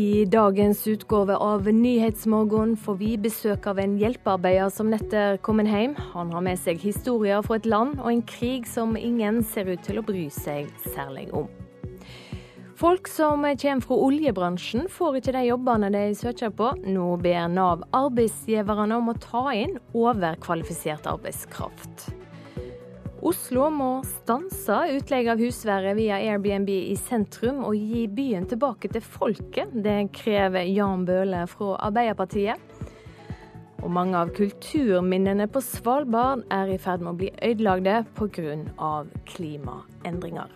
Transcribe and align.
I 0.00 0.24
dagens 0.24 0.86
utgave 0.86 1.36
av 1.36 1.66
Nyhetsmorgen 1.68 2.76
får 2.76 2.94
vi 2.96 3.08
besøk 3.20 3.66
av 3.68 3.80
en 3.82 3.98
hjelpearbeider 4.00 4.70
som 4.72 4.88
nettopp 4.88 5.42
kommet 5.44 5.68
hjem. 5.68 5.96
Han 6.14 6.30
har 6.32 6.44
med 6.46 6.60
seg 6.60 6.80
historier 6.80 7.42
fra 7.44 7.58
et 7.58 7.66
land 7.68 7.98
og 7.98 8.08
en 8.08 8.22
krig 8.24 8.68
som 8.70 8.94
ingen 8.96 9.42
ser 9.44 9.68
ut 9.68 9.82
til 9.84 10.00
å 10.00 10.04
bry 10.06 10.22
seg 10.32 10.70
særlig 10.94 11.26
om. 11.36 11.50
Folk 12.80 13.10
som 13.12 13.44
kommer 13.44 13.82
fra 13.84 13.98
oljebransjen 14.06 14.88
får 14.88 15.20
ikke 15.20 15.36
de 15.36 15.44
jobbene 15.50 15.92
de 15.92 16.06
søker 16.16 16.54
på. 16.56 16.70
Nå 16.86 17.10
ber 17.20 17.50
Nav 17.52 17.84
arbeidsgiverne 17.92 19.02
om 19.02 19.12
å 19.12 19.18
ta 19.20 19.50
inn 19.52 19.76
overkvalifisert 19.92 21.10
arbeidskraft. 21.12 22.08
Oslo 23.20 23.66
må 23.68 23.88
stanse 24.08 24.76
utleie 24.94 25.28
av 25.28 25.40
husvære 25.42 25.92
via 25.98 26.16
Airbnb 26.24 26.70
i 26.72 26.96
sentrum 26.96 27.58
og 27.68 27.76
gi 27.76 28.06
byen 28.08 28.46
tilbake 28.48 28.88
til 28.94 29.04
folket. 29.04 29.74
Det 29.84 30.08
krever 30.16 30.64
Jan 30.70 31.04
Bøhler 31.08 31.50
fra 31.50 31.74
Arbeiderpartiet. 31.90 32.56
Og 33.80 33.92
mange 33.92 34.16
av 34.16 34.32
kulturminnene 34.36 35.48
på 35.52 35.60
Svalbard 35.64 36.46
er 36.52 36.72
i 36.72 36.80
ferd 36.80 37.04
med 37.04 37.12
å 37.12 37.18
bli 37.20 37.30
ødelagte 37.44 38.02
pga. 38.16 39.04
klimaendringer. 39.28 40.52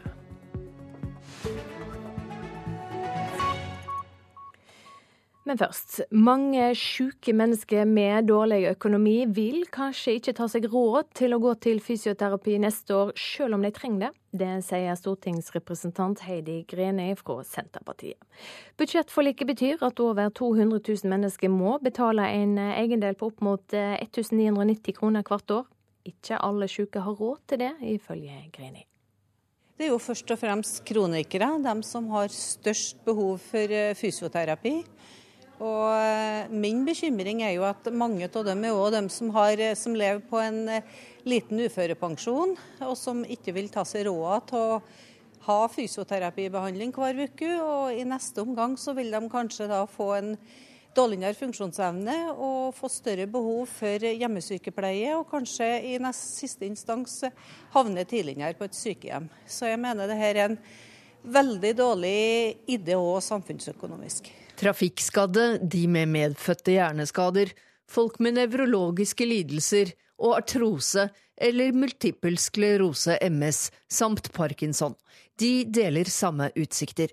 Men 5.44 5.58
først. 5.60 5.98
Mange 6.08 6.70
syke 6.78 7.34
mennesker 7.36 7.84
med 7.84 8.30
dårlig 8.30 8.62
økonomi 8.70 9.26
vil 9.36 9.66
kanskje 9.72 10.14
ikke 10.16 10.32
ta 10.38 10.46
seg 10.48 10.64
råd 10.72 11.10
til 11.18 11.36
å 11.36 11.38
gå 11.42 11.50
til 11.60 11.82
fysioterapi 11.84 12.54
neste 12.62 12.94
år, 12.96 13.10
selv 13.20 13.58
om 13.58 13.64
de 13.64 13.70
trenger 13.76 14.06
det. 14.06 14.10
Det 14.40 14.52
sier 14.64 14.96
stortingsrepresentant 14.96 16.22
Heidi 16.24 16.62
Greni 16.70 17.10
fra 17.18 17.36
Senterpartiet. 17.44 18.16
Budsjettforliket 18.80 19.50
betyr 19.50 19.84
at 19.84 20.00
over 20.00 20.32
200 20.32 20.80
000 20.80 21.12
mennesker 21.12 21.52
må 21.52 21.76
betale 21.84 22.24
en 22.40 22.56
egendel 22.64 23.18
på 23.20 23.28
opp 23.28 23.44
mot 23.44 23.76
1990 23.76 24.96
kroner 24.96 25.26
hvert 25.28 25.54
år. 25.58 25.68
Ikke 26.08 26.40
alle 26.40 26.70
syke 26.72 27.02
har 27.04 27.20
råd 27.20 27.44
til 27.52 27.60
det, 27.66 27.74
ifølge 27.92 28.46
Greni. 28.56 28.86
Det 29.76 29.88
er 29.88 29.92
jo 29.92 30.00
først 30.00 30.30
og 30.30 30.40
fremst 30.40 30.80
kronikere, 30.88 31.50
de 31.60 31.76
som 31.84 32.08
har 32.14 32.32
størst 32.32 33.04
behov 33.04 33.36
for 33.44 33.76
fysioterapi. 33.98 34.78
Og 35.62 35.94
eh, 35.94 36.50
Min 36.50 36.82
bekymring 36.86 37.42
er 37.44 37.54
jo 37.54 37.66
at 37.68 37.86
mange 37.94 38.26
av 38.26 38.46
dem 38.46 38.64
er 38.66 38.74
også 38.74 38.94
dem 38.96 39.08
som, 39.12 39.30
har, 39.36 39.54
eh, 39.60 39.76
som 39.78 39.94
lever 39.94 40.22
på 40.26 40.40
en 40.42 40.60
eh, 40.80 40.92
liten 41.28 41.62
uførepensjon, 41.62 42.56
og 42.82 42.94
som 42.98 43.22
ikke 43.22 43.54
vil 43.54 43.70
ta 43.72 43.84
seg 43.86 44.08
råd 44.08 44.48
til 44.50 44.58
å 44.74 44.82
ha 45.46 45.58
fysioterapibehandling 45.70 46.92
hver 46.96 47.24
uke. 47.28 47.50
Og 47.62 47.94
i 47.94 48.04
neste 48.08 48.42
omgang 48.42 48.78
så 48.80 48.96
vil 48.96 49.12
de 49.14 49.22
kanskje 49.30 49.70
da 49.70 49.84
få 49.86 50.10
en 50.18 50.34
dårligere 50.94 51.34
funksjonsevne 51.34 52.16
og 52.32 52.74
få 52.76 52.90
større 52.92 53.26
behov 53.30 53.66
for 53.70 54.06
hjemmesykepleie, 54.06 55.14
og 55.18 55.28
kanskje 55.30 55.68
i 55.90 55.96
neste, 56.02 56.30
siste 56.44 56.66
instans 56.66 57.20
havne 57.74 58.06
tidligere 58.06 58.54
på 58.58 58.66
et 58.68 58.78
sykehjem. 58.78 59.30
Så 59.46 59.70
jeg 59.70 59.82
mener 59.82 60.10
det 60.10 60.18
her 60.18 60.38
er 60.38 60.52
en 60.52 60.58
veldig 61.24 61.74
dårlig 61.78 62.16
idé 62.70 62.98
òg 62.98 63.22
samfunnsøkonomisk. 63.24 64.30
Trafikkskadde, 64.54 65.58
de 65.58 65.86
med 65.90 66.08
medfødte 66.14 66.76
hjerneskader, 66.76 67.50
folk 67.90 68.20
med 68.22 68.38
nevrologiske 68.38 69.26
lidelser 69.26 69.92
og 70.22 70.38
artrose 70.38 71.08
eller 71.34 71.74
multippel 71.74 72.38
sklerose, 72.38 73.18
MS, 73.30 73.70
samt 73.90 74.30
parkinson. 74.32 74.94
De 75.40 75.64
deler 75.66 76.08
samme 76.10 76.50
utsikter. 76.54 77.10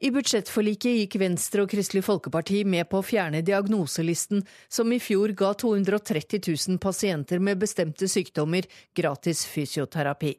I 0.00 0.08
budsjettforliket 0.10 0.96
gikk 0.96 1.18
Venstre 1.20 1.66
og 1.66 1.70
Kristelig 1.70 2.02
Folkeparti 2.06 2.62
med 2.64 2.88
på 2.88 3.02
å 3.02 3.04
fjerne 3.04 3.42
diagnoselisten, 3.44 4.40
som 4.72 4.92
i 4.96 4.98
fjor 5.02 5.34
ga 5.36 5.52
230 5.60 6.40
000 6.48 6.80
pasienter 6.80 7.42
med 7.44 7.60
bestemte 7.60 8.08
sykdommer 8.08 8.64
gratis 8.96 9.44
fysioterapi. 9.44 10.32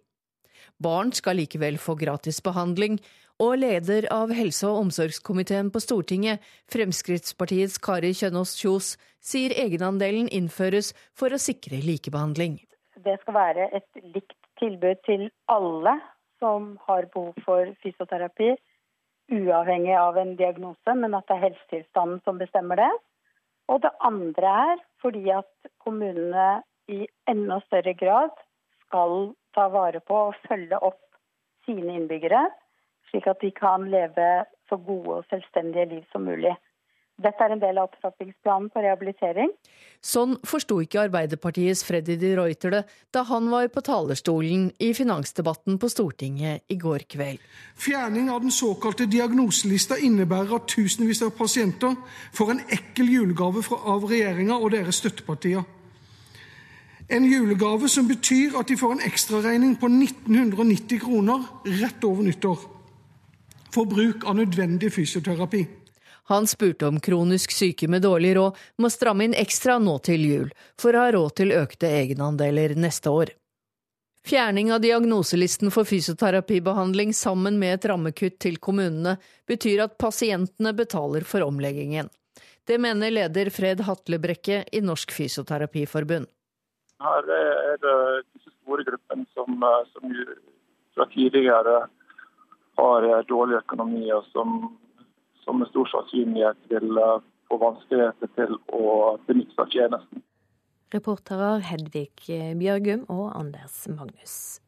Barn 0.81 1.13
skal 1.13 1.37
likevel 1.37 1.77
få 1.77 1.93
gratis 1.99 2.41
behandling, 2.41 2.97
og 3.39 3.57
leder 3.61 4.07
av 4.11 4.33
helse- 4.35 4.67
og 4.67 4.87
omsorgskomiteen 4.87 5.71
på 5.71 5.81
Stortinget, 5.83 6.41
Fremskrittspartiets 6.71 7.77
Kari 7.77 8.11
Kjønaas 8.17 8.55
Kjos, 8.59 8.95
sier 9.21 9.53
egenandelen 9.55 10.27
innføres 10.27 10.91
for 11.13 11.31
å 11.31 11.39
sikre 11.41 11.79
likebehandling. 11.85 12.59
Det 13.01 13.17
skal 13.21 13.37
være 13.37 13.69
et 13.77 14.03
likt 14.15 14.37
tilbud 14.61 14.99
til 15.05 15.29
alle 15.49 15.95
som 16.41 16.75
har 16.87 17.07
behov 17.13 17.37
for 17.45 17.71
fysioterapi, 17.83 18.55
uavhengig 19.31 19.95
av 19.95 20.17
en 20.17 20.35
diagnose, 20.35 20.95
men 20.97 21.15
at 21.15 21.27
det 21.29 21.37
er 21.37 21.45
helsetilstanden 21.47 22.21
som 22.25 22.41
bestemmer 22.41 22.81
det. 22.81 22.91
Og 23.71 23.81
det 23.85 23.93
andre 24.03 24.55
er 24.71 24.81
fordi 25.01 25.29
at 25.31 25.71
kommunene 25.83 26.61
i 26.91 27.05
enda 27.29 27.61
større 27.67 27.93
grad 27.95 28.33
skal 28.87 29.31
ta 29.55 29.67
vare 29.71 30.01
på 30.03 30.17
og 30.27 30.39
følge 30.47 30.79
opp 30.83 30.99
sine 31.67 31.95
innbyggere 31.95 32.49
slik 33.11 33.27
at 33.27 33.43
de 33.43 33.51
kan 33.53 33.87
leve 33.91 34.31
så 34.71 34.79
gode 34.79 35.21
og 35.21 35.29
selvstendige 35.29 35.89
liv 35.93 36.03
som 36.11 36.23
mulig. 36.25 36.55
Dette 37.21 37.43
er 37.43 37.53
en 37.53 37.61
del 37.61 37.77
av 37.77 37.89
opptrappingsplanen 37.89 38.69
for 38.73 38.81
rehabilitering. 38.81 39.51
Sånn 40.01 40.37
forsto 40.47 40.79
ikke 40.81 41.03
Arbeiderpartiets 41.03 41.83
Freddy 41.85 42.15
de 42.17 42.31
Ruiter 42.39 42.73
det 42.73 42.79
da 43.13 43.21
han 43.29 43.49
var 43.51 43.67
på 43.73 43.83
talerstolen 43.85 44.69
i 44.81 44.89
finansdebatten 44.97 45.77
på 45.81 45.89
Stortinget 45.91 46.65
i 46.71 46.79
går 46.81 47.05
kveld. 47.11 47.43
Fjerning 47.77 48.31
av 48.33 48.41
den 48.41 48.53
såkalte 48.55 49.05
diagnoselista 49.11 49.99
innebærer 50.01 50.55
at 50.57 50.71
tusenvis 50.71 51.21
av 51.27 51.35
pasienter 51.37 51.93
får 52.37 52.55
en 52.55 52.65
ekkel 52.79 53.13
julegave 53.13 53.61
av 53.77 54.09
regjeringa 54.09 54.57
og 54.57 54.73
deres 54.73 55.03
støttepartier. 55.03 55.67
En 57.11 57.25
julegave 57.27 57.89
som 57.91 58.07
betyr 58.07 58.55
at 58.57 58.71
de 58.71 58.79
får 58.79 58.95
en 58.95 59.05
ekstraregning 59.05 59.75
på 59.77 59.89
1990 59.91 61.01
kroner 61.03 61.43
rett 61.83 62.05
over 62.07 62.23
nyttår 62.25 62.69
for 63.73 63.89
bruk 63.89 64.25
av 64.27 64.35
nødvendig 64.39 64.93
fysioterapi. 64.93 65.65
Han 66.31 66.47
spurte 66.47 66.87
om 66.87 66.99
kronisk 66.99 67.51
syke 67.51 67.87
med 67.87 68.05
dårlig 68.05 68.35
råd 68.37 68.57
må 68.77 68.89
stramme 68.89 69.25
inn 69.27 69.33
ekstra 69.35 69.79
nå 69.83 69.97
til 70.05 70.25
jul, 70.25 70.49
for 70.79 70.95
å 70.95 71.05
ha 71.05 71.11
råd 71.15 71.35
til 71.41 71.53
økte 71.57 71.89
egenandeler 71.91 72.75
neste 72.79 73.11
år. 73.11 73.33
Fjerning 74.27 74.69
av 74.71 74.83
diagnoselisten 74.83 75.71
for 75.73 75.87
fysioterapibehandling 75.89 77.13
sammen 77.17 77.57
med 77.59 77.73
et 77.79 77.87
rammekutt 77.89 78.37
til 78.39 78.59
kommunene 78.61 79.15
betyr 79.49 79.81
at 79.87 79.97
pasientene 79.97 80.75
betaler 80.77 81.25
for 81.25 81.41
omleggingen. 81.41 82.11
Det 82.69 82.77
mener 82.77 83.11
leder 83.11 83.49
Fred 83.49 83.81
Hatlebrekke 83.87 84.61
i 84.71 84.81
Norsk 84.85 85.11
Fysioterapiforbund. 85.11 86.29
Her 87.01 87.31
er 87.33 87.79
det 87.81 87.95
disse 88.35 88.53
store 88.61 88.85
gruppene 88.85 89.25
som, 89.33 89.57
eh, 89.63 89.83
som 89.91 90.13
fra 90.93 91.07
tidligere 91.09 91.89
har 92.81 93.07
eh, 93.09 93.21
dårlig 93.29 93.59
økonomi, 93.61 94.07
og 94.15 94.25
som, 94.33 94.57
som 95.45 95.61
med 95.61 95.69
stor 95.71 95.89
sannsynlighet 95.93 96.73
vil 96.73 96.97
eh, 96.97 97.21
få 97.51 97.59
vanskeligheter 97.61 98.33
til 98.39 98.57
å 98.73 98.89
benytte 99.27 99.55
seg 99.55 99.63
av 99.65 99.71
tjenesten. 99.77 100.25
Reporterer 100.91 101.63
Hedvig 101.63 102.27
Bjørgum 102.59 103.05
og 103.07 103.29
Anders 103.37 103.85
Magnus. 103.87 104.59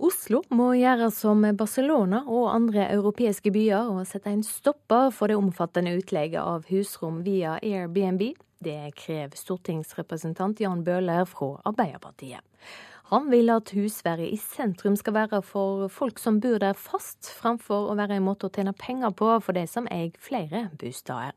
Oslo 0.00 0.40
må 0.56 0.70
gjøre 0.78 1.10
som 1.12 1.44
Barcelona 1.60 2.22
og 2.24 2.48
andre 2.54 2.86
europeiske 2.88 3.52
byer 3.52 3.90
og 3.92 4.06
sette 4.08 4.32
en 4.32 4.42
stopper 4.46 5.10
for 5.12 5.28
det 5.28 5.36
omfattende 5.36 5.92
utleie 5.98 6.40
av 6.40 6.64
husrom 6.72 7.20
via 7.26 7.58
Airbnb. 7.60 8.30
Det 8.64 8.78
krever 8.96 9.36
stortingsrepresentant 9.36 10.62
Jan 10.64 10.80
Bøhler 10.84 11.28
fra 11.28 11.52
Arbeiderpartiet. 11.68 12.40
Han 13.10 13.26
vil 13.30 13.50
at 13.50 13.72
husværet 13.74 14.30
i 14.30 14.36
sentrum 14.38 14.94
skal 14.96 15.16
være 15.16 15.40
for 15.42 15.88
folk 15.90 16.20
som 16.22 16.38
bor 16.40 16.60
der 16.62 16.76
fast, 16.78 17.26
framfor 17.40 17.88
å 17.90 17.96
være 17.98 18.20
en 18.20 18.26
måte 18.28 18.46
å 18.46 18.54
tjene 18.54 18.70
penger 18.78 19.10
på 19.18 19.32
for 19.42 19.56
de 19.56 19.64
som 19.66 19.88
eier 19.90 20.14
flere 20.22 20.68
bosteder. 20.78 21.34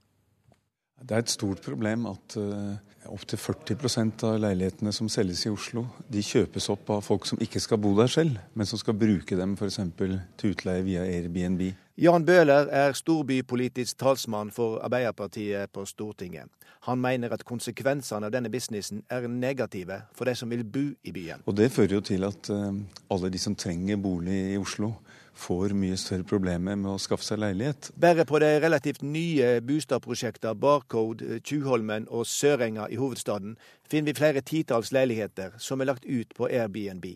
Det 1.04 1.16
er 1.16 1.24
et 1.24 1.32
stort 1.32 1.62
problem 1.66 2.06
at 2.08 2.36
uh, 2.40 2.76
opptil 3.12 3.40
40% 3.42 4.24
av 4.28 4.38
leilighetene 4.40 4.94
som 4.96 5.10
selges 5.12 5.44
i 5.46 5.52
Oslo, 5.52 5.84
de 6.08 6.24
kjøpes 6.24 6.70
opp 6.72 6.94
av 6.96 7.04
folk 7.04 7.28
som 7.28 7.42
ikke 7.44 7.60
skal 7.60 7.82
bo 7.84 7.92
der 7.98 8.12
selv, 8.12 8.38
men 8.56 8.70
som 8.70 8.80
skal 8.80 8.96
bruke 8.96 9.38
dem 9.38 9.58
f.eks. 9.60 9.82
til 10.00 10.54
utleie 10.54 10.86
via 10.86 11.04
Airbnb. 11.04 11.66
Jan 12.00 12.26
Bøhler 12.26 12.72
er 12.74 12.96
storbypolitisk 12.98 14.00
talsmann 14.02 14.50
for 14.52 14.80
Arbeiderpartiet 14.82 15.70
på 15.76 15.84
Stortinget. 15.86 16.50
Han 16.88 17.00
mener 17.00 17.32
at 17.36 17.44
konsekvensene 17.48 18.28
av 18.28 18.34
denne 18.34 18.50
businessen 18.52 19.04
er 19.12 19.28
negative 19.28 20.02
for 20.16 20.28
de 20.28 20.34
som 20.36 20.50
vil 20.52 20.66
bo 20.66 20.88
i 21.04 21.14
byen. 21.16 21.44
Og 21.46 21.56
Det 21.56 21.70
fører 21.72 22.00
jo 22.00 22.02
til 22.02 22.24
at 22.28 22.50
uh, 22.50 22.72
alle 23.12 23.30
de 23.30 23.40
som 23.40 23.56
trenger 23.56 24.00
bolig 24.02 24.40
i 24.54 24.58
Oslo, 24.58 24.94
får 25.34 25.74
mye 25.78 25.98
større 25.98 26.26
problemer 26.28 26.78
med 26.80 26.92
å 26.94 27.02
skaffe 27.02 27.26
seg 27.26 27.42
leilighet. 27.42 27.92
Bare 28.00 28.26
på 28.26 28.40
de 28.44 28.52
relativt 28.64 29.02
nye 29.02 29.60
boligprosjektene 29.66 30.56
Barcode, 30.56 31.40
Tjuvholmen 31.44 32.08
og 32.10 32.28
Sørenga 32.30 32.88
i 32.90 33.00
hovedstaden 33.02 33.58
finner 33.90 34.12
vi 34.12 34.20
flere 34.20 34.42
titalls 34.42 34.94
leiligheter 34.96 35.58
som 35.58 35.82
er 35.82 35.92
lagt 35.92 36.06
ut 36.06 36.34
på 36.38 36.50
Airbnb. 36.52 37.16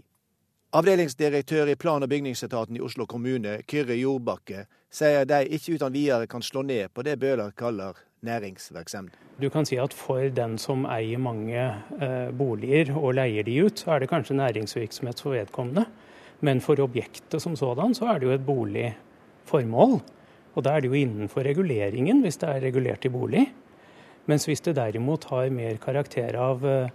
Avdelingsdirektør 0.78 1.69
i 1.72 1.75
plan- 1.80 2.04
og 2.04 2.10
bygningsetaten 2.10 2.75
i 2.75 2.81
Oslo 2.84 3.06
kommune, 3.06 3.62
Kyrre 3.72 3.96
Jordbakke, 3.96 4.66
sier 4.92 5.24
de 5.25 5.46
ikke 5.48 5.78
uten 5.78 5.94
videre 5.94 6.28
kan 6.28 6.44
slå 6.44 6.62
ned 6.68 6.92
på 6.94 7.06
det 7.08 7.20
Bøhler 7.20 7.54
kaller 7.56 7.96
næringsvirksomhet. 8.22 9.16
Du 9.42 9.50
kan 9.50 9.66
si 9.66 9.78
at 9.78 9.94
For 9.94 10.30
den 10.30 10.58
som 10.58 10.86
eier 10.86 11.18
mange 11.18 11.62
eh, 12.02 12.31
boliger 12.38 12.92
og 12.98 13.13
leier 13.13 13.44
de 13.44 13.63
ut, 13.63 13.80
så 13.80 13.92
er 13.92 14.00
det 14.00 14.10
kanskje 14.10 14.36
næringsvirksomhet 14.36 15.22
for 15.22 15.38
vedkommende. 15.38 15.86
Men 16.45 16.62
for 16.62 16.80
objektet 16.84 17.42
som 17.42 17.56
sådan, 17.57 17.95
så 17.98 18.12
er 18.12 18.19
det 18.19 18.28
jo 18.28 18.36
et 18.36 18.45
boligformål. 18.45 20.00
Og 20.57 20.66
da 20.66 20.74
er 20.74 20.81
det 20.81 20.92
jo 20.92 20.98
innenfor 20.98 21.45
reguleringen, 21.45 22.22
hvis 22.22 22.39
det 22.42 22.50
er 22.50 22.66
regulert 22.66 23.06
i 23.06 23.13
bolig. 23.13 23.45
Mens 24.28 24.45
hvis 24.45 24.62
det 24.66 24.75
derimot 24.75 25.30
har 25.31 25.54
mer 25.54 25.78
karakter 25.80 26.36
av 26.36 26.66
uh, 26.66 26.89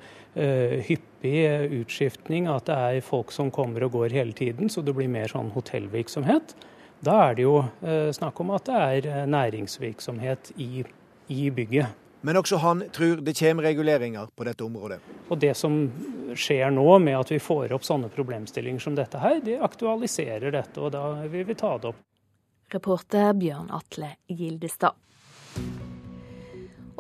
hyppig 0.85 1.37
utskiftning, 1.81 2.49
at 2.51 2.67
det 2.69 2.77
er 2.77 3.07
folk 3.07 3.33
som 3.33 3.51
kommer 3.55 3.87
og 3.87 3.97
går 3.97 4.19
hele 4.19 4.37
tiden, 4.37 4.69
så 4.69 4.85
det 4.85 4.95
blir 4.97 5.09
mer 5.11 5.33
sånn 5.33 5.53
hotellvirksomhet, 5.55 6.55
da 7.03 7.17
er 7.31 7.39
det 7.39 7.47
jo 7.47 7.57
uh, 7.63 8.11
snakk 8.15 8.43
om 8.45 8.53
at 8.55 8.69
det 8.69 8.83
er 8.83 9.31
næringsvirksomhet 9.33 10.53
i, 10.61 10.85
i 11.33 11.49
bygget. 11.55 12.02
Men 12.23 12.39
også 12.39 12.61
han 12.63 12.85
tror 12.95 13.23
det 13.27 13.35
kommer 13.39 13.67
reguleringer 13.67 14.31
på 14.37 14.47
dette 14.47 14.65
området. 14.65 15.01
Og 15.29 15.39
Det 15.43 15.57
som 15.59 15.91
skjer 16.39 16.71
nå 16.71 16.87
med 17.03 17.19
at 17.19 17.33
vi 17.33 17.41
får 17.43 17.75
opp 17.75 17.85
sånne 17.87 18.11
problemstillinger 18.15 18.81
som 18.81 18.95
dette 18.95 19.19
her, 19.19 19.41
det 19.43 19.59
aktualiserer 19.63 20.55
dette, 20.55 20.79
og 20.81 20.95
da 20.95 21.27
vil 21.27 21.47
vi 21.49 21.59
ta 21.59 21.77
det 21.83 21.91
opp. 21.91 22.01
Reporter 22.73 23.35
Bjørn 23.37 23.69
Atle 23.75 24.15
Gildestad. 24.31 24.97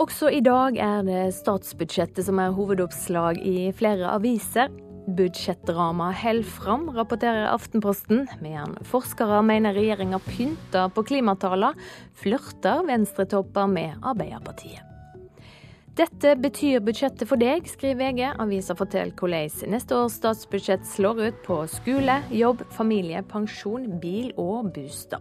Også 0.02 0.30
i 0.32 0.40
dag 0.42 0.76
er 0.80 1.02
det 1.06 1.22
statsbudsjettet 1.36 2.26
som 2.26 2.40
er 2.42 2.54
hovedoppslag 2.56 3.38
i 3.46 3.70
flere 3.76 4.10
aviser. 4.16 4.72
Budsjettdrama 5.02 6.12
holder 6.14 6.46
fram, 6.46 6.86
rapporterer 6.96 7.48
Aftenposten. 7.50 8.26
men 8.40 8.76
forskere 8.90 9.42
mener 9.42 9.74
regjeringa 9.74 10.18
pynter 10.18 10.88
på 10.94 11.02
klimatallene, 11.02 11.74
flørter 12.14 12.86
venstretopper 12.86 13.66
med 13.66 13.98
Arbeiderpartiet. 14.02 14.91
Dette 15.92 16.30
betyr 16.40 16.80
budsjettet 16.80 17.28
for 17.28 17.36
deg, 17.36 17.66
skriver 17.68 17.98
VG. 18.00 18.22
Avisa 18.40 18.72
forteller 18.76 19.12
hvordan 19.12 19.74
neste 19.74 19.98
års 19.98 20.14
statsbudsjett 20.16 20.86
slår 20.88 21.20
ut 21.26 21.42
på 21.44 21.58
skole, 21.68 22.14
jobb, 22.32 22.62
familie, 22.72 23.20
pensjon, 23.28 23.90
bil 24.00 24.30
og 24.40 24.70
bostad. 24.72 25.20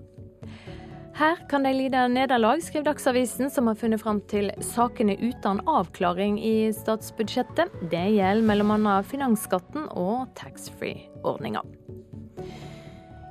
Her 1.19 1.41
kan 1.51 1.67
de 1.67 1.73
lide 1.75 2.05
nederlag, 2.07 2.63
skriver 2.63 2.87
Dagsavisen, 2.87 3.51
som 3.51 3.67
har 3.67 3.75
funnet 3.75 3.99
fram 3.99 4.21
til 4.31 4.47
sakene 4.63 5.17
uten 5.19 5.59
avklaring 5.67 6.39
i 6.39 6.71
statsbudsjettet. 6.73 7.75
Det 7.91 8.07
gjelder 8.15 8.63
bl.a. 8.63 8.95
finansskatten 9.03 9.89
og 9.91 10.31
taxfree-ordninga. 10.39 11.65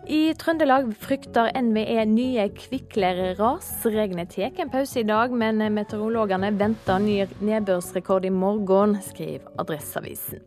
I 0.09 0.33
Trøndelag 0.41 0.89
frykter 0.97 1.51
NVE 1.61 2.05
nye 2.09 2.47
kvikklereras. 2.57 3.69
Regnet 3.85 4.33
tar 4.33 4.57
en 4.63 4.71
pause 4.73 5.03
i 5.03 5.07
dag, 5.07 5.33
men 5.33 5.61
meteorologene 5.75 6.51
venter 6.57 7.03
ny 7.05 7.19
nedbørsrekord 7.45 8.25
i 8.25 8.33
morgen, 8.33 8.97
skriver 9.05 9.51
Adresseavisen. 9.61 10.41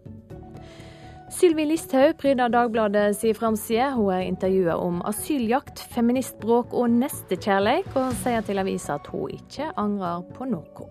Sylvi 1.34 1.66
Listhaug 1.66 2.18
pryder 2.22 2.50
Dagbladet 2.54 3.16
si 3.18 3.34
framside. 3.34 3.92
Hun 3.96 4.12
er 4.14 4.26
intervjua 4.26 4.76
om 4.78 5.02
asyljakt, 5.06 5.82
feministbråk 5.94 6.74
og 6.74 6.90
nestekjærleik, 6.94 7.90
og 7.98 8.14
sier 8.22 8.46
til 8.46 8.62
avisa 8.62 9.00
at 9.00 9.10
hun 9.14 9.34
ikke 9.34 9.72
angrer 9.78 10.26
på 10.34 10.50
noe. 10.50 10.90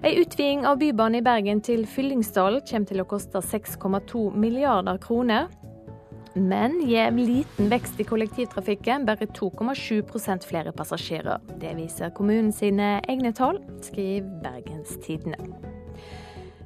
Ei 0.00 0.14
utviding 0.16 0.62
av 0.64 0.78
Bybanen 0.80 1.18
i 1.18 1.24
Bergen 1.24 1.58
til 1.60 1.82
Fyllingsdalen 1.84 2.62
kommer 2.64 2.88
til 2.88 3.02
å 3.02 3.08
koste 3.10 3.42
6,2 3.44 4.30
milliarder 4.32 4.96
kroner. 5.02 5.50
Men 6.34 6.78
gir 6.86 7.10
liten 7.10 7.70
vekst 7.72 7.98
i 8.00 8.06
kollektivtrafikken, 8.06 9.06
bare 9.06 9.26
2,7% 9.26 10.46
flere 10.46 10.72
passasjerer. 10.72 11.42
Det 11.58 11.74
viser 11.78 12.14
kommunen 12.14 12.52
sine 12.54 13.00
egne 13.10 13.32
tall, 13.34 13.58
skriver 13.82 14.30
Bergens 14.44 14.94
Tidende. 15.02 15.40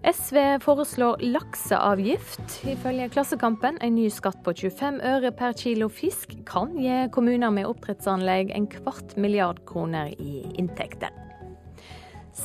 SV 0.05 0.37
foreslår 0.61 1.23
lakseavgift. 1.25 2.59
Ifølge 2.69 3.09
Klassekampen, 3.09 3.79
en 3.81 3.95
ny 3.97 4.11
skatt 4.13 4.43
på 4.45 4.53
25 4.53 5.01
øre 5.01 5.31
per 5.33 5.57
kilo 5.57 5.89
fisk 5.89 6.37
kan 6.45 6.77
gi 6.77 7.07
kommuner 7.15 7.55
med 7.55 7.71
oppdrettsanlegg 7.71 8.53
en 8.53 8.69
kvart 8.69 9.17
milliard 9.17 9.65
kroner 9.65 10.13
i 10.21 10.43
inntekter. 10.61 11.09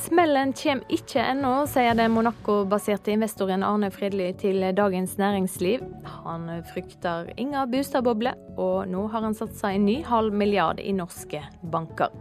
Smellen 0.00 0.54
kommer 0.56 0.94
ikke 0.94 1.20
ennå, 1.20 1.50
sier 1.68 1.96
den 1.98 2.14
Monaco-baserte 2.14 3.12
investoren 3.12 3.64
Arne 3.66 3.90
Fredly 3.92 4.30
til 4.40 4.62
Dagens 4.76 5.18
Næringsliv. 5.20 5.82
Han 6.24 6.48
frykter 6.70 7.28
ingen 7.36 7.70
boligboble, 7.70 8.32
og 8.56 8.88
nå 8.88 9.04
har 9.12 9.26
han 9.26 9.36
satsa 9.36 9.74
en 9.74 9.84
ny 9.84 10.00
halv 10.06 10.32
milliard 10.32 10.80
i 10.80 10.94
norske 10.96 11.42
banker. 11.72 12.14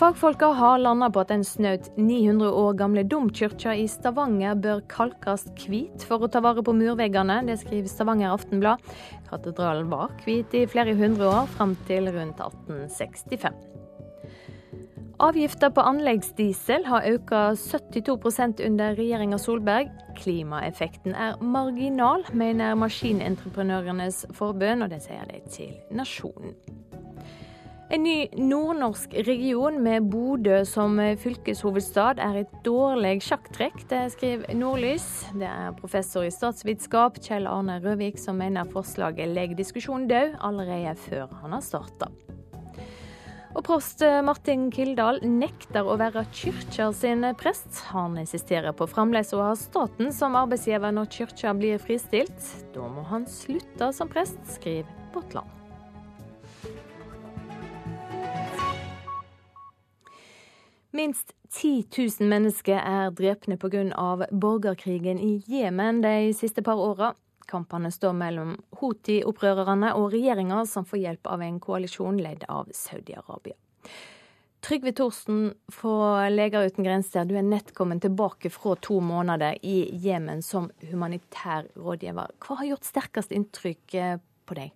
Fagfolka 0.00 0.48
har 0.56 0.78
landa 0.80 1.10
på 1.12 1.20
at 1.20 1.28
den 1.34 1.42
snaut 1.44 1.90
900 1.98 2.48
år 2.48 2.78
gamle 2.78 3.02
domkirka 3.04 3.74
i 3.76 3.84
Stavanger 3.84 4.56
bør 4.56 4.80
kalkes 4.88 5.44
hvit 5.66 6.06
for 6.08 6.24
å 6.24 6.30
ta 6.32 6.40
vare 6.40 6.64
på 6.64 6.72
murveggene. 6.72 7.42
Det 7.44 7.58
skriver 7.60 7.92
Stavanger 7.92 8.32
Aftenblad. 8.32 8.80
Katedralen 9.28 9.92
var 9.92 10.16
hvit 10.24 10.56
i 10.56 10.64
flere 10.64 10.96
hundre 10.96 11.28
år, 11.28 11.52
fram 11.58 11.76
til 11.90 12.08
rundt 12.08 12.40
1865. 12.40 13.79
Avgifta 15.20 15.68
på 15.68 15.82
anleggsdiesel 15.84 16.86
har 16.88 17.04
økt 17.10 17.32
72% 17.60 18.62
under 18.64 18.94
regjeringa 18.96 19.36
Solberg. 19.36 19.90
Klimaeffekten 20.16 21.12
er 21.12 21.36
marginal, 21.44 22.24
mener 22.32 22.78
Maskinentreprenørenes 22.80 24.22
forbund, 24.32 24.86
og 24.86 24.94
det 24.94 25.02
sier 25.04 25.28
de 25.28 25.42
til 25.52 25.74
Nasjonen. 25.92 26.56
En 27.92 28.04
ny 28.06 28.30
nordnorsk 28.38 29.18
region 29.26 29.76
med 29.82 30.08
Bodø 30.08 30.62
som 30.64 30.96
fylkeshovedstad 31.20 32.22
er 32.22 32.40
et 32.44 32.58
dårlig 32.64 33.18
sjakktrekk, 33.26 33.82
det 33.90 34.04
skriver 34.14 34.56
Nordlys. 34.56 35.08
Det 35.34 35.50
er 35.50 35.76
professor 35.76 36.24
i 36.24 36.32
statsvitenskap 36.32 37.20
Kjell 37.20 37.50
Arne 37.50 37.80
Røvik 37.84 38.16
som 38.22 38.40
mener 38.40 38.72
forslaget 38.72 39.34
legger 39.34 39.58
diskusjonen 39.58 40.08
død 40.08 40.38
allerede 40.40 40.94
før 41.10 41.28
han 41.42 41.58
har 41.58 41.66
starta. 41.66 42.14
Og 43.50 43.64
prost 43.66 44.02
Martin 44.22 44.68
Kildahl 44.70 45.18
nekter 45.26 45.86
å 45.86 45.96
være 45.98 46.22
kyrkja 46.30 46.90
sin 46.94 47.26
prest. 47.38 47.82
Han 47.90 48.14
insisterer 48.20 48.74
på 48.76 48.86
fremdeles 48.90 49.34
å 49.34 49.42
ha 49.42 49.54
staten 49.58 50.12
som 50.14 50.38
arbeidsgiver 50.38 50.94
når 50.94 51.10
kyrkja 51.16 51.54
blir 51.58 51.82
fristilt. 51.82 52.50
Da 52.74 52.86
må 52.86 53.02
han 53.10 53.26
slutte 53.26 53.90
som 53.96 54.10
prest, 54.10 54.38
skriver 54.54 54.96
Vårt. 55.10 55.34
Minst 60.94 61.34
10 61.50 61.84
000 62.20 62.30
mennesker 62.30 62.78
er 62.78 63.10
drepne 63.10 63.56
pga. 63.58 64.28
borgerkrigen 64.30 65.18
i 65.18 65.42
Jemen 65.46 66.02
de 66.02 66.32
siste 66.32 66.62
par 66.62 66.78
åra. 66.78 67.14
Kampene 67.50 67.90
står 67.92 68.14
mellom 68.16 68.54
Houthi-opprørerne 68.80 69.92
og 69.98 70.12
regjeringa, 70.14 70.62
som 70.70 70.86
får 70.86 71.02
hjelp 71.02 71.30
av 71.34 71.44
en 71.44 71.58
koalisjon 71.62 72.20
ledd 72.22 72.46
av 72.48 72.70
Saudi-Arabia. 72.76 73.58
Trygve 74.60 74.92
Thorsen 74.92 75.54
fra 75.72 76.28
Leger 76.28 76.68
uten 76.68 76.84
grenser, 76.84 77.24
du 77.24 77.32
er 77.40 77.46
nett 77.46 77.72
kommet 77.74 78.02
tilbake 78.04 78.50
fra 78.52 78.74
to 78.84 78.98
måneder 79.00 79.56
i 79.64 79.88
Jemen 80.04 80.44
som 80.44 80.68
humanitær 80.90 81.70
rådgiver. 81.80 82.36
Hva 82.44 82.58
har 82.60 82.68
gjort 82.74 82.88
sterkest 82.88 83.32
inntrykk 83.32 83.96
eh, 83.96 84.18
på 84.44 84.58
deg? 84.58 84.74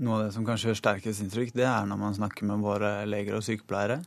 Noe 0.00 0.16
av 0.16 0.24
det 0.24 0.34
som 0.34 0.46
kanskje 0.48 0.72
gjør 0.72 0.80
sterkest 0.80 1.22
inntrykk, 1.22 1.54
det 1.54 1.68
er 1.68 1.86
når 1.86 2.00
man 2.00 2.16
snakker 2.16 2.48
med 2.48 2.64
våre 2.64 2.94
leger 3.06 3.38
og 3.38 3.46
sykepleiere 3.46 4.00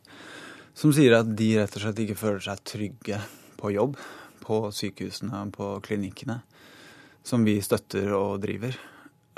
som 0.74 0.94
sier 0.94 1.20
at 1.20 1.30
de 1.38 1.52
rett 1.60 1.76
og 1.78 1.84
slett 1.86 2.02
ikke 2.04 2.18
føler 2.18 2.44
seg 2.44 2.64
trygge 2.66 3.20
på 3.60 3.74
jobb 3.76 3.98
på 4.44 4.60
sykehusene 4.76 5.46
og 5.46 5.54
på 5.56 5.70
klinikkene 5.86 6.42
som 7.24 7.46
vi 7.48 7.58
støtter 7.64 8.12
og 8.18 8.42
driver. 8.44 8.76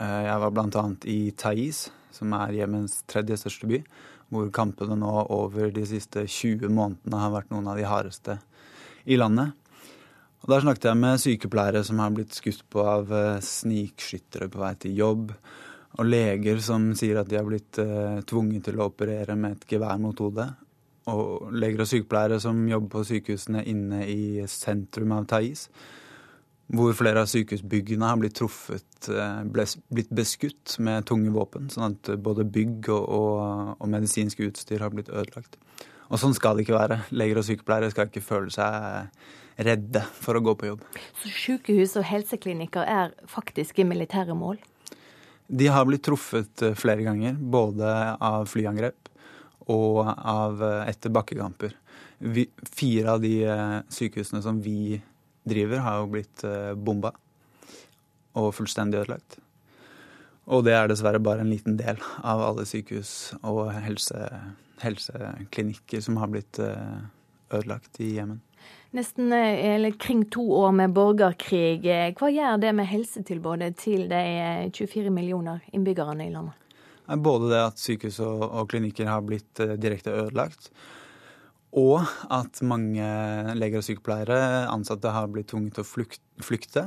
Eh, 0.01 0.21
jeg 0.27 0.41
var 0.41 0.53
bl.a. 0.53 0.85
i 1.11 1.19
Taiz, 1.37 1.85
som 2.13 2.33
er 2.37 2.55
Jemens 2.57 3.03
tredje 3.09 3.37
største 3.39 3.69
by, 3.69 3.81
hvor 4.33 4.49
kampene 4.53 4.97
nå 4.99 5.11
over 5.31 5.69
de 5.73 5.85
siste 5.87 6.25
20 6.25 6.71
månedene 6.73 7.21
har 7.21 7.33
vært 7.35 7.53
noen 7.53 7.69
av 7.69 7.77
de 7.79 7.85
hardeste 7.87 8.39
i 9.05 9.19
landet. 9.19 9.53
Og 10.45 10.51
Der 10.51 10.61
snakket 10.61 10.89
jeg 10.89 11.01
med 11.01 11.21
sykepleiere 11.21 11.83
som 11.85 12.01
har 12.01 12.11
blitt 12.13 12.35
skutt 12.37 12.65
på 12.69 12.83
av 12.85 13.13
eh, 13.13 13.39
snikskyttere 13.41 14.49
på 14.51 14.61
vei 14.61 14.73
til 14.81 14.99
jobb, 14.99 15.31
og 15.95 16.09
leger 16.09 16.59
som 16.59 16.89
sier 16.97 17.21
at 17.21 17.29
de 17.31 17.37
har 17.39 17.45
blitt 17.47 17.77
uh, 17.79 18.19
tvunget 18.27 18.65
til 18.67 18.81
å 18.81 18.89
operere 18.89 19.37
med 19.39 19.53
et 19.55 19.69
gevær 19.71 20.01
mot 20.03 20.19
hodet, 20.19 20.49
og 21.07 21.53
leger 21.55 21.85
og 21.85 21.87
sykepleiere 21.87 22.39
som 22.43 22.59
jobber 22.67 22.97
på 22.97 23.03
sykehusene 23.07 23.61
inne 23.71 24.01
i 24.11 24.43
sentrum 24.51 25.13
av 25.15 25.29
Thais. 25.31 25.69
Hvor 26.74 26.95
flere 26.98 27.22
av 27.22 27.29
sykehusbyggene 27.29 28.07
har 28.10 28.17
blitt 28.17 28.39
truffet, 28.39 29.10
ble, 29.53 29.65
blitt 29.93 30.10
beskutt 30.17 30.79
med 30.81 31.05
tunge 31.05 31.29
våpen. 31.36 31.69
Sånn 31.69 31.93
at 31.93 32.10
både 32.25 32.48
bygg 32.50 32.89
og, 32.89 33.03
og, 33.05 33.75
og 33.77 33.91
medisinsk 33.93 34.41
utstyr 34.48 34.81
har 34.81 34.95
blitt 34.95 35.12
ødelagt. 35.13 35.60
Og 36.10 36.22
sånn 36.22 36.34
skal 36.38 36.57
det 36.57 36.65
ikke 36.65 36.77
være. 36.77 37.00
Leger 37.13 37.41
og 37.41 37.45
sykepleiere 37.48 37.91
skal 37.93 38.10
ikke 38.10 38.25
føle 38.25 38.53
seg 38.53 39.12
redde 39.65 40.01
for 40.19 40.38
å 40.38 40.43
gå 40.43 40.55
på 40.60 40.69
jobb. 40.72 40.86
Så 41.22 41.31
sykehus 41.31 41.95
og 42.00 42.07
helseklinikker 42.10 42.88
er 42.89 43.13
faktiske 43.31 43.86
militære 43.88 44.36
mål? 44.38 44.60
De 45.48 45.69
har 45.69 45.86
blitt 45.86 46.05
truffet 46.05 46.63
eh, 46.65 46.77
flere 46.77 47.05
ganger, 47.05 47.38
både 47.38 47.89
av 48.17 48.48
flyangrep 48.50 49.12
og 49.72 50.01
av 50.10 50.62
eh, 50.65 50.89
etter 50.89 51.13
bakkekamper. 51.13 51.75
Vi, 52.17 52.48
fire 52.74 53.15
av 53.15 53.22
de 53.22 53.36
eh, 53.45 53.77
sykehusene 53.93 54.41
som 54.45 54.62
vi 54.63 54.98
driver, 55.45 55.81
har 55.85 56.01
jo 56.01 56.11
blitt 56.17 56.45
bomba 56.75 57.13
og 58.35 58.53
fullstendig 58.57 59.03
ødelagt. 59.03 59.39
Og 60.45 60.65
det 60.65 60.75
er 60.77 60.89
dessverre 60.89 61.21
bare 61.23 61.41
en 61.41 61.49
liten 61.49 61.77
del 61.79 61.97
av 62.21 62.43
alle 62.45 62.67
sykehus 62.69 63.33
og 63.41 63.71
helse, 63.81 64.27
helseklinikker 64.83 66.03
som 66.05 66.19
har 66.21 66.29
blitt 66.33 66.59
eh, 66.61 66.99
ødelagt 67.49 67.97
i 68.03 68.11
Jemen. 68.19 68.43
Nesten 68.95 69.33
eh, 69.33 69.73
eller 69.73 69.97
kring 69.97 70.21
to 70.33 70.45
år 70.59 70.75
med 70.77 70.93
borgerkrig. 70.93 71.81
Hva 72.19 72.29
gjør 72.29 72.61
det 72.61 72.75
med 72.77 72.89
helsetilbudet 72.91 73.73
til 73.81 74.05
de 74.11 74.21
24 74.69 75.07
eh, 75.07 75.15
millioner 75.17 75.65
innbyggerne 75.73 76.29
i 76.29 76.35
landet? 76.35 76.61
Både 77.05 77.49
det 77.51 77.61
at 77.61 77.81
sykehus 77.81 78.19
og, 78.25 78.45
og 78.45 78.69
klinikker 78.69 79.09
har 79.09 79.25
blitt 79.25 79.61
direkte 79.81 80.13
ødelagt, 80.13 80.71
og 81.75 82.08
at 82.32 82.62
mange 82.63 83.05
leger 83.60 83.82
og 83.82 83.86
sykepleiere, 83.86 84.39
ansatte, 84.72 85.12
har 85.12 85.27
blitt 85.32 85.50
tvunget 85.51 85.75
til 85.75 85.84
å 85.84 86.44
flykte. 86.48 86.86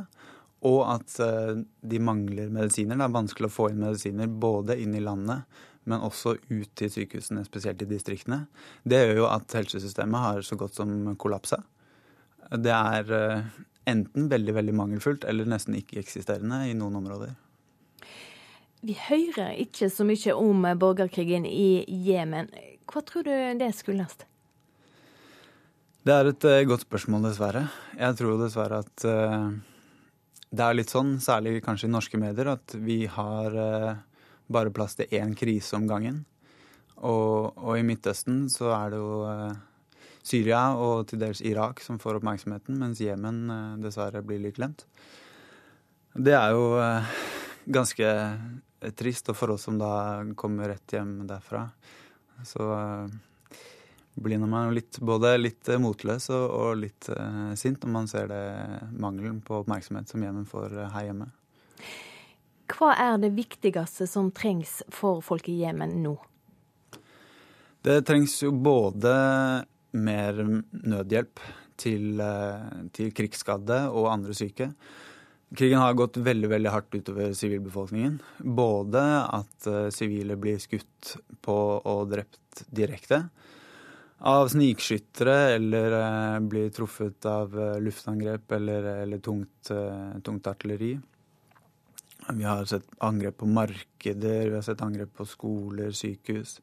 Og 0.66 0.80
at 0.90 1.18
eh, 1.22 1.60
de 1.60 1.98
mangler 2.02 2.48
medisiner. 2.50 2.96
Det 2.96 3.04
er 3.04 3.14
vanskelig 3.14 3.50
å 3.50 3.54
få 3.54 3.68
inn 3.70 3.82
medisiner 3.84 4.30
både 4.32 4.78
inn 4.80 4.96
i 4.96 5.02
landet, 5.04 5.44
men 5.88 6.04
også 6.04 6.34
ut 6.40 6.70
til 6.76 6.90
sykehusene, 6.92 7.44
spesielt 7.46 7.84
i 7.84 7.88
distriktene. 7.90 8.46
Det 8.82 9.02
gjør 9.02 9.20
jo 9.20 9.26
at 9.30 9.54
helsesystemet 9.54 10.24
har 10.24 10.40
så 10.46 10.58
godt 10.58 10.80
som 10.80 11.12
kollapsa. 11.20 11.60
Det 12.56 12.72
er 12.72 13.12
eh, 13.12 13.52
enten 13.92 14.32
veldig, 14.32 14.56
veldig 14.56 14.76
mangelfullt 14.80 15.28
eller 15.28 15.48
nesten 15.52 15.76
ikke-eksisterende 15.78 16.64
i 16.70 16.74
noen 16.76 16.96
områder. 17.02 17.36
Vi 18.88 18.96
hører 19.08 19.52
ikke 19.60 19.90
så 19.92 20.06
mye 20.06 20.34
om 20.38 20.64
borgerkrigen 20.80 21.44
i 21.44 21.84
Jemen. 22.08 22.48
Hva 22.88 23.04
tror 23.04 23.26
du 23.26 23.32
det 23.60 23.72
skyldes? 23.76 24.24
Det 26.08 26.14
er 26.14 26.30
et 26.30 26.44
eh, 26.48 26.66
godt 26.68 26.86
spørsmål, 26.88 27.26
dessverre. 27.28 27.66
Jeg 27.98 28.16
tror 28.16 28.38
dessverre 28.40 28.80
at 28.80 29.08
det 30.48 30.64
er 30.64 30.76
litt 30.76 30.92
sånn, 30.92 31.18
særlig 31.20 31.58
kanskje 31.64 31.88
i 31.90 31.92
norske 31.92 32.18
medier, 32.20 32.54
at 32.54 32.72
vi 32.80 33.02
har 33.12 33.52
eh, 33.52 33.98
bare 34.48 34.72
plass 34.72 34.96
til 34.96 35.10
én 35.12 35.34
krise 35.36 35.76
om 35.76 35.88
gangen. 35.88 36.22
Og, 36.96 37.52
og, 37.52 37.74
i 37.76 37.84
Midtøsten 37.86 38.46
så 38.52 38.72
er 38.72 38.94
det 38.94 39.00
jo 39.02 39.18
eh, 39.28 39.58
Syria 40.24 40.62
og 40.80 41.10
til 41.10 41.20
dels 41.20 41.42
Irak 41.44 41.82
som 41.84 42.00
får 42.00 42.18
oppmerksomheten, 42.18 42.80
mens 42.80 43.02
Jemen 43.04 43.44
eh, 43.52 43.76
dessverre 43.84 44.24
blir 44.24 44.40
litt 44.46 44.56
glemt. 44.56 44.86
Det 46.16 46.32
er 46.32 46.56
jo 46.56 46.72
eh, 46.80 47.12
ganske 47.68 48.14
trist, 48.96 49.28
og 49.28 49.36
for 49.36 49.52
oss 49.52 49.68
som 49.68 49.76
da 49.78 49.92
kommer 50.38 50.72
rett 50.72 50.96
hjem 50.96 51.26
derfra, 51.28 51.66
så 52.48 52.72
eh, 52.72 53.18
blir 54.22 54.38
man 54.38 54.74
litt, 54.74 54.98
både 55.00 55.36
litt 55.38 55.68
eh, 55.68 55.80
motløs 55.80 56.28
og, 56.34 56.44
og 56.58 56.80
litt 56.82 57.08
uh, 57.12 57.54
sint 57.58 57.82
når 57.84 57.92
man 57.94 58.08
ser 58.10 58.30
det 58.30 58.42
mangelen 58.98 59.40
på 59.44 59.60
oppmerksomhet 59.62 60.10
som 60.10 60.24
hjemmen 60.24 60.46
får 60.48 60.74
uh, 60.76 60.86
her 60.94 61.08
hjemme. 61.08 61.30
Hva 62.68 62.92
er 63.00 63.16
det 63.22 63.32
viktigste 63.36 64.08
som 64.10 64.32
trengs 64.34 64.80
for 64.92 65.22
folk 65.24 65.48
i 65.48 65.56
Jemen 65.62 65.96
nå? 66.04 66.14
Det 67.86 68.02
trengs 68.04 68.34
jo 68.42 68.50
både 68.52 69.14
mer 69.96 70.42
nødhjelp 70.42 71.40
til, 71.80 72.20
til 72.92 73.12
krigsskadde 73.16 73.86
og 73.88 74.10
andre 74.12 74.34
syke. 74.36 74.68
Krigen 75.56 75.80
har 75.80 75.96
gått 75.96 76.18
veldig 76.20 76.50
veldig 76.52 76.74
hardt 76.74 76.98
utover 76.98 77.32
sivilbefolkningen. 77.38 78.18
Både 78.44 79.00
at 79.24 79.70
sivile 79.94 80.36
blir 80.36 80.60
skutt 80.60 81.14
på 81.46 81.56
og 81.78 82.10
drept 82.12 82.66
direkte, 82.68 83.28
av 84.18 84.48
snikskyttere 84.48 85.36
eller 85.54 85.94
eh, 86.00 86.40
blir 86.40 86.70
truffet 86.74 87.26
av 87.26 87.54
eh, 87.60 87.80
luftangrep 87.80 88.52
eller, 88.52 88.82
eller 89.04 89.18
tungt, 89.18 89.70
eh, 89.70 90.18
tungt, 90.24 90.46
artilleri. 90.46 90.98
Vi 92.34 92.44
har 92.44 92.64
sett 92.64 92.84
angrep 92.98 93.36
på 93.36 93.46
markeder, 93.46 94.48
vi 94.48 94.54
har 94.54 94.62
sett 94.62 94.82
angrep 94.82 95.14
på 95.16 95.26
skoler, 95.26 95.90
sykehus. 95.90 96.58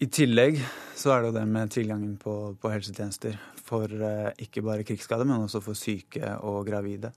I 0.00 0.08
tillegg 0.08 0.58
så 0.96 1.12
er 1.14 1.22
det 1.22 1.30
jo 1.30 1.36
det 1.38 1.46
med 1.48 1.72
tilgangen 1.72 2.16
på, 2.20 2.34
på 2.60 2.72
helsetjenester 2.72 3.38
for 3.60 3.92
ikke 4.40 4.64
bare 4.64 4.84
krigsskade, 4.84 5.26
men 5.28 5.44
også 5.44 5.60
for 5.62 5.78
syke 5.78 6.34
og 6.44 6.64
gravide. 6.66 7.12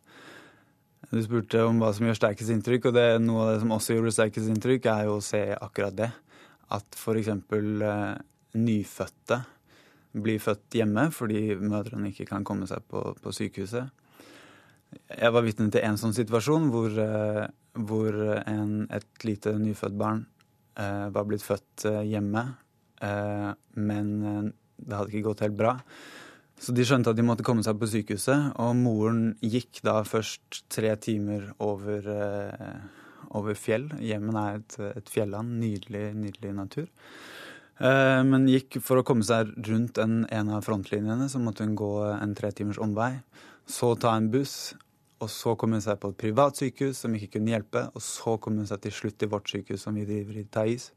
Du 1.09 1.19
spurte 1.23 1.63
om 1.65 1.79
hva 1.81 1.89
som 1.95 2.05
gjør 2.07 2.19
sterkest 2.19 2.51
inntrykk, 2.53 2.89
og 2.91 2.95
det, 2.95 3.05
noe 3.23 3.45
av 3.45 3.49
det 3.53 3.63
som 3.63 3.73
også 3.75 3.97
gjorde 3.97 4.13
sterkest 4.15 4.51
inntrykk, 4.51 4.87
er 4.91 5.07
jo 5.07 5.17
å 5.17 5.23
se 5.23 5.41
akkurat 5.55 5.95
det. 5.97 6.11
At 6.75 6.99
f.eks. 6.99 7.31
Nyfødte 8.53 9.39
blir 10.13 10.41
født 10.41 10.77
hjemme 10.77 11.07
fordi 11.13 11.55
mødrene 11.57 12.11
ikke 12.11 12.27
kan 12.29 12.45
komme 12.45 12.67
seg 12.69 12.83
på, 12.89 13.01
på 13.17 13.33
sykehuset. 13.33 13.89
Jeg 15.09 15.33
var 15.33 15.45
vitne 15.45 15.71
til 15.73 15.81
en 15.85 15.97
sånn 15.97 16.13
situasjon 16.13 16.67
hvor, 16.73 16.93
eh, 17.01 17.45
hvor 17.81 18.19
en, 18.45 18.83
et 18.93 19.25
lite 19.25 19.55
nyfødt 19.57 19.95
barn 19.97 20.25
eh, 20.77 21.07
var 21.13 21.25
blitt 21.29 21.45
født 21.45 21.87
eh, 21.89 22.03
hjemme, 22.11 22.43
eh, 23.01 23.49
men 23.81 24.11
eh, 24.21 24.51
det 24.83 24.99
hadde 24.99 25.13
ikke 25.13 25.31
gått 25.31 25.41
helt 25.47 25.57
bra. 25.57 25.73
Så 26.61 26.75
de 26.77 26.85
skjønte 26.85 27.11
at 27.11 27.17
de 27.17 27.25
måtte 27.25 27.43
komme 27.45 27.65
seg 27.65 27.79
på 27.81 27.89
sykehuset, 27.89 28.53
og 28.61 28.75
moren 28.77 29.33
gikk 29.41 29.81
da 29.83 29.97
først 30.07 30.61
tre 30.71 30.93
timer 31.01 31.49
over, 31.63 32.05
eh, 32.13 32.77
over 33.33 33.57
fjell. 33.57 33.89
Jemen 33.99 34.37
er 34.39 34.61
et, 34.61 34.77
et 35.01 35.09
fjelland. 35.11 35.57
Nydelig, 35.59 36.05
nydelig 36.21 36.53
natur. 36.55 36.87
Eh, 37.81 38.21
men 38.27 38.45
gikk 38.51 38.77
for 38.85 39.01
å 39.01 39.05
komme 39.07 39.25
seg 39.25 39.53
rundt 39.65 39.97
en, 40.01 40.23
en 40.29 40.53
av 40.53 40.65
frontlinjene, 40.65 41.27
så 41.29 41.41
måtte 41.41 41.65
hun 41.65 41.77
gå 41.79 41.91
en 42.13 42.35
tre 42.37 42.51
timers 42.53 42.81
omvei. 42.81 43.15
Så 43.65 43.93
ta 43.97 44.13
en 44.17 44.29
buss, 44.33 44.73
og 45.23 45.31
så 45.31 45.55
kom 45.59 45.73
hun 45.73 45.83
seg 45.83 45.99
på 46.01 46.11
et 46.11 46.19
privat 46.19 46.59
sykehus 46.59 47.03
som 47.05 47.15
ikke 47.15 47.37
kunne 47.37 47.53
hjelpe. 47.55 47.87
Og 47.95 48.03
så 48.03 48.37
kom 48.43 48.59
hun 48.59 48.69
seg 48.69 48.83
til 48.83 48.95
slutt 48.95 49.19
til 49.21 49.31
vårt 49.31 49.49
sykehus 49.49 49.85
som 49.87 49.97
vi 49.97 50.05
driver 50.07 50.39
i 50.41 50.47
Thais. 50.51 50.91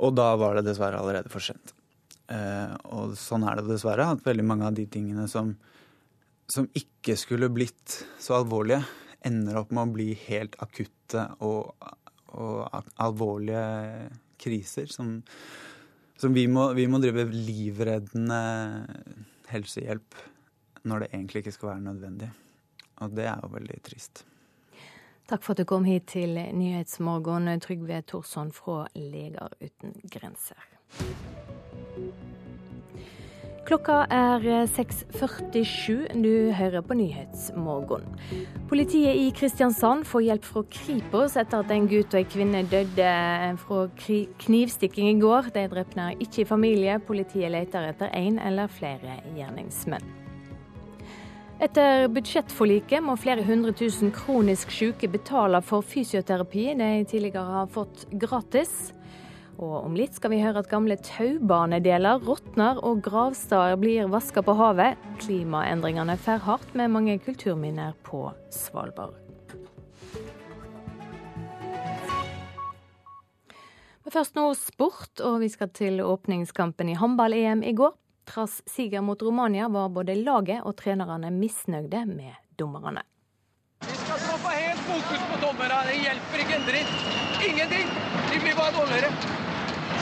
Og 0.00 0.14
da 0.16 0.32
var 0.40 0.58
det 0.58 0.66
dessverre 0.68 1.00
allerede 1.00 1.32
for 1.32 1.44
sent. 1.44 1.74
Eh, 2.30 2.74
og 2.94 3.16
sånn 3.18 3.46
er 3.48 3.60
det 3.60 3.68
dessverre, 3.70 4.10
at 4.12 4.24
veldig 4.26 4.46
mange 4.46 4.68
av 4.68 4.76
de 4.76 4.86
tingene 4.90 5.26
som, 5.30 5.54
som 6.50 6.68
ikke 6.76 7.16
skulle 7.18 7.50
blitt 7.52 8.00
så 8.22 8.38
alvorlige, 8.40 8.82
ender 9.26 9.58
opp 9.60 9.72
med 9.76 9.84
å 9.84 9.94
bli 9.94 10.08
helt 10.28 10.54
akutte 10.64 11.26
og, 11.44 11.74
og 12.32 12.86
alvorlige 13.02 13.64
kriser 14.40 14.90
som, 14.92 15.18
som 16.20 16.34
vi, 16.36 16.46
må, 16.50 16.70
vi, 16.78 16.86
må, 16.90 17.00
drive 17.02 17.28
livreddende 17.34 18.40
helsehjelp 19.50 20.18
når 20.88 21.04
det 21.04 21.12
egentlig 21.12 21.44
ikke 21.44 21.56
skal 21.58 21.72
være 21.74 21.86
nødvendig. 21.90 22.30
Og 23.04 23.16
det 23.16 23.28
er 23.28 23.40
jo 23.42 23.52
veldig 23.52 23.80
trist. 23.84 24.24
Takk 25.30 25.44
for 25.44 25.54
at 25.54 25.62
du 25.62 25.68
kom 25.68 25.86
hit 25.86 26.08
til 26.10 26.34
Nyhetsmorgen, 26.34 27.52
Trygve 27.62 28.02
Thorsson 28.02 28.50
fra 28.52 28.82
Leger 28.98 29.52
uten 29.60 29.94
grenser. 30.10 30.70
Klokka 33.68 34.04
er 34.10 34.44
6.47. 34.72 36.08
Du 36.22 36.52
hører 36.56 36.80
på 36.80 36.94
Nyhetsmorgen. 36.96 38.06
Politiet 38.68 39.18
i 39.20 39.26
Kristiansand 39.36 40.06
får 40.08 40.24
hjelp 40.26 40.46
fra 40.48 40.62
Kripos 40.72 41.36
etter 41.38 41.60
at 41.60 41.74
en 41.74 41.88
gutt 41.90 42.14
og 42.16 42.22
en 42.22 42.30
kvinne 42.32 42.62
døde 42.70 43.10
fra 43.62 43.82
knivstikking 44.42 45.10
i 45.12 45.18
går. 45.20 45.52
De 45.54 45.66
drepne 45.70 46.12
ikke 46.18 46.42
i 46.42 46.48
familie. 46.48 46.96
Politiet 47.04 47.52
leter 47.52 47.90
etter 47.92 48.10
én 48.16 48.40
eller 48.42 48.72
flere 48.72 49.20
gjerningsmenn. 49.36 50.16
Etter 51.60 52.06
budsjettforliket 52.08 53.04
må 53.04 53.18
flere 53.20 53.44
hundre 53.44 53.74
tusen 53.76 54.08
kronisk 54.16 54.72
syke 54.72 55.10
betale 55.12 55.60
for 55.60 55.84
fysioterapi 55.84 56.70
de 56.78 56.88
tidligere 57.04 57.44
har 57.60 57.68
fått 57.74 58.06
gratis. 58.16 58.94
Og 59.60 59.84
om 59.84 59.96
litt 59.96 60.16
skal 60.16 60.32
vi 60.32 60.40
høre 60.40 60.62
at 60.62 60.70
gamle 60.70 60.96
taubanedeler 61.04 62.22
råtner 62.24 62.78
og 62.86 63.02
gravsteder 63.04 63.76
blir 63.80 64.08
vaska 64.08 64.40
på 64.44 64.54
havet. 64.56 64.96
Klimaendringene 65.20 66.16
får 66.16 66.40
hardt 66.46 66.72
med 66.78 66.94
mange 66.94 67.18
kulturminner 67.20 67.92
på 68.06 68.30
Svalbard. 68.54 69.18
Men 74.00 74.14
først 74.14 74.38
nå 74.38 74.46
sport, 74.56 75.20
og 75.20 75.42
vi 75.42 75.50
skal 75.52 75.68
til 75.76 76.00
åpningskampen 76.00 76.88
i 76.88 76.96
håndball-EM 76.96 77.60
i 77.68 77.74
går. 77.76 77.92
Trass 78.30 78.62
siger 78.66 79.04
mot 79.04 79.20
Romania 79.22 79.68
var 79.68 79.92
både 79.92 80.16
laget 80.16 80.64
og 80.64 80.72
trenerne 80.80 81.28
misnøyde 81.34 82.06
med 82.08 82.32
dommerne. 82.56 83.04
Vi 83.84 83.92
skal 83.92 84.24
stå 84.24 84.40
på 84.40 84.56
helt 84.56 84.82
fokus 84.88 85.28
på 85.34 85.42
dommerne. 85.44 85.84
Det 85.90 86.00
hjelper 86.00 86.46
ikke 86.46 86.58
en 86.62 86.66
dritt. 86.72 86.96
Ingenting. 87.50 87.94
De 88.32 88.40
blir 88.40 88.56
bare 88.56 88.76
dårligere. 88.80 89.39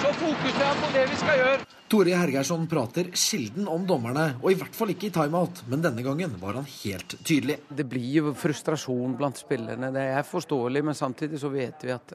Så 0.02 0.12
fokuserer 0.14 0.68
jeg 0.68 0.78
på 0.82 0.90
det 0.94 1.04
vi 1.10 1.18
skal 1.18 1.40
gjøre. 1.42 1.66
Tore 1.88 2.16
Hergeirsson 2.20 2.66
prater 2.68 3.08
sjelden 3.16 3.68
om 3.72 3.86
dommerne, 3.88 4.26
og 4.42 4.52
i 4.52 4.56
hvert 4.60 4.76
fall 4.76 4.92
ikke 4.92 5.08
i 5.08 5.14
timeout, 5.14 5.62
men 5.72 5.82
denne 5.84 6.04
gangen 6.04 6.36
var 6.40 6.58
han 6.60 6.68
helt 6.68 7.16
tydelig. 7.24 7.58
Det 7.68 7.86
blir 7.88 8.08
jo 8.18 8.34
frustrasjon 8.36 9.16
blant 9.18 9.40
spillerne. 9.40 9.90
Det 9.94 10.04
er 10.18 10.28
forståelig, 10.28 10.84
men 10.84 10.98
samtidig 10.98 11.40
så 11.40 11.50
vet 11.52 11.86
vi 11.86 11.94
at 11.96 12.14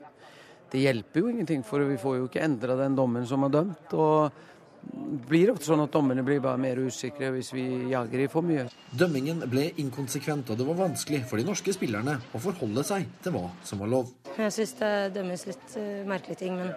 det 0.73 0.85
hjelper 0.85 1.21
jo 1.21 1.33
ingenting, 1.33 1.65
for 1.65 1.83
vi 1.89 1.99
får 2.01 2.19
jo 2.19 2.29
ikke 2.29 2.45
endra 2.45 2.77
den 2.79 2.95
dommen 2.97 3.25
som 3.29 3.45
er 3.45 3.55
dømt. 3.59 3.93
og 3.93 4.41
det 4.83 5.27
blir 5.29 5.51
ofte 5.53 5.69
sånn 5.69 5.79
at 5.79 5.93
dommerne 5.93 6.25
blir 6.27 6.41
bare 6.43 6.59
mer 6.59 6.79
usikre 6.83 7.29
hvis 7.31 7.53
vi 7.55 7.63
jager 7.93 8.25
i 8.25 8.27
for 8.31 8.45
mye. 8.45 8.65
Dømmingen 8.91 9.45
ble 9.49 9.69
inkonsekvent, 9.79 10.51
og 10.51 10.59
det 10.59 10.67
var 10.67 10.79
vanskelig 10.81 11.21
for 11.29 11.39
de 11.39 11.47
norske 11.47 11.73
spillerne 11.75 12.17
å 12.35 12.41
forholde 12.43 12.83
seg 12.87 13.07
til 13.23 13.35
hva 13.37 13.45
som 13.65 13.79
var 13.83 13.93
lov. 13.93 14.11
Jeg 14.35 14.55
syns 14.57 14.75
det 14.81 14.93
dømmes 15.15 15.45
litt 15.49 15.77
uh, 15.77 16.03
merkelige 16.09 16.41
ting, 16.43 16.59
men 16.59 16.73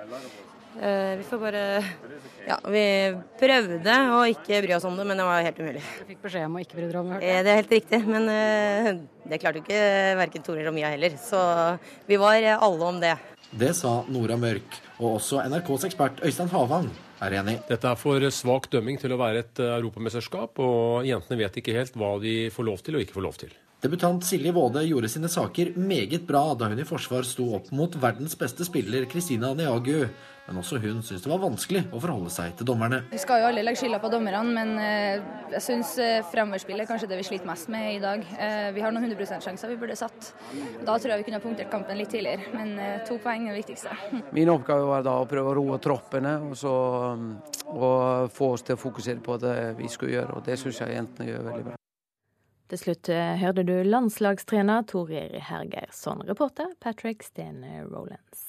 vi 0.77 1.25
får 1.29 1.41
bare 1.41 1.63
Ja, 2.47 2.59
vi 2.71 2.83
prøvde 3.41 3.95
å 4.15 4.21
ikke 4.31 4.61
bry 4.63 4.75
oss 4.77 4.85
om 4.87 4.99
det, 4.99 5.07
men 5.09 5.19
det 5.19 5.27
var 5.27 5.47
helt 5.47 5.63
umulig. 5.63 5.85
Du 6.01 6.11
fikk 6.13 6.21
beskjed 6.27 6.47
om 6.47 6.59
å 6.59 6.63
ikke 6.63 6.79
bry 6.79 6.89
deg 6.91 6.99
om 7.01 7.15
det? 7.15 7.23
Eh, 7.23 7.41
det 7.43 7.53
er 7.53 7.59
helt 7.63 7.75
riktig, 7.75 8.03
men 8.07 8.29
uh, 8.31 8.91
det 9.27 9.41
klarte 9.43 9.63
jo 9.63 9.65
ikke 9.67 9.81
verken 10.21 10.45
Tore 10.47 10.63
eller 10.63 10.77
Mia 10.77 10.93
heller. 10.93 11.17
Så 11.19 11.41
vi 12.07 12.21
var 12.21 12.39
alle 12.55 12.93
om 12.93 13.01
det. 13.03 13.17
Det 13.57 13.73
sa 13.79 13.99
Nora 14.13 14.37
Mørk, 14.39 14.79
og 14.99 15.17
også 15.17 15.43
NRKs 15.47 15.89
ekspert 15.89 16.23
Øystein 16.27 16.51
Havang 16.53 16.89
er 17.25 17.37
enig. 17.39 17.61
Dette 17.69 17.89
er 17.89 17.99
for 17.99 18.25
svak 18.35 18.69
dømming 18.73 18.99
til 19.01 19.15
å 19.15 19.21
være 19.21 19.45
et 19.45 19.63
eh, 19.63 19.77
europamesterskap, 19.79 20.59
og 20.63 21.07
jentene 21.09 21.39
vet 21.41 21.61
ikke 21.61 21.77
helt 21.77 21.97
hva 21.97 22.17
de 22.23 22.35
får 22.53 22.69
lov 22.69 22.83
til 22.85 22.99
og 22.99 23.05
ikke 23.07 23.17
får 23.17 23.27
lov 23.27 23.39
til. 23.41 23.55
Debutant 23.85 24.25
Silje 24.25 24.55
Våde 24.57 24.83
gjorde 24.87 25.11
sine 25.13 25.29
saker 25.31 25.75
meget 25.79 26.25
bra 26.27 26.49
da 26.59 26.71
hun 26.73 26.81
i 26.81 26.89
forsvar 26.89 27.27
sto 27.29 27.51
opp 27.59 27.69
mot 27.77 27.93
verdens 28.01 28.35
beste 28.39 28.65
spiller 28.67 29.05
Kristina 29.11 29.53
Niagu. 29.55 30.07
Men 30.47 30.61
også 30.61 30.79
hun 30.83 31.03
syns 31.03 31.25
det 31.25 31.31
var 31.31 31.41
vanskelig 31.43 31.85
å 31.91 32.01
forholde 32.03 32.31
seg 32.31 32.55
til 32.59 32.69
dommerne. 32.69 33.03
Vi 33.11 33.21
skal 33.23 33.43
jo 33.43 33.49
alle 33.49 33.65
legge 33.67 33.81
skylda 33.81 33.99
på 34.03 34.11
dommerne, 34.13 34.43
men 34.57 34.73
eh, 34.83 35.25
jeg 35.57 35.63
syns 35.65 35.95
eh, 36.03 36.21
fremoverspillet 36.31 36.85
er 36.85 36.91
kanskje 36.91 37.09
det 37.11 37.19
vi 37.21 37.27
sliter 37.27 37.49
mest 37.51 37.71
med 37.73 37.97
i 37.97 38.03
dag. 38.03 38.23
Vi 38.77 38.83
har 38.85 38.95
noen 38.95 39.09
100% 39.09 39.43
sjanser 39.47 39.73
vi 39.73 39.79
burde 39.81 39.97
satt. 39.99 40.31
Da 40.87 40.95
tror 40.95 41.13
jeg 41.13 41.23
vi 41.23 41.27
kunne 41.29 41.41
ha 41.41 41.45
punktert 41.45 41.73
kampen 41.73 41.99
litt 41.99 42.13
tidligere, 42.15 42.53
men 42.55 43.03
to 43.09 43.19
poeng 43.23 43.49
er 43.49 43.57
det 43.57 43.65
viktigste. 43.65 43.95
Min 44.37 44.53
oppgave 44.53 44.87
var 44.87 45.07
da 45.07 45.17
å 45.21 45.27
prøve 45.31 45.53
å 45.53 45.57
roe 45.59 45.81
troppene 45.83 46.37
og, 46.47 46.55
så, 46.59 46.75
og 47.75 48.31
få 48.35 48.53
oss 48.55 48.67
til 48.67 48.79
å 48.79 48.83
fokusere 48.87 49.23
på 49.25 49.41
det 49.43 49.57
vi 49.81 49.91
skulle 49.91 50.19
gjøre, 50.19 50.39
og 50.39 50.47
det 50.47 50.61
syns 50.61 50.83
jeg 50.85 50.97
jentene 50.99 51.33
gjør 51.33 51.51
veldig 51.51 51.67
bra. 51.71 51.81
Til 52.67 52.81
slutt 52.81 53.09
eh, 53.15 53.37
hørte 53.39 53.63
du 53.63 53.77
landslagstrener 53.87 54.83
Torir 54.91 55.39
Hergeirsson, 55.49 56.25
reporter 56.27 56.73
Patrick 56.83 57.23
Stene 57.23 57.85
Rolands. 57.87 58.46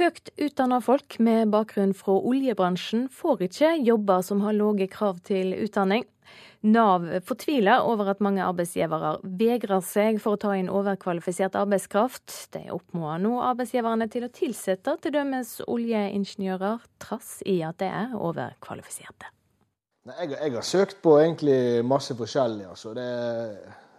Høyt 0.00 0.30
utdanna 0.40 0.78
folk 0.80 1.18
med 1.20 1.50
bakgrunn 1.52 1.90
fra 1.92 2.14
oljebransjen 2.24 3.02
får 3.12 3.42
ikke 3.50 3.74
jobber 3.84 4.22
som 4.24 4.38
har 4.40 4.54
lave 4.56 4.86
krav 4.88 5.18
til 5.28 5.52
utdanning. 5.58 6.06
Nav 6.64 7.04
fortviler 7.28 7.84
over 7.84 8.08
at 8.14 8.22
mange 8.24 8.40
arbeidsgivere 8.40 9.10
vegrer 9.42 9.82
seg 9.84 10.16
for 10.24 10.38
å 10.38 10.40
ta 10.40 10.54
inn 10.56 10.70
overkvalifisert 10.72 11.58
arbeidskraft. 11.60 12.32
De 12.56 12.62
oppfordrer 12.72 13.20
nå 13.26 13.34
arbeidsgiverne 13.44 14.08
til 14.12 14.24
å 14.24 14.32
tilsette 14.32 14.96
t.d. 15.04 15.20
oljeingeniører, 15.68 16.80
trass 17.04 17.36
i 17.44 17.58
at 17.68 17.82
de 17.84 17.92
er 17.92 18.16
overkvalifiserte. 18.16 19.28
Jeg, 20.08 20.32
jeg, 20.32 20.54
har 20.56 20.64
søkt 20.64 21.02
på 21.04 21.18
egentlig 21.20 21.84
masse 21.84 22.16
forskjellig. 22.16 22.70
altså. 22.72 22.96
Det 22.96 23.10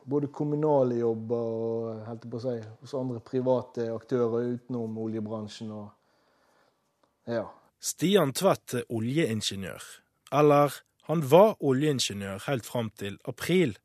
både 0.03 0.27
kommunale 0.33 0.99
jobber 1.01 1.37
og 1.37 2.05
helt 2.07 2.27
på 2.29 2.39
å 2.39 2.43
si, 2.43 2.55
hos 2.81 2.93
andre 2.97 3.21
private 3.25 3.87
aktører 3.93 4.53
utenom 4.55 4.97
oljebransjen. 5.03 5.71
og 5.71 5.89
ja. 7.29 7.45
Stian 7.79 8.33
Tvedt 8.33 8.77
er 8.81 8.87
oljeingeniør. 8.89 9.83
Eller 10.31 10.77
han 11.09 11.23
var 11.29 11.55
oljeingeniør 11.59 12.45
helt 12.47 12.65
fram 12.65 12.91
til 12.97 13.17
april. 13.25 13.75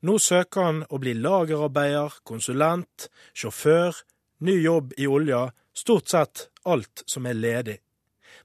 Nå 0.00 0.16
søker 0.18 0.64
han 0.64 0.82
å 0.88 0.98
bli 1.02 1.14
lagerarbeider, 1.18 2.22
konsulent, 2.24 3.10
sjåfør, 3.34 3.96
ny 4.46 4.56
jobb 4.62 4.94
i 4.96 5.06
olja, 5.06 5.50
stort 5.76 6.08
sett 6.08 6.48
alt 6.64 7.04
som 7.06 7.26
er 7.26 7.36
ledig. 7.36 7.78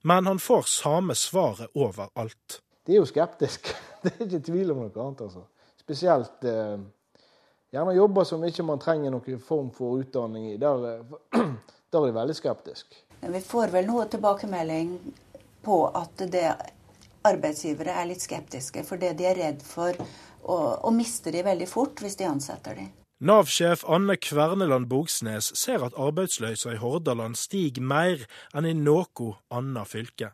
Men 0.03 0.27
han 0.27 0.39
får 0.39 0.67
samme 0.69 1.15
svaret 1.15 1.71
overalt 1.73 2.61
de 2.85 2.93
er 2.93 3.01
jo 3.01 3.09
skeptiske. 3.09 3.73
Det 4.03 4.13
er 4.13 4.27
ikke 4.27 4.45
tvil 4.45 4.73
om 4.73 4.83
noe 4.83 4.93
annet. 4.93 5.21
altså. 5.25 5.45
Spesielt 5.85 6.43
eh, 6.43 6.79
gjerne 7.71 7.93
jobber 7.93 8.23
som 8.25 8.43
ikke 8.43 8.65
man 8.65 8.81
trenger 8.81 9.13
noen 9.13 9.41
form 9.41 9.69
for 9.73 10.01
utdanning 10.01 10.47
i. 10.49 10.57
Der, 10.57 10.85
eh, 10.89 11.43
der 11.93 11.99
er 11.99 12.07
de 12.07 12.15
veldig 12.15 12.35
skeptiske. 12.35 13.03
Vi 13.21 13.41
får 13.41 13.73
vel 13.73 13.85
noe 13.89 14.07
tilbakemelding 14.09 14.95
på 15.65 15.77
at 15.93 16.25
det 16.33 16.47
arbeidsgivere 17.25 17.93
er 18.01 18.09
litt 18.09 18.25
skeptiske. 18.25 18.81
For 18.85 19.01
det 19.01 19.15
de 19.19 19.29
er 19.29 19.37
redd 19.37 19.61
for 19.65 19.93
å, 19.93 20.57
å 20.81 20.93
miste 20.93 21.33
de 21.33 21.45
veldig 21.45 21.67
fort 21.69 22.01
hvis 22.01 22.17
de 22.17 22.29
ansetter 22.29 22.81
de. 22.81 22.87
Nav-sjef 23.25 23.85
Anne 23.87 24.17
Kverneland 24.19 24.89
Bogsnes 24.91 25.51
ser 25.55 25.85
at 25.85 25.95
arbeidsløsa 26.01 26.73
i 26.73 26.81
Hordaland 26.81 27.37
stiger 27.39 27.85
mer 27.85 28.25
enn 28.57 28.67
i 28.67 28.73
noe 28.75 29.29
annet 29.53 29.89
fylke 29.89 30.33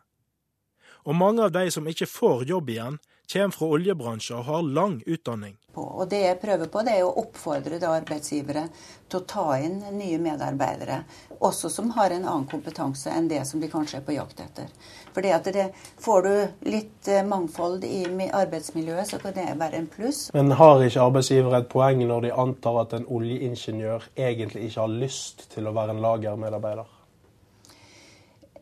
og 1.04 1.18
mange 1.18 1.46
av 1.46 1.54
de 1.56 1.66
som 1.74 1.88
ikke 1.88 2.10
får 2.10 2.46
jobb 2.50 2.70
igjen, 2.74 3.00
kommer 3.34 3.56
fra 3.56 3.74
oljebransjer 3.78 4.38
og 4.39 4.48
har 4.52 4.70
lang 4.78 5.02
utdanning. 5.06 5.58
Og 5.80 6.10
Det 6.10 6.20
jeg 6.20 6.39
prøver 6.41 6.67
på, 6.67 6.82
det 6.84 6.98
er 6.98 7.06
å 7.08 7.13
oppfordre 7.22 7.80
arbeidsgivere 7.88 8.65
til 9.08 9.20
å 9.22 9.28
ta 9.28 9.46
inn 9.63 9.80
nye 9.96 10.17
medarbeidere, 10.20 10.98
også 11.39 11.70
som 11.72 11.91
har 11.96 12.12
en 12.12 12.26
annen 12.26 12.48
kompetanse 12.52 13.12
enn 13.12 13.30
det 13.32 13.46
som 13.48 13.62
de 13.62 13.70
kanskje 13.72 14.02
er 14.02 14.06
på 14.08 14.15
jakt 14.17 14.44
etter. 14.44 14.67
Fordi 15.15 15.32
at 15.36 15.48
det, 15.54 15.70
Får 16.02 16.22
du 16.26 16.70
litt 16.72 17.08
eh, 17.08 17.24
mangfold 17.24 17.84
i 17.86 18.04
arbeidsmiljøet, 18.28 19.08
så 19.08 19.20
kan 19.22 19.36
det 19.36 19.48
være 19.60 19.80
en 19.80 19.88
pluss. 19.91 20.24
Men 20.34 20.52
har 20.58 20.82
ikke 20.84 21.06
arbeidsgivere 21.08 21.62
et 21.62 21.70
poeng 21.72 22.02
når 22.08 22.28
de 22.28 22.34
antar 22.44 22.82
at 22.84 22.96
en 22.98 23.08
oljeingeniør 23.08 24.10
egentlig 24.17 24.67
ikke 24.70 24.82
har 24.82 24.98
lyst 25.04 25.48
til 25.54 25.70
å 25.70 25.76
være 25.76 25.96
en 25.96 26.04
lagermedarbeider? 26.04 27.01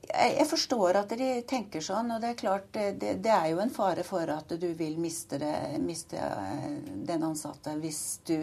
Jeg 0.10 0.48
forstår 0.50 0.98
at 1.04 1.14
de 1.18 1.30
tenker 1.48 1.84
sånn, 1.86 2.10
og 2.16 2.24
det 2.24 2.34
er 2.34 2.40
klart 2.40 2.72
det, 2.74 3.20
det 3.22 3.34
er 3.34 3.52
jo 3.52 3.62
en 3.62 3.74
fare 3.74 4.04
for 4.08 4.30
at 4.34 4.52
du 4.58 4.68
vil 4.78 4.98
miste, 5.02 5.38
det, 5.42 5.54
miste 5.84 6.18
eh, 6.18 6.68
den 7.10 7.26
ansatte 7.28 7.76
hvis, 7.78 8.02
du, 8.26 8.38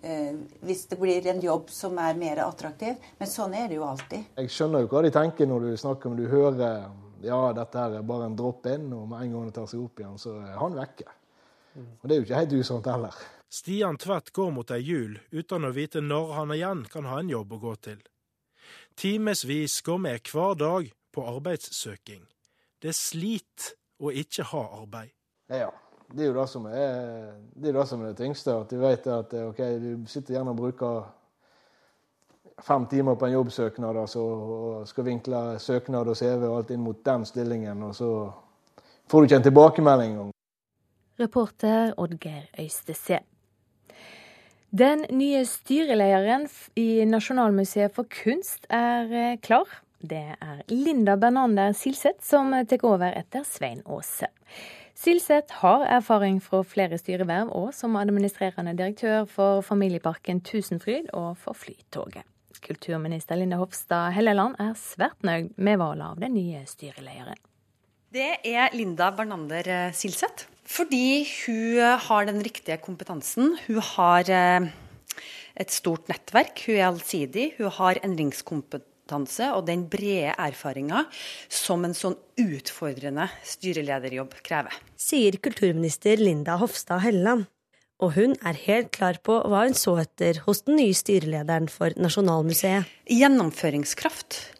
eh, 0.00 0.32
hvis 0.64 0.86
det 0.90 0.98
blir 1.00 1.28
en 1.32 1.42
jobb 1.44 1.70
som 1.70 1.98
er 2.00 2.16
mer 2.18 2.40
attraktiv. 2.46 2.96
Men 3.18 3.30
sånn 3.30 3.56
er 3.58 3.68
det 3.68 3.80
jo 3.80 3.88
alltid. 3.88 4.30
Jeg 4.40 4.54
skjønner 4.56 4.84
jo 4.84 4.92
hva 4.94 5.04
de 5.04 5.12
tenker 5.14 5.50
når 5.50 5.68
du 5.68 5.82
snakker 5.84 6.10
om 6.10 6.16
du 6.18 6.28
hører 6.30 6.86
ja, 7.24 7.40
dette 7.56 7.80
her 7.80 7.98
er 7.98 8.02
bare 8.06 8.28
en 8.28 8.36
drop-in, 8.36 8.90
og 8.92 9.06
med 9.08 9.24
en 9.24 9.36
gang 9.36 9.46
det 9.48 9.54
tar 9.56 9.68
seg 9.70 9.84
opp 9.84 10.00
igjen, 10.00 10.18
så 10.20 10.36
er 10.42 10.58
han 10.60 10.76
vekke. 10.76 11.06
Og 11.74 12.08
det 12.08 12.14
er 12.14 12.20
jo 12.20 12.26
ikke 12.28 12.40
helt 12.42 12.56
usant 12.60 12.90
heller. 12.90 13.22
Stian 13.54 13.96
Tvedt 14.00 14.32
går 14.34 14.50
mot 14.54 14.70
ei 14.74 14.80
jul 14.82 15.18
uten 15.32 15.66
å 15.66 15.72
vite 15.74 16.02
når 16.02 16.32
han 16.38 16.52
igjen 16.54 16.84
kan 16.90 17.06
ha 17.08 17.20
en 17.22 17.30
jobb 17.30 17.54
å 17.54 17.62
gå 17.62 17.74
til. 17.86 18.02
Timevis 18.96 19.82
går 19.82 19.98
med 19.98 20.30
hver 20.32 20.54
dag 20.54 20.92
på 21.12 21.24
arbeidssøking. 21.36 22.22
Det 22.82 22.88
er 22.88 22.98
slit 22.98 23.74
å 23.98 24.10
ikke 24.10 24.46
ha 24.50 24.62
arbeid. 24.82 25.10
Ja, 25.50 25.70
det 26.12 26.24
er 26.24 26.30
jo 26.30 26.36
det 26.36 26.46
som 26.50 26.66
er 26.70 26.78
det, 27.54 27.68
er 27.68 27.76
det, 27.78 27.86
som 27.88 28.02
er 28.02 28.12
det 28.12 28.20
tyngste. 28.20 28.54
At 28.60 28.70
du 28.70 28.78
vet 28.82 29.06
at 29.06 29.34
ok, 29.34 29.60
du 29.82 30.06
sitter 30.10 30.36
gjerne 30.36 30.54
og 30.54 30.60
bruker 30.60 31.02
fem 32.62 32.86
timer 32.86 33.18
på 33.18 33.26
en 33.26 33.32
jobbsøknad 33.32 33.96
altså, 33.96 34.22
og 34.22 34.88
skal 34.88 35.08
vinkle 35.08 35.42
søknad 35.58 36.08
og 36.08 36.16
CV 36.16 36.46
og 36.46 36.58
alt 36.60 36.70
inn 36.70 36.84
mot 36.84 37.00
den 37.04 37.26
stillingen, 37.26 37.82
og 37.82 37.94
så 37.98 38.10
får 39.10 39.20
du 39.20 39.28
ikke 39.28 39.40
en 39.42 39.48
tilbakemelding 39.48 40.12
engang. 40.12 40.32
Reporter 41.20 41.94
Oddgeir 41.98 42.46
Øystese. 42.58 43.20
Den 44.74 45.04
nye 45.14 45.44
styrelederen 45.46 46.48
i 46.74 47.04
Nasjonalmuseet 47.06 47.94
for 47.94 48.08
kunst 48.10 48.64
er 48.74 49.12
eh, 49.14 49.36
klar. 49.38 49.70
Det 50.02 50.34
er 50.34 50.64
Linda 50.66 51.14
Bernander 51.14 51.70
Silseth 51.78 52.24
som 52.26 52.50
tar 52.66 52.82
over 52.82 53.14
etter 53.14 53.46
Svein 53.46 53.84
Aase. 53.86 54.32
Silseth 54.98 55.60
har 55.60 55.86
erfaring 56.00 56.40
fra 56.42 56.64
flere 56.66 56.98
styreverv 56.98 57.54
og 57.54 57.70
som 57.78 57.94
administrerende 58.02 58.74
direktør 58.74 59.30
for 59.30 59.62
familieparken 59.62 60.42
Tusenfryd 60.42 61.14
og 61.14 61.38
for 61.38 61.54
Flytoget. 61.54 62.26
Kulturminister 62.66 63.38
Linda 63.38 63.62
Hofstad 63.62 64.10
Helleland 64.18 64.58
er 64.58 64.74
svært 64.74 65.22
nøyd 65.22 65.54
med 65.54 65.78
valget 65.78 66.08
av 66.10 66.26
den 66.26 66.34
nye 66.34 66.66
styrelederen. 66.66 67.38
Det 68.14 68.46
er 68.46 68.70
Linda 68.78 69.08
Bernander 69.10 69.66
Silseth. 69.90 70.44
Fordi 70.70 71.24
hun 71.26 71.80
har 72.06 72.28
den 72.28 72.38
riktige 72.46 72.76
kompetansen. 72.78 73.56
Hun 73.66 73.80
har 73.82 74.30
eh, 74.30 74.68
et 75.58 75.74
stort 75.74 76.06
nettverk, 76.06 76.62
hun 76.68 76.78
er 76.78 76.86
allsidig, 76.92 77.48
hun 77.58 77.74
har 77.74 77.98
endringskompetanse 78.06 79.50
og 79.56 79.66
den 79.66 79.88
brede 79.90 80.30
erfaringa 80.38 81.02
som 81.50 81.82
en 81.82 81.98
sånn 81.98 82.14
utfordrende 82.38 83.26
styrelederjobb 83.50 84.38
krever. 84.46 84.78
Sier 84.94 85.40
kulturminister 85.42 86.22
Linda 86.22 86.54
Hofstad 86.62 87.02
Helleland. 87.02 87.48
Og 88.02 88.14
hun 88.14 88.38
er 88.46 88.62
helt 88.68 88.94
klar 88.94 89.18
på 89.26 89.40
hva 89.42 89.66
hun 89.66 89.74
så 89.78 89.98
etter 90.02 90.38
hos 90.46 90.62
den 90.66 90.78
nye 90.78 90.94
styrelederen 90.94 91.66
for 91.70 91.94
Nasjonalmuseet. 91.98 92.86
Gjennomføringskraft. 93.10 94.53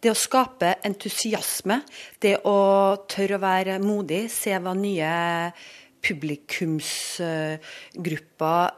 Det 0.00 0.08
å 0.08 0.16
skape 0.16 0.80
entusiasme, 0.88 1.82
det 2.24 2.40
å 2.48 2.96
tørre 3.10 3.36
å 3.36 3.42
være 3.42 3.74
modig, 3.84 4.30
se 4.32 4.54
hva 4.56 4.72
nye 4.76 5.52
publikumsgrupper 6.00 8.70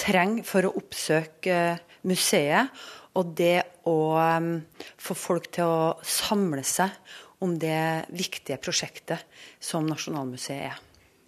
trenger 0.00 0.44
for 0.48 0.64
å 0.64 0.72
oppsøke 0.80 1.76
museet. 2.08 2.72
Og 3.18 3.24
det 3.36 3.60
å 3.90 4.14
um, 4.16 4.62
få 5.02 5.14
folk 5.18 5.50
til 5.56 5.66
å 5.66 5.98
samle 6.06 6.62
seg 6.64 6.90
om 7.42 7.58
det 7.58 8.06
viktige 8.14 8.58
prosjektet 8.62 9.18
som 9.60 9.86
Nasjonalmuseet 9.88 10.70
er. 10.70 10.78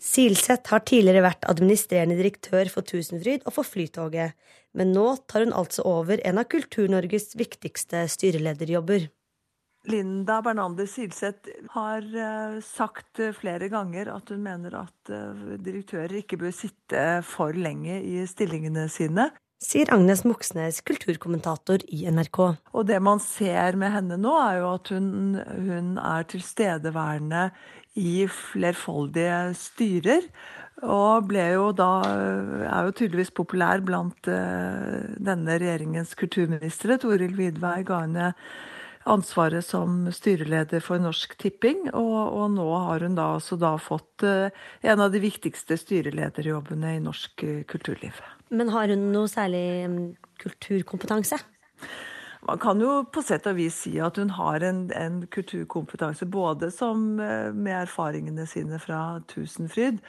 Silseth 0.02 0.72
har 0.72 0.82
tidligere 0.86 1.22
vært 1.22 1.46
administrerende 1.50 2.16
direktør 2.18 2.70
for 2.72 2.82
Tusenfryd 2.86 3.44
og 3.46 3.54
for 3.54 3.66
Flytoget, 3.66 4.34
men 4.74 4.92
nå 4.94 5.16
tar 5.30 5.44
hun 5.44 5.54
altså 5.54 5.84
over 5.86 6.22
en 6.26 6.40
av 6.42 6.48
Kultur-Norges 6.50 7.36
viktigste 7.38 8.08
styrelederjobber. 8.10 9.06
Linda 9.90 10.38
Bernander 10.42 10.86
Silseth 10.86 11.50
har 11.74 12.04
eh, 12.06 12.58
sagt 12.62 13.18
flere 13.34 13.66
ganger 13.72 14.12
at 14.14 14.30
hun 14.30 14.42
mener 14.44 14.76
at 14.84 15.10
eh, 15.10 15.56
direktører 15.58 16.20
ikke 16.20 16.38
bør 16.44 16.54
sitte 16.54 17.06
for 17.26 17.56
lenge 17.56 17.98
i 17.98 18.22
stillingene 18.30 18.86
sine 18.92 19.32
sier 19.62 19.92
Agnes 19.94 20.24
Moxnes, 20.26 20.80
kulturkommentator 20.82 21.84
i 21.94 22.02
NRK. 22.10 22.40
Og 22.74 22.86
det 22.88 22.98
man 22.98 23.20
ser 23.22 23.78
med 23.78 23.94
henne 23.94 24.18
nå, 24.18 24.32
er 24.42 24.58
jo 24.58 24.72
at 24.72 24.90
hun, 24.90 25.38
hun 25.38 25.92
er 26.02 26.26
tilstedeværende 26.32 27.44
i 27.94 28.24
flerfoldige 28.26 29.52
styrer. 29.54 30.26
Og 30.82 31.28
ble 31.30 31.44
jo 31.52 31.68
da 31.78 31.92
er 32.10 32.88
jo 32.88 32.94
tydeligvis 32.98 33.30
populær 33.38 33.84
blant 33.86 34.26
denne 34.26 35.58
regjeringens 35.62 36.16
kulturministre. 36.18 36.98
Toril 36.98 37.36
Vidvei 37.38 37.84
ga 37.86 38.02
henne 38.02 38.32
ansvaret 39.08 39.64
som 39.66 40.04
styreleder 40.14 40.82
for 40.84 41.02
Norsk 41.02 41.34
Tipping. 41.40 41.88
Og, 41.92 42.20
og 42.36 42.52
nå 42.54 42.68
har 42.86 43.06
hun 43.06 43.16
da 43.18 43.32
også 43.38 43.58
da 43.60 43.74
fått 43.80 44.26
uh, 44.26 44.52
en 44.82 45.02
av 45.02 45.12
de 45.14 45.22
viktigste 45.22 45.78
styrelederjobbene 45.80 46.96
i 46.96 47.02
norsk 47.02 47.46
uh, 47.48 47.58
kulturliv. 47.70 48.22
Men 48.52 48.72
har 48.74 48.92
hun 48.92 49.10
noe 49.14 49.30
særlig 49.32 49.66
mm, 49.88 50.00
kulturkompetanse? 50.42 51.40
Man 52.42 52.58
kan 52.58 52.80
jo 52.82 53.04
på 53.06 53.22
sett 53.22 53.44
og 53.46 53.54
vis 53.54 53.76
si 53.84 53.92
at 54.02 54.16
hun 54.18 54.32
har 54.34 54.64
en, 54.66 54.80
en 54.98 55.20
kulturkompetanse, 55.30 56.26
både 56.26 56.72
som, 56.74 57.20
eh, 57.22 57.52
med 57.54 57.84
erfaringene 57.84 58.48
sine 58.50 58.80
fra 58.82 59.20
Tusenfryd, 59.30 60.00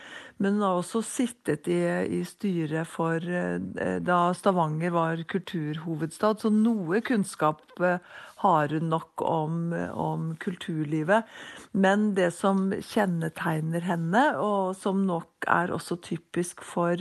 men 0.41 0.57
hun 0.57 0.65
har 0.65 0.79
også 0.79 1.03
sittet 1.05 1.69
i, 1.69 1.77
i 2.09 2.23
styret 2.25 2.89
for 2.89 3.21
eh, 3.21 3.99
da 4.01 4.17
Stavanger 4.33 4.95
var 4.95 5.21
kulturhovedstad, 5.29 6.41
så 6.41 6.49
noe 6.49 7.03
kunnskap 7.05 7.61
eh, 7.77 8.01
har 8.43 8.73
hun 8.75 8.89
nok 8.91 9.23
om, 9.25 9.73
om 9.95 10.31
kulturlivet. 10.43 11.29
Men 11.71 12.11
det 12.17 12.31
som 12.35 12.69
kjennetegner 12.75 13.85
henne, 13.87 14.23
og 14.37 14.75
som 14.79 15.05
nok 15.07 15.47
er 15.47 15.73
også 15.73 15.97
typisk 16.03 16.63
for 16.67 16.99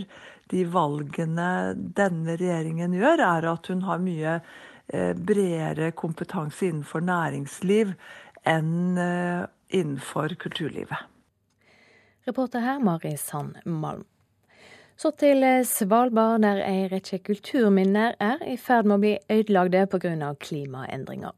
de 0.53 0.67
valgene 0.69 1.49
denne 1.77 2.37
regjeringen 2.39 2.95
gjør, 2.97 3.25
er 3.27 3.49
at 3.53 3.73
hun 3.73 3.83
har 3.89 4.03
mye 4.03 4.39
eh, 4.39 5.13
bredere 5.17 5.93
kompetanse 5.99 6.69
innenfor 6.69 7.05
næringsliv 7.07 7.95
enn 8.49 9.01
eh, 9.01 9.43
innenfor 9.73 10.37
kulturlivet. 10.39 11.09
Reporter 12.29 12.63
her 12.63 12.79
Mari 12.79 13.17
Sand 13.19 13.59
Malm. 13.67 14.07
Så 15.03 15.11
til 15.19 15.43
eh, 15.43 15.65
Svalbard, 15.67 16.45
der 16.45 16.61
ei 16.63 16.85
rekke 16.87 17.19
kulturminner 17.27 18.15
er 18.23 18.43
i 18.47 18.53
ferd 18.55 18.87
med 18.87 19.01
å 19.01 19.03
bli 19.03 19.13
ødelagte 19.35 19.89
pga. 19.91 20.29
klimaendringer. 20.39 21.35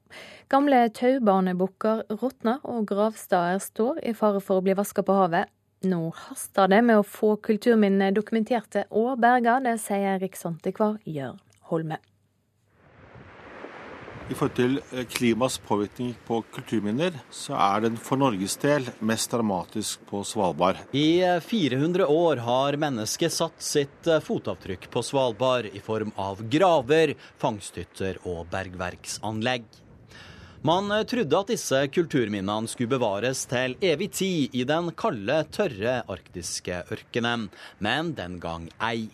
Gamle 0.53 0.83
taubanebukker 0.93 2.05
råtner, 2.21 2.61
og 2.61 2.85
gravsteder 2.93 3.63
står 3.65 4.03
i 4.05 4.13
fare 4.13 4.45
for 4.45 4.61
å 4.61 4.67
bli 4.67 4.77
vaska 4.77 5.01
på 5.01 5.17
havet. 5.17 5.49
Nå 5.81 6.13
haster 6.27 6.69
det 6.69 6.83
med 6.85 7.01
å 7.01 7.09
få 7.09 7.39
kulturminnene 7.41 8.13
dokumenterte 8.13 8.85
og 8.91 9.17
berga, 9.25 9.63
det 9.65 9.79
sier 9.81 10.21
riksantikvar 10.21 10.99
Jørn 11.09 11.41
Holme. 11.71 12.03
I 14.25 14.33
forhold 14.33 14.55
til 14.57 14.79
eh, 14.81 15.05
klimas 15.05 15.59
påvirkning 15.61 16.15
på 16.25 16.39
kulturminner, 16.55 17.19
så 17.29 17.59
er 17.61 17.83
den 17.85 17.99
for 18.01 18.17
Norges 18.17 18.55
del 18.63 18.87
mest 19.05 19.29
dramatisk 19.35 20.01
på 20.09 20.23
Svalbard. 20.25 20.79
I 20.97 21.21
400 21.45 22.07
eh, 22.07 22.13
år 22.13 22.41
har 22.47 22.79
mennesket 22.81 23.35
satt 23.35 23.61
sitt 23.61 24.09
eh, 24.09 24.23
fotavtrykk 24.25 24.89
på 24.95 25.03
Svalbard 25.05 25.69
i 25.69 25.83
form 25.85 26.15
av 26.17 26.41
graver, 26.49 27.13
fangsthytter 27.43 28.23
og 28.25 28.47
bergverksanlegg. 28.55 29.67
Man 30.65 30.89
trodde 31.05 31.43
at 31.45 31.53
disse 31.53 31.83
kulturminnene 31.93 32.71
skulle 32.73 32.95
bevares 32.95 33.43
til 33.51 33.77
evig 33.85 34.09
tid 34.17 34.57
i 34.57 34.65
den 34.65 34.89
kalde, 34.97 35.43
tørre 35.53 35.99
arktiske 36.09 36.81
ørkenen, 36.97 37.51
men 37.85 38.15
den 38.17 38.41
gang 38.41 38.71
ei. 38.81 39.11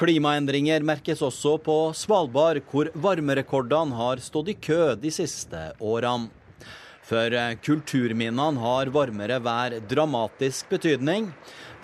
Klimaendringer 0.00 0.80
merkes 0.80 1.20
også 1.20 1.58
på 1.60 1.74
Svalbard, 1.92 2.62
hvor 2.70 2.88
varmerekordene 2.96 3.98
har 3.98 4.22
stått 4.24 4.48
i 4.48 4.54
kø 4.56 4.94
de 4.96 5.10
siste 5.12 5.58
årene. 5.76 6.30
For 7.04 7.34
eh, 7.36 7.58
kulturminnene 7.60 8.62
har 8.62 8.88
varmere 8.94 9.36
vær 9.44 9.76
dramatisk 9.90 10.70
betydning. 10.72 11.26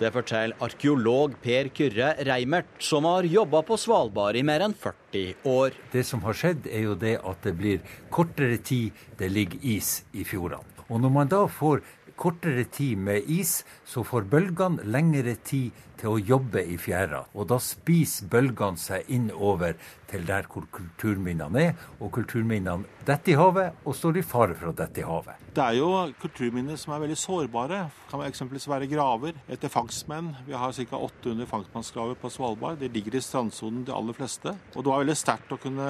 Det 0.01 0.09
forteller 0.15 0.57
arkeolog 0.65 1.35
Per 1.43 1.69
Kyrre 1.77 2.15
Reimert, 2.25 2.71
som 2.81 3.05
har 3.05 3.27
jobba 3.27 3.61
på 3.67 3.77
Svalbard 3.77 4.39
i 4.39 4.45
mer 4.49 4.65
enn 4.65 4.73
40 4.73 5.45
år. 5.53 5.77
Det 5.93 6.05
som 6.07 6.25
har 6.25 6.41
skjedd, 6.41 6.65
er 6.73 6.87
jo 6.87 6.97
det 6.97 7.19
at 7.21 7.45
det 7.45 7.53
blir 7.59 7.85
kortere 8.09 8.57
tid 8.57 8.97
det 9.21 9.29
ligger 9.29 9.61
is 9.61 9.99
i 10.17 10.25
fjordene. 10.25 10.87
Og 10.89 11.03
når 11.03 11.13
man 11.19 11.29
da 11.29 11.45
får 11.45 11.85
kortere 12.17 12.65
tid 12.65 12.97
med 12.97 13.29
is, 13.29 13.59
så 13.85 14.01
får 14.01 14.25
bølgene 14.31 14.89
lengre 14.89 15.35
tid 15.45 15.85
til 15.99 16.13
å 16.13 16.21
jobbe 16.21 16.63
i 16.63 16.77
fjæra. 16.81 17.25
Og 17.35 17.49
da 17.51 17.59
spiser 17.63 18.29
bølgene 18.31 18.79
seg 18.81 19.09
innover 19.13 19.77
til 20.07 20.23
der 20.27 20.47
hvor 20.51 20.67
kulturminnene 20.71 21.63
er. 21.69 21.73
Og 21.99 22.11
kulturminnene 22.15 22.87
detter 23.07 23.33
i 23.33 23.37
havet 23.39 23.87
og 23.87 23.95
står 23.95 24.19
i 24.19 24.25
fare 24.25 24.55
for 24.57 24.71
å 24.71 24.75
dette 24.75 25.01
i 25.01 25.07
havet. 25.07 25.43
Det 25.57 25.63
er 25.63 25.77
jo 25.79 25.89
kulturminner 26.21 26.77
som 26.79 26.93
er 26.93 27.01
veldig 27.03 27.17
sårbare. 27.19 27.79
Det 27.87 28.11
kan 28.11 28.23
eksempelvis 28.27 28.67
være 28.69 28.89
graver 28.91 29.37
etter 29.49 29.71
fangstmenn. 29.73 30.33
Vi 30.47 30.55
har 30.55 30.75
ca. 30.77 30.99
800 31.07 31.49
fangstmannsgraver 31.49 32.19
på 32.21 32.31
Svalbard. 32.31 32.79
De 32.81 32.89
ligger 32.91 33.17
i 33.17 33.23
strandsonen, 33.23 33.83
de 33.87 33.95
aller 33.95 34.15
fleste. 34.17 34.53
Og 34.75 34.83
det 34.83 34.91
var 34.91 35.03
veldig 35.03 35.17
sterkt 35.17 35.53
å 35.55 35.59
kunne 35.61 35.87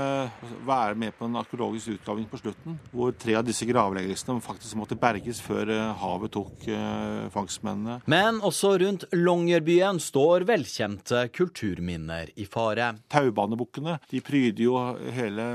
være 0.68 0.96
med 1.00 1.16
på 1.18 1.28
en 1.28 1.40
arkeologisk 1.42 1.98
utgraving 1.98 2.28
på 2.32 2.40
slutten, 2.42 2.78
hvor 2.94 3.14
tre 3.18 3.36
av 3.40 3.46
disse 3.48 3.68
gravleggelsene 3.68 4.44
faktisk 4.44 4.78
måtte 4.80 4.98
berges 5.00 5.42
før 5.44 5.70
eh, 5.74 6.02
havet 6.02 6.34
tok 6.36 6.68
eh, 6.72 7.28
fangstmennene. 7.34 8.00
Men 8.10 8.42
også 8.46 8.76
rundt 8.82 9.08
Longyearbyen 9.16 9.97
står 10.02 10.48
velkjente 10.48 11.28
kulturminner 11.36 12.32
i 12.36 12.48
fare. 12.50 12.94
Taubanebukkene 13.12 13.98
de 14.12 14.22
pryder 14.26 14.64
jo 14.64 14.78
hele 15.16 15.48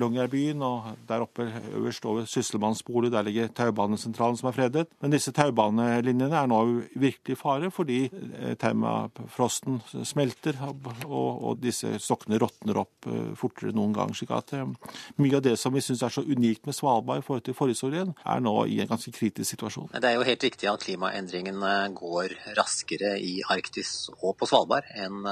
Longyearbyen, 0.00 0.62
og 0.64 0.90
der 1.08 1.24
oppe 1.24 1.48
øverst 1.76 2.06
over 2.08 2.28
sysselmannsbolig, 2.28 3.12
der 3.12 3.26
ligger 3.26 3.52
Taubanesentralen 3.56 4.38
som 4.40 4.50
er 4.50 4.56
fredet. 4.56 4.86
Men 5.02 5.14
disse 5.14 5.34
taubanelinjene 5.36 6.42
er 6.42 6.50
nå 6.50 6.60
virkelig 7.00 7.36
i 7.36 7.40
fare 7.40 7.70
fordi 7.74 8.00
termafrosten 8.60 9.80
smelter 10.06 10.58
og, 10.66 11.30
og 11.42 11.60
disse 11.62 11.92
stokkene 12.02 12.38
råtner 12.40 12.80
opp 12.80 13.08
eh, 13.08 13.32
fortere 13.38 13.70
enn 13.70 13.78
noen 13.80 13.94
gang. 13.96 14.14
slik 14.16 14.32
at 14.34 14.54
eh, 14.56 14.66
Mye 15.20 15.38
av 15.38 15.44
det 15.44 15.56
som 15.60 15.74
vi 15.74 15.82
syns 15.84 16.02
er 16.06 16.14
så 16.14 16.24
unikt 16.26 16.66
med 16.68 16.76
Svalbard 16.76 17.22
i 17.22 17.26
forhold 17.26 17.44
til 17.46 17.56
forhistorien, 17.56 18.12
er 18.24 18.42
nå 18.44 18.54
i 18.70 18.80
en 18.82 18.90
ganske 18.90 19.12
kritisk 19.14 19.54
situasjon. 19.54 19.90
Det 19.94 20.10
er 20.10 20.18
jo 20.18 20.26
helt 20.26 20.46
riktig 20.46 20.70
at 20.70 20.84
klimaendringene 20.84 21.74
går 21.96 22.36
raskere 22.58 23.16
i 23.20 23.40
Arktis 23.50 23.69
og 24.20 24.34
på 24.40 24.48
Svalbard 24.48 24.88
enn 24.98 25.22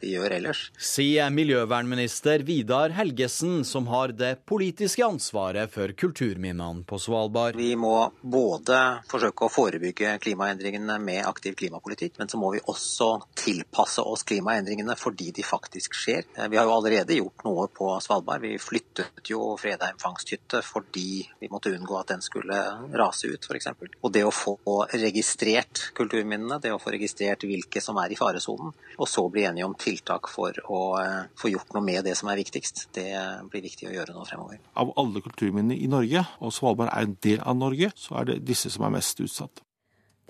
de 0.00 0.14
gjør 0.14 0.36
ellers. 0.38 0.64
Sier 0.80 1.30
miljøvernminister 1.34 2.44
Vidar 2.46 2.94
Helgesen, 2.96 3.62
som 3.68 3.88
har 3.92 4.14
det 4.16 4.34
politiske 4.48 5.04
ansvaret 5.04 5.72
for 5.72 5.92
kulturminnene 5.98 6.86
på 6.88 6.98
Svalbard. 7.02 7.56
Vi 7.58 7.74
må 7.76 7.96
både 8.22 8.78
forsøke 9.10 9.46
å 9.46 9.52
forebygge 9.52 10.16
klimaendringene 10.22 10.98
med 11.02 11.26
aktiv 11.26 11.56
klimapolitikk, 11.58 12.16
men 12.18 12.30
så 12.30 12.40
må 12.40 12.52
vi 12.54 12.62
også 12.70 13.10
tilpasse 13.38 14.04
oss 14.06 14.24
klimaendringene 14.28 14.96
fordi 14.98 15.30
de 15.36 15.44
faktisk 15.46 15.96
skjer. 15.98 16.26
Eh, 16.36 16.48
vi 16.52 16.58
har 16.58 16.68
jo 16.68 16.76
allerede 16.76 17.18
gjort 17.18 17.44
noe 17.46 17.68
på 17.72 17.90
Svalbard. 18.04 18.44
Vi 18.44 18.56
flyttet 18.62 19.30
jo 19.30 19.54
Fredheim 19.60 19.98
fangsthytte 20.02 20.62
fordi 20.66 21.22
vi 21.40 21.50
måtte 21.52 21.72
unngå 21.74 21.98
at 21.98 22.12
den 22.14 22.24
skulle 22.24 22.58
rase 22.98 23.32
ut, 23.32 23.48
f.eks. 23.48 23.70
Og 24.00 24.12
det 24.14 24.24
å 24.26 24.34
få 24.34 24.56
registrert 24.92 25.88
kulturminnene, 25.98 26.60
det 26.62 26.74
å 26.74 26.80
få 26.82 26.94
registrert 26.94 27.46
hvilke 27.46 27.81
som 27.84 27.98
er 28.02 28.12
i 28.12 28.18
faresonen, 28.18 28.72
og 28.98 29.10
så 29.10 29.26
bli 29.32 29.46
enige 29.48 29.66
om 29.66 29.74
tiltak 29.78 30.30
for 30.32 30.56
å 30.64 30.82
eh, 31.02 31.18
få 31.38 31.52
gjort 31.52 31.74
noe 31.76 31.84
med 31.84 32.06
det 32.06 32.14
som 32.18 32.30
er 32.32 32.40
viktigst, 32.40 32.86
det 32.96 33.10
blir 33.50 33.66
viktig 33.66 33.90
å 33.90 33.96
gjøre 33.96 34.16
nå 34.16 34.24
fremover. 34.28 34.62
Av 34.78 34.94
alle 35.00 35.24
kulturminner 35.24 35.76
i 35.78 35.90
Norge, 35.90 36.24
og 36.40 36.54
Svalbard 36.54 36.92
er 36.94 37.10
en 37.10 37.18
del 37.26 37.42
av 37.42 37.58
Norge, 37.58 37.92
så 37.98 38.20
er 38.22 38.32
det 38.32 38.40
disse 38.48 38.72
som 38.72 38.86
er 38.86 38.96
mest 38.96 39.20
utsatt. 39.22 39.64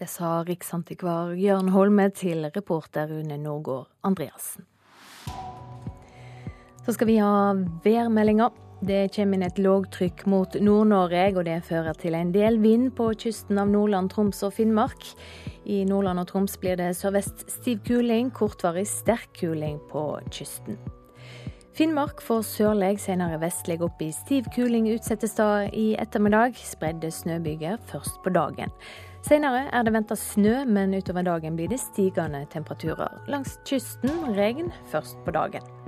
Det 0.03 0.09
sa 0.11 0.41
riksantikvar 0.43 1.37
Jørn 1.39 1.69
Holme 1.71 2.09
til 2.17 2.49
reporter 2.51 3.07
Rune 3.07 3.37
Norgård 3.39 3.87
Andreassen. 4.03 4.65
Så 6.83 6.97
skal 6.97 7.07
vi 7.07 7.21
ha 7.23 7.53
værmeldinga. 7.85 8.49
Det 8.83 9.13
kommer 9.15 9.39
inn 9.39 9.45
et 9.47 9.59
lågtrykk 9.63 10.25
mot 10.27 10.57
Nord-Norge, 10.59 11.27
og 11.37 11.45
det 11.47 11.61
fører 11.69 11.95
til 11.95 12.17
en 12.19 12.33
del 12.35 12.57
vind 12.59 12.89
på 12.99 13.13
kysten 13.15 13.61
av 13.63 13.69
Nordland, 13.71 14.11
Troms 14.11 14.41
og 14.43 14.57
Finnmark. 14.57 15.05
I 15.71 15.85
Nordland 15.87 16.19
og 16.19 16.27
Troms 16.33 16.57
blir 16.59 16.75
det 16.81 16.89
sørvest 16.99 17.45
stiv 17.47 17.79
kuling, 17.87 18.33
kortvarig 18.35 18.83
sterk 18.91 19.31
kuling 19.39 19.79
på 19.93 20.03
kysten. 20.35 20.81
Finnmark 21.79 22.25
får 22.27 22.43
sørlig, 22.45 22.97
senere 23.01 23.39
vestlig 23.41 23.79
opp 23.87 24.03
i 24.03 24.11
stiv 24.13 24.51
kuling 24.53 24.91
utsatte 24.93 25.31
steder 25.31 25.71
i 25.73 25.93
ettermiddag. 26.03 26.59
Spredde 26.59 27.09
snøbyger 27.15 27.79
først 27.93 28.19
på 28.25 28.35
dagen. 28.35 28.75
Senere 29.23 29.69
er 29.71 29.87
det 29.87 29.95
venta 29.95 30.19
snø, 30.19 30.65
men 30.67 30.99
utover 30.99 31.23
dagen 31.31 31.55
blir 31.57 31.71
det 31.71 31.79
stigende 31.81 32.43
temperaturer. 32.51 33.15
Langs 33.31 33.55
kysten 33.63 34.35
regn 34.35 34.75
først 34.91 35.23
på 35.23 35.39
dagen. 35.39 35.82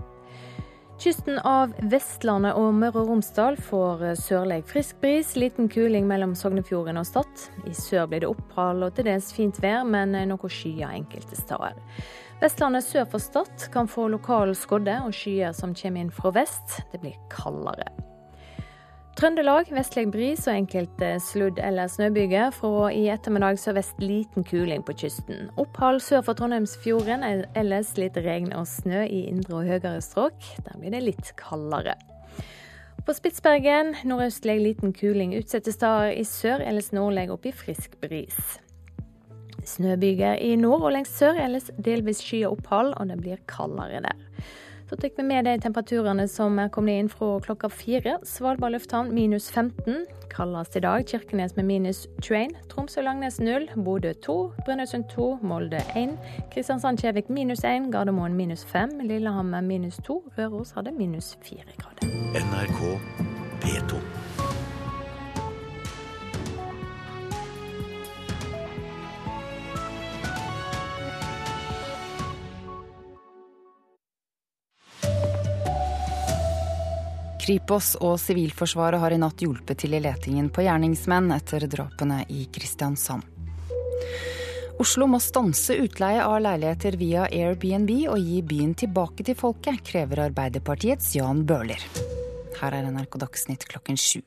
Kysten 0.98 1.38
av 1.42 1.72
Vestlandet 1.90 2.54
og 2.54 2.70
Møre 2.78 3.02
og 3.02 3.08
Romsdal 3.10 3.56
får 3.58 4.04
sørlig 4.20 4.60
frisk 4.70 5.00
bris, 5.02 5.34
liten 5.36 5.66
kuling 5.68 6.06
mellom 6.06 6.36
Sognefjorden 6.38 7.00
og 7.00 7.08
Stad. 7.08 7.48
I 7.66 7.74
sør 7.74 8.06
blir 8.08 8.22
det 8.22 8.30
opphold 8.30 8.86
og 8.86 8.94
til 8.94 9.08
dels 9.10 9.32
fint 9.34 9.58
vær, 9.62 9.82
men 9.82 10.14
noe 10.30 10.50
skyer 10.50 10.94
enkelte 10.94 11.36
steder. 11.40 11.76
Vestlandet 12.40 12.86
sør 12.86 13.10
for 13.10 13.22
Stad 13.22 13.68
kan 13.74 13.90
få 13.90 14.06
lokal 14.14 14.54
skodde 14.58 15.00
og 15.02 15.14
skyer 15.16 15.54
som 15.56 15.74
kommer 15.74 16.06
inn 16.06 16.14
fra 16.14 16.34
vest. 16.38 16.80
Det 16.94 17.02
blir 17.02 17.18
kaldere. 17.32 17.90
Trøndelag 19.14 19.68
vestlig 19.70 20.08
bris 20.10 20.48
og 20.48 20.56
enkelte 20.56 21.12
sludd- 21.22 21.60
eller 21.62 21.86
snøbyger. 21.86 22.48
Fra 22.50 22.88
i 22.90 23.04
ettermiddag 23.14 23.60
sørvest 23.62 24.00
liten 24.02 24.42
kuling 24.42 24.82
på 24.82 24.96
kysten. 25.04 25.52
Opphold 25.54 26.00
sør 26.02 26.24
for 26.26 26.34
Trondheimsfjorden, 26.34 27.22
ellers 27.54 27.92
litt 27.94 28.18
regn 28.18 28.50
og 28.58 28.66
snø 28.66 29.04
i 29.06 29.20
indre 29.30 29.60
og 29.60 29.70
høyere 29.70 30.02
strøk. 30.02 30.48
Der 30.66 30.80
blir 30.80 30.90
det 30.96 31.04
litt 31.06 31.30
kaldere. 31.38 31.94
På 33.06 33.14
Spitsbergen 33.14 33.94
nordøstlig 34.02 34.58
liten 34.64 34.92
kuling 34.96 35.36
utsatte 35.38 35.70
steder 35.70 36.10
i 36.18 36.26
sør, 36.26 36.66
ellers 36.66 36.90
nordlig 36.90 37.28
opp 37.30 37.46
i 37.46 37.54
frisk 37.54 37.94
bris. 38.02 38.58
Snøbyger 39.62 40.42
i 40.42 40.56
nord 40.58 40.88
og 40.88 40.96
lengst 40.96 41.20
sør, 41.22 41.38
ellers 41.38 41.70
delvis 41.78 42.18
sky 42.24 42.42
og 42.48 42.58
opphold, 42.58 42.96
og 42.98 43.14
det 43.14 43.22
blir 43.22 43.46
kaldere 43.46 44.02
der. 44.08 44.26
Så 44.88 44.96
tar 44.96 45.10
vi 45.16 45.22
med 45.22 45.44
de 45.44 45.54
temperaturene 45.60 46.26
som 46.28 46.58
er 46.60 46.68
kommet 46.68 47.00
inn 47.00 47.08
fra 47.08 47.38
klokka 47.40 47.70
fire. 47.72 48.18
Svalbard 48.28 48.74
lufthavn 48.74 49.14
minus 49.16 49.48
15. 49.50 50.04
Kaldest 50.28 50.76
i 50.76 50.82
dag. 50.84 51.06
Kirkenes 51.08 51.56
med 51.56 51.64
minus 51.64 52.06
21. 52.20 52.52
Tromsø-Langnes 52.68 53.40
0. 53.40 53.68
Bodø 53.86 54.12
2. 54.26 54.36
Brønnøysund 54.66 55.08
2. 55.14 55.28
Molde 55.42 55.80
1. 55.96 56.18
Kristiansand-Kjevik 56.52 57.30
minus 57.32 57.64
1. 57.64 57.88
Gardermoen 57.92 58.36
minus 58.36 58.64
5. 58.64 59.00
Lillehammer 59.08 59.64
minus 59.64 59.96
2. 60.04 60.18
Røros 60.38 60.74
hadde 60.76 60.92
minus 60.92 61.38
4 61.42 61.64
grader. 61.80 62.12
NRK 62.44 63.00
P2. 63.64 64.13
Kripos 77.44 77.90
og 78.00 78.14
Sivilforsvaret 78.22 79.02
har 79.02 79.12
i 79.12 79.18
natt 79.20 79.42
hjulpet 79.44 79.82
til 79.82 79.92
i 79.92 80.00
letingen 80.00 80.46
på 80.48 80.62
gjerningsmenn 80.64 81.28
etter 81.34 81.66
drapene 81.68 82.22
i 82.32 82.46
Kristiansand. 82.48 83.26
Oslo 84.80 85.04
må 85.06 85.20
stanse 85.20 85.76
utleie 85.76 86.24
av 86.24 86.38
leiligheter 86.40 86.96
via 86.96 87.26
Airbnb 87.28 87.92
og 88.14 88.16
gi 88.16 88.40
byen 88.48 88.72
tilbake 88.80 89.26
til 89.28 89.36
folket, 89.36 89.82
krever 89.84 90.24
Arbeiderpartiets 90.24 91.12
Jan 91.18 91.44
Bøhler. 91.44 91.84
Her 92.62 92.78
er 92.78 92.88
NRK 92.88 93.20
Dagsnytt 93.26 93.68
klokken 93.68 94.00
sju. 94.00 94.22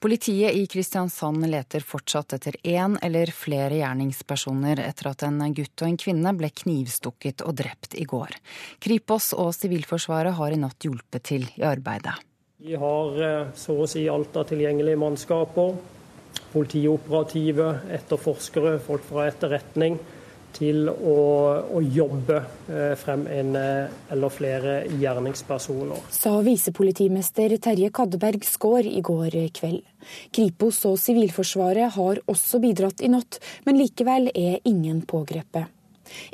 Politiet 0.00 0.52
i 0.52 0.66
Kristiansand 0.68 1.46
leter 1.48 1.80
fortsatt 1.80 2.34
etter 2.36 2.56
én 2.68 2.98
eller 3.02 3.30
flere 3.32 3.78
gjerningspersoner 3.78 4.82
etter 4.84 5.08
at 5.08 5.24
en 5.24 5.40
gutt 5.56 5.80
og 5.80 5.88
en 5.88 5.96
kvinne 5.96 6.32
ble 6.36 6.50
knivstukket 6.52 7.40
og 7.46 7.56
drept 7.62 7.96
i 7.96 8.04
går. 8.04 8.36
Kripos 8.84 9.30
og 9.32 9.54
Sivilforsvaret 9.56 10.36
har 10.36 10.52
i 10.52 10.60
natt 10.60 10.84
hjulpet 10.84 11.24
til 11.32 11.46
i 11.56 11.64
arbeidet. 11.64 12.12
Vi 12.60 12.76
har 12.76 13.22
eh, 13.24 13.48
så 13.56 13.78
å 13.84 13.88
si 13.88 14.04
alt 14.08 14.36
av 14.36 14.50
tilgjengelige 14.50 15.00
mannskaper. 15.00 15.74
Politioperative, 16.52 17.72
etterforskere, 17.96 18.76
folk 18.84 19.04
fra 19.08 19.26
etterretning 19.30 19.96
til 20.56 20.88
å, 20.88 21.16
å 21.76 21.82
jobbe 21.82 22.40
eh, 22.72 22.94
frem 22.98 23.26
en 23.30 23.54
eh, 23.60 23.94
eller 24.12 24.32
flere 24.32 24.76
gjerningspersoner. 24.96 26.08
Sa 26.14 26.34
visepolitimester 26.46 27.56
Terje 27.62 27.92
Kaddeberg 27.94 28.46
Skaar 28.46 28.88
i 28.88 29.02
går 29.04 29.38
kveld. 29.56 29.84
Kripos 30.34 30.82
og 30.88 30.98
Sivilforsvaret 31.02 31.96
har 31.96 32.20
også 32.30 32.60
bidratt 32.62 33.02
i 33.02 33.10
natt, 33.12 33.40
men 33.66 33.80
likevel 33.80 34.30
er 34.34 34.60
ingen 34.64 35.02
pågrepet. 35.08 35.72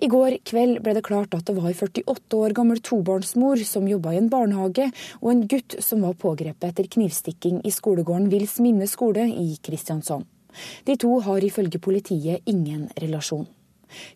I 0.04 0.08
går 0.12 0.36
kveld 0.44 0.82
ble 0.84 0.92
det 0.96 1.04
klart 1.06 1.32
at 1.36 1.46
det 1.48 1.56
var 1.56 1.72
48 1.72 2.36
år 2.38 2.54
gammel 2.56 2.82
tobarnsmor 2.84 3.62
som 3.68 3.88
jobba 3.88 4.12
i 4.12 4.20
en 4.20 4.28
barnehage, 4.32 4.90
og 5.22 5.32
en 5.32 5.46
gutt 5.48 5.78
som 5.84 6.04
var 6.04 6.18
pågrepet 6.20 6.68
etter 6.68 6.90
knivstikking 6.92 7.62
i 7.64 7.72
skolegården 7.72 8.28
Vils 8.32 8.58
minne 8.64 8.88
skole 8.90 9.26
i 9.30 9.56
Kristiansand. 9.64 10.28
De 10.84 10.98
to 11.00 11.14
har 11.24 11.40
ifølge 11.40 11.80
politiet 11.80 12.44
ingen 12.44 12.90
relasjon. 13.00 13.46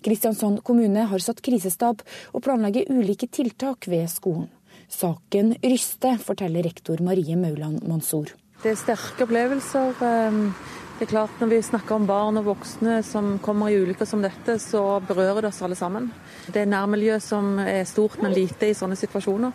Kristiansand 0.05 0.63
kommune 0.67 1.07
har 1.11 1.23
satt 1.23 1.43
krisestab 1.45 2.03
og 2.33 2.45
planlegger 2.47 2.91
ulike 2.93 3.29
tiltak 3.29 3.89
ved 3.91 4.09
skolen. 4.13 4.49
Saken 4.89 5.57
ryster, 5.63 6.19
forteller 6.23 6.63
rektor 6.63 7.01
Marie 7.03 7.37
Mauland 7.37 7.83
Mansour. 7.89 8.31
Det 8.63 8.73
er 8.73 8.79
sterke 8.81 9.27
opplevelser. 9.27 10.03
Ehm, 10.07 10.55
det 10.99 11.09
er 11.09 11.11
klart 11.11 11.41
Når 11.41 11.49
vi 11.51 11.63
snakker 11.63 11.95
om 11.95 12.07
barn 12.07 12.39
og 12.41 12.47
voksne 12.47 13.03
som 13.05 13.39
kommer 13.39 13.69
i 13.69 13.77
ulykker 13.77 14.07
som 14.09 14.23
dette, 14.23 14.59
så 14.59 15.01
berører 15.05 15.43
det 15.43 15.51
oss 15.51 15.63
alle 15.63 15.77
sammen. 15.77 16.11
Det 16.49 16.63
er 16.63 16.73
nærmiljø 16.73 17.21
som 17.21 17.59
er 17.59 17.85
stort, 17.85 18.17
men 18.23 18.33
lite 18.33 18.71
i 18.71 18.75
sånne 18.75 18.97
situasjoner. 18.97 19.53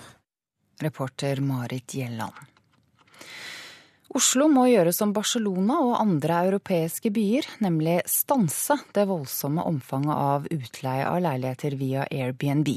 Reporter 0.82 1.42
Marit 1.42 1.96
Gjelland. 1.98 2.51
Oslo 4.12 4.50
må 4.52 4.65
gjøre 4.67 4.91
som 4.91 5.13
Barcelona 5.15 5.78
og 5.86 5.93
andre 6.02 6.41
europeiske 6.50 7.13
byer, 7.15 7.45
nemlig 7.63 8.02
stanse 8.12 8.76
det 8.91 9.06
voldsomme 9.08 9.63
omfanget 9.63 10.12
av 10.12 10.50
utleie 10.52 11.06
av 11.08 11.21
leiligheter 11.24 11.78
via 11.80 12.04
Airbnb. 12.12 12.67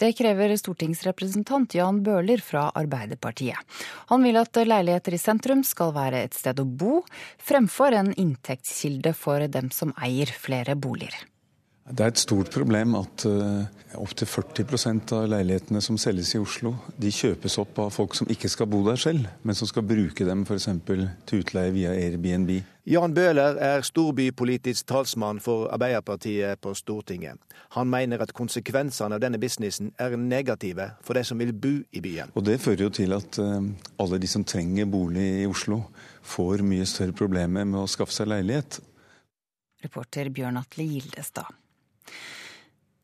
Det 0.00 0.12
krever 0.16 0.54
stortingsrepresentant 0.56 1.76
Jan 1.76 2.00
Bøhler 2.06 2.40
fra 2.40 2.70
Arbeiderpartiet. 2.80 3.60
Han 4.08 4.24
vil 4.24 4.40
at 4.40 4.56
leiligheter 4.56 5.18
i 5.18 5.20
sentrum 5.20 5.66
skal 5.68 5.92
være 5.96 6.24
et 6.24 6.38
sted 6.38 6.62
å 6.62 6.64
bo, 6.64 7.02
fremfor 7.44 7.98
en 7.98 8.14
inntektskilde 8.16 9.12
for 9.12 9.44
dem 9.52 9.68
som 9.74 9.92
eier 10.00 10.32
flere 10.32 10.78
boliger. 10.80 11.29
Det 11.90 12.04
er 12.04 12.12
et 12.12 12.20
stort 12.22 12.50
problem 12.54 12.94
at 12.94 13.24
uh, 13.26 13.64
opptil 13.98 14.28
40% 14.30 15.14
av 15.16 15.24
leilighetene 15.32 15.80
som 15.82 15.96
selges 15.98 16.34
i 16.36 16.40
Oslo, 16.40 16.74
de 17.00 17.10
kjøpes 17.10 17.56
opp 17.58 17.78
av 17.82 17.90
folk 17.94 18.14
som 18.14 18.28
ikke 18.30 18.50
skal 18.52 18.68
bo 18.70 18.82
der 18.86 19.00
selv, 19.00 19.26
men 19.42 19.58
som 19.58 19.66
skal 19.66 19.86
bruke 19.88 20.26
dem 20.26 20.44
f.eks. 20.46 20.68
til 20.86 21.40
utleie 21.40 21.72
via 21.74 21.94
Airbnb. 21.96 22.52
Jan 22.90 23.14
Bøhler 23.14 23.58
er 23.62 23.82
storbypolitisk 23.86 24.86
talsmann 24.90 25.42
for 25.42 25.68
Arbeiderpartiet 25.74 26.60
på 26.62 26.74
Stortinget. 26.78 27.42
Han 27.76 27.90
mener 27.90 28.22
at 28.22 28.34
konsekvensene 28.34 29.18
av 29.18 29.22
denne 29.22 29.40
businessen 29.42 29.90
er 29.98 30.14
negative 30.18 30.92
for 31.06 31.18
de 31.18 31.24
som 31.26 31.38
vil 31.42 31.52
bo 31.54 31.74
i 31.90 32.02
byen. 32.02 32.30
Og 32.34 32.46
Det 32.46 32.60
fører 32.62 32.86
jo 32.86 32.92
til 33.00 33.16
at 33.18 33.40
uh, 33.42 33.58
alle 33.98 34.20
de 34.22 34.30
som 34.30 34.46
trenger 34.46 34.86
bolig 34.90 35.26
i 35.42 35.48
Oslo, 35.50 35.82
får 36.22 36.62
mye 36.62 36.86
større 36.86 37.16
problemer 37.16 37.66
med 37.66 37.82
å 37.82 37.88
skaffe 37.90 38.14
seg 38.14 38.30
leilighet. 38.30 38.78
Reporter 39.80 40.28
Bjørn 40.30 40.60
Atle 40.60 40.84
Gildestad. 40.86 41.59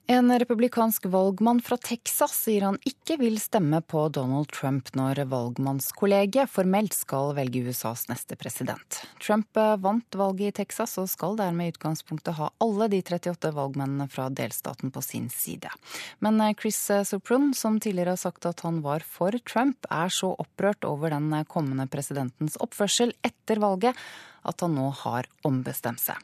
En 0.08 0.38
republikansk 0.38 1.06
valgmann 1.10 1.58
fra 1.60 1.74
Texas 1.82 2.30
sier 2.44 2.62
han 2.62 2.76
ikke 2.86 3.16
vil 3.18 3.40
stemme 3.42 3.80
på 3.82 4.04
Donald 4.14 4.52
Trump 4.54 4.92
når 4.94 5.18
valgmannskollegiet 5.32 6.46
formelt 6.46 6.94
skal 6.94 7.32
velge 7.34 7.64
USAs 7.66 8.04
neste 8.06 8.38
president. 8.38 9.00
Trump 9.18 9.58
vant 9.82 10.18
valget 10.20 10.52
i 10.52 10.56
Texas 10.60 10.94
og 11.02 11.08
skal 11.10 11.34
dermed 11.40 11.66
i 11.66 11.74
utgangspunktet 11.74 12.38
ha 12.38 12.52
alle 12.62 12.86
de 12.92 13.00
38 13.02 13.50
valgmennene 13.56 14.06
fra 14.12 14.28
delstaten 14.30 14.94
på 14.94 15.02
sin 15.02 15.26
side. 15.34 15.74
Men 16.22 16.38
Chris 16.54 16.78
Soprun, 17.10 17.50
som 17.50 17.80
tidligere 17.82 18.14
har 18.14 18.22
sagt 18.22 18.46
at 18.46 18.62
han 18.62 18.84
var 18.86 19.02
for 19.02 19.34
Trump, 19.42 19.90
er 19.90 20.14
så 20.14 20.36
opprørt 20.38 20.86
over 20.86 21.10
den 21.18 21.34
kommende 21.50 21.90
presidentens 21.90 22.54
oppførsel 22.62 23.10
etter 23.26 23.58
valget 23.58 23.98
at 24.46 24.62
han 24.62 24.78
nå 24.78 24.86
har 25.02 25.26
ombestemt 25.50 26.06
seg. 26.06 26.22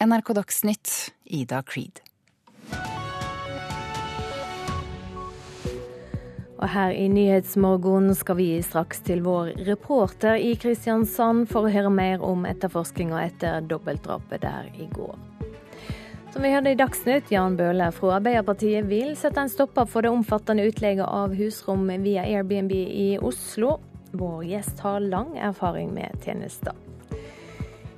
NRK 0.00 0.34
Dagsnytt, 0.34 1.12
Ida 1.24 1.58
Creed. 1.66 1.98
Og 6.58 6.68
her 6.70 6.92
i 6.94 7.08
Nyhetsmorgen 7.10 8.12
skal 8.14 8.38
vi 8.38 8.46
straks 8.62 9.02
til 9.08 9.24
vår 9.26 9.50
reporter 9.66 10.38
i 10.38 10.52
Kristiansand 10.54 11.48
for 11.50 11.66
å 11.66 11.72
høre 11.74 11.90
mer 11.90 12.22
om 12.22 12.46
etterforskninga 12.46 13.24
etter 13.24 13.66
dobbeltdrapet 13.66 14.46
der 14.46 14.70
i 14.78 14.86
går. 14.94 15.18
Som 16.30 16.46
vi 16.46 16.52
hørte 16.54 16.76
i 16.76 16.78
Dagsnytt, 16.78 17.32
Jan 17.34 17.58
Bøhler 17.58 17.90
fra 17.90 18.20
Arbeiderpartiet 18.20 18.86
vil 18.86 19.16
sette 19.18 19.42
en 19.42 19.50
stopper 19.50 19.90
for 19.90 20.06
det 20.06 20.14
omfattende 20.14 20.68
utleget 20.70 21.10
av 21.10 21.34
husrom 21.34 21.88
via 22.06 22.22
Airbnb 22.22 22.70
i 22.78 23.16
Oslo. 23.18 23.80
Vår 24.14 24.46
gjest 24.52 24.86
har 24.86 25.02
lang 25.02 25.34
erfaring 25.42 25.90
med 25.90 26.22
tjenester. 26.22 26.87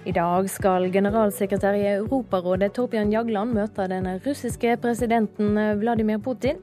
I 0.09 0.13
dag 0.17 0.47
skal 0.49 0.87
generalsekretær 0.89 1.77
i 1.77 1.83
Europarådet 1.91 2.71
Torbjørn 2.73 3.11
Jagland 3.13 3.53
møte 3.53 3.85
den 3.91 4.07
russiske 4.25 4.79
presidenten 4.81 5.59
Vladimir 5.83 6.23
Putin. 6.25 6.57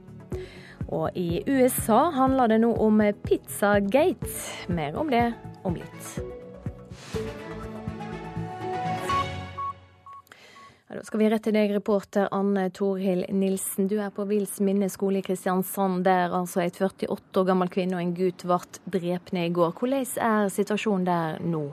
Og 0.90 1.14
i 1.14 1.44
USA 1.46 2.08
handler 2.16 2.50
det 2.50 2.58
nå 2.64 2.72
om 2.82 2.98
Pizzagate. 3.22 4.32
Mer 4.74 4.98
om 4.98 5.14
det 5.14 5.22
om 5.62 5.78
litt. 5.78 6.10
Da 10.88 11.04
skal 11.06 11.20
vi 11.22 11.30
rett 11.30 11.44
til 11.46 11.54
deg, 11.54 11.70
reporter 11.78 12.26
Anne 12.34 12.72
Torhild 12.74 13.28
Nilsen. 13.30 13.86
Du 13.86 14.00
er 14.02 14.10
på 14.10 14.26
Vils 14.26 14.58
minneskole 14.58 15.20
i 15.20 15.26
Kristiansand, 15.26 16.02
der 16.08 16.34
altså 16.34 16.66
et 16.66 16.80
48 16.80 17.06
år 17.38 17.52
gammel 17.52 17.70
kvinne 17.70 18.00
og 18.00 18.02
en 18.02 18.16
gutt 18.18 18.48
ble 18.48 18.64
drept 18.98 19.36
i 19.36 19.50
går. 19.52 19.76
Hvordan 19.78 20.16
er 20.26 20.48
situasjonen 20.50 21.06
der 21.06 21.44
nå? 21.44 21.68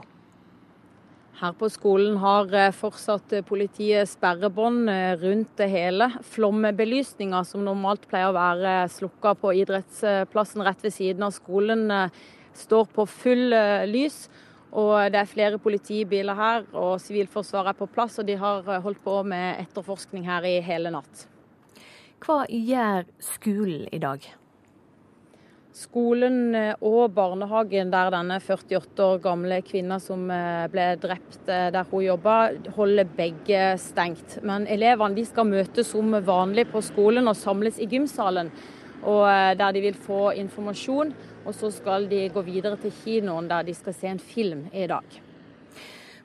Her 1.36 1.52
på 1.52 1.68
skolen 1.68 2.14
har 2.22 2.48
eh, 2.56 2.72
fortsatt 2.72 3.34
politiet 3.44 4.08
sperrebånd 4.08 4.88
eh, 4.88 5.18
rundt 5.20 5.50
det 5.60 5.66
hele. 5.68 6.08
Flombelysninga, 6.24 7.42
som 7.44 7.66
normalt 7.66 8.06
pleier 8.08 8.30
å 8.30 8.36
være 8.36 8.86
slukka 8.94 9.34
på 9.42 9.52
idrettsplassen 9.60 10.64
rett 10.64 10.86
ved 10.86 10.94
siden 10.96 11.26
av 11.26 11.34
skolen, 11.36 11.90
eh, 11.92 12.24
står 12.56 12.88
på 12.96 13.04
full 13.18 13.52
lys. 13.92 14.16
Og 14.76 15.12
det 15.12 15.20
er 15.20 15.28
flere 15.28 15.60
politibiler 15.60 16.36
her, 16.36 16.64
og 16.72 16.96
Sivilforsvaret 17.04 17.74
er 17.74 17.80
på 17.82 17.90
plass. 17.92 18.16
Og 18.20 18.28
de 18.28 18.38
har 18.40 18.64
holdt 18.84 19.04
på 19.04 19.20
med 19.28 19.60
etterforskning 19.66 20.24
her 20.24 20.44
i 20.48 20.56
hele 20.64 20.92
natt. 20.92 21.28
Hva 22.24 22.42
gjør 22.48 23.04
skolen 23.20 23.86
i 23.92 24.00
dag? 24.00 24.24
Skolen 25.76 26.54
og 26.80 27.10
barnehagen 27.12 27.90
der 27.92 28.08
denne 28.14 28.38
48 28.40 29.04
år 29.04 29.18
gamle 29.20 29.58
kvinna 29.60 29.98
som 30.00 30.22
ble 30.72 30.86
drept 31.02 31.44
der 31.44 31.84
hun 31.90 32.06
jobba, 32.06 32.36
holder 32.78 33.10
begge 33.18 33.74
stengt. 33.82 34.38
Men 34.40 34.64
elevene 34.72 35.26
skal 35.28 35.44
møtes 35.50 35.92
som 35.92 36.16
vanlig 36.24 36.64
på 36.72 36.80
skolen 36.80 37.28
og 37.28 37.36
samles 37.36 37.76
i 37.76 37.90
gymsalen. 37.92 38.48
Der 39.04 39.76
de 39.76 39.84
vil 39.84 40.00
få 40.00 40.32
informasjon. 40.40 41.12
Og 41.44 41.54
så 41.54 41.68
skal 41.70 42.08
de 42.08 42.24
gå 42.32 42.40
videre 42.48 42.80
til 42.80 42.96
kinoen 43.04 43.46
der 43.52 43.68
de 43.68 43.76
skal 43.76 43.94
se 43.94 44.08
en 44.08 44.18
film 44.18 44.64
i 44.72 44.88
dag. 44.88 45.20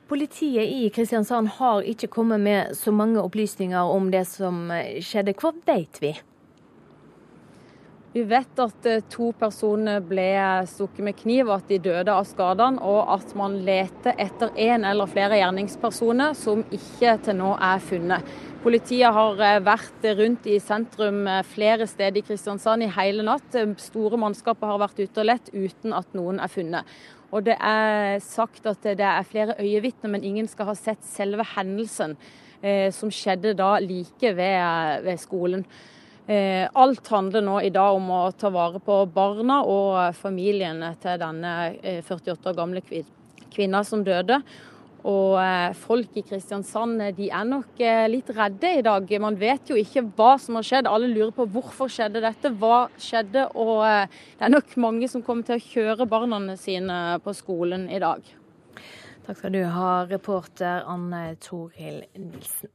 Politiet 0.08 0.64
i 0.64 0.88
Kristiansand 0.92 1.52
har 1.60 1.84
ikke 1.84 2.08
kommet 2.08 2.40
med 2.40 2.72
så 2.74 2.90
mange 2.90 3.20
opplysninger 3.20 3.84
om 3.84 4.08
det 4.10 4.24
som 4.32 4.64
skjedde. 4.98 5.36
Hva 5.36 5.52
vet 5.68 6.00
vi? 6.00 6.16
Vi 8.12 8.22
vet 8.28 8.58
at 8.60 8.86
to 9.08 9.30
personer 9.40 10.02
ble 10.04 10.26
stukket 10.68 11.00
med 11.06 11.16
kniv, 11.16 11.46
og 11.46 11.62
at 11.62 11.70
de 11.70 11.78
døde 11.80 12.12
av 12.12 12.26
skadene. 12.28 12.82
Og 12.84 13.08
at 13.14 13.30
man 13.38 13.54
leter 13.64 14.18
etter 14.20 14.52
en 14.66 14.84
eller 14.84 15.08
flere 15.08 15.38
gjerningspersoner 15.40 16.34
som 16.36 16.60
ikke 16.68 17.14
til 17.24 17.38
nå 17.38 17.54
er 17.56 17.80
funnet. 17.80 18.34
Politiet 18.62 19.16
har 19.16 19.40
vært 19.64 20.04
rundt 20.20 20.44
i 20.46 20.58
sentrum 20.62 21.24
flere 21.54 21.88
steder 21.88 22.20
i 22.20 22.24
Kristiansand 22.26 22.84
i 22.84 22.90
hele 22.98 23.24
natt. 23.26 23.56
Store 23.80 24.20
mannskaper 24.20 24.74
har 24.74 24.82
vært 24.84 25.00
ute 25.00 25.24
og 25.24 25.28
lett 25.30 25.48
uten 25.56 25.96
at 25.96 26.12
noen 26.12 26.38
er 26.44 26.52
funnet. 26.52 26.92
Og 27.32 27.48
det 27.48 27.56
er 27.56 28.20
sagt 28.20 28.68
at 28.68 28.84
det 28.84 29.08
er 29.08 29.24
flere 29.24 29.56
øyevitner, 29.56 30.12
men 30.12 30.28
ingen 30.28 30.52
skal 30.52 30.68
ha 30.68 30.76
sett 30.76 31.00
selve 31.08 31.48
hendelsen 31.54 32.12
eh, 32.60 32.92
som 32.92 33.08
skjedde 33.08 33.56
da 33.56 33.78
like 33.80 34.36
ved, 34.36 35.02
ved 35.08 35.24
skolen. 35.24 35.64
Eh, 36.32 36.68
alt 36.72 37.08
handler 37.12 37.42
nå 37.44 37.58
i 37.60 37.72
dag 37.74 37.96
om 37.98 38.10
å 38.14 38.20
ta 38.38 38.48
vare 38.54 38.80
på 38.80 39.02
barna 39.12 39.58
og 39.68 40.16
familiene 40.16 40.94
til 41.02 41.18
denne 41.20 41.54
48 41.82 42.48
år 42.48 42.56
gamle 42.56 42.82
kvinna 43.52 43.82
som 43.84 44.04
døde. 44.06 44.38
Og 45.02 45.34
folk 45.82 46.14
i 46.14 46.22
Kristiansand 46.22 47.00
de 47.16 47.26
er 47.34 47.46
nok 47.48 47.80
litt 48.06 48.28
redde 48.36 48.70
i 48.78 48.84
dag. 48.86 49.08
Man 49.18 49.34
vet 49.40 49.72
jo 49.72 49.74
ikke 49.80 50.04
hva 50.14 50.36
som 50.38 50.54
har 50.60 50.68
skjedd. 50.68 50.86
Alle 50.86 51.08
lurer 51.10 51.32
på 51.34 51.48
hvorfor 51.50 51.90
skjedde 51.90 52.22
dette, 52.22 52.52
hva 52.54 52.84
skjedde. 53.02 53.48
Og 53.58 53.82
det 53.82 54.46
er 54.46 54.54
nok 54.54 54.76
mange 54.78 55.10
som 55.10 55.24
kommer 55.26 55.48
til 55.48 55.58
å 55.58 55.66
kjøre 55.72 56.06
barna 56.06 56.54
sine 56.54 57.00
på 57.26 57.34
skolen 57.34 57.88
i 57.90 57.98
dag. 57.98 58.22
Takk 59.26 59.38
skal 59.38 59.58
du 59.58 59.64
ha, 59.74 59.90
reporter 60.06 60.86
Anne 60.86 61.36
Torhild 61.42 62.06
Nilsen. 62.14 62.70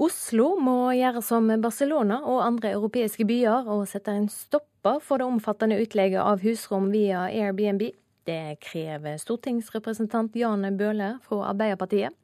Oslo 0.00 0.54
må 0.56 0.94
gjøre 0.96 1.20
som 1.20 1.50
Barcelona 1.60 2.22
og 2.24 2.40
andre 2.40 2.70
europeiske 2.72 3.26
byer 3.28 3.66
og 3.68 3.82
sette 3.90 4.14
en 4.16 4.30
stopper 4.32 4.96
for 5.04 5.20
det 5.20 5.26
omfattende 5.28 5.76
utlegget 5.82 6.22
av 6.22 6.40
husrom 6.40 6.86
via 6.94 7.26
Airbnb. 7.28 7.90
Det 8.24 8.56
krever 8.64 9.20
stortingsrepresentant 9.20 10.38
Jan 10.40 10.64
Bøhler 10.78 11.18
fra 11.26 11.50
Arbeiderpartiet. 11.50 12.16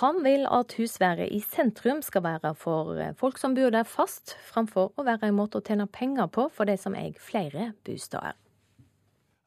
Han 0.00 0.22
vil 0.24 0.46
at 0.48 0.72
husværet 0.78 1.28
i 1.36 1.42
sentrum 1.44 2.00
skal 2.00 2.24
være 2.24 2.54
for 2.56 2.96
folk 3.20 3.36
som 3.36 3.52
bor 3.58 3.74
der 3.74 3.84
fast, 3.84 4.38
framfor 4.48 4.94
å 4.96 5.04
være 5.04 5.28
en 5.28 5.36
måte 5.36 5.60
å 5.60 5.66
tjene 5.66 5.84
penger 5.92 6.32
på 6.32 6.46
for 6.54 6.64
de 6.64 6.78
som 6.80 6.96
eier 6.96 7.18
flere 7.20 7.74
bosteder. 7.84 8.38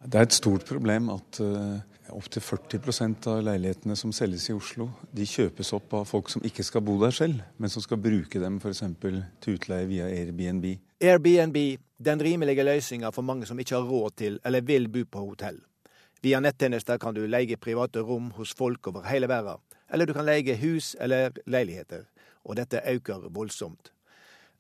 Det 0.06 0.22
er 0.22 0.28
et 0.28 0.38
stort 0.38 0.68
problem 0.70 1.10
at 1.16 1.42
uh, 1.42 1.82
opptil 2.14 2.42
40% 2.42 3.28
av 3.32 3.42
leilighetene 3.46 3.96
som 3.98 4.12
selges 4.14 4.50
i 4.50 4.56
Oslo, 4.56 4.90
de 5.16 5.26
kjøpes 5.26 5.72
opp 5.78 5.94
av 5.98 6.06
folk 6.10 6.30
som 6.30 6.44
ikke 6.46 6.64
skal 6.66 6.84
bo 6.86 6.98
der 7.02 7.14
selv, 7.16 7.42
men 7.58 7.72
som 7.72 7.84
skal 7.84 8.02
bruke 8.02 8.42
dem 8.42 8.60
f.eks. 8.60 8.84
til 9.02 9.56
utleie 9.56 9.88
via 9.90 10.10
Airbnb. 10.10 10.68
Airbnb, 11.02 11.58
den 11.98 12.22
rimelige 12.22 12.66
løsninga 12.68 13.12
for 13.16 13.26
mange 13.26 13.48
som 13.50 13.60
ikke 13.60 13.78
har 13.78 13.90
råd 13.90 14.18
til 14.22 14.40
eller 14.46 14.66
vil 14.68 14.90
bo 14.92 15.06
på 15.10 15.26
hotell. 15.32 15.62
Via 16.22 16.40
nettjenester 16.42 16.98
kan 17.02 17.16
du 17.16 17.26
leie 17.28 17.58
private 17.58 18.02
rom 18.02 18.32
hos 18.38 18.54
folk 18.58 18.88
over 18.90 19.06
hele 19.10 19.30
verden, 19.30 19.62
eller 19.90 20.06
du 20.06 20.14
kan 20.14 20.26
leie 20.26 20.56
hus 20.62 20.96
eller 21.00 21.36
leiligheter, 21.46 22.06
og 22.46 22.58
dette 22.58 22.82
øker 22.86 23.30
voldsomt. 23.30 23.92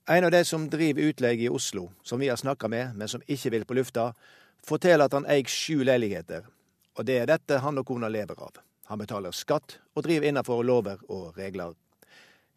En 0.09 0.23
av 0.23 0.31
de 0.31 0.43
som 0.45 0.67
driver 0.69 1.09
utleie 1.09 1.47
i 1.47 1.49
Oslo, 1.49 1.87
som 2.03 2.19
vi 2.21 2.29
har 2.29 2.37
snakka 2.37 2.69
med, 2.69 2.93
men 2.93 3.09
som 3.09 3.23
ikke 3.27 3.51
vil 3.55 3.65
på 3.65 3.73
lufta, 3.73 4.11
forteller 4.65 5.05
at 5.07 5.15
han 5.17 5.25
eier 5.25 5.49
sju 5.49 5.81
leiligheter, 5.81 6.45
og 6.95 7.05
det 7.05 7.19
er 7.21 7.29
dette 7.29 7.59
han 7.63 7.81
og 7.81 7.87
kona 7.87 8.09
lever 8.11 8.39
av. 8.39 8.61
Han 8.91 9.01
betaler 9.01 9.33
skatt 9.33 9.79
og 9.95 10.05
driver 10.05 10.29
innenfor 10.29 10.63
lover 10.63 11.01
og 11.09 11.37
regler. 11.37 11.73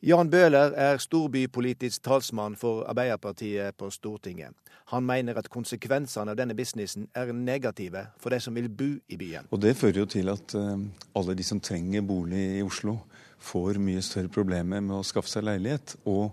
Jan 0.04 0.28
Bøhler 0.30 0.76
er 0.78 1.00
storbypolitisk 1.02 2.04
talsmann 2.06 2.54
for 2.56 2.84
Arbeiderpartiet 2.86 3.74
på 3.74 3.88
Stortinget. 3.90 4.54
Han 4.92 5.02
mener 5.04 5.40
at 5.40 5.48
konsekvensene 5.50 6.32
av 6.32 6.38
denne 6.38 6.54
businessen 6.54 7.08
er 7.18 7.32
negative 7.34 8.04
for 8.22 8.30
de 8.30 8.38
som 8.40 8.54
vil 8.54 8.68
bo 8.70 8.92
i 9.08 9.18
byen. 9.18 9.48
Og 9.50 9.60
Det 9.60 9.74
fører 9.76 10.04
jo 10.04 10.06
til 10.06 10.30
at 10.30 10.54
uh, 10.54 10.78
alle 11.18 11.34
de 11.34 11.44
som 11.44 11.60
trenger 11.60 12.06
bolig 12.06 12.44
i 12.60 12.62
Oslo, 12.62 13.00
får 13.38 13.82
mye 13.82 14.02
større 14.02 14.30
problemer 14.30 14.80
med 14.80 15.00
å 15.00 15.04
skaffe 15.06 15.30
seg 15.30 15.44
leilighet. 15.46 15.96
Og 16.06 16.30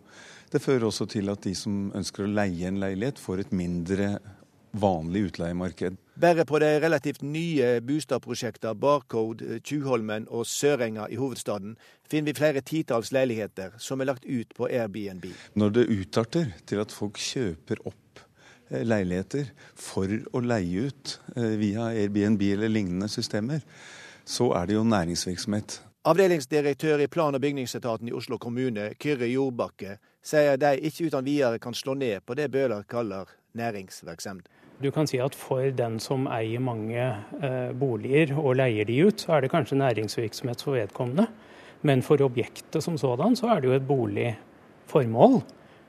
det 0.53 0.61
fører 0.61 0.85
også 0.87 1.09
til 1.09 1.33
at 1.33 1.41
de 1.41 1.55
som 1.57 1.89
ønsker 1.97 2.25
å 2.25 2.31
leie 2.31 2.69
en 2.69 2.79
leilighet, 2.81 3.19
får 3.21 3.43
et 3.43 3.53
mindre 3.53 4.15
vanlig 4.81 5.29
utleiemarked. 5.29 5.97
Bare 6.21 6.45
på 6.47 6.59
de 6.63 6.69
relativt 6.79 7.23
nye 7.23 7.81
boligprosjektene 7.83 8.75
Barcode, 8.79 9.59
Tjuvholmen 9.63 10.27
og 10.29 10.45
Sørenga 10.47 11.09
i 11.11 11.19
hovedstaden 11.19 11.75
finner 12.09 12.31
vi 12.31 12.39
flere 12.39 12.63
titalls 12.63 13.11
leiligheter 13.15 13.75
som 13.81 14.01
er 14.01 14.11
lagt 14.11 14.25
ut 14.25 14.55
på 14.55 14.69
Airbnb. 14.69 15.27
Når 15.55 15.75
det 15.75 15.89
utarter 15.91 16.53
til 16.65 16.83
at 16.83 16.95
folk 16.95 17.19
kjøper 17.19 17.83
opp 17.85 18.23
leiligheter 18.69 19.51
for 19.77 20.09
å 20.33 20.41
leie 20.41 20.87
ut 20.87 21.17
via 21.35 21.91
Airbnb 21.91 22.41
eller 22.53 22.71
lignende 22.71 23.09
systemer, 23.11 23.61
så 24.25 24.49
er 24.57 24.65
det 24.69 24.79
jo 24.79 24.87
næringsvirksomhet. 24.87 25.81
Avdelingsdirektør 26.05 27.01
i 27.01 27.07
plan- 27.07 27.35
og 27.35 27.41
bygningsetaten 27.41 28.09
i 28.09 28.13
Oslo 28.13 28.37
kommune, 28.37 28.91
Kyrre 29.01 29.25
Jordbakke, 29.25 29.97
sier 30.25 30.57
de 30.57 30.75
ikke 30.85 31.07
uten 31.09 31.25
videre 31.25 31.59
kan 31.59 31.73
slå 31.73 31.95
ned 31.97 32.21
på 32.25 32.37
det 32.37 32.51
Bøhler 32.53 32.85
kaller 32.89 33.29
næringsvirksomhet. 33.57 34.45
Du 34.83 34.89
kan 34.91 35.07
si 35.07 35.19
at 35.23 35.35
For 35.37 35.69
den 35.71 35.99
som 36.03 36.27
eier 36.27 36.59
mange 36.63 36.99
eh, 36.99 37.71
boliger 37.79 38.33
og 38.35 38.57
leier 38.59 38.87
de 38.87 38.97
ut, 39.07 39.23
så 39.23 39.37
er 39.37 39.45
det 39.45 39.53
kanskje 39.53 39.79
næringsvirksomhet 39.79 40.63
for 40.65 40.75
vedkommende. 40.75 41.29
Men 41.85 42.01
for 42.03 42.21
objektet 42.25 42.83
som 42.83 42.97
sådan, 42.97 43.37
så 43.39 43.53
er 43.53 43.61
det 43.61 43.69
jo 43.69 43.77
et 43.77 43.87
boligformål. 43.87 45.41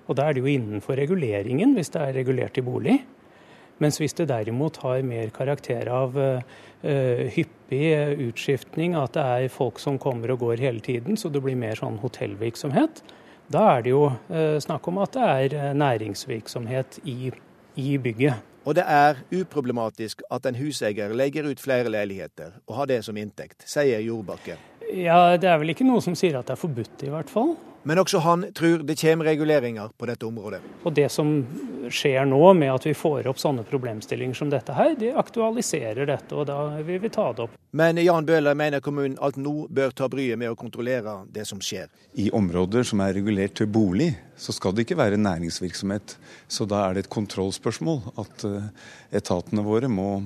Og 0.07 0.17
da 0.17 0.29
er 0.29 0.37
det 0.37 0.45
jo 0.45 0.53
innenfor 0.53 0.99
reguleringen, 1.01 1.75
hvis 1.75 1.91
det 1.95 2.03
er 2.03 2.15
regulert 2.15 2.59
i 2.59 2.63
bolig. 2.63 3.01
Mens 3.83 3.99
hvis 4.01 4.15
det 4.17 4.29
derimot 4.31 4.79
har 4.85 5.03
mer 5.05 5.33
karakter 5.35 5.89
av 5.93 6.15
uh, 6.17 6.41
hyppig 7.35 7.91
utskiftning, 8.25 8.95
at 8.97 9.17
det 9.17 9.25
er 9.25 9.53
folk 9.53 9.81
som 9.83 9.99
kommer 10.01 10.33
og 10.33 10.45
går 10.47 10.63
hele 10.65 10.81
tiden, 10.81 11.19
så 11.19 11.29
det 11.29 11.43
blir 11.45 11.59
mer 11.61 11.77
sånn 11.77 11.99
hotellvirksomhet, 12.01 13.03
da 13.53 13.67
er 13.75 13.85
det 13.85 13.93
jo 13.93 14.07
uh, 14.09 14.57
snakk 14.63 14.89
om 14.89 15.03
at 15.05 15.17
det 15.17 15.27
er 15.27 15.77
næringsvirksomhet 15.77 17.01
i, 17.05 17.33
i 17.77 17.97
bygget. 18.01 18.56
Og 18.67 18.75
det 18.75 18.83
er 18.91 19.21
uproblematisk 19.31 20.25
at 20.35 20.47
en 20.49 20.57
huseier 20.59 21.15
legger 21.15 21.47
ut 21.47 21.61
flere 21.63 21.91
leiligheter 21.93 22.57
og 22.67 22.81
har 22.81 22.91
det 22.91 23.05
som 23.07 23.17
inntekt, 23.17 23.63
sier 23.63 24.03
Jordbakke. 24.03 24.59
Ja, 24.91 25.37
Det 25.37 25.49
er 25.51 25.59
vel 25.59 25.71
ikke 25.71 25.87
noe 25.87 26.03
som 26.03 26.15
sier 26.19 26.39
at 26.39 26.47
det 26.47 26.57
er 26.57 26.61
forbudt, 26.61 27.07
i 27.07 27.11
hvert 27.11 27.31
fall. 27.31 27.55
Men 27.87 28.01
også 28.03 28.19
han 28.19 28.49
tror 28.57 28.83
det 28.83 28.97
kommer 28.99 29.29
reguleringer 29.31 29.93
på 29.95 30.07
dette 30.11 30.27
området. 30.27 30.59
Og 30.83 30.95
Det 30.95 31.07
som 31.13 31.29
skjer 31.87 32.25
nå, 32.27 32.41
med 32.59 32.73
at 32.73 32.87
vi 32.89 32.95
får 32.99 33.29
opp 33.31 33.39
sånne 33.39 33.63
problemstillinger 33.69 34.35
som 34.35 34.51
dette 34.51 34.75
her, 34.75 34.97
det 34.99 35.13
aktualiserer 35.15 36.09
dette, 36.09 36.35
og 36.35 36.49
da 36.51 36.81
vil 36.83 36.99
vi 37.05 37.11
ta 37.15 37.29
det 37.33 37.45
opp. 37.47 37.55
Men 37.79 38.01
Jan 38.03 38.27
Bøhler 38.27 38.59
mener 38.59 38.83
kommunen 38.83 39.15
alt 39.23 39.39
nå 39.39 39.69
bør 39.71 39.95
ta 39.95 40.09
bryet 40.11 40.41
med 40.41 40.51
å 40.51 40.59
kontrollere 40.59 41.21
det 41.31 41.47
som 41.47 41.63
skjer. 41.63 41.87
I 42.19 42.27
områder 42.35 42.83
som 42.91 43.05
er 43.05 43.15
regulert 43.15 43.55
til 43.61 43.71
bolig, 43.71 44.17
så 44.35 44.55
skal 44.57 44.75
det 44.75 44.87
ikke 44.87 44.99
være 44.99 45.23
næringsvirksomhet. 45.23 46.17
Så 46.49 46.67
da 46.67 46.89
er 46.89 46.97
det 46.97 47.07
et 47.07 47.13
kontrollspørsmål 47.13 48.03
at 48.19 48.49
eh, 48.51 48.71
etatene 49.21 49.63
våre 49.67 49.87
må 49.93 50.25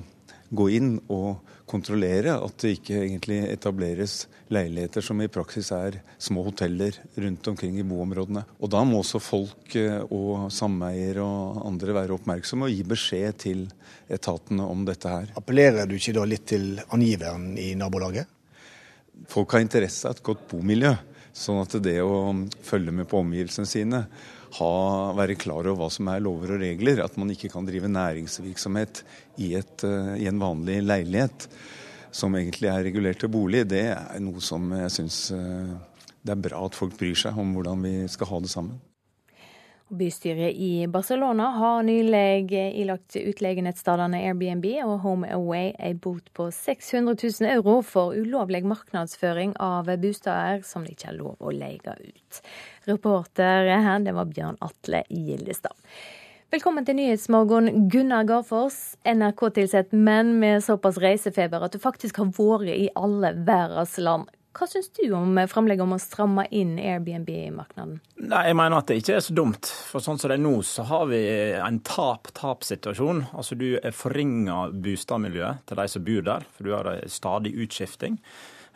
gå 0.51 0.73
inn 0.81 0.95
og 1.13 1.45
kontrollere 1.71 2.35
at 2.35 2.57
det 2.63 2.75
ikke 2.77 2.99
egentlig 3.05 3.39
etableres 3.49 4.25
leiligheter 4.51 5.05
som 5.05 5.21
i 5.23 5.29
praksis 5.31 5.71
er 5.75 6.01
små 6.19 6.43
hoteller 6.49 6.97
rundt 7.23 7.51
omkring 7.53 7.79
i 7.79 7.87
boområdene. 7.87 8.43
Og 8.59 8.73
da 8.73 8.83
må 8.87 9.01
også 9.01 9.23
folk 9.23 9.77
eh, 9.79 10.01
og 10.11 10.51
sameier 10.55 11.23
og 11.25 11.63
andre 11.69 11.97
være 11.97 12.17
oppmerksomme 12.19 12.67
og 12.67 12.75
gi 12.75 12.83
beskjed 12.95 13.39
til 13.47 13.63
etatene 14.11 14.67
om 14.67 14.83
dette 14.89 15.13
her. 15.13 15.31
Appellerer 15.39 15.89
du 15.89 15.97
ikke 15.99 16.17
da 16.19 16.27
litt 16.27 16.49
til 16.51 16.75
angiveren 16.91 17.55
i 17.61 17.73
nabolaget? 17.79 18.27
Folk 19.31 19.55
har 19.55 19.63
interesse 19.63 20.09
av 20.09 20.17
et 20.17 20.27
godt 20.27 20.47
bomiljø. 20.51 20.95
Sånn 21.37 21.61
at 21.63 21.77
det 21.85 22.01
å 22.03 22.33
følge 22.67 22.93
med 22.95 23.07
på 23.09 23.21
omgivelsene 23.23 23.69
sine, 23.69 24.01
ha, 24.59 24.71
være 25.15 25.37
klar 25.39 25.69
over 25.71 25.79
hva 25.79 25.89
som 25.95 26.09
er 26.11 26.23
lover 26.25 26.57
og 26.57 26.63
regler, 26.65 27.05
at 27.05 27.15
man 27.21 27.31
ikke 27.31 27.53
kan 27.53 27.67
drive 27.69 27.91
næringsvirksomhet 27.93 29.05
i, 29.41 29.55
et, 29.59 29.85
eh, 29.85 30.15
i 30.25 30.29
en 30.31 30.41
vanlig 30.41 30.81
leilighet 30.85 31.49
som 32.11 32.35
egentlig 32.35 32.71
er 32.71 32.85
regulert 32.85 33.21
til 33.23 33.31
bolig, 33.33 33.65
det 33.71 33.87
er 33.95 34.21
noe 34.23 34.43
som 34.43 34.71
jeg 34.75 34.93
syns 34.99 35.23
eh, 35.37 35.75
det 36.21 36.35
er 36.35 36.47
bra 36.49 36.63
at 36.67 36.77
folk 36.77 36.97
bryr 37.01 37.17
seg 37.17 37.39
om 37.41 37.55
hvordan 37.57 37.85
vi 37.87 37.95
skal 38.13 38.29
ha 38.33 38.41
det 38.45 38.53
sammen. 38.53 38.81
Bystyret 39.91 40.55
i 40.55 40.87
Barcelona 40.87 41.49
har 41.57 41.81
nylig 41.83 42.53
ilagt 42.79 43.17
utleienettstedene 43.19 44.21
Airbnb 44.29 44.69
og 44.85 45.01
HomeAway 45.03 45.73
en 45.83 45.99
bot 45.99 46.29
på 46.37 46.47
600 46.55 47.17
000 47.19 47.51
euro 47.57 47.81
for 47.83 48.15
ulovlig 48.15 48.63
markedsføring 48.71 49.57
av 49.59 49.91
bosteder 50.05 50.63
som 50.69 50.87
de 50.87 50.95
ikke 50.95 51.11
har 51.11 51.19
lov 51.19 51.43
å 51.43 51.51
leie 51.51 51.97
ut. 52.05 52.41
Reporter 52.87 53.67
her, 53.67 53.99
det 54.07 54.15
var 54.15 54.31
Bjørn 54.31 54.61
Atle 54.63 55.03
Gildestad. 55.11 55.75
Velkommen 56.51 56.83
til 56.83 56.97
Nyhetsmorgen, 56.99 57.85
Gunnar 57.87 58.25
Garfors, 58.27 58.97
NRK-tilsett, 59.07 59.93
men 59.95 60.33
med 60.43 60.65
såpass 60.67 60.97
reisefeber 60.99 61.63
at 61.63 61.77
du 61.77 61.79
faktisk 61.79 62.19
har 62.19 62.33
vært 62.35 62.73
i 62.75 62.89
alle 62.99 63.31
verdens 63.47 63.93
land. 64.03 64.33
Hva 64.59 64.67
syns 64.67 64.91
du 64.99 65.13
om 65.15 65.39
framlegget 65.47 65.85
om 65.87 65.95
å 65.95 66.01
stramme 66.03 66.49
inn 66.51 66.73
Airbnb-markedet? 66.83 68.01
Nei, 68.25 68.43
Jeg 68.49 68.59
mener 68.59 68.81
at 68.81 68.91
det 68.91 68.99
ikke 68.99 69.15
er 69.21 69.23
så 69.23 69.37
dumt. 69.39 69.71
For 69.93 70.03
sånn 70.03 70.19
som 70.19 70.27
det 70.27 70.41
er 70.41 70.43
nå, 70.43 70.57
så 70.67 70.89
har 70.91 71.07
vi 71.13 71.23
en 71.55 71.79
tap-tap-situasjon. 71.87 73.29
Altså 73.31 73.55
Du 73.55 73.79
forringer 73.95 74.75
boligmiljøet 74.75 75.63
til 75.71 75.85
de 75.85 75.87
som 75.95 76.09
bor 76.11 76.31
der, 76.33 76.51
for 76.51 76.67
du 76.67 76.75
har 76.75 76.91
stadig 77.07 77.55
utskifting. 77.63 78.19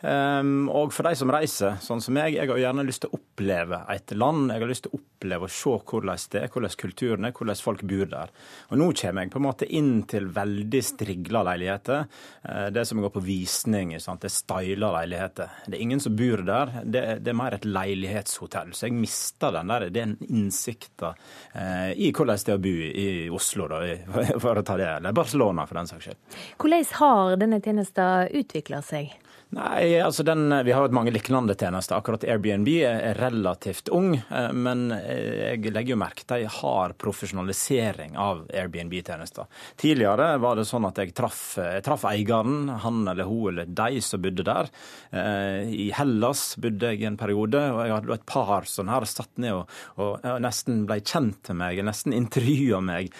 Um, 0.05 0.67
og 0.69 0.91
for 0.93 1.07
de 1.07 1.17
som 1.17 1.31
reiser, 1.33 1.79
sånn 1.81 2.01
som 2.03 2.13
meg, 2.13 2.35
jeg 2.35 2.45
har 2.51 2.59
gjerne 2.61 2.83
lyst 2.85 3.01
til 3.05 3.09
å 3.09 3.17
oppleve 3.17 3.79
et 3.89 4.11
land. 4.13 4.51
Jeg 4.53 4.61
har 4.61 4.69
lyst 4.69 4.85
til 4.85 4.93
å 4.93 4.99
oppleve 4.99 5.47
og 5.47 5.53
se 5.55 5.71
hvordan 5.73 6.21
det 6.35 6.41
er, 6.43 6.51
hvordan 6.53 6.75
kulturen 6.83 7.25
er, 7.25 7.33
hvordan 7.33 7.61
folk 7.65 7.81
bor 7.89 8.11
der. 8.11 8.33
Og 8.69 8.77
nå 8.77 8.89
kommer 8.99 9.25
jeg 9.25 9.33
på 9.33 9.41
en 9.41 9.45
måte 9.47 9.69
inn 9.79 9.89
til 10.11 10.27
veldig 10.35 10.81
strigla 10.85 11.41
leiligheter. 11.49 12.05
Uh, 12.45 12.67
det 12.75 12.85
som 12.85 13.01
går 13.01 13.15
på 13.15 13.25
visning, 13.25 13.95
sant? 14.03 14.21
det 14.21 14.29
er 14.29 14.35
styla 14.35 14.91
leiligheter. 14.99 15.57
Det 15.65 15.79
er 15.79 15.85
ingen 15.87 16.03
som 16.03 16.19
bor 16.19 16.45
der. 16.45 16.77
Det, 16.83 17.03
det, 17.25 17.33
er 17.33 17.41
mer 17.41 17.57
et 17.57 17.65
leilighetshotell. 17.65 18.75
Så 18.77 18.89
jeg 18.89 18.97
mister 18.99 19.57
den 19.57 19.73
der, 19.73 19.89
den 19.95 20.15
innsikta 20.29 21.15
uh, 21.15 21.91
i 21.97 22.11
hvordan 22.11 22.45
det 22.45 22.53
er 22.53 22.59
å 22.59 22.61
bo 22.61 22.77
i 22.85 23.09
Oslo, 23.33 23.71
da, 23.71 23.81
for 24.43 24.61
å 24.61 24.65
ta 24.65 24.77
det, 24.77 24.91
eller 24.99 25.17
Barcelona 25.17 25.65
for 25.65 25.81
den 25.81 25.89
saks 25.89 26.11
skyld. 26.11 26.41
Hvordan 26.61 26.89
har 27.01 27.37
denne 27.41 27.63
tjenesten 27.63 28.35
utvikla 28.43 28.85
seg? 28.85 29.15
Nei, 29.53 30.01
altså 30.01 30.23
den, 30.23 30.49
Vi 30.65 30.71
har 30.71 30.87
jo 30.87 30.95
mange 30.95 31.11
lignende 31.13 31.53
tjenester. 31.55 31.99
Akkurat 31.99 32.23
Airbnb 32.25 32.67
er 32.81 33.15
relativt 33.19 33.91
ung, 33.93 34.15
eh, 34.17 34.51
men 34.51 34.89
eh, 34.91 35.59
jeg 35.61 35.71
legger 35.71 35.93
jo 35.93 35.99
merke 36.01 36.25
til 36.25 36.35
at 36.35 36.41
jeg 36.41 36.53
har 36.57 36.95
profesjonalisering 36.99 38.17
av 38.19 38.41
Airbnb-tjenester. 38.49 39.45
Tidligere 39.79 40.31
var 40.41 40.57
det 40.57 40.65
sånn 40.67 40.87
at 40.89 40.99
jeg 40.99 41.13
traff, 41.15 41.43
jeg 41.61 41.85
traff 41.85 42.07
eieren, 42.09 42.71
han 42.83 43.03
eller 43.05 43.29
hun 43.29 43.53
eller 43.53 43.69
de 43.69 44.01
som 44.03 44.23
bodde 44.25 44.47
der. 44.47 44.71
Eh, 45.13 45.69
I 45.85 45.87
Hellas 45.95 46.43
bodde 46.59 46.91
jeg 46.91 47.05
en 47.05 47.19
periode, 47.21 47.61
og 47.69 47.83
jeg 47.85 47.95
hadde 47.95 48.17
et 48.17 48.27
par 48.27 48.67
som 48.69 48.89
her 48.91 49.05
satt 49.07 49.37
ned 49.41 49.61
og, 49.61 49.71
og 50.01 50.25
nesten 50.41 50.83
ble 50.89 50.99
kjent 51.05 51.53
med 51.53 51.61
meg, 51.61 51.83
nesten 51.85 52.15
intervjua 52.15 52.81
meg 52.83 53.13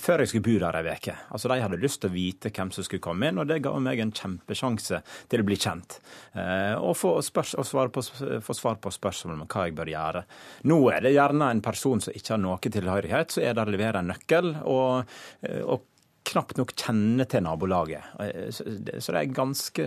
før 0.00 0.22
jeg 0.22 0.30
skulle 0.30 0.46
bo 0.46 0.54
der 0.62 0.78
ei 0.78 0.94
uke. 0.94 1.14
Altså, 1.34 1.50
de 1.50 1.60
hadde 1.64 1.80
lyst 1.82 2.02
til 2.04 2.12
å 2.12 2.14
vite 2.14 2.52
hvem 2.54 2.70
som 2.72 2.86
skulle 2.86 3.02
komme 3.02 3.28
inn, 3.28 3.40
og 3.42 3.48
det 3.50 3.60
ga 3.64 3.74
meg 3.82 4.00
en 4.00 4.14
kjempesjanse 4.14 5.02
til 5.32 5.42
å 5.42 5.46
bli 5.48 5.58
kjent 5.58 5.71
kjent. 5.72 5.98
Eh, 6.34 6.74
og 6.78 6.96
få, 6.98 7.14
spørs, 7.24 7.54
og 7.58 7.68
svare 7.68 7.92
på, 7.92 8.04
få 8.44 8.56
svar 8.56 8.80
på 8.82 8.92
spørsmål 8.92 9.42
om 9.42 9.46
hva 9.46 9.68
jeg 9.68 9.76
bør 9.78 9.92
gjøre. 9.92 10.24
Nå 10.70 10.80
er 10.92 11.06
det 11.06 11.14
gjerne 11.16 11.52
en 11.52 11.64
person 11.64 12.02
som 12.02 12.16
ikke 12.16 12.36
har 12.36 12.42
noe 12.42 12.72
tilhørighet, 12.72 13.32
så 13.32 13.44
er 13.44 13.56
det 13.56 13.64
å 13.64 13.72
levere 13.72 14.02
en 14.02 14.12
nøkkel. 14.12 14.54
og, 14.62 15.08
eh, 15.42 15.62
og 15.62 15.88
knapt 16.22 16.54
nok 16.54 16.70
kjenner 16.78 17.26
til 17.26 17.42
nabolaget. 17.42 18.12
Eh, 18.22 18.50
så 18.52 18.62
det 18.78 19.16
er 19.16 19.24
en 19.24 19.40
ganske 19.40 19.86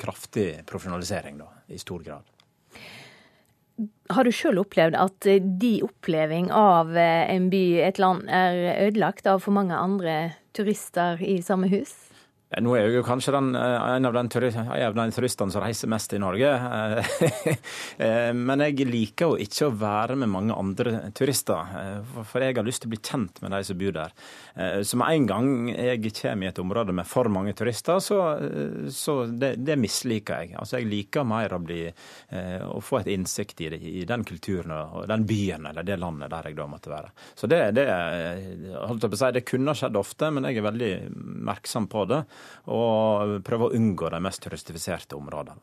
kraftig 0.00 0.64
profesjonalisering, 0.66 1.42
da, 1.42 1.50
i 1.68 1.78
stor 1.78 2.02
grad. 2.06 2.30
Har 4.14 4.24
du 4.24 4.30
sjøl 4.30 4.60
opplevd 4.62 4.94
at 4.94 5.26
de 5.60 5.72
oppleving 5.82 6.46
av 6.54 6.94
en 6.96 7.48
by, 7.50 7.62
et 7.82 7.98
land, 7.98 8.28
er 8.30 8.86
ødelagt 8.86 9.26
av 9.26 9.42
for 9.42 9.56
mange 9.56 9.74
andre 9.74 10.36
turister 10.54 11.18
i 11.18 11.40
samme 11.42 11.68
hus? 11.72 12.13
Nå 12.62 12.74
er 12.76 12.86
jeg 12.86 12.98
jo 12.98 13.04
kanskje 13.06 13.32
den, 13.34 13.54
eh, 13.58 13.84
en, 13.96 14.06
av 14.06 14.14
de 14.14 15.04
turistene 15.14 15.50
som 15.50 15.62
reiser 15.64 15.90
mest 15.90 16.14
i 16.14 16.22
Norge. 16.22 16.54
Eh, 17.94 18.32
men 18.34 18.58
jeg 18.64 18.88
liker 18.88 19.30
jo 19.30 19.36
ikke 19.38 19.68
å 19.68 19.74
være 19.78 20.16
med 20.18 20.30
mange 20.32 20.54
andre 20.58 21.12
turister. 21.14 21.68
Eh, 21.78 22.22
for 22.26 22.42
jeg 22.42 22.56
har 22.56 22.66
lyst 22.66 22.82
til 22.82 22.88
å 22.88 22.92
bli 22.94 22.98
kjent 22.98 23.38
med 23.42 23.52
de 23.54 23.60
som 23.66 23.78
bor 23.78 23.94
der. 23.94 24.14
Så 24.86 24.98
med 24.98 25.12
en 25.12 25.26
gang 25.28 25.48
jeg 25.70 26.12
kommer 26.18 26.46
i 26.46 26.50
et 26.50 26.58
område 26.62 26.94
med 26.96 27.06
for 27.06 27.30
mange 27.32 27.54
turister, 27.56 28.00
så, 28.02 28.18
så 28.94 29.14
det, 29.30 29.52
det, 29.62 29.76
misliker 29.80 30.42
jeg. 30.42 30.56
Altså 30.58 30.80
Jeg 30.80 30.90
liker 30.90 31.26
mer 31.28 31.54
å, 31.54 31.60
bli, 31.62 31.84
å 32.66 32.82
få 32.82 33.00
et 33.00 33.12
innsikt 33.14 33.62
i, 33.62 33.70
det, 33.72 33.80
i, 33.82 34.04
den 34.08 34.26
kulturen 34.26 34.74
og 34.74 35.06
den 35.10 35.26
byen 35.28 35.70
eller 35.70 35.86
det 35.86 36.00
landet 36.02 36.32
der 36.34 36.50
jeg 36.50 36.58
da 36.58 36.68
måtte 36.70 36.92
være. 36.92 37.14
Så 37.38 37.50
det, 37.50 37.60
det, 37.78 37.86
holdt 38.74 39.06
jeg 39.06 39.14
på 39.14 39.20
å 39.20 39.22
si, 39.22 39.32
det 39.38 39.46
kunne 39.48 39.76
skjedd 39.78 40.00
ofte, 40.02 40.32
men 40.34 40.50
jeg 40.50 40.60
er 40.60 40.68
veldig 40.68 40.92
merksom 41.50 41.90
på 41.90 42.06
det 42.10 42.24
og 42.66 43.38
prøve 43.46 43.68
å 43.68 43.76
unngå 43.76 44.10
de 44.12 44.20
mest 44.24 44.42
turistifiserte 44.44 45.18
områdene. 45.18 45.60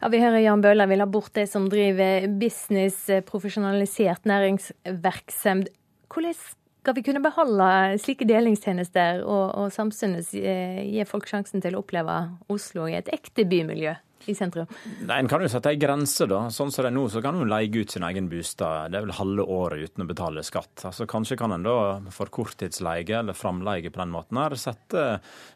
Ja, 0.00 0.08
Vi 0.08 0.20
hører 0.22 0.40
Jan 0.40 0.62
Bøhler 0.64 0.88
vil 0.88 1.02
ha 1.04 1.06
bort 1.06 1.34
de 1.36 1.44
som 1.46 1.68
driver 1.68 2.28
business, 2.40 3.08
eh, 3.08 3.20
profesjonalisert 3.20 4.24
næringsvirksomhet. 4.24 5.74
Hvordan 6.08 6.34
skal 6.34 6.94
vi 6.96 7.02
kunne 7.04 7.20
beholde 7.20 7.98
slike 8.00 8.24
delingstjenester 8.24 9.20
og, 9.26 9.52
og 9.60 9.72
samtidig 9.74 10.40
eh, 10.40 10.84
gi 10.88 11.04
folk 11.04 11.28
sjansen 11.28 11.60
til 11.60 11.76
å 11.76 11.82
oppleve 11.82 12.14
Oslo 12.48 12.86
i 12.88 12.96
et 12.96 13.10
ekte 13.12 13.44
bymiljø? 13.44 13.92
I 14.28 14.36
sentrum? 14.36 14.68
Nei, 15.00 15.18
En 15.18 15.28
kan 15.30 15.42
jo 15.42 15.48
sette 15.50 15.72
ei 15.72 15.80
grense, 15.80 16.26
da. 16.30 16.44
Sånn 16.54 16.72
som 16.74 16.84
det 16.84 16.92
er 16.92 16.96
nå, 16.96 17.06
så 17.12 17.22
kan 17.24 17.38
en 17.40 17.50
leie 17.50 17.72
ut 17.72 17.90
sin 17.90 18.06
egen 18.06 18.28
bostad. 18.30 18.92
Det 18.92 19.00
er 19.00 19.06
vel 19.06 19.16
halve 19.18 19.46
året 19.48 19.88
uten 19.88 20.04
å 20.04 20.08
betale 20.08 20.44
skatt. 20.46 20.84
Altså 20.88 21.08
Kanskje 21.08 21.38
kan 21.40 21.54
en 21.54 21.66
da 21.66 21.76
for 22.14 22.30
korttidsleie 22.32 23.18
eller 23.18 23.36
framleie 23.36 23.90
på 23.90 24.02
den 24.02 24.12
måten 24.12 24.38
her 24.40 24.56
sette 24.58 25.04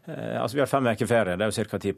eh, 0.06 0.40
Altså 0.40 0.56
vi 0.56 0.62
har 0.62 0.70
fem 0.70 0.86
uker 0.88 1.08
ferie, 1.08 1.36
det 1.38 1.44
er 1.46 1.50
jo 1.52 1.66
ca. 1.70 1.78
10 1.82 1.92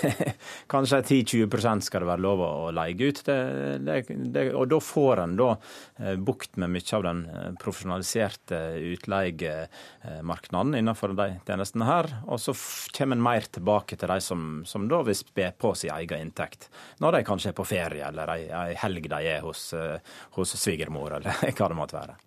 Kanskje 0.74 1.00
10-20% 1.02 1.88
skal 1.88 2.04
det 2.04 2.10
være 2.10 2.24
lov 2.24 2.42
å 2.44 2.70
leie 2.74 3.08
ut. 3.08 3.22
Det, 3.26 3.38
det, 3.84 3.98
det, 4.34 4.46
og 4.56 4.68
da 4.72 4.80
får 4.82 5.22
en 5.24 5.36
da 5.38 5.50
eh, 5.54 6.16
bukt 6.16 6.58
med 6.60 6.74
mye 6.74 6.96
av 6.98 7.06
den 7.06 7.24
eh, 7.30 7.50
profesjonaliserte 7.60 8.60
utleiemarkedet 8.94 10.78
innenfor 10.80 11.14
de 11.16 11.28
tjenestene 11.46 11.88
her. 11.88 12.10
Og 12.28 12.40
så 12.42 12.52
kommer 12.96 13.18
en 13.18 13.26
mer 13.26 13.48
tilbake 13.54 13.98
til 13.98 14.10
de 14.10 14.20
som, 14.24 14.62
som 14.68 14.88
da 14.90 15.02
vil 15.06 15.18
spe 15.18 15.50
på 15.58 15.74
sin 15.84 15.94
egen 15.94 16.26
inntekt. 16.26 16.68
Når 17.04 17.18
de 17.18 17.24
kanskje 17.28 17.52
er 17.52 17.58
på 17.58 17.68
ferie, 17.68 18.08
eller 18.08 18.34
ei, 18.34 18.74
helg 18.80 19.08
de 19.12 19.20
er 19.36 19.44
hos, 19.44 19.68
eh, 19.76 20.16
hos 20.38 20.56
svigermor, 20.58 21.18
eller 21.20 21.44
hva 21.56 21.70
det 21.70 21.78
måtte 21.78 22.00
være. 22.00 22.18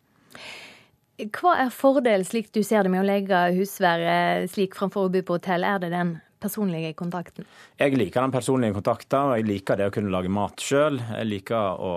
Hva 1.34 1.56
er 1.64 1.74
fordelen, 1.74 2.26
slik 2.28 2.52
du 2.54 2.62
ser 2.62 2.86
det, 2.86 2.94
med 2.94 3.02
å 3.02 3.08
legge 3.08 3.40
husværet 3.58 4.52
slik 4.54 4.78
framfor 4.78 5.08
å 5.08 5.14
bo 5.14 5.24
på 5.26 5.40
hotell? 5.40 5.66
Er 5.66 5.82
det 5.82 5.90
den 5.96 6.20
personlige 6.42 6.94
kontakten? 6.98 7.48
Jeg 7.80 7.96
liker 7.98 8.24
den 8.24 8.34
personlige 8.34 8.76
kontakten, 8.78 9.32
og 9.32 9.40
jeg 9.40 9.48
liker 9.48 9.80
det 9.80 9.88
å 9.90 9.94
kunne 9.94 10.12
lage 10.14 10.32
mat 10.32 10.62
sjøl. 10.62 11.00
Jeg 11.00 11.28
liker 11.28 11.58
å, 11.58 11.94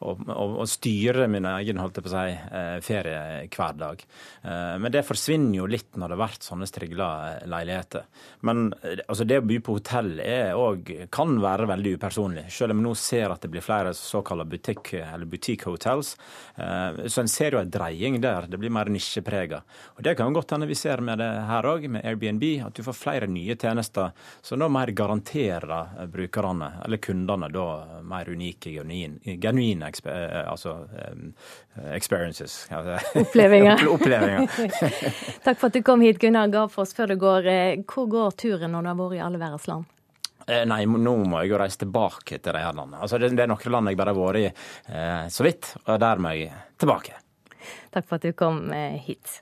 å, 0.00 0.14
å, 0.14 0.46
å, 0.62 0.66
styre 0.68 1.26
min 1.30 1.46
egen 1.50 1.80
holdt 1.82 2.00
jeg 2.00 2.06
på 2.06 2.10
å 2.10 2.14
si, 2.14 2.36
eh, 2.58 2.78
ferie 2.84 3.18
hver 3.52 3.76
dag. 3.80 4.04
Eh, 4.42 4.74
men 4.80 4.94
det 4.94 5.04
forsvinner 5.06 5.58
jo 5.60 5.68
litt 5.70 5.98
når 5.98 6.12
det 6.12 6.16
har 6.16 6.22
vært 6.24 6.48
sånne 6.48 6.68
strigla 6.68 7.08
leiligheter. 7.50 8.08
Men 8.48 8.66
altså, 9.06 9.28
det 9.28 9.42
å 9.42 9.46
by 9.46 9.60
på 9.64 9.76
hotell 9.78 10.16
også, 10.20 11.08
kan 11.12 11.36
være 11.42 11.68
veldig 11.70 11.94
upersonlig, 11.98 12.46
selv 12.54 12.74
om 12.74 12.80
vi 12.80 12.88
nå 12.88 12.94
ser 12.98 13.34
at 13.34 13.44
det 13.44 13.52
blir 13.52 13.64
flere 13.64 13.92
såkalte 13.96 14.48
butikk, 14.48 14.94
eller 15.02 15.28
butikkhotels. 15.28 16.14
Så 16.56 17.22
en 17.22 17.30
ser 17.30 17.56
jo 17.56 17.60
en 17.60 17.70
dreying 17.72 18.18
der. 18.22 18.48
Det 18.50 18.58
blir 18.60 18.72
mer 18.72 18.88
nisjeprega. 18.92 19.60
Og 19.96 20.02
Det 20.06 20.16
kan 20.18 20.34
godt 20.34 20.54
hende 20.54 20.68
vi 20.70 20.76
ser 20.78 21.02
med 21.04 21.20
det 21.22 21.30
her 21.48 21.68
òg, 21.68 21.86
med 21.90 22.04
Airbnb, 22.06 22.44
at 22.66 22.76
du 22.76 22.82
får 22.86 22.96
flere 22.98 23.28
nye 23.30 23.56
tjenester 23.56 23.73
som 23.82 24.58
da 24.58 24.68
mer 24.68 24.92
garanterer 24.96 26.06
brukerne, 26.12 26.72
eller 26.84 26.96
kundene, 26.96 27.48
da 27.52 27.66
mer 28.02 28.28
unike, 28.30 28.70
genuine 29.40 29.90
altså, 30.46 30.76
experiences. 31.92 32.68
Opplevelser. 33.14 34.46
Takk 35.44 35.58
for 35.58 35.66
at 35.66 35.74
du 35.74 35.82
kom 35.82 36.04
hit, 36.04 36.20
Gunnar 36.22 36.48
Gavfoss. 36.52 36.94
Før 36.94 37.14
du 37.14 37.18
går, 37.20 37.50
hvor 37.88 38.06
går 38.10 38.38
turen 38.38 38.72
når 38.72 38.82
du 38.82 38.92
har 38.92 39.00
vært 39.02 39.18
i 39.18 39.24
alle 39.24 39.42
verdens 39.42 39.68
land? 39.70 39.90
Nei, 40.44 40.84
nå 40.84 41.14
må 41.24 41.40
jeg 41.40 41.54
jo 41.54 41.58
reise 41.60 41.80
tilbake 41.80 42.36
til 42.36 42.52
de 42.52 42.60
her 42.60 42.76
landene. 42.76 43.00
Altså, 43.00 43.18
det, 43.20 43.32
er 43.32 43.48
noen 43.48 43.76
land 43.76 43.90
jeg 43.90 44.00
bare 44.00 44.12
har 44.12 44.18
vært 44.18 44.40
i 44.42 44.48
eh, 44.50 45.22
så 45.32 45.46
vidt, 45.46 45.70
og 45.86 46.00
der 46.02 46.20
må 46.20 46.34
jeg 46.36 46.52
tilbake. 46.80 47.16
Takk 47.94 48.08
for 48.10 48.18
at 48.18 48.26
du 48.26 48.36
kom 48.36 48.66
eh, 48.76 49.00
hit. 49.06 49.40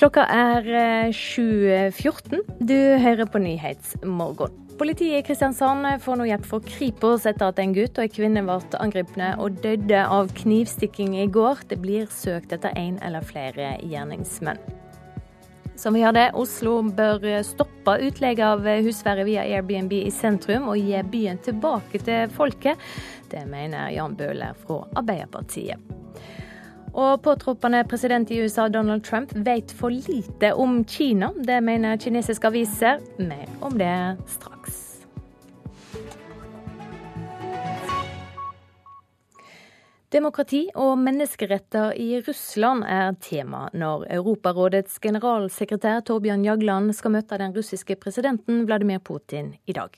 Klokka 0.00 0.22
er 0.32 0.64
7.14. 1.12 2.32
Eh, 2.32 2.52
du 2.64 2.76
hører 3.02 3.26
på 3.28 3.36
Nyhetsmorgen. 3.36 4.54
Politiet 4.80 5.18
i 5.18 5.26
Kristiansand 5.26 5.84
får 6.00 6.16
nå 6.16 6.24
hjelp 6.30 6.46
fra 6.48 6.60
Kripos 6.64 7.26
etter 7.28 7.50
at 7.50 7.60
en 7.60 7.74
gutt 7.76 8.00
og 8.00 8.06
en 8.06 8.14
kvinne 8.14 8.44
ble 8.46 8.56
angrepne 8.80 9.28
og 9.36 9.58
døde 9.60 10.00
av 10.00 10.32
knivstikking 10.40 11.18
i 11.20 11.28
går. 11.28 11.60
Det 11.68 11.82
blir 11.84 12.08
søkt 12.08 12.56
etter 12.56 12.72
én 12.80 12.96
eller 13.04 13.28
flere 13.28 13.74
gjerningsmenn. 13.84 14.64
Som 15.76 16.00
vi 16.00 16.06
hørte, 16.06 16.30
Oslo 16.32 16.78
bør 16.80 17.28
stoppe 17.44 18.00
utleie 18.08 18.40
av 18.40 18.64
husværet 18.64 19.28
via 19.28 19.44
Airbnb 19.44 19.92
i 20.00 20.08
sentrum 20.08 20.72
og 20.72 20.80
gi 20.80 20.96
byen 21.12 21.44
tilbake 21.44 22.00
til 22.08 22.32
folket. 22.32 22.80
Det 23.28 23.44
mener 23.52 23.92
Jan 23.92 24.16
Bøhler 24.16 24.56
fra 24.64 24.86
Arbeiderpartiet. 24.96 25.76
Og 26.90 27.22
påtroppende 27.22 27.84
president 27.86 28.30
i 28.30 28.40
USA 28.42 28.68
Donald 28.68 29.04
Trump 29.06 29.32
vet 29.46 29.72
for 29.72 29.90
lite 29.94 30.52
om 30.52 30.84
Kina. 30.84 31.30
Det 31.36 31.60
mener 31.62 31.96
kinesiske 31.96 32.50
aviser. 32.50 32.98
Mer 33.18 33.46
om 33.60 33.78
det 33.78 34.16
straks. 34.26 34.86
Demokrati 40.10 40.64
og 40.74 40.96
menneskeretter 40.98 41.92
i 41.94 42.18
Russland 42.26 42.82
er 42.82 43.12
tema 43.22 43.68
når 43.70 44.08
Europarådets 44.16 44.98
generalsekretær 44.98 46.02
Torbjørn 46.02 46.42
Jagland 46.48 46.90
skal 46.98 47.14
møte 47.14 47.38
den 47.38 47.54
russiske 47.54 47.94
presidenten 47.94 48.64
Vladimir 48.66 48.98
Putin 48.98 49.52
i 49.70 49.76
dag. 49.76 49.94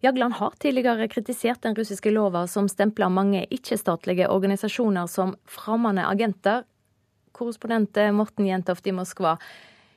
Jagland 0.00 0.34
har 0.38 0.52
tidligere 0.58 1.08
kritisert 1.08 1.62
den 1.62 1.74
russiske 1.74 2.10
lova 2.10 2.44
som 2.46 2.68
stempler 2.70 3.10
mange 3.10 3.42
ikke-statlige 3.50 4.28
organisasjoner 4.30 5.08
som 5.10 5.34
fremmede 5.42 6.04
agenter. 6.06 6.62
Korrespondent 7.34 7.98
Morten 8.14 8.46
Jentoft 8.46 8.86
i 8.86 8.94
Moskva. 8.94 9.36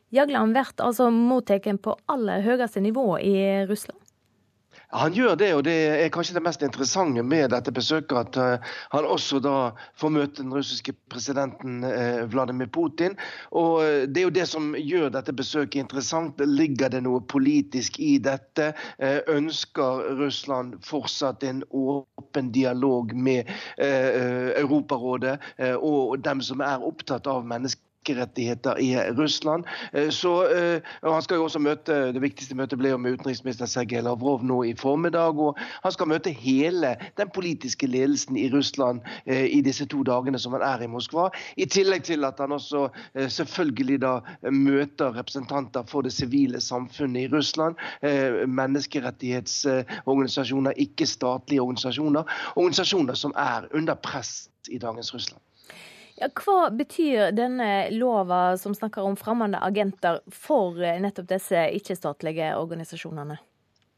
Jagland 0.10 0.58
blir 0.58 0.74
altså 0.82 1.12
mottatt 1.14 1.70
på 1.86 1.94
aller 2.10 2.42
høyeste 2.42 2.82
nivå 2.82 3.20
i 3.22 3.36
Russland? 3.70 4.01
Han 4.92 5.14
gjør 5.16 5.36
det, 5.40 5.50
og 5.56 5.64
det 5.64 5.76
er 6.04 6.10
kanskje 6.12 6.36
det 6.36 6.44
mest 6.44 6.64
interessante 6.66 7.24
med 7.24 7.52
dette 7.54 7.72
besøket. 7.72 8.18
At 8.18 8.38
uh, 8.38 8.74
han 8.92 9.08
også 9.08 9.40
da 9.44 9.56
får 10.00 10.14
møte 10.18 10.42
den 10.42 10.54
russiske 10.54 10.94
presidenten 11.12 11.80
uh, 11.86 12.28
Vladimir 12.32 12.68
Putin. 12.74 13.16
Og 13.56 13.80
uh, 13.80 14.04
det 14.08 14.24
er 14.24 14.28
jo 14.28 14.36
det 14.36 14.48
som 14.52 14.74
gjør 14.76 15.14
dette 15.16 15.36
besøket 15.36 15.80
interessant. 15.86 16.42
Ligger 16.44 16.92
det 16.92 17.04
noe 17.06 17.22
politisk 17.24 18.00
i 18.04 18.18
dette? 18.22 18.72
Ønsker 19.32 20.18
Russland 20.20 20.76
fortsatt 20.86 21.44
en 21.48 21.64
åpen 21.72 22.52
dialog 22.54 23.14
med 23.16 23.50
Europarådet 23.80 25.38
og 25.78 26.20
dem 26.24 26.42
som 26.46 26.62
er 26.66 26.84
opptatt 26.86 27.30
av 27.32 27.48
mennesker? 27.48 27.91
Menneskerettigheter 28.02 28.80
i 28.80 29.12
Russland. 29.12 29.66
Eh, 29.94 30.10
så, 30.10 30.48
eh, 30.48 30.82
og 31.02 31.14
han 31.14 31.22
skal 31.22 31.36
jo 31.36 31.44
også 31.44 31.60
møte, 31.60 32.14
Det 32.14 32.22
viktigste 32.22 32.56
møtet 32.56 32.80
ble 32.80 32.90
jo 32.90 32.98
med 32.98 33.14
utenriksminister 33.14 33.66
Sergej 33.66 34.02
Lavrov 34.02 34.44
nå 34.44 34.64
i 34.64 34.74
formiddag. 34.74 35.40
og 35.40 35.58
Han 35.84 35.92
skal 35.92 36.08
møte 36.08 36.30
hele 36.30 36.96
den 37.18 37.30
politiske 37.30 37.88
ledelsen 37.88 38.38
i 38.38 38.50
Russland 38.50 39.02
eh, 39.26 39.46
i 39.46 39.62
disse 39.62 39.86
to 39.86 40.04
dagene 40.04 40.40
som 40.40 40.54
han 40.54 40.62
er 40.62 40.82
i 40.84 40.88
Moskva. 40.88 41.30
I 41.58 41.66
tillegg 41.66 42.04
til 42.04 42.26
at 42.26 42.40
han 42.40 42.52
også 42.52 42.90
selvfølgelig 43.16 44.02
da 44.02 44.20
møter 44.52 45.16
representanter 45.16 45.84
for 45.88 46.02
det 46.02 46.14
sivile 46.14 46.62
samfunnet 46.62 47.22
i 47.22 47.28
Russland. 47.28 47.76
Menneskerettighetsorganisasjoner, 48.48 50.72
ikke-statlige 50.78 51.62
organisasjoner. 51.62 52.24
Organisasjoner 52.56 53.14
som 53.14 53.34
er 53.36 53.68
under 53.74 53.94
press 53.94 54.50
i 54.70 54.78
dagens 54.78 55.14
Russland. 55.14 55.42
Ja, 56.22 56.28
hva 56.38 56.70
betyr 56.70 57.32
denne 57.34 57.90
lova 57.96 58.56
som 58.62 58.76
snakker 58.78 59.02
om 59.02 59.16
fremmede 59.18 59.58
agenter 59.58 60.20
for 60.30 60.78
eh, 60.78 61.00
nettopp 61.02 61.32
disse 61.32 61.64
ikke-statlige 61.80 62.52
organisasjonene? 62.60 63.40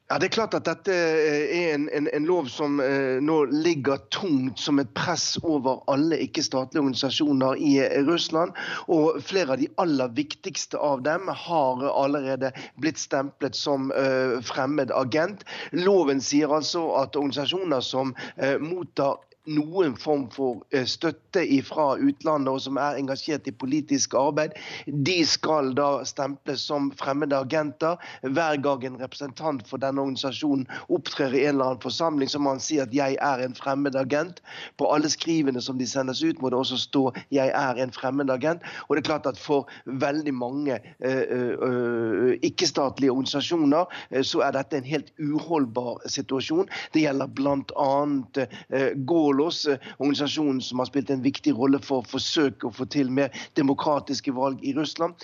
Ja, 0.08 0.20
det 0.22 0.30
er 0.30 0.34
klart 0.36 0.56
at 0.56 0.64
Dette 0.70 0.94
eh, 0.96 1.52
er 1.58 1.74
en, 1.74 1.90
en, 1.92 2.08
en 2.16 2.28
lov 2.30 2.48
som 2.52 2.78
eh, 2.80 3.20
nå 3.20 3.38
ligger 3.52 4.00
tungt 4.16 4.62
som 4.62 4.80
et 4.80 4.94
press 4.96 5.34
over 5.42 5.82
alle 5.92 6.22
ikke-statlige 6.24 6.86
organisasjoner 6.86 7.60
i 7.60 7.74
eh, 7.84 8.00
Russland. 8.08 8.56
Og 8.88 9.20
flere 9.20 9.58
av 9.58 9.60
de 9.60 9.68
aller 9.84 10.16
viktigste 10.16 10.80
av 10.80 11.04
dem 11.04 11.28
har 11.28 11.84
allerede 11.92 12.54
blitt 12.80 13.04
stemplet 13.04 13.60
som 13.60 13.92
eh, 14.00 14.40
fremmed 14.48 14.96
agent. 14.96 15.44
Loven 15.76 16.24
sier 16.24 16.56
altså 16.56 16.88
at 17.04 17.20
organisasjoner 17.20 17.84
som 17.84 18.16
eh, 18.38 18.56
mottar 18.64 19.20
noen 19.50 19.96
form 20.00 20.28
for 20.32 20.62
eh, 20.72 20.86
støtte 20.88 21.44
fra 21.68 21.94
utlandet 22.00 22.52
og 22.52 22.62
som 22.64 22.78
er 22.80 23.00
engasjert 23.00 23.48
i 23.50 23.54
politisk 23.56 24.16
arbeid, 24.18 24.56
de 24.88 25.18
skal 25.28 25.74
da 25.78 26.04
stemples 26.08 26.64
som 26.70 26.92
fremmede 27.00 27.38
agenter. 27.38 28.00
Hver 28.24 28.60
gang 28.64 28.86
en 28.88 29.00
representant 29.02 29.66
for 29.68 29.82
denne 29.82 30.02
organisasjonen 30.04 30.68
opptrer 30.94 31.34
i 31.36 31.44
en 31.46 31.56
eller 31.56 31.74
annen 31.74 31.84
forsamling, 31.84 32.32
så 32.32 32.40
må 32.40 32.56
han 32.56 32.64
si 32.64 32.80
at 32.80 32.94
'jeg 32.94 33.18
er 33.20 33.44
en 33.44 33.56
fremmed 33.56 33.96
agent'. 33.96 34.40
På 34.78 34.92
alle 34.94 35.10
skrivene 35.10 35.62
som 35.62 35.78
de 35.78 35.88
sendes 35.88 36.24
ut, 36.24 36.42
må 36.42 36.50
det 36.50 36.60
også 36.60 36.78
stå 36.78 37.12
'jeg 37.32 37.52
er 37.54 37.84
en 37.84 37.92
fremmed 37.92 38.30
agent'. 38.30 38.62
Og 38.88 38.96
det 38.96 39.04
er 39.04 39.10
klart 39.10 39.28
at 39.28 39.38
for 39.38 39.68
veldig 39.86 40.34
mange 40.34 40.80
uh, 41.06 41.24
uh, 41.68 42.34
ikke-statlige 42.42 43.12
organisasjoner 43.12 43.86
så 44.22 44.40
er 44.40 44.52
dette 44.52 44.78
en 44.78 44.84
helt 44.84 45.12
uholdbar 45.20 46.02
situasjon. 46.08 46.70
Det 46.94 47.02
gjelder 47.02 47.28
bl.a. 47.28 48.04
Uh, 48.04 48.46
eh, 48.70 48.92
organisasjonen 49.40 50.62
som 50.62 50.80
har 50.80 50.92
spilt 50.92 51.10
en 51.10 51.24
viktig 51.24 51.56
rolle 51.58 51.80
for 51.82 52.02
å 52.02 52.12
forsøke 52.16 52.68
å 52.68 52.76
få 52.76 52.86
til 52.86 53.10
mer 53.12 53.34
demokratiske 53.58 54.34
valg 54.36 54.62
i 54.64 54.76
Russland. 54.78 55.18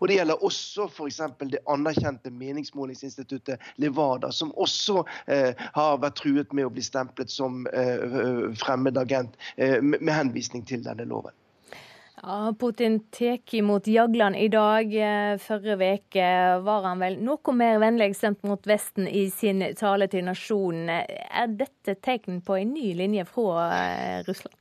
Og 0.00 0.08
Det 0.08 0.16
gjelder 0.16 0.44
også 0.44 0.86
f.eks. 0.88 1.20
det 1.52 1.60
anerkjente 1.68 2.30
meningsmålingsinstituttet 2.32 3.60
Levada, 3.76 4.30
som 4.32 4.52
også 4.56 5.04
eh, 5.26 5.52
har 5.74 6.00
vært 6.00 6.16
truet 6.22 6.54
med 6.56 6.66
å 6.66 6.72
bli 6.72 6.84
stemplet 6.84 7.30
som 7.30 7.66
eh, 7.68 8.48
fremmed 8.62 8.96
agent 8.96 9.36
eh, 9.56 9.76
med 9.82 10.14
henvisning 10.14 10.64
til 10.64 10.84
denne 10.86 11.04
loven. 11.04 11.36
Ja, 12.22 12.54
Putin 12.58 13.00
tar 13.10 13.54
imot 13.54 13.86
Jagland 13.86 14.36
i 14.36 14.48
dag. 14.48 14.94
Eh, 14.94 15.38
forrige 15.38 15.94
uke 15.94 16.24
var 16.60 16.82
han 16.84 17.00
vel 17.00 17.16
noe 17.24 17.54
mer 17.56 17.78
vennlig 17.80 18.12
stemt 18.18 18.42
mot 18.44 18.66
Vesten 18.68 19.08
i 19.08 19.30
sin 19.32 19.64
tale 19.78 20.08
til 20.12 20.26
nasjonen. 20.28 20.90
Er 20.90 21.54
dette 21.62 21.96
tegn 22.04 22.42
på 22.44 22.58
en 22.60 22.74
ny 22.76 22.90
linje 22.98 23.24
fra 23.24 23.70
eh, 23.72 24.20
Russland? 24.28 24.56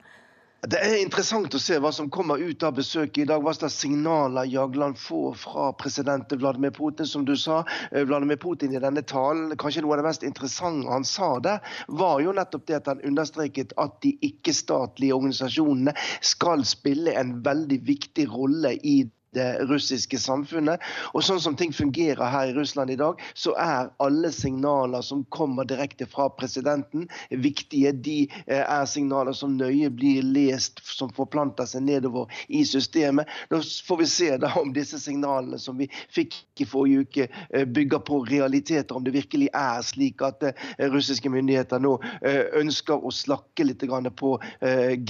Det 0.60 0.76
er 0.76 0.98
interessant 1.00 1.54
å 1.56 1.60
se 1.64 1.78
hva 1.80 1.88
som 1.96 2.10
kommer 2.12 2.42
ut 2.44 2.64
av 2.68 2.74
besøket 2.76 3.22
i 3.22 3.28
dag. 3.30 3.40
Hva 3.40 3.54
slags 3.56 3.78
signaler 3.80 4.50
Jagland 4.52 4.98
får 5.00 5.38
fra 5.40 5.70
president 5.80 6.34
Vladimir 6.36 6.74
Putin. 6.76 7.08
Som 7.08 7.24
du 7.24 7.38
sa, 7.40 7.64
eh, 7.92 8.04
Vladimir 8.04 8.36
Putin 8.36 8.76
i 8.76 8.82
denne 8.84 9.02
talen, 9.02 9.56
kanskje 9.56 9.86
noe 9.86 9.96
av 9.96 10.02
det 10.02 10.08
mest 10.10 10.24
interessante 10.28 10.92
han 10.92 11.06
sa 11.06 11.40
der, 11.40 11.62
var 11.88 12.20
jo 12.20 12.34
nettopp 12.36 12.66
det 12.68 12.76
at 12.76 12.88
han 12.92 13.00
understreket 13.08 13.72
at 13.78 14.02
de 14.02 14.18
ikke-statlige 14.20 15.16
organisasjonene 15.16 15.96
skal 16.20 16.66
spille 16.66 17.16
en 17.16 17.42
veldig 17.42 17.80
viktig 17.88 18.28
rolle 18.28 18.76
i 18.84 19.10
det 19.36 19.48
russiske 19.70 20.18
samfunnet. 20.20 20.82
Og 21.14 21.24
sånn 21.26 21.42
som 21.42 21.56
ting 21.58 21.74
fungerer 21.76 22.32
her 22.34 22.50
i 22.50 22.56
Russland 22.56 22.92
i 22.94 22.98
dag, 23.00 23.20
så 23.38 23.54
er 23.62 23.92
alle 24.02 24.32
signaler 24.34 25.04
som 25.06 25.24
kommer 25.34 25.68
direkte 25.70 26.08
fra 26.10 26.30
presidenten, 26.34 27.08
viktige. 27.30 27.94
De 27.94 28.18
eh, 28.48 28.64
er 28.64 28.88
signaler 28.90 29.36
som 29.38 29.58
nøye 29.58 29.92
blir 29.94 30.26
lest, 30.26 30.82
som 30.86 31.12
forplanter 31.16 31.70
seg 31.70 31.86
nedover 31.86 32.30
i 32.48 32.64
systemet. 32.68 33.30
Da 33.52 33.62
får 33.62 34.02
vi 34.02 34.10
se 34.10 34.32
da 34.42 34.54
om 34.60 34.74
disse 34.76 35.00
signalene 35.02 35.60
som 35.62 35.78
vi 35.80 35.90
fikk 36.14 36.40
i 36.60 36.68
forrige 36.70 37.06
uke, 37.06 37.30
eh, 37.50 37.68
bygger 37.70 38.04
på 38.06 38.24
realiteter. 38.30 38.96
Om 38.96 39.06
det 39.06 39.16
virkelig 39.18 39.52
er 39.54 39.84
slik 39.86 40.24
at 40.26 40.44
eh, 40.50 40.68
russiske 40.90 41.30
myndigheter 41.30 41.82
nå 41.82 41.98
ønsker 42.60 43.04
å 43.06 43.12
slakke 43.14 43.66
litt 43.66 43.84
på 44.20 44.30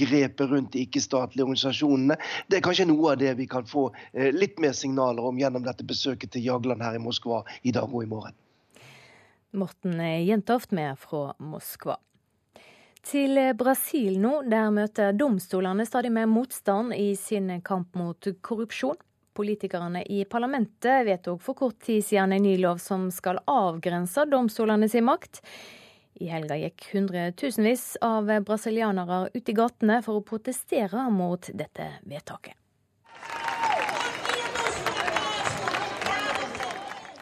grepet 0.00 0.50
rundt 0.50 0.72
de 0.74 0.84
ikke-statlige 0.84 1.44
organisasjonene. 1.44 2.16
Det 2.48 2.58
er 2.58 2.64
kanskje 2.64 2.86
noe 2.88 3.12
av 3.12 3.20
det 3.20 3.32
vi 3.38 3.46
kan 3.50 3.66
få 3.66 3.88
litt 4.12 4.58
mer 4.58 4.72
signaler 4.76 5.24
om 5.30 5.38
gjennom 5.38 5.64
dette 5.66 5.86
besøket 5.86 6.34
til 6.34 6.46
Jagland 6.48 6.82
her 6.82 6.98
i 6.98 7.02
Moskva 7.02 7.42
i 7.62 7.72
dag 7.74 7.88
og 7.88 8.04
i 8.04 8.10
morgen. 8.10 8.36
Morten 9.50 9.98
Jentoft 10.00 10.70
med 10.70 10.98
fra 10.98 11.34
Moskva. 11.42 11.96
Til 13.02 13.38
Brasil 13.56 14.18
nå, 14.20 14.42
der 14.50 14.68
møter 14.74 15.14
domstolene 15.16 15.86
stadig 15.88 16.12
mer 16.12 16.28
motstand 16.28 16.92
i 16.94 17.14
sin 17.16 17.48
kamp 17.64 17.96
mot 17.96 18.28
korrupsjon. 18.44 18.98
Politikerne 19.34 20.02
i 20.04 20.24
parlamentet 20.28 21.06
vedtok 21.06 21.40
for 21.42 21.56
kort 21.56 21.78
tid 21.86 22.04
siden 22.04 22.34
en 22.36 22.44
ny 22.44 22.56
lov 22.60 22.80
som 22.82 23.08
skal 23.14 23.40
avgrense 23.48 24.26
domstolene 24.28 24.88
sin 24.90 25.06
makt. 25.08 25.40
I 26.20 26.28
helga 26.28 26.58
gikk 26.60 26.90
hundretusenvis 26.92 27.94
av 28.04 28.28
brasilianere 28.44 29.30
ut 29.32 29.48
i 29.48 29.56
gatene 29.56 30.02
for 30.04 30.20
å 30.20 30.26
protestere 30.26 31.06
mot 31.14 31.48
dette 31.56 31.88
vedtaket. 32.04 32.58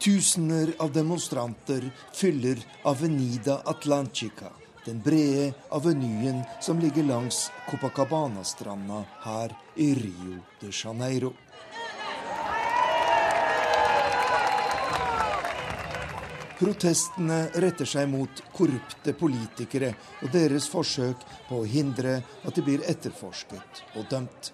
Tusener 0.01 0.75
av 0.79 0.93
demonstranter 0.93 1.91
fyller 2.15 2.59
Avenida 2.83 3.61
Atlantica, 3.65 4.47
den 4.85 5.03
brede 5.03 5.53
avenyen 5.69 6.43
som 6.61 6.79
ligger 6.79 7.03
langs 7.03 7.51
Copacabana-stranda 7.71 9.05
her 9.21 9.57
i 9.75 9.95
Rio 9.95 10.39
de 10.61 10.71
Janeiro. 10.71 11.33
Protestene 16.59 17.49
retter 17.55 17.87
seg 17.87 18.07
mot 18.11 18.43
korrupte 18.55 19.13
politikere 19.19 19.93
og 20.23 20.31
deres 20.35 20.71
forsøk 20.71 21.27
på 21.49 21.61
å 21.61 21.67
hindre 21.67 22.21
at 22.47 22.55
de 22.55 22.65
blir 22.67 22.87
etterforsket 22.87 23.83
og 23.95 24.07
dømt. 24.11 24.53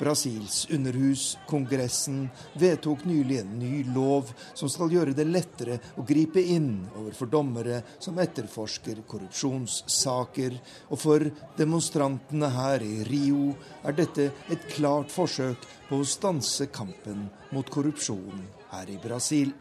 Brasils 0.00 0.66
underhus, 0.72 1.38
Kongressen, 1.46 2.30
vedtok 2.58 3.04
nylig 3.04 3.40
en 3.42 3.58
ny 3.60 3.82
lov 3.92 4.30
som 4.54 4.70
skal 4.72 4.92
gjøre 4.94 5.12
det 5.16 5.26
lettere 5.28 5.76
å 6.00 6.04
gripe 6.08 6.40
inn 6.40 6.86
overfor 6.94 7.28
dommere 7.28 7.82
som 8.00 8.18
etterforsker 8.22 9.02
korrupsjonssaker. 9.10 10.56
Og 10.88 11.02
for 11.02 11.26
demonstrantene 11.58 12.48
her 12.56 12.86
i 12.86 13.04
Rio 13.10 13.52
er 13.84 13.98
dette 14.00 14.30
et 14.48 14.64
klart 14.72 15.12
forsøk 15.12 15.68
på 15.90 16.00
å 16.00 16.08
stanse 16.08 16.70
kampen 16.72 17.28
mot 17.52 17.68
korrupsjon 17.68 18.40
her 18.72 18.88
i 18.88 18.98
Brasil. 19.04 19.52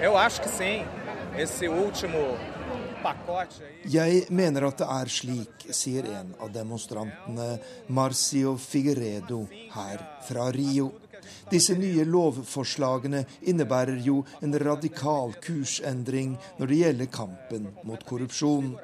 Jeg 0.00 1.46
tror 1.58 1.84
último 1.84 2.24
jeg 3.90 4.24
mener 4.30 4.66
at 4.68 4.80
det 4.80 4.88
er 4.94 5.12
slik, 5.12 5.66
sier 5.72 6.08
en 6.10 6.34
av 6.40 6.50
demonstrantene, 6.52 7.48
Marcio 7.88 8.56
Figueredo, 8.60 9.44
her 9.74 10.04
fra 10.28 10.50
Rio. 10.54 10.90
Disse 11.50 11.74
nye 11.78 12.04
lovforslagene 12.06 13.24
innebærer 13.50 13.98
jo 14.04 14.20
en 14.44 14.54
radikal 14.60 15.34
kursendring 15.42 16.36
når 16.58 16.70
det 16.70 16.80
gjelder 16.84 17.12
kampen 17.12 17.68
mot 17.88 18.04
korrupsjon. 18.06 18.74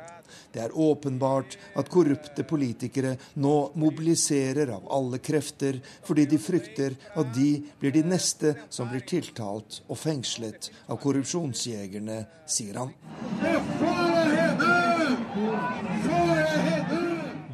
Det 0.53 0.62
er 0.64 0.75
åpenbart 0.75 1.57
at 1.79 1.91
korrupte 1.93 2.45
politikere 2.49 3.14
nå 3.43 3.55
mobiliserer 3.79 4.73
av 4.75 4.89
alle 4.99 5.21
krefter 5.23 5.79
fordi 6.07 6.27
de 6.31 6.41
frykter 6.43 6.97
at 7.14 7.35
de 7.37 7.51
blir 7.81 7.95
de 7.95 8.03
neste 8.07 8.55
som 8.73 8.91
blir 8.91 9.07
tiltalt 9.07 9.83
og 9.87 10.01
fengslet 10.01 10.71
av 10.89 10.99
korrupsjonsjegerne, 11.03 12.23
sier 12.49 12.83
han. 12.83 13.86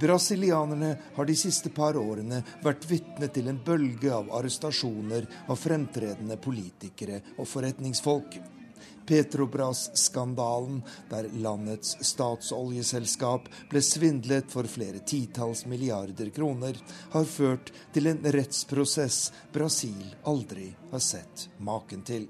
Brasilianerne 0.03 0.97
har 1.15 1.25
de 1.25 1.35
siste 1.37 1.71
par 1.71 1.95
årene 1.97 2.41
vært 2.65 2.89
vitne 2.91 3.29
til 3.31 3.47
en 3.53 3.61
bølge 3.63 4.11
av 4.11 4.33
arrestasjoner 4.35 5.29
av 5.47 5.61
fremtredende 5.63 6.35
politikere 6.43 7.21
og 7.37 7.47
forretningsfolk. 7.47 8.35
Petrobras-skandalen, 9.07 10.81
der 11.07 11.29
landets 11.45 11.95
statsoljeselskap 12.09 13.47
ble 13.71 13.83
svindlet 13.87 14.51
for 14.51 14.67
flere 14.67 15.05
titalls 15.07 15.69
milliarder 15.71 16.35
kroner, 16.35 16.83
har 17.15 17.31
ført 17.39 17.71
til 17.95 18.11
en 18.11 18.27
rettsprosess 18.27 19.29
Brasil 19.55 20.03
aldri 20.27 20.73
har 20.91 21.07
sett 21.13 21.47
maken 21.63 22.03
til. 22.03 22.27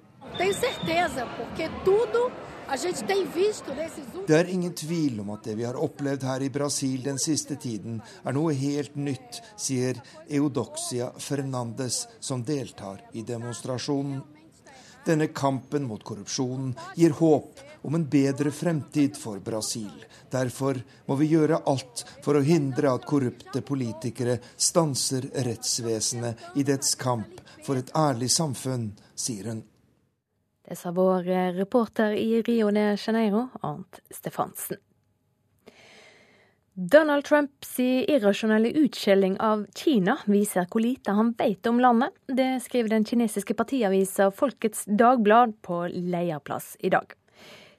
Det 2.72 4.36
er 4.36 4.48
ingen 4.48 4.72
tvil 4.72 5.18
om 5.20 5.30
at 5.34 5.44
det 5.44 5.58
vi 5.58 5.64
har 5.66 5.76
opplevd 5.76 6.22
her 6.24 6.40
i 6.40 6.48
Brasil 6.52 7.02
den 7.04 7.18
siste 7.20 7.58
tiden, 7.60 7.98
er 8.24 8.32
noe 8.32 8.54
helt 8.56 8.94
nytt, 8.96 9.42
sier 9.60 9.98
Eudoxia 10.24 11.10
Fernandes, 11.20 12.06
som 12.20 12.40
deltar 12.48 13.02
i 13.12 13.26
demonstrasjonen. 13.28 14.22
Denne 15.04 15.28
kampen 15.36 15.84
mot 15.84 16.00
korrupsjonen 16.06 16.72
gir 16.96 17.12
håp 17.18 17.60
om 17.82 17.98
en 17.98 18.06
bedre 18.08 18.50
fremtid 18.54 19.18
for 19.20 19.42
Brasil. 19.44 19.92
Derfor 20.32 20.80
må 21.10 21.18
vi 21.20 21.28
gjøre 21.34 21.64
alt 21.68 22.06
for 22.24 22.38
å 22.38 22.46
hindre 22.46 22.94
at 22.94 23.04
korrupte 23.04 23.60
politikere 23.66 24.38
stanser 24.56 25.28
rettsvesenet 25.44 26.56
i 26.56 26.64
dets 26.64 26.94
kamp 26.96 27.42
for 27.66 27.76
et 27.76 27.92
ærlig 27.98 28.30
samfunn, 28.32 28.94
sier 29.12 29.50
hun. 29.52 29.62
Det 30.72 30.76
sa 30.76 30.90
vår 30.90 31.22
reporter 31.52 32.12
i 32.12 32.42
Rio 32.42 32.70
de 32.70 32.96
Janeiro, 32.96 33.48
Arnt 33.60 34.00
Stefansen. 34.10 34.76
Donald 36.72 37.24
Trumps 37.24 37.80
irrasjonelle 37.80 38.70
utskjelling 38.80 39.34
av 39.40 39.66
Kina 39.74 40.14
viser 40.24 40.64
hvor 40.72 40.80
lite 40.80 41.12
han 41.12 41.34
vet 41.36 41.68
om 41.68 41.80
landet. 41.80 42.16
Det 42.24 42.62
skriver 42.64 42.88
den 42.88 43.04
kinesiske 43.04 43.54
partiavisa 43.54 44.30
Folkets 44.30 44.86
Dagblad 44.88 45.58
på 45.62 45.82
lederplass 45.92 46.76
i 46.80 46.88
dag. 46.88 47.12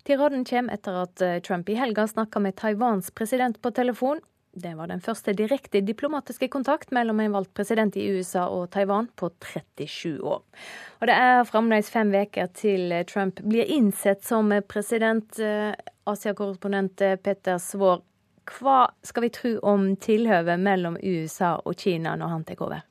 Tiraden 0.05 0.45
kommer 0.45 0.77
etter 0.77 1.01
at 1.07 1.25
Trump 1.47 1.73
i 1.73 1.79
helga 1.81 2.05
snakka 2.07 2.45
med 2.45 2.61
Taiwans 2.61 3.09
president 3.11 3.57
på 3.61 3.71
telefon. 3.71 4.21
Det 4.54 4.76
var 4.78 4.88
den 4.88 5.01
første 5.01 5.34
direkte 5.34 5.82
diplomatiske 5.82 6.47
kontakt 6.54 6.91
mellom 6.93 7.20
en 7.24 7.34
valgt 7.34 7.54
president 7.58 7.95
i 7.97 8.06
USA 8.14 8.45
og 8.54 8.68
Taiwan 8.76 9.08
på 9.18 9.32
37 9.41 10.22
år. 10.22 10.43
Og 11.01 11.10
det 11.10 11.16
er 11.18 11.47
fremdeles 11.49 11.89
fem 11.89 12.14
uker 12.14 12.51
til 12.54 12.93
Trump 13.10 13.41
blir 13.41 13.66
innsett 13.66 14.22
som 14.24 14.54
president. 14.70 15.39
Eh, 15.39 15.74
Asia-korrespondent 16.06 17.01
Peter 17.24 17.58
Svaar, 17.58 18.01
hva 18.60 18.80
skal 19.01 19.24
vi 19.24 19.34
tro 19.34 19.54
om 19.64 19.93
tilhøvet 19.95 20.60
mellom 20.60 20.97
USA 20.99 21.56
og 21.64 21.80
Kina 21.80 22.18
når 22.20 22.34
han 22.36 22.43
tar 22.43 22.66
over? 22.66 22.84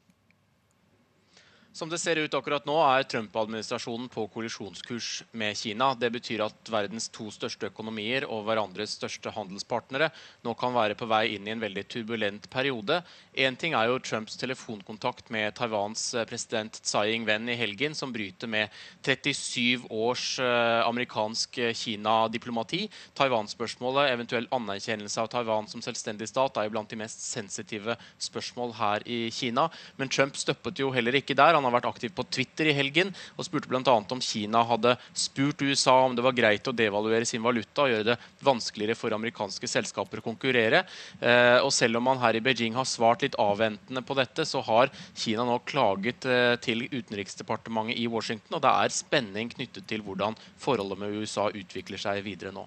Som 1.73 1.89
det 1.89 2.03
ser 2.03 2.19
ut 2.21 2.35
akkurat 2.37 2.67
nå, 2.69 2.75
er 2.85 3.07
Trump-administrasjonen 3.09 4.11
på 4.13 4.27
kollisjonskurs 4.35 5.23
med 5.41 5.57
Kina. 5.57 5.95
Det 5.97 6.11
betyr 6.13 6.43
at 6.45 6.69
verdens 6.69 7.07
to 7.09 7.31
største 7.33 7.71
økonomier 7.71 8.27
og 8.29 8.43
hverandres 8.45 8.99
største 8.99 9.33
handelspartnere 9.33 10.11
nå 10.45 10.53
kan 10.61 10.75
være 10.77 10.99
på 11.01 11.09
vei 11.09 11.23
inn 11.33 11.49
i 11.49 11.55
en 11.55 11.63
veldig 11.63 11.87
turbulent 11.89 12.49
periode. 12.53 12.99
Én 13.33 13.57
ting 13.57 13.73
er 13.73 13.89
jo 13.89 14.03
Trumps 14.05 14.37
telefonkontakt 14.37 15.31
med 15.33 15.55
Taiwans 15.57 16.03
eh, 16.13 16.27
president 16.29 16.77
Tsai 16.77 17.15
Ing-wen 17.15 17.49
i 17.49 17.57
helgen, 17.57 17.97
som 17.97 18.13
bryter 18.13 18.53
med 18.53 18.69
37 19.01 19.89
års 19.89 20.27
eh, 20.45 20.83
amerikansk 20.85 21.57
eh, 21.57 21.73
Kina-diplomati. 21.73 22.83
Taiwan-spørsmålet, 23.17 24.11
eventuell 24.13 24.51
anerkjennelse 24.53 25.25
av 25.25 25.33
Taiwan 25.33 25.73
som 25.73 25.81
selvstendig 25.81 26.29
stat, 26.29 26.61
er 26.61 26.69
jo 26.69 26.77
blant 26.77 26.93
de 26.93 27.01
mest 27.01 27.25
sensitive 27.25 27.97
spørsmål 28.21 28.77
her 28.77 29.09
i 29.09 29.23
Kina. 29.33 29.71
Men 29.97 30.13
Trump 30.13 30.37
støppet 30.37 30.85
jo 30.85 30.93
heller 30.93 31.17
ikke 31.17 31.39
der. 31.39 31.57
Han 31.57 31.62
har 31.67 31.75
vært 31.75 31.89
aktiv 31.91 32.13
på 32.15 32.25
Twitter 32.33 32.71
i 32.71 32.75
helgen 32.77 33.13
og 33.37 33.47
spurte 33.47 33.71
bl.a. 33.71 33.83
om 33.83 34.23
Kina 34.23 34.63
hadde 34.69 34.97
spurt 35.15 35.63
USA 35.63 35.95
om 36.07 36.17
det 36.17 36.25
var 36.25 36.37
greit 36.37 36.69
å 36.69 36.75
devaluere 36.77 37.29
sin 37.29 37.45
valuta 37.45 37.87
og 37.87 37.93
gjøre 37.93 38.09
det 38.13 38.19
vanskeligere 38.45 38.99
for 38.99 39.15
amerikanske 39.17 39.71
selskaper 39.71 40.23
å 40.23 40.27
konkurrere. 40.27 40.85
Eh, 41.21 41.59
og 41.63 41.73
selv 41.75 42.01
om 42.01 42.09
man 42.11 42.21
her 42.23 42.39
i 42.39 42.45
Beijing 42.45 42.77
har 42.79 42.89
svart 42.89 43.25
litt 43.25 43.39
avventende 43.41 44.05
på 44.07 44.17
dette, 44.19 44.47
så 44.49 44.63
har 44.67 44.93
Kina 45.15 45.47
nå 45.49 45.59
klaget 45.69 46.27
eh, 46.29 46.55
til 46.63 46.87
Utenriksdepartementet 46.91 47.99
i 47.99 48.09
Washington, 48.11 48.59
og 48.59 48.65
det 48.65 48.77
er 48.85 48.95
spenning 48.95 49.51
knyttet 49.53 49.89
til 49.91 50.05
hvordan 50.07 50.39
forholdet 50.61 51.01
med 51.01 51.19
USA 51.21 51.49
utvikler 51.53 52.01
seg 52.01 52.25
videre 52.27 52.55
nå. 52.55 52.67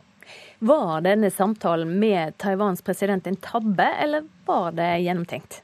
Var 0.66 1.04
denne 1.06 1.30
samtalen 1.32 1.92
med 2.00 2.38
Taiwans 2.42 2.82
president 2.82 3.28
en 3.28 3.38
tabbe, 3.38 3.86
eller 4.02 4.26
var 4.48 4.72
det 4.78 4.90
gjennomtenkt? 5.04 5.62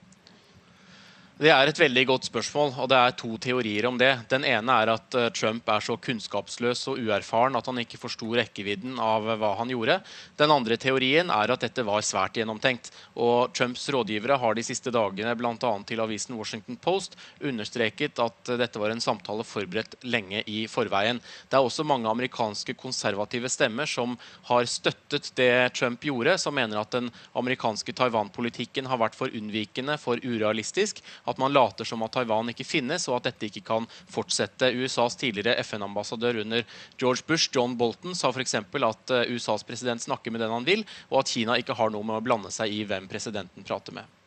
Det 1.42 1.50
er 1.50 1.66
et 1.72 1.80
veldig 1.82 2.02
godt 2.06 2.28
spørsmål, 2.28 2.76
og 2.84 2.88
det 2.92 2.98
er 3.02 3.14
to 3.18 3.32
teorier 3.42 3.88
om 3.89 3.96
det. 3.98 4.12
Den 4.30 4.44
ene 4.46 4.74
er 4.84 4.92
at 4.94 5.16
eh, 5.18 5.32
Trump 5.34 5.66
er 5.74 5.82
så 5.82 5.96
kunnskapsløs 5.98 6.84
og 6.92 7.00
uerfaren 7.02 7.56
at 7.58 7.66
han 7.66 7.80
ikke 7.82 7.98
forsto 7.98 8.28
rekkevidden 8.38 9.00
av 9.02 9.26
hva 9.42 9.50
han 9.58 9.72
gjorde. 9.74 9.96
Den 10.38 10.54
andre 10.54 10.78
teorien 10.78 11.34
er 11.34 11.50
at 11.50 11.64
dette 11.66 11.82
var 11.88 12.06
svært 12.06 12.38
gjennomtenkt. 12.38 12.92
Og 13.18 13.56
Trumps 13.58 13.88
rådgivere 13.89 14.38
har 14.38 14.54
de 14.54 14.66
siste 14.68 14.94
dagene 14.94 15.34
bl.a. 15.39 15.72
til 15.89 16.04
avisen 16.06 16.38
Washington 16.38 16.78
Post 16.78 17.18
understreket 17.42 18.22
at 18.22 18.54
dette 18.62 18.84
var 18.84 18.94
en 18.94 19.02
samtale 19.02 19.42
forberedt 19.42 19.98
lenge 20.06 20.44
i 20.46 20.68
forveien. 20.70 21.24
Det 21.50 21.58
er 21.58 21.66
også 21.66 21.88
mange 21.89 22.06
amerikanske 22.12 22.78
konservative 22.78 23.50
stemmer 23.50 23.89
som 23.89 24.14
har 24.52 24.70
støttet 24.70 25.34
det 25.42 25.74
Trump 25.74 26.06
gjorde, 26.06 26.38
som 26.38 26.54
mener 26.54 26.84
at 26.84 26.94
den 26.94 27.10
amerikanske 27.34 27.98
Taiwan-politikken 27.98 28.94
har 28.94 29.02
vært 29.02 29.18
for 29.18 29.34
unnvikende, 29.42 29.98
for 29.98 30.22
urealistisk 30.22 31.02
at 31.32 31.42
man 31.42 31.54
later 31.56 31.88
som 31.88 32.04
at 32.06 32.14
Taiwan 32.16 32.52
ikke 32.54 32.68
finnes, 32.68 33.08
og 33.10 33.20
at 33.20 33.32
dette 33.32 33.50
ikke 33.50 33.64
kan 33.68 33.88
fortsette. 34.12 34.72
USAs 34.72 35.18
tidligere 35.20 35.58
FN-ambassadør 35.64 36.42
under 36.44 36.64
George 36.98 37.26
Bush, 37.28 37.50
John 37.54 37.78
Bolton, 37.80 38.16
sa 38.18 38.32
f.eks. 38.32 38.56
at 38.62 39.16
eh, 39.16 39.34
USAs 39.34 39.66
president 39.68 40.02
snakker 40.02 40.32
med 40.32 40.44
den 40.44 40.54
han 40.54 40.68
vil, 40.68 40.86
og 41.10 41.24
at 41.24 41.32
Kina 41.34 41.58
ikke 41.60 41.78
har 41.80 41.94
noe 41.94 42.06
med 42.08 42.20
å 42.20 42.26
blande 42.26 42.52
seg 42.54 42.74
i 42.74 42.84
hvem 42.88 43.10
presidenten 43.12 43.68
prater 43.68 43.96
med. 43.96 44.18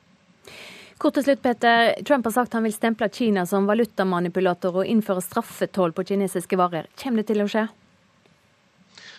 Kort 0.99 1.17
til 1.19 1.25
slutt, 1.27 1.43
Peter. 1.43 1.93
Trump 2.07 2.27
har 2.29 2.37
sagt 2.37 2.55
han 2.55 2.65
vil 2.65 2.75
stemple 2.75 3.09
Kina 3.13 3.43
som 3.51 3.67
valutamanipulator 3.67 4.83
og 4.83 4.91
innføre 4.91 5.25
straffetoll 5.25 5.93
på 5.95 6.05
kinesiske 6.13 6.59
varer. 6.59 6.87
Kommer 7.01 7.23
det 7.23 7.33
til 7.33 7.43
å 7.43 7.49
skje? 7.51 7.67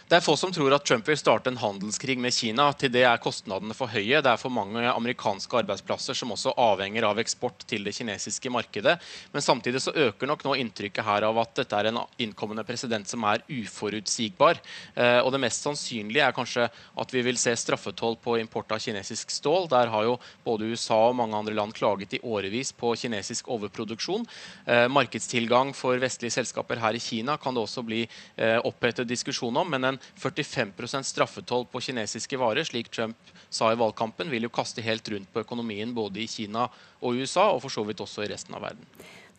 Det 0.06 0.20
er 0.20 0.22
få 0.22 0.36
som 0.38 0.52
tror 0.54 0.70
at 0.76 0.84
Trump 0.86 1.08
vil 1.10 1.18
starte 1.18 1.50
en 1.50 1.58
handelskrig 1.58 2.14
med 2.22 2.30
Kina. 2.30 2.68
Til 2.78 2.92
det 2.94 3.02
er 3.10 3.18
kostnadene 3.18 3.74
for 3.74 3.90
høye. 3.90 4.20
Det 4.22 4.30
er 4.30 4.38
for 4.38 4.54
mange 4.54 4.84
amerikanske 4.86 5.58
arbeidsplasser 5.64 6.14
som 6.14 6.30
også 6.36 6.52
avhenger 6.62 7.08
av 7.08 7.18
eksport 7.24 7.64
til 7.66 7.88
det 7.88 7.96
kinesiske 7.98 8.52
markedet. 8.54 9.00
Men 9.34 9.42
samtidig 9.42 9.82
så 9.82 9.96
øker 9.98 10.30
nok 10.30 10.46
nå 10.46 10.54
inntrykket 10.62 11.08
her 11.08 11.26
av 11.26 11.40
at 11.42 11.56
dette 11.58 11.80
er 11.80 11.90
en 11.90 11.98
innkommende 12.22 12.62
president 12.68 13.10
som 13.10 13.26
er 13.26 13.42
uforutsigbar. 13.50 14.62
Eh, 14.94 15.24
og 15.24 15.32
det 15.34 15.40
mest 15.42 15.66
sannsynlige 15.66 16.28
er 16.28 16.38
kanskje 16.38 16.68
at 16.70 17.18
vi 17.18 17.26
vil 17.26 17.42
se 17.42 17.56
straffetoll 17.58 18.20
på 18.22 18.38
import 18.44 18.78
av 18.78 18.86
kinesisk 18.86 19.34
stål. 19.34 19.66
Der 19.74 19.90
har 19.90 20.06
jo 20.06 20.20
både 20.46 20.70
USA 20.70 21.02
og 21.08 21.18
mange 21.18 21.42
andre 21.42 21.58
land 21.58 21.74
klaget 21.74 22.14
i 22.14 22.22
årevis 22.22 22.76
på 22.78 22.94
kinesisk 22.94 23.50
overproduksjon. 23.58 24.30
Eh, 24.70 24.86
markedstilgang 24.86 25.74
for 25.74 25.98
vestlige 25.98 26.38
selskaper 26.38 26.86
her 26.86 26.94
i 26.94 27.02
Kina 27.02 27.40
kan 27.42 27.58
det 27.58 27.66
også 27.66 27.88
bli 27.90 28.06
eh, 28.06 28.62
opphetet 28.62 29.10
diskusjon 29.10 29.64
om. 29.66 29.74
men 29.74 29.95
en 29.95 29.95
men 29.96 30.72
45% 30.72 31.04
straffetoll 31.04 31.66
på 31.72 31.82
kinesiske 31.82 32.38
varer, 32.38 32.64
slik 32.64 32.90
Trump 32.90 33.18
sa 33.50 33.72
i 33.72 33.76
valgkampen, 33.80 34.30
vil 34.30 34.48
jo 34.48 34.50
kaste 34.54 34.82
helt 34.82 35.08
rundt 35.10 35.32
på 35.34 35.44
økonomien 35.46 35.94
både 35.96 36.24
i 36.24 36.28
Kina 36.28 36.68
og 37.02 37.16
USA, 37.16 37.52
og 37.54 37.64
for 37.66 37.74
så 37.74 37.86
vidt 37.88 38.02
også 38.04 38.26
i 38.26 38.32
resten 38.32 38.56
av 38.56 38.66
verden. 38.66 38.86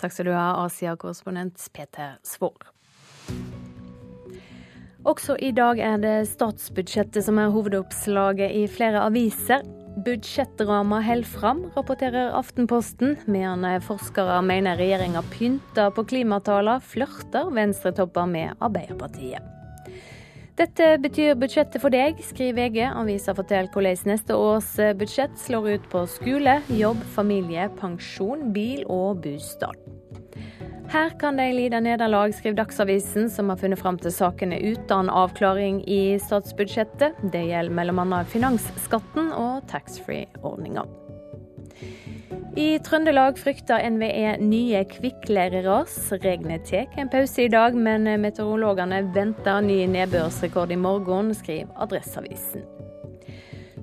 Takk 0.01 0.13
skal 0.13 0.29
du 0.29 0.35
ha, 0.37 0.65
Asia-korrespondent 0.67 1.61
Peter 1.73 2.17
Svår. 2.27 2.73
Også 5.07 5.37
i 5.39 5.53
dag 5.55 5.79
er 5.79 6.01
det 6.03 6.15
statsbudsjettet 6.33 7.23
som 7.23 7.39
er 7.39 7.53
hovedoppslaget 7.55 8.57
i 8.59 8.65
flere 8.67 9.05
aviser. 9.07 9.63
Budsjettramma 10.05 10.99
holder 11.01 11.31
fram, 11.31 11.63
rapporterer 11.77 12.35
Aftenposten, 12.37 13.15
medan 13.25 13.65
forskere 13.87 14.43
mener 14.45 14.77
regjeringa 14.77 15.23
pynter 15.33 15.95
på 15.95 16.05
klimatallene, 16.11 16.83
flørter 16.85 17.55
venstretopper 17.55 18.29
med 18.29 18.59
Arbeiderpartiet. 18.61 19.56
Dette 20.57 20.95
betyr 21.05 21.35
budsjettet 21.37 21.83
for 21.83 21.93
deg, 21.93 22.17
skriver 22.25 22.57
VG. 22.57 22.79
Avisa 22.89 23.35
forteller 23.37 23.69
hvordan 23.75 24.09
neste 24.09 24.39
års 24.41 24.71
budsjett 24.97 25.37
slår 25.37 25.69
ut 25.75 25.91
på 25.93 26.07
skole, 26.09 26.55
jobb, 26.73 27.03
familie, 27.13 27.69
pensjon, 27.77 28.49
bil 28.57 28.87
og 28.89 29.21
bostad. 29.27 29.77
Her 30.89 31.13
kan 31.21 31.37
de 31.37 31.51
lide 31.53 31.81
nederlag, 31.83 32.33
skriver 32.33 32.61
Dagsavisen, 32.63 33.29
som 33.29 33.51
har 33.53 33.61
funnet 33.61 33.83
fram 33.83 33.99
til 34.01 34.15
sakene 34.15 34.57
uten 34.63 35.11
avklaring 35.13 35.83
i 35.85 36.17
statsbudsjettet. 36.23 37.19
Det 37.35 37.43
gjelder 37.51 37.93
bl.a. 37.93 38.23
finansskatten 38.31 39.35
og 39.35 39.67
taxfree-ordninga. 39.69 40.87
I 42.57 42.79
Trøndelag 42.81 43.37
frykter 43.37 43.83
NVE 43.93 44.39
nye 44.41 44.79
kvikkleireras. 44.89 45.93
Regnet 46.23 46.65
tar 46.65 46.95
en 46.97 47.11
pause 47.13 47.45
i 47.45 47.51
dag, 47.53 47.75
men 47.77 48.09
meteorologene 48.23 49.03
venter 49.13 49.61
ny 49.61 49.83
nedbørsrekord 49.93 50.73
i 50.73 50.79
morgen, 50.81 51.35
skriver 51.37 51.69
Adresseavisen. 51.85 52.65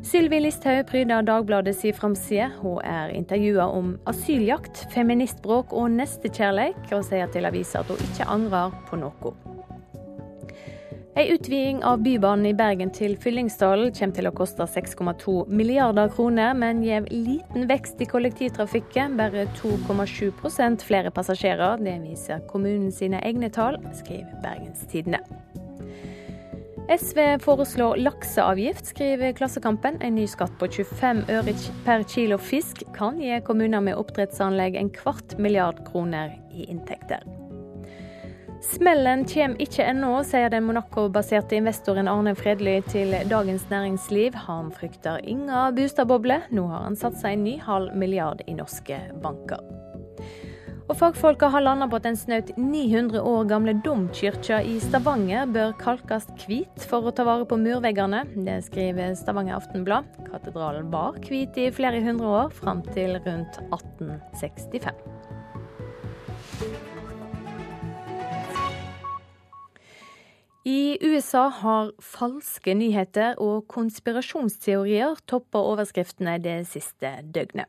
Sylvi 0.02 0.40
Listhaug 0.42 0.88
pryder 0.90 1.22
Dagbladet 1.22 1.76
si 1.78 1.94
framside. 1.94 2.50
Hun 2.64 2.82
er 2.82 3.14
intervjua 3.14 3.70
om 3.70 3.94
asyljakt, 4.10 4.88
feministbråk 4.96 5.70
og 5.70 5.94
nestekjærleik, 5.94 6.82
og 6.98 7.06
sier 7.06 7.30
til 7.30 7.46
avisa 7.46 7.86
at 7.86 7.94
hun 7.94 8.02
ikke 8.10 8.26
angrer 8.26 8.74
på 8.90 8.98
noe. 9.06 9.36
En 11.16 11.28
utviding 11.28 11.84
av 11.84 12.02
Bybanen 12.02 12.46
i 12.46 12.54
Bergen 12.58 12.90
til 12.90 13.14
Fyllingsdalen 13.22 13.92
kommer 13.94 14.16
til 14.18 14.26
å 14.26 14.34
koste 14.34 14.66
6,2 14.66 15.44
milliarder 15.46 16.10
kroner, 16.10 16.56
men 16.58 16.82
gir 16.82 17.06
liten 17.12 17.68
vekst 17.70 18.02
i 18.02 18.08
kollektivtrafikken, 18.10 19.14
bare 19.20 19.46
2,7 19.60 20.82
flere 20.82 21.12
passasjerer. 21.14 21.78
Det 21.86 22.00
viser 22.02 22.42
kommunen 22.50 22.90
sine 22.92 23.22
egne 23.22 23.52
tall, 23.54 23.78
skriver 23.94 24.42
Bergens 24.42 24.88
Tidende. 24.90 25.22
SV 26.90 27.38
foreslår 27.46 28.02
lakseavgift, 28.02 28.90
skriver 28.96 29.38
Klassekampen. 29.38 30.02
En 30.02 30.18
ny 30.18 30.26
skatt 30.28 30.58
på 30.58 30.68
25 30.68 31.24
øre 31.30 31.54
per 31.86 32.10
kilo 32.10 32.42
fisk 32.42 32.82
kan 32.98 33.22
gi 33.22 33.38
kommuner 33.46 33.86
med 33.86 34.02
oppdrettsanlegg 34.02 34.82
en 34.82 34.92
kvart 34.98 35.38
milliard 35.38 35.86
kroner 35.86 36.34
i 36.52 36.66
inntekter. 36.74 37.43
Smellen 38.64 39.26
kommer 39.28 39.60
ikke 39.62 39.84
ennå, 39.84 40.14
sier 40.24 40.48
den 40.52 40.64
Monaco-baserte 40.64 41.58
investoren 41.60 42.08
Arne 42.08 42.32
Fredly 42.38 42.78
til 42.88 43.12
Dagens 43.28 43.66
Næringsliv. 43.70 44.38
Han 44.48 44.72
frykter 44.72 45.20
inga 45.28 45.66
boligboble. 45.76 46.40
Nå 46.56 46.64
har 46.72 46.86
han 46.86 46.96
satsa 46.96 47.34
en 47.34 47.44
ny 47.44 47.58
halv 47.60 47.92
milliard 48.00 48.42
i 48.48 48.56
norske 48.56 49.02
banker. 49.24 49.60
Og 50.88 50.98
Fagfolka 51.00 51.48
har 51.52 51.64
landa 51.64 51.88
på 51.90 52.00
at 52.00 52.08
den 52.08 52.18
snaut 52.20 52.52
900 52.58 53.22
år 53.24 53.46
gamle 53.52 53.76
domkirka 53.86 54.62
i 54.68 54.78
Stavanger 54.84 55.48
bør 55.52 55.76
kalkes 55.80 56.28
hvit 56.44 56.88
for 56.88 57.08
å 57.08 57.14
ta 57.16 57.28
vare 57.28 57.48
på 57.48 57.60
murveggene. 57.60 58.26
Det 58.48 58.60
skriver 58.68 59.16
Stavanger 59.20 59.60
Aftenblad. 59.60 60.08
Katedralen 60.28 60.92
var 60.94 61.20
hvit 61.28 61.60
i 61.60 61.72
flere 61.72 62.04
hundre 62.04 62.32
år, 62.44 62.52
fram 62.64 62.84
til 62.94 63.16
rundt 63.28 63.64
1865. 63.72 65.33
I 70.64 70.98
USA 71.02 71.50
har 71.52 71.90
falske 72.00 72.72
nyheter 72.80 73.36
og 73.44 73.66
konspirasjonsteorier 73.72 75.18
toppa 75.28 75.60
overskriftene 75.60 76.38
det 76.40 76.62
siste 76.70 77.18
døgnet. 77.36 77.68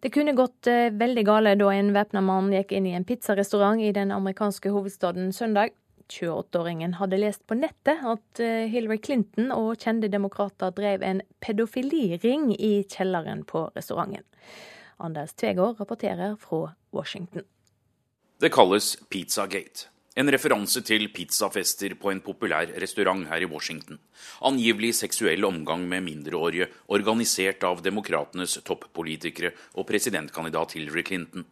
Det 0.00 0.10
kunne 0.14 0.32
gått 0.34 0.66
eh, 0.66 0.88
veldig 0.96 1.24
gale 1.28 1.52
da 1.60 1.68
en 1.76 1.92
væpna 1.94 2.22
mann 2.24 2.48
gikk 2.54 2.72
inn 2.74 2.88
i 2.88 2.94
en 2.96 3.04
pizzarestaurant 3.06 3.84
i 3.84 3.92
den 3.94 4.10
amerikanske 4.16 4.72
hovedstaden 4.72 5.28
søndag. 5.36 5.76
28-åringen 6.08 6.96
hadde 6.98 7.20
lest 7.20 7.44
på 7.46 7.56
nettet 7.60 8.00
at 8.00 8.40
eh, 8.42 8.64
Hillary 8.72 8.98
Clinton 9.04 9.52
og 9.52 9.76
kjente 9.76 10.10
demokrater 10.12 10.72
drev 10.74 11.04
en 11.04 11.22
pedofiliring 11.44 12.50
i 12.56 12.74
kjelleren 12.88 13.44
på 13.44 13.68
restauranten. 13.76 14.24
Anders 15.02 15.36
Tvegård 15.36 15.80
rapporterer 15.84 16.36
fra 16.40 16.72
Washington. 16.96 17.44
Det 18.40 18.50
kalles 18.50 18.96
Pizzagate. 19.12 19.91
En 20.12 20.28
referanse 20.28 20.82
til 20.84 21.06
pizzafester 21.08 21.94
på 21.96 22.10
en 22.12 22.18
populær 22.20 22.68
restaurant 22.82 23.22
her 23.30 23.46
i 23.46 23.48
Washington. 23.48 23.96
Angivelig 24.44 24.90
seksuell 24.98 25.46
omgang 25.48 25.86
med 25.88 26.04
mindreårige, 26.04 26.66
organisert 26.92 27.64
av 27.64 27.80
demokratenes 27.80 28.58
toppolitikere 28.66 29.54
og 29.72 29.86
presidentkandidat 29.88 30.76
Hillary 30.76 31.06
Clinton. 31.08 31.46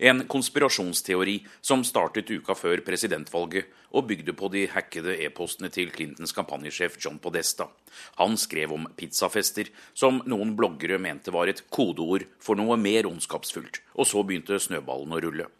En 0.00 0.24
konspirasjonsteori 0.24 1.34
som 1.60 1.84
startet 1.84 2.32
uka 2.32 2.56
før 2.56 2.80
presidentvalget 2.86 3.68
og 3.92 4.08
bygde 4.08 4.32
på 4.32 4.48
de 4.56 4.64
hackede 4.72 5.18
e-postene 5.26 5.68
til 5.68 5.92
Clintons 5.92 6.32
kampanjesjef 6.32 6.96
John 7.04 7.20
Podesta. 7.20 7.68
Han 8.16 8.40
skrev 8.40 8.72
om 8.72 8.88
pizzafester, 8.96 9.68
som 9.92 10.22
noen 10.24 10.56
bloggere 10.56 10.96
mente 10.96 11.34
var 11.34 11.52
et 11.52 11.66
kodeord 11.68 12.24
for 12.40 12.56
noe 12.56 12.80
mer 12.80 13.12
ondskapsfullt, 13.12 13.82
og 14.00 14.08
så 14.08 14.24
begynte 14.24 14.56
snøballen 14.56 15.12
å 15.12 15.24
rulle. 15.28 15.52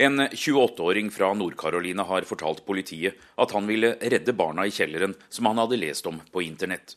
En 0.00 0.20
28-åring 0.20 1.10
fra 1.10 1.34
Nord-Carolina 1.34 2.04
har 2.06 2.22
fortalt 2.22 2.60
politiet 2.66 3.18
at 3.34 3.50
han 3.50 3.66
ville 3.66 3.96
redde 3.98 4.30
barna 4.32 4.68
i 4.68 4.70
kjelleren 4.70 5.16
som 5.28 5.48
han 5.50 5.58
hadde 5.58 5.80
lest 5.80 6.06
om 6.06 6.20
på 6.30 6.44
internett. 6.46 6.94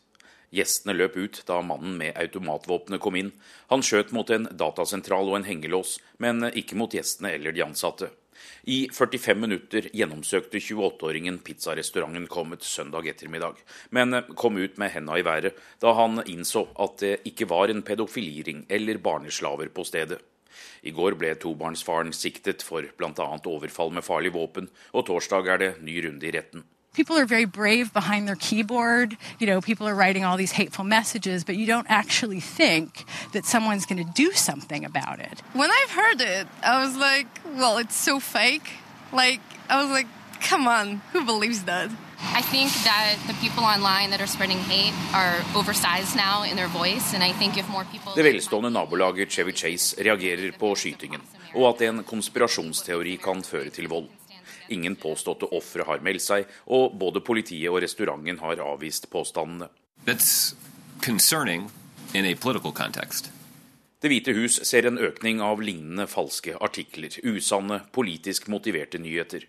Gjestene 0.53 0.93
løp 0.93 1.17
ut 1.17 1.39
da 1.47 1.57
mannen 1.65 1.95
med 1.97 2.13
automatvåpenet 2.13 3.01
kom 3.01 3.17
inn. 3.17 3.31
Han 3.73 3.81
skjøt 3.81 4.13
mot 4.13 4.29
en 4.29 4.45
datasentral 4.53 5.31
og 5.31 5.39
en 5.39 5.49
hengelås, 5.49 5.95
men 6.21 6.45
ikke 6.51 6.77
mot 6.77 6.93
gjestene 6.93 7.33
eller 7.39 7.57
de 7.57 7.65
ansatte. 7.65 8.11
I 8.69 8.83
45 8.93 9.41
minutter 9.47 9.89
gjennomsøkte 9.97 10.61
28-åringen 10.61 11.39
pizzarestauranten 11.41 12.27
kommet 12.29 12.61
søndag 12.61 13.09
ettermiddag, 13.09 13.57
men 13.89 14.21
kom 14.37 14.61
ut 14.61 14.77
med 14.77 14.93
henda 14.93 15.17
i 15.17 15.25
været 15.25 15.57
da 15.81 15.97
han 15.97 16.21
innså 16.27 16.67
at 16.77 17.01
det 17.01 17.15
ikke 17.33 17.49
var 17.49 17.73
en 17.73 17.81
pedofiliring 17.81 18.67
eller 18.69 19.01
barneslaver 19.01 19.73
på 19.73 19.89
stedet. 19.89 20.21
I 20.83 20.91
går 20.95 21.15
ble 21.19 21.33
tobarnsfaren 21.35 22.13
siktet 22.15 22.63
for 22.65 22.85
bl.a. 22.97 23.39
overfall 23.45 23.91
med 23.91 24.05
farlig 24.05 24.33
våpen, 24.33 24.69
og 24.93 25.05
torsdag 25.07 25.47
er 25.47 25.57
det 25.57 25.71
ny 25.81 25.99
runde 26.05 26.27
i 26.27 26.31
retten. 26.31 26.63
People 26.93 27.17
are 27.17 27.25
very 27.25 27.45
brave 27.45 27.93
behind 27.93 28.27
their 28.27 28.35
keyboard. 28.35 29.15
You 29.39 29.47
know, 29.47 29.61
people 29.61 29.87
are 29.87 29.95
writing 29.95 30.25
all 30.25 30.35
these 30.35 30.51
hateful 30.51 30.83
messages, 30.83 31.45
but 31.45 31.55
you 31.55 31.65
don't 31.65 31.87
actually 31.89 32.41
think 32.41 33.05
that 33.31 33.45
someone's 33.45 33.85
going 33.85 34.05
to 34.05 34.11
do 34.13 34.33
something 34.33 34.83
about 34.83 35.19
it. 35.19 35.41
When 35.53 35.71
I've 35.71 35.91
heard 35.91 36.19
it, 36.19 36.47
I 36.61 36.83
was 36.85 36.97
like, 36.97 37.27
well, 37.55 37.77
it's 37.77 37.95
so 37.95 38.19
fake. 38.19 38.73
Like, 39.13 39.39
I 39.69 39.81
was 39.81 39.89
like, 39.89 40.07
come 40.41 40.67
on, 40.67 41.01
who 41.13 41.23
believes 41.25 41.63
that? 41.63 41.89
I 42.21 42.41
think 42.41 42.69
that 42.83 43.17
the 43.27 43.33
people 43.41 43.63
online 43.63 44.09
that 44.11 44.21
are 44.21 44.27
spreading 44.27 44.59
hate 44.59 44.93
are 45.13 45.41
oversized 45.55 46.15
now 46.15 46.43
in 46.43 46.55
their 46.55 46.69
voice, 46.69 47.13
and 47.13 47.23
I 47.23 47.33
think 47.33 47.57
if 47.57 47.69
more 47.69 47.85
people 47.91 48.13
Det 48.15 48.23
velstående 48.23 48.69
nabolaget 48.69 49.31
Chevy 49.31 49.51
Chase 49.51 50.03
reagerer 50.03 50.51
på 50.51 50.75
skytingen, 50.75 51.21
og 51.55 51.69
at 51.69 51.81
en 51.81 52.03
konspirasjonsteori 52.03 53.17
kan 53.17 53.43
føre 53.43 53.69
til 53.69 53.87
vold. 53.87 54.07
Ingen 54.69 54.95
påståtte 54.95 55.49
ofre 55.51 55.83
har 55.83 55.99
meldt 55.99 56.23
seg, 56.23 56.47
og 56.71 56.95
både 56.99 57.19
politiet 57.19 57.69
og 57.69 57.81
restauranten 57.83 58.39
har 58.39 58.61
avvist 58.63 59.09
påstandene. 59.11 59.67
Det 64.01 64.09
hvite 64.09 64.33
hus 64.33 64.59
ser 64.65 64.87
en 64.87 64.97
økning 64.97 65.41
av 65.41 65.61
lignende 65.61 66.07
falske 66.07 66.55
artikler, 66.57 67.17
usanne, 67.23 67.81
politisk 67.91 68.47
motiverte 68.47 68.97
nyheter. 69.01 69.45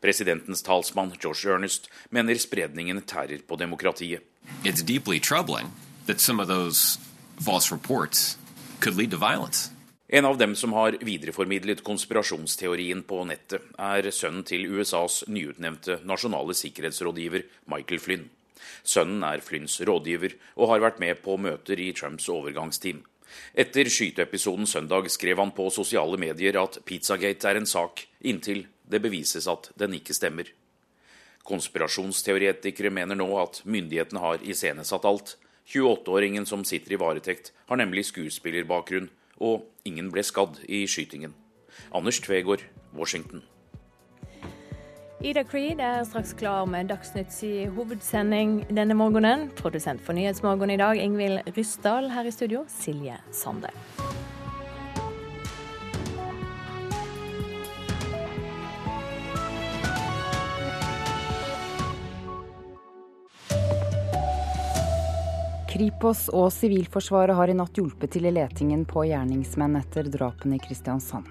Presidentens 0.00 0.62
talsmann 0.62 1.14
George 1.20 1.48
Ernest 1.50 1.90
mener 2.10 2.38
spredningen 2.38 3.02
tærer 3.02 3.42
på 3.46 3.56
demokratiet. 3.56 4.22
It's 4.64 4.82
deeply 4.82 5.20
troubling 5.20 5.72
that 6.06 6.20
some 6.20 6.42
of 6.42 6.48
those 6.48 6.98
false 7.40 7.70
reports 7.70 8.38
could 8.80 8.96
lead 8.96 9.10
to 9.10 9.18
violence. 9.18 9.70
En 10.08 10.24
av 10.24 10.36
dem 10.36 10.52
som 10.56 10.74
har 10.76 10.98
videreformidlet 11.00 11.80
konspirasjonsteorien 11.86 13.00
på 13.08 13.22
nettet, 13.24 13.62
er 13.80 14.10
sønnen 14.12 14.44
til 14.44 14.66
USAs 14.68 15.22
nyutnevnte 15.32 16.02
nasjonale 16.04 16.52
sikkerhetsrådgiver 16.58 17.46
Michael 17.72 18.02
Flynn. 18.02 18.26
Sønnen 18.84 19.24
er 19.24 19.40
Flynns 19.40 19.78
rådgiver 19.80 20.34
og 20.58 20.68
har 20.68 20.84
vært 20.84 21.00
med 21.00 21.22
på 21.24 21.38
møter 21.40 21.80
i 21.80 21.94
Trumps 21.96 22.28
overgangsteam. 22.28 23.00
Etter 23.56 23.88
skyteepisoden 23.88 24.68
søndag 24.68 25.08
skrev 25.08 25.40
han 25.40 25.54
på 25.56 25.70
sosiale 25.72 26.20
medier 26.20 26.60
at 26.60 26.82
Pizzagate 26.84 27.48
er 27.48 27.62
en 27.62 27.68
sak, 27.68 28.04
inntil 28.20 28.66
det 28.92 29.02
bevises 29.02 29.48
at 29.50 29.70
den 29.80 29.96
ikke 29.98 30.16
stemmer. 30.16 30.50
Konspirasjonsteoretikere 31.48 32.92
mener 32.94 33.18
nå 33.18 33.28
at 33.40 33.62
myndighetene 33.66 34.22
har 34.22 34.44
iscenesatt 34.46 35.08
alt. 35.08 35.36
28-åringen 35.72 36.46
som 36.46 36.64
sitter 36.66 36.94
i 36.94 37.00
varetekt, 37.00 37.52
har 37.70 37.78
nemlig 37.78 38.06
skuespillerbakgrunn 38.10 39.08
og 39.42 39.64
ingen 39.88 40.10
ble 40.12 40.24
skadd 40.26 40.60
i 40.68 40.84
skytingen. 40.90 41.34
Anders 41.94 42.20
Tvegård, 42.22 42.66
Washington. 42.94 43.42
Ida 45.22 45.44
Creed 45.46 45.78
er 45.78 46.02
straks 46.02 46.32
klar 46.34 46.66
med 46.66 46.90
Dagsnytts 46.90 47.44
hovedsending 47.76 48.64
denne 48.74 48.96
morgenen. 48.98 49.50
Produsent 49.54 50.02
for 50.02 50.18
Nyhetsmorgen 50.18 50.74
i 50.74 50.80
dag, 50.82 50.98
Ingvild 50.98 51.54
Ryssdal. 51.56 52.10
Her 52.10 52.26
i 52.26 52.34
studio, 52.34 52.66
Silje 52.66 53.20
Sande. 53.30 53.70
Kripos 65.82 66.28
og 66.30 66.52
Sivilforsvaret 66.54 67.34
har 67.34 67.50
i 67.50 67.54
natt 67.58 67.74
hjulpet 67.74 68.12
til 68.14 68.28
i 68.28 68.30
letingen 68.30 68.84
på 68.86 69.02
gjerningsmenn 69.08 69.80
etter 69.80 70.06
drapene 70.06 70.54
i 70.54 70.60
Kristiansand. 70.62 71.26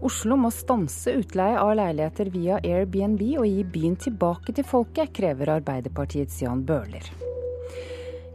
Oslo 0.00 0.38
må 0.40 0.48
stanse 0.56 1.12
utleie 1.20 1.58
av 1.60 1.74
leiligheter 1.76 2.30
via 2.32 2.56
Airbnb 2.64 3.20
og 3.42 3.44
gi 3.44 3.66
byen 3.74 3.98
tilbake 4.00 4.54
til 4.56 4.64
folket, 4.64 5.12
krever 5.12 5.52
Arbeiderpartiets 5.58 6.40
Jan 6.40 6.64
Bøhler. 6.64 7.12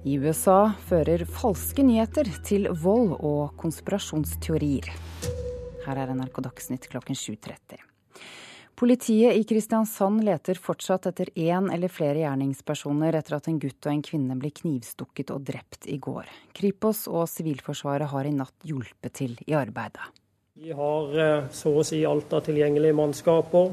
I 0.05 0.19
USA 0.21 0.59
fører 0.85 1.25
falske 1.39 1.81
nyheter 1.81 2.29
til 2.45 2.69
vold 2.85 3.17
og 3.17 3.57
konspirasjonsteorier. 3.57 4.93
Her 5.87 6.05
er 6.05 6.13
NRK 6.13 6.43
Dagsnytt 6.45 6.85
klokken 6.93 7.17
7.30. 7.17 7.81
Politiet 8.75 9.37
i 9.39 9.43
Kristiansand 9.47 10.25
leter 10.27 10.57
fortsatt 10.59 11.05
etter 11.07 11.29
én 11.39 11.69
eller 11.71 11.87
flere 11.87 12.19
gjerningspersoner 12.19 13.15
etter 13.15 13.37
at 13.37 13.45
en 13.47 13.59
gutt 13.63 13.87
og 13.87 13.91
en 13.93 14.01
kvinne 14.03 14.35
ble 14.35 14.49
knivstukket 14.51 15.31
og 15.31 15.45
drept 15.47 15.87
i 15.87 15.95
går. 15.95 16.27
Kripos 16.51 17.05
og 17.07 17.23
Sivilforsvaret 17.31 18.11
har 18.11 18.27
i 18.27 18.33
natt 18.35 18.67
hjulpet 18.67 19.15
til 19.21 19.37
i 19.47 19.55
arbeidet. 19.55 20.09
Vi 20.59 20.75
har 20.75 21.15
eh, 21.23 21.47
så 21.55 21.71
å 21.71 21.85
si 21.87 22.01
alt 22.03 22.35
av 22.35 22.43
tilgjengelige 22.43 22.97
mannskaper. 22.99 23.71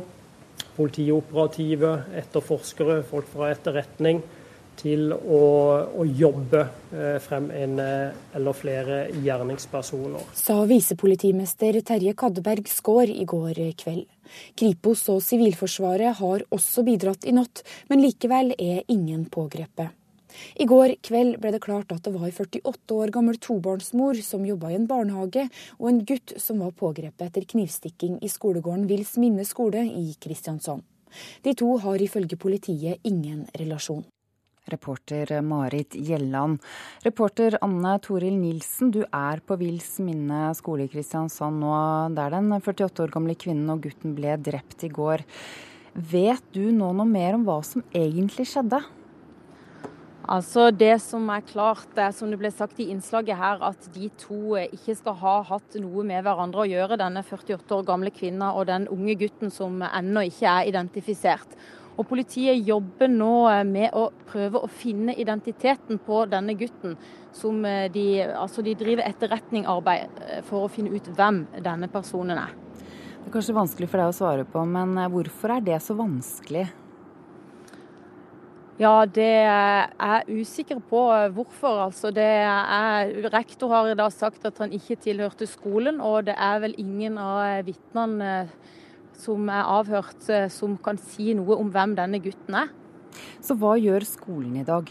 Politioperative, 0.77 1.91
etterforskere, 2.23 3.01
folk 3.11 3.27
fra 3.35 3.51
etterretning 3.57 4.23
til 4.81 5.13
å, 5.13 5.43
å 5.95 6.05
jobbe 6.07 6.63
eh, 6.93 7.17
frem 7.23 7.51
en 7.55 7.79
eh, 7.83 8.19
eller 8.37 8.57
flere 8.57 8.99
gjerningspersoner. 9.23 10.33
Sa 10.39 10.59
visepolitimester 10.69 11.81
Terje 11.87 12.15
Kaddeberg 12.19 12.69
Skaar 12.71 13.13
i 13.13 13.27
går 13.29 13.63
kveld. 13.79 14.07
Kripos 14.57 15.05
og 15.13 15.21
Sivilforsvaret 15.25 16.19
har 16.21 16.47
også 16.51 16.85
bidratt 16.87 17.27
i 17.29 17.35
natt, 17.37 17.65
men 17.93 18.01
likevel 18.05 18.55
er 18.59 18.87
ingen 18.93 19.27
pågrepet. 19.31 19.93
I 20.57 20.67
går 20.69 20.95
kveld 21.05 21.37
ble 21.43 21.53
det 21.55 21.63
klart 21.65 21.93
at 21.93 22.07
det 22.07 22.15
var 22.15 22.31
48 22.33 22.97
år 22.97 23.13
gammel 23.15 23.39
tobarnsmor 23.43 24.21
som 24.25 24.47
jobba 24.49 24.73
i 24.73 24.79
en 24.79 24.89
barnehage, 24.89 25.49
og 25.79 25.91
en 25.91 26.01
gutt 26.09 26.35
som 26.41 26.63
var 26.65 26.73
pågrepet 26.79 27.29
etter 27.29 27.47
knivstikking 27.55 28.19
i 28.25 28.33
skolegården 28.33 28.89
Vils 28.91 29.19
minne 29.21 29.45
skole 29.49 29.85
i 29.85 30.15
Kristiansand. 30.23 30.87
De 31.45 31.53
to 31.53 31.75
har 31.85 32.01
ifølge 32.01 32.41
politiet 32.41 33.05
ingen 33.05 33.45
relasjon. 33.61 34.05
Reporter 34.71 35.41
Marit 35.43 35.95
Gjelland. 35.95 36.63
Reporter 37.03 37.59
Anne 37.61 37.97
Toril 37.99 38.37
Nilsen, 38.39 38.93
du 38.95 39.03
er 39.03 39.43
på 39.43 39.57
Vils 39.59 39.97
minne 40.05 40.53
skole 40.55 40.87
i 40.87 40.93
Kristiansand 40.93 41.59
nå, 41.63 41.75
der 42.15 42.37
den 42.37 42.53
48 42.55 43.03
år 43.03 43.15
gamle 43.17 43.35
kvinnen 43.35 43.75
og 43.75 43.83
gutten 43.89 44.15
ble 44.15 44.37
drept 44.39 44.87
i 44.87 44.93
går. 44.93 45.27
Vet 45.93 46.45
du 46.55 46.71
nå 46.71 46.93
noe 46.95 47.09
mer 47.09 47.37
om 47.37 47.47
hva 47.49 47.59
som 47.67 47.83
egentlig 47.91 48.47
skjedde? 48.53 48.81
Altså 50.23 50.71
Det 50.71 50.95
som 51.03 51.27
er 51.35 51.43
klart, 51.43 51.89
det 51.97 52.05
er 52.05 52.13
som 52.15 52.31
det 52.31 52.39
ble 52.39 52.51
sagt 52.55 52.79
i 52.81 52.87
innslaget 52.95 53.37
her, 53.37 53.59
at 53.67 53.91
de 53.93 54.07
to 54.21 54.55
ikke 54.63 54.95
skal 54.95 55.19
ha 55.19 55.35
hatt 55.51 55.75
noe 55.83 56.05
med 56.07 56.23
hverandre 56.23 56.63
å 56.63 56.71
gjøre, 56.71 57.01
denne 57.01 57.25
48 57.27 57.75
år 57.75 57.87
gamle 57.89 58.15
kvinna 58.15 58.53
og 58.55 58.69
den 58.71 58.87
unge 58.87 59.19
gutten 59.19 59.51
som 59.51 59.83
ennå 59.83 60.29
ikke 60.31 60.47
er 60.47 60.71
identifisert. 60.71 61.59
Og 62.01 62.09
Politiet 62.09 62.63
jobber 62.65 63.11
nå 63.13 63.33
eh, 63.51 63.65
med 63.69 63.93
å 63.97 64.09
prøve 64.29 64.63
å 64.63 64.71
finne 64.71 65.15
identiteten 65.19 66.01
på 66.03 66.25
denne 66.31 66.57
gutten. 66.59 66.97
Som 67.37 67.65
eh, 67.69 67.89
de, 67.93 68.07
altså 68.25 68.65
de 68.65 68.77
driver 68.79 69.05
etterretningarbeid 69.09 70.23
eh, 70.27 70.45
for 70.49 70.65
å 70.67 70.73
finne 70.73 70.93
ut 70.95 71.11
hvem 71.13 71.45
denne 71.61 71.91
personen 71.93 72.41
er. 72.41 72.55
Det 73.23 73.29
er 73.29 73.35
kanskje 73.37 73.57
vanskelig 73.57 73.91
for 73.91 74.03
deg 74.03 74.13
å 74.13 74.17
svare 74.17 74.47
på, 74.49 74.65
men 74.67 74.97
hvorfor 75.13 75.59
er 75.59 75.67
det 75.69 75.79
så 75.85 75.95
vanskelig? 75.95 76.67
Ja, 78.81 79.05
det 79.07 79.29
er 79.45 79.93
jeg 79.93 80.43
usikker 80.43 80.81
på 80.91 81.05
hvorfor. 81.37 81.85
Altså, 81.85 82.11
det 82.11 82.25
er, 82.25 83.13
rektor 83.31 83.71
har 83.71 83.93
da 83.95 84.09
sagt 84.11 84.49
at 84.49 84.59
han 84.59 84.73
ikke 84.75 84.97
tilhørte 85.05 85.47
skolen, 85.47 86.01
og 86.03 86.27
det 86.27 86.35
er 86.35 86.59
vel 86.65 86.75
ingen 86.81 87.21
av 87.21 87.63
vitnene 87.69 88.33
som 89.19 89.49
er 89.49 89.69
avhørt, 89.69 90.29
eh, 90.29 90.49
som 90.49 90.77
kan 90.77 90.99
si 90.99 91.35
noe 91.35 91.57
om 91.59 91.71
hvem 91.73 91.97
denne 91.99 92.21
gutten 92.23 92.55
er. 92.65 92.69
Så 93.41 93.57
hva 93.59 93.77
gjør 93.81 94.07
skolen 94.09 94.57
i 94.57 94.67
dag? 94.67 94.91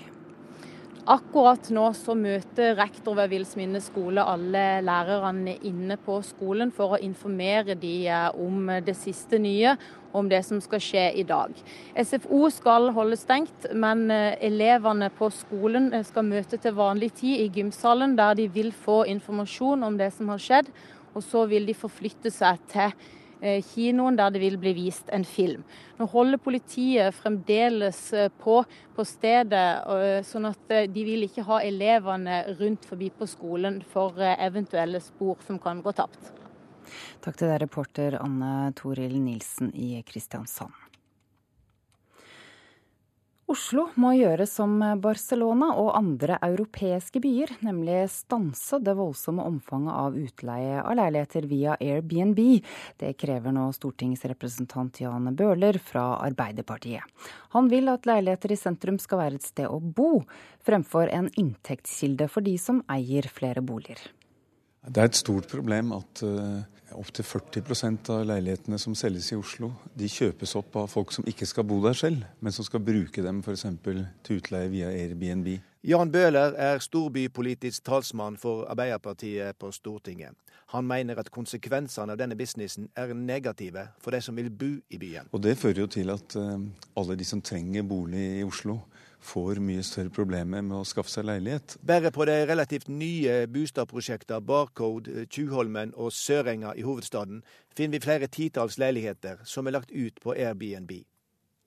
Akkurat 1.09 1.65
nå 1.73 1.87
så 1.97 2.13
møter 2.13 2.75
rektor 2.77 3.15
ved 3.17 3.31
Vilsminne 3.31 3.79
skole 3.81 4.21
alle 4.21 4.83
lærerne 4.85 5.55
inne 5.65 5.97
på 5.97 6.19
skolen 6.21 6.69
for 6.71 6.93
å 6.93 6.99
informere 7.01 7.73
de 7.73 7.95
eh, 8.05 8.27
om 8.37 8.69
det 8.85 8.93
siste 8.99 9.39
nye, 9.41 9.73
om 10.13 10.29
det 10.29 10.43
som 10.45 10.61
skal 10.61 10.83
skje 10.83 11.05
i 11.17 11.23
dag. 11.25 11.55
SFO 11.97 12.43
skal 12.53 12.91
holde 12.93 13.17
stengt, 13.17 13.71
men 13.73 14.05
eh, 14.13 14.37
elevene 14.45 15.09
på 15.17 15.31
skolen 15.33 15.89
skal 16.05 16.27
møte 16.27 16.61
til 16.61 16.77
vanlig 16.77 17.15
tid 17.17 17.47
i 17.47 17.49
gymsalen, 17.49 18.13
der 18.19 18.37
de 18.37 18.45
vil 18.53 18.69
få 18.69 19.01
informasjon 19.09 19.87
om 19.87 19.97
det 19.97 20.11
som 20.13 20.29
har 20.29 20.43
skjedd. 20.43 20.69
Og 21.15 21.25
så 21.25 21.47
vil 21.49 21.65
de 21.67 21.73
forflytte 21.75 22.29
seg 22.31 22.61
til 22.71 22.93
kinoen 23.41 24.17
der 24.19 24.33
det 24.33 24.41
vil 24.43 24.57
bli 24.61 24.73
vist 24.77 25.09
en 25.09 25.25
film. 25.25 25.63
Nå 25.97 26.05
holder 26.11 26.41
politiet 26.41 27.15
fremdeles 27.17 28.01
eh, 28.13 28.29
på 28.41 28.61
på 28.95 29.05
stedet, 29.07 29.87
eh, 29.87 30.19
sånn 30.27 30.45
at 30.49 30.75
de 30.93 31.05
vil 31.07 31.25
ikke 31.25 31.45
ha 31.47 31.61
elevene 31.65 32.43
rundt 32.59 32.85
forbi 32.85 33.09
på 33.09 33.27
skolen 33.29 33.81
for 33.93 34.19
eventuelle 34.19 35.01
spor 35.01 35.41
som 35.47 35.59
kan 35.59 35.81
gå 35.81 35.95
tapt. 35.95 36.31
Takk 37.23 37.37
til 37.37 37.47
deg, 37.47 37.61
reporter 37.63 38.19
Anne 38.19 38.71
Toril 38.77 39.17
Nilsen 39.21 39.71
i 39.73 39.93
Kristiansand. 40.05 40.90
Oslo 43.51 43.89
må 43.99 44.13
gjøre 44.15 44.45
som 44.47 44.77
Barcelona 45.03 45.73
og 45.75 45.89
andre 45.97 46.37
europeiske 46.45 47.19
byer, 47.19 47.51
nemlig 47.65 48.05
stanse 48.13 48.77
det 48.79 48.93
voldsomme 48.95 49.43
omfanget 49.43 49.91
av 49.91 50.15
utleie 50.15 50.77
av 50.79 50.95
leiligheter 50.95 51.47
via 51.49 51.75
Airbnb. 51.75 52.39
Det 53.01 53.11
krever 53.19 53.51
nå 53.51 53.65
stortingsrepresentant 53.75 55.01
Jan 55.03 55.33
Bøhler 55.35 55.81
fra 55.83 56.05
Arbeiderpartiet. 56.29 57.03
Han 57.57 57.67
vil 57.73 57.91
at 57.91 58.07
leiligheter 58.07 58.55
i 58.55 58.59
sentrum 58.61 59.01
skal 59.03 59.25
være 59.25 59.41
et 59.41 59.49
sted 59.49 59.67
å 59.67 59.81
bo, 59.83 60.21
fremfor 60.63 61.11
en 61.11 61.27
inntektskilde 61.35 62.29
for 62.31 62.47
de 62.47 62.55
som 62.61 62.79
eier 62.87 63.27
flere 63.27 63.59
boliger. 63.59 63.99
Det 64.87 65.01
er 65.01 65.11
et 65.11 65.19
stort 65.19 65.51
problem 65.51 65.91
at 65.99 66.23
uh, 66.23 66.63
opptil 66.97 67.25
40% 67.25 68.09
av 68.13 68.25
leilighetene 68.29 68.79
som 68.81 68.95
selges 68.97 69.31
i 69.31 69.37
Oslo, 69.39 69.71
de 69.97 70.09
kjøpes 70.11 70.55
opp 70.59 70.75
av 70.81 70.89
folk 70.91 71.13
som 71.15 71.25
ikke 71.27 71.47
skal 71.49 71.65
bo 71.67 71.79
der 71.83 71.97
selv, 71.97 72.23
men 72.39 72.55
som 72.55 72.67
skal 72.67 72.83
bruke 72.83 73.23
dem 73.23 73.41
f.eks. 73.43 73.65
til 73.83 74.37
utleie 74.37 74.71
via 74.71 74.91
Airbnb. 74.91 75.53
Jan 75.87 76.11
Bøhler 76.13 76.53
er 76.61 76.81
storbypolitisk 76.83 77.83
talsmann 77.87 78.37
for 78.37 78.67
Arbeiderpartiet 78.69 79.57
på 79.57 79.71
Stortinget. 79.73 80.37
Han 80.71 80.85
mener 80.87 81.19
at 81.19 81.31
konsekvensene 81.33 82.13
av 82.13 82.19
denne 82.19 82.37
businessen 82.39 82.85
er 82.95 83.11
negative 83.17 83.87
for 83.99 84.15
de 84.15 84.21
som 84.23 84.37
vil 84.37 84.51
bo 84.53 84.69
i 84.89 84.99
byen. 85.01 85.27
Og 85.33 85.41
Det 85.43 85.57
fører 85.57 85.81
jo 85.83 85.87
til 85.91 86.13
at 86.13 86.35
uh, 86.39 86.61
alle 86.95 87.17
de 87.19 87.27
som 87.27 87.41
trenger 87.41 87.83
bolig 87.83 88.21
i 88.39 88.45
Oslo, 88.47 88.77
får 89.21 89.61
mye 89.61 89.83
større 89.85 90.11
problemer 90.13 90.63
med 90.65 90.77
å 90.79 90.87
skaffe 90.87 91.11
seg 91.13 91.27
leilighet. 91.29 91.77
Bare 91.85 92.11
på 92.11 92.25
de 92.29 92.39
relativt 92.49 92.89
nye 92.89 93.45
boligprosjektene 93.47 94.41
Barcode, 94.41 95.25
Tjuvholmen 95.29 95.93
og 95.95 96.11
Sørenga 96.13 96.73
i 96.75 96.85
hovedstaden 96.85 97.43
finner 97.75 97.99
vi 97.99 98.05
flere 98.05 98.27
titalls 98.27 98.79
leiligheter 98.81 99.45
som 99.45 99.67
er 99.67 99.77
lagt 99.77 99.91
ut 99.91 100.19
på 100.23 100.35
Airbnb. 100.35 100.91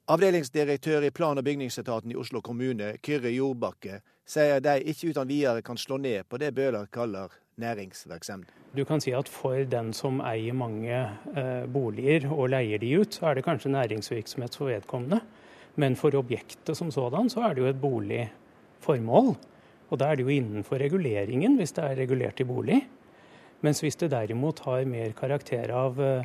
Avdelingsdirektør 0.04 1.06
i 1.06 1.10
plan- 1.10 1.38
og 1.38 1.44
bygningsetaten 1.44 2.12
i 2.12 2.16
Oslo 2.20 2.42
kommune, 2.44 2.98
Kyrre 3.00 3.30
Jordbakke, 3.32 4.02
sier 4.28 4.60
de 4.60 4.82
ikke 4.84 5.14
uten 5.14 5.28
videre 5.28 5.62
kan 5.64 5.80
slå 5.80 5.96
ned 5.96 6.26
på 6.28 6.36
det 6.36 6.50
Bøhler 6.54 6.90
kaller 6.92 7.32
næringsvirksomhet. 7.56 8.50
Du 8.76 8.84
kan 8.84 9.00
si 9.00 9.14
at 9.16 9.28
For 9.28 9.64
den 9.64 9.92
som 9.92 10.20
eier 10.20 10.52
mange 10.52 10.92
eh, 11.36 11.64
boliger 11.72 12.28
og 12.32 12.50
leier 12.50 12.78
de 12.78 13.00
ut, 13.00 13.14
så 13.14 13.30
er 13.30 13.34
det 13.34 13.44
kanskje 13.44 13.72
næringsvirksomhet 13.72 14.56
for 14.56 14.66
vedkommende. 14.66 15.20
Men 15.80 15.96
for 15.98 16.14
objektet 16.18 16.76
som 16.78 16.90
sådan 16.94 17.30
så 17.32 17.46
er 17.48 17.54
det 17.54 17.64
jo 17.64 17.70
et 17.70 17.80
boligformål. 17.80 19.34
Og 19.90 20.00
da 20.00 20.10
er 20.10 20.18
det 20.18 20.26
jo 20.26 20.34
innenfor 20.34 20.80
reguleringen 20.82 21.58
hvis 21.58 21.74
det 21.76 21.84
er 21.84 21.98
regulert 22.02 22.40
i 22.40 22.48
bolig. 22.48 22.82
Mens 23.64 23.80
hvis 23.80 23.96
det 23.96 24.10
derimot 24.12 24.60
har 24.66 24.84
mer 24.88 25.14
karakter 25.16 25.70
av 25.72 25.96
uh, 26.00 26.24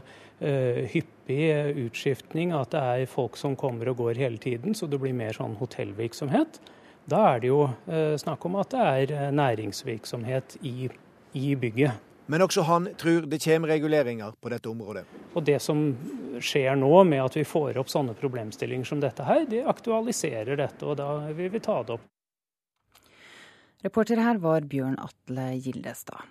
hyppig 0.92 1.46
utskiftning, 1.86 2.52
at 2.56 2.74
det 2.74 2.82
er 2.82 3.12
folk 3.12 3.40
som 3.40 3.56
kommer 3.60 3.92
og 3.92 4.02
går 4.02 4.20
hele 4.20 4.42
tiden, 4.42 4.76
så 4.76 4.90
det 4.92 5.00
blir 5.00 5.16
mer 5.16 5.38
sånn 5.38 5.56
hotellvirksomhet, 5.60 6.60
da 7.10 7.22
er 7.32 7.40
det 7.42 7.52
jo 7.52 7.62
uh, 7.70 8.16
snakk 8.20 8.44
om 8.50 8.60
at 8.60 8.76
det 8.76 9.16
er 9.16 9.32
næringsvirksomhet 9.40 10.60
i, 10.68 10.90
i 11.40 11.56
bygget. 11.56 12.09
Men 12.30 12.46
også 12.46 12.62
han 12.68 12.92
tror 13.00 13.26
det 13.26 13.42
kommer 13.42 13.72
reguleringer 13.74 14.36
på 14.38 14.52
dette 14.54 14.70
området. 14.70 15.06
Og 15.34 15.44
Det 15.44 15.58
som 15.62 15.82
skjer 16.40 16.78
nå 16.78 17.04
med 17.10 17.24
at 17.24 17.38
vi 17.40 17.46
får 17.48 17.80
opp 17.82 17.90
sånne 17.90 18.14
problemstillinger 18.18 18.86
som 18.86 19.02
dette 19.02 19.26
her, 19.26 19.48
det 19.50 19.66
aktualiserer 19.66 20.60
dette, 20.60 20.86
og 20.86 21.00
da 21.02 21.10
vil 21.34 21.50
vi 21.50 21.62
ta 21.64 21.82
det 21.84 21.98
opp. 21.98 22.06
Reporter 23.82 24.22
her 24.22 24.38
var 24.44 24.68
Bjørn 24.70 25.00
Atle 25.02 25.54
Gildestad 25.58 26.28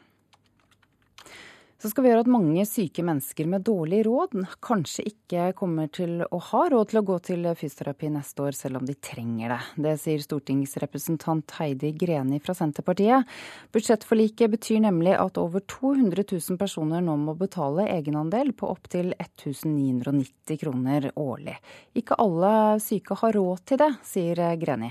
så 1.78 1.90
skal 1.92 2.02
vi 2.02 2.10
gjøre 2.10 2.24
at 2.24 2.30
mange 2.30 2.64
syke 2.66 3.04
mennesker 3.06 3.46
med 3.46 3.62
dårlig 3.66 4.00
råd 4.08 4.32
kanskje 4.66 5.04
ikke 5.12 5.52
kommer 5.58 5.86
til 5.94 6.24
å 6.26 6.40
ha 6.48 6.64
råd 6.72 6.90
til 6.90 7.00
å 7.00 7.04
gå 7.06 7.18
til 7.28 7.46
fysioterapi 7.54 8.10
neste 8.16 8.42
år, 8.42 8.56
selv 8.58 8.80
om 8.80 8.88
de 8.88 8.96
trenger 8.98 9.54
det. 9.54 9.60
Det 9.86 9.94
sier 10.02 10.24
stortingsrepresentant 10.24 11.54
Heidi 11.60 11.92
Greni 11.94 12.42
fra 12.42 12.56
Senterpartiet. 12.58 13.30
Budsjettforliket 13.70 14.50
betyr 14.58 14.82
nemlig 14.88 15.14
at 15.14 15.38
over 15.38 15.62
200 15.70 16.26
000 16.26 16.58
personer 16.58 17.04
nå 17.04 17.14
må 17.22 17.38
betale 17.38 17.86
egenandel 17.94 18.50
på 18.58 18.74
opptil 18.74 19.14
1990 19.14 20.58
kroner 20.58 21.12
årlig. 21.14 21.60
Ikke 21.94 22.18
alle 22.18 22.80
syke 22.82 23.22
har 23.22 23.38
råd 23.38 23.68
til 23.70 23.86
det, 23.86 23.94
sier 24.02 24.48
Greni. 24.58 24.90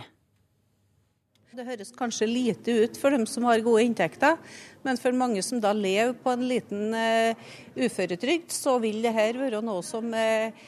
Det 1.57 1.63
høres 1.65 1.89
kanskje 1.97 2.27
lite 2.29 2.73
ut 2.83 2.97
for 3.01 3.09
dem 3.09 3.23
som 3.25 3.47
har 3.47 3.63
gode 3.65 3.81
inntekter, 3.87 4.35
men 4.85 4.99
for 5.01 5.15
mange 5.17 5.41
som 5.41 5.57
da 5.57 5.71
lever 5.73 6.11
på 6.21 6.29
en 6.35 6.43
liten 6.45 6.93
uh, 6.93 7.55
uføretrygd, 7.73 8.53
så 8.53 8.75
vil 8.83 8.99
det 9.01 9.15
her 9.15 9.39
være 9.41 9.63
noe 9.65 9.81
som 9.81 10.05
uh, 10.13 10.67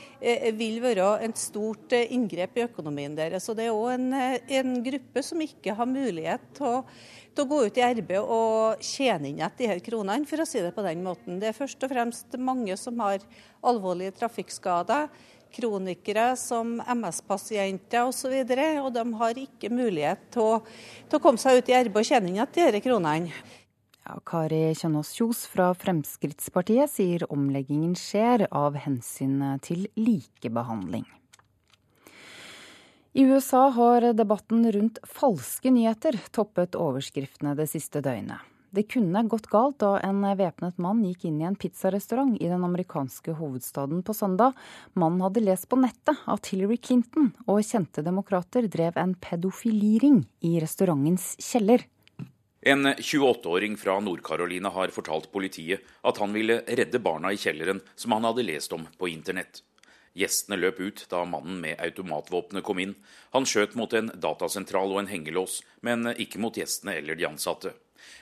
vil 0.58 0.82
være 0.82 1.12
et 1.28 1.38
stort 1.38 1.94
uh, 1.94 2.02
inngrep 2.10 2.58
i 2.58 2.66
økonomien 2.66 3.14
deres. 3.14 3.46
Så 3.46 3.54
det 3.54 3.68
er 3.68 3.78
òg 3.78 4.00
en, 4.00 4.10
en, 4.42 4.76
gruppe 4.90 5.28
som 5.30 5.46
ikke 5.46 5.78
har 5.78 5.94
mulighet 5.94 6.50
til 6.58 6.72
å, 6.72 6.82
å 6.82 7.50
gå 7.54 7.64
ut 7.70 7.78
i 7.78 7.86
arbeid 7.86 8.26
og 8.26 8.82
tjene 8.82 9.30
inn 9.30 9.44
igjen 9.44 9.60
de 9.62 9.70
her 9.70 9.86
kronene, 9.86 10.26
for 10.26 10.42
å 10.42 10.50
si 10.50 10.66
det 10.66 10.74
på 10.74 10.90
den 10.90 11.06
måten. 11.06 11.38
Det 11.38 11.52
er 11.52 11.60
først 11.60 11.86
og 11.86 11.94
fremst 11.94 12.40
mange 12.42 12.82
som 12.82 12.98
har 13.06 13.22
alvorlige 13.62 14.18
trafikkskader 14.24 15.06
kronikere 15.56 16.34
som 16.40 16.78
MS-pasienter 16.82 18.08
osv. 18.08 18.34
Og, 18.34 18.52
så 18.52 18.68
og 18.84 18.92
de 18.96 19.06
har 19.22 19.42
ikke 19.42 19.72
mulighet 19.74 20.28
til 20.34 20.60
å, 20.60 21.20
komme 21.20 21.42
seg 21.42 21.60
ut 21.60 21.72
i 21.72 21.78
arbeid 21.78 22.04
og 22.04 22.10
tjene 22.12 22.30
inn 22.30 22.40
igjen 22.40 22.54
disse 22.56 22.84
kronene. 22.86 23.34
Ja, 24.10 24.18
Kari 24.26 24.64
Kjønaas 24.74 25.12
Kjos 25.14 25.44
fra 25.52 25.70
Fremskrittspartiet 25.78 26.90
sier 26.90 27.28
omleggingen 27.30 27.94
skjer 28.00 28.48
av 28.50 28.80
hensyn 28.82 29.44
til 29.62 29.86
likebehandling. 30.00 31.06
I 33.14 33.26
USA 33.26 33.68
har 33.74 34.06
debatten 34.14 34.64
rundt 34.72 35.02
falske 35.06 35.74
nyheter 35.74 36.18
toppet 36.34 36.78
overskriftene 36.78 37.56
det 37.58 37.68
siste 37.72 38.02
døgnet. 38.06 38.42
Det 38.70 38.84
kunne 38.86 39.24
gått 39.26 39.48
galt 39.50 39.80
da 39.82 39.96
en 40.06 40.22
væpnet 40.38 40.78
mann 40.78 41.02
gikk 41.02 41.24
inn 41.26 41.40
i 41.42 41.48
en 41.48 41.58
pizzarestaurant 41.58 42.36
i 42.38 42.50
den 42.52 42.62
amerikanske 42.66 43.34
hovedstaden 43.40 44.04
på 44.06 44.14
søndag. 44.14 44.54
Mannen 44.94 45.24
hadde 45.26 45.42
lest 45.42 45.66
på 45.72 45.80
nettet 45.82 46.22
at 46.30 46.52
Hillary 46.52 46.78
Clinton 46.78 47.32
og 47.48 47.64
kjente 47.66 48.04
demokrater 48.06 48.68
drev 48.70 49.00
en 49.02 49.16
pedofiliring 49.18 50.22
i 50.46 50.60
restaurantens 50.62 51.32
kjeller. 51.42 51.88
En 52.62 52.86
28-åring 52.86 53.80
fra 53.80 53.98
Nord-Carolina 54.04 54.70
har 54.76 54.94
fortalt 54.94 55.32
politiet 55.32 55.82
at 56.06 56.22
han 56.22 56.36
ville 56.36 56.62
redde 56.68 57.02
barna 57.02 57.34
i 57.34 57.42
kjelleren 57.42 57.82
som 57.96 58.14
han 58.14 58.28
hadde 58.30 58.46
lest 58.46 58.76
om 58.76 58.86
på 59.00 59.10
internett. 59.10 59.64
Gjestene 60.14 60.60
løp 60.60 60.80
ut 60.84 61.06
da 61.10 61.24
mannen 61.26 61.58
med 61.64 61.80
automatvåpenet 61.82 62.66
kom 62.68 62.82
inn. 62.84 62.98
Han 63.34 63.50
skjøt 63.50 63.78
mot 63.80 63.94
en 63.98 64.12
datasentral 64.14 64.92
og 64.94 65.04
en 65.04 65.14
hengelås, 65.14 65.62
men 65.82 66.12
ikke 66.18 66.42
mot 66.44 66.58
gjestene 66.58 67.00
eller 67.00 67.18
de 67.18 67.30
ansatte. 67.30 67.74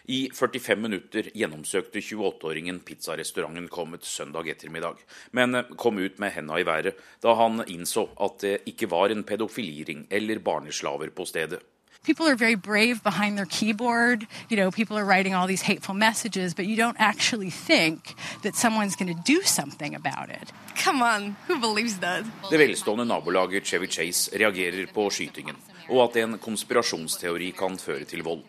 I 0.07 0.29
45 0.33 0.75
minutter 0.81 1.29
gjennomsøkte 1.35 1.99
28-åringen 1.99 2.81
pizzarestauranten 2.88 3.69
kommet 3.71 4.05
søndag 4.05 4.49
ettermiddag, 4.51 5.01
men 5.31 5.63
kom 5.77 5.97
ut 5.99 6.19
med 6.19 6.35
henda 6.35 6.59
i 6.59 6.67
været 6.67 6.99
da 7.23 7.33
han 7.39 7.63
innså 7.67 8.07
at 8.19 8.39
det 8.43 8.59
ikke 8.71 8.91
var 8.91 9.11
en 9.11 9.25
pedofiliring 9.27 10.07
eller 10.11 10.39
barneslaver 10.39 11.09
på 11.15 11.25
stedet. 11.25 11.63
people 12.07 12.27
are 12.27 12.35
very 12.35 12.55
brave 12.55 13.03
behind 13.03 13.38
their 13.38 13.45
keyboard. 13.59 14.27
You 14.49 14.55
know, 14.55 14.71
people 14.71 14.97
are 14.97 15.03
writing 15.03 15.33
all 15.33 15.47
these 15.53 15.61
hateful 15.61 15.95
messages, 15.95 16.53
but 16.53 16.65
you 16.65 16.77
don't 16.77 16.95
actually 16.99 17.49
think 17.49 18.15
that 18.43 18.55
someone's 18.55 18.95
going 18.95 19.13
to 19.13 19.21
do 19.33 19.41
something 19.43 19.93
about 19.93 20.29
it. 20.29 20.47
Come 20.85 21.01
on, 21.01 21.35
who 21.47 21.59
believes 21.59 21.99
that? 21.99 22.23
Det 22.49 22.57
velstående 22.57 23.05
nabolaget 23.05 23.65
Chevy 23.65 23.88
Chase 23.88 24.38
reagerer 24.39 24.85
på 24.93 25.09
skytingen, 25.09 25.55
og 25.89 26.03
at 26.03 26.23
en 26.23 26.38
konspirasjonsteori 26.38 27.51
kan 27.57 27.77
føre 27.77 28.03
til 28.07 28.23
vold. 28.23 28.43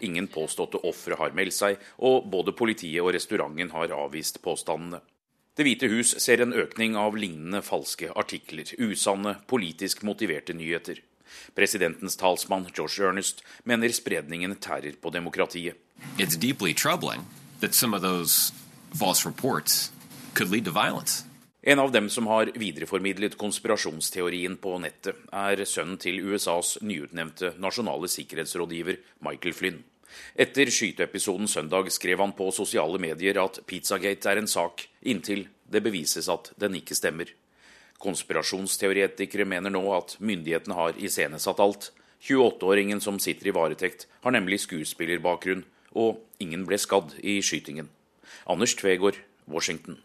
Ingen 0.00 0.26
påståtte 0.26 0.80
ofre 0.86 1.18
har 1.20 1.34
meldt 1.36 1.54
seg, 1.54 1.80
og 1.98 2.26
både 2.30 2.54
politiet 2.56 3.02
og 3.02 3.12
restauranten 3.14 3.70
har 3.74 3.94
avvist 3.94 4.40
påstandene. 4.42 5.00
Det 5.54 5.62
hvite 5.62 5.86
hus 5.86 6.16
ser 6.18 6.42
en 6.42 6.54
økning 6.54 6.96
av 6.98 7.14
lignende 7.14 7.60
falske 7.62 8.08
artikler, 8.18 8.66
usanne, 8.78 9.36
politisk 9.46 10.02
motiverte 10.02 10.56
nyheter. 10.56 10.98
Presidentens 11.54 12.16
talsmann 12.18 12.66
George 12.74 13.04
Ernest 13.06 13.42
mener 13.64 13.94
spredningen 13.94 14.56
tærer 14.56 14.98
på 15.00 15.10
demokratiet. 15.14 15.78
It's 16.18 16.36
deeply 16.36 16.74
troubling 16.74 17.26
that 17.60 17.74
some 17.74 17.94
of 17.94 18.02
those 18.02 18.52
false 18.94 19.24
reports 19.24 19.92
could 20.34 20.50
lead 20.50 20.64
to 20.64 20.72
violence. 20.72 21.24
En 21.66 21.78
av 21.78 21.92
dem 21.92 22.10
som 22.10 22.26
har 22.26 22.50
videreformidlet 22.60 23.38
konspirasjonsteorien 23.40 24.58
på 24.60 24.74
nettet, 24.82 25.16
er 25.32 25.62
sønnen 25.64 25.96
til 25.96 26.18
USAs 26.20 26.74
nyutnevnte 26.84 27.54
nasjonale 27.56 28.10
sikkerhetsrådgiver 28.12 28.98
Michael 29.24 29.56
Flynn. 29.56 29.78
Etter 30.36 30.68
skyteepisoden 30.68 31.48
søndag 31.48 31.88
skrev 31.94 32.20
han 32.20 32.36
på 32.36 32.50
sosiale 32.52 33.00
medier 33.00 33.40
at 33.40 33.62
Pizzagate 33.64 34.28
er 34.28 34.42
en 34.42 34.50
sak, 34.50 34.84
inntil 35.00 35.46
det 35.64 35.80
bevises 35.88 36.28
at 36.28 36.52
den 36.60 36.76
ikke 36.76 37.00
stemmer. 37.00 37.32
Konspirasjonsteoretikere 37.96 39.48
mener 39.48 39.72
nå 39.72 39.86
at 39.96 40.18
myndighetene 40.20 40.76
har 40.76 41.00
iscenesatt 41.00 41.64
alt. 41.64 41.94
28-åringen 42.28 43.00
som 43.00 43.16
sitter 43.16 43.48
i 43.48 43.56
varetekt, 43.56 44.04
har 44.20 44.36
nemlig 44.36 44.60
skuespillerbakgrunn, 44.68 45.64
og 45.96 46.20
ingen 46.44 46.68
ble 46.68 46.76
skadd 46.76 47.16
i 47.24 47.40
skytingen. 47.40 47.88
Anders 48.44 48.76
Tvegård, 48.76 49.16
Washington. 49.48 50.04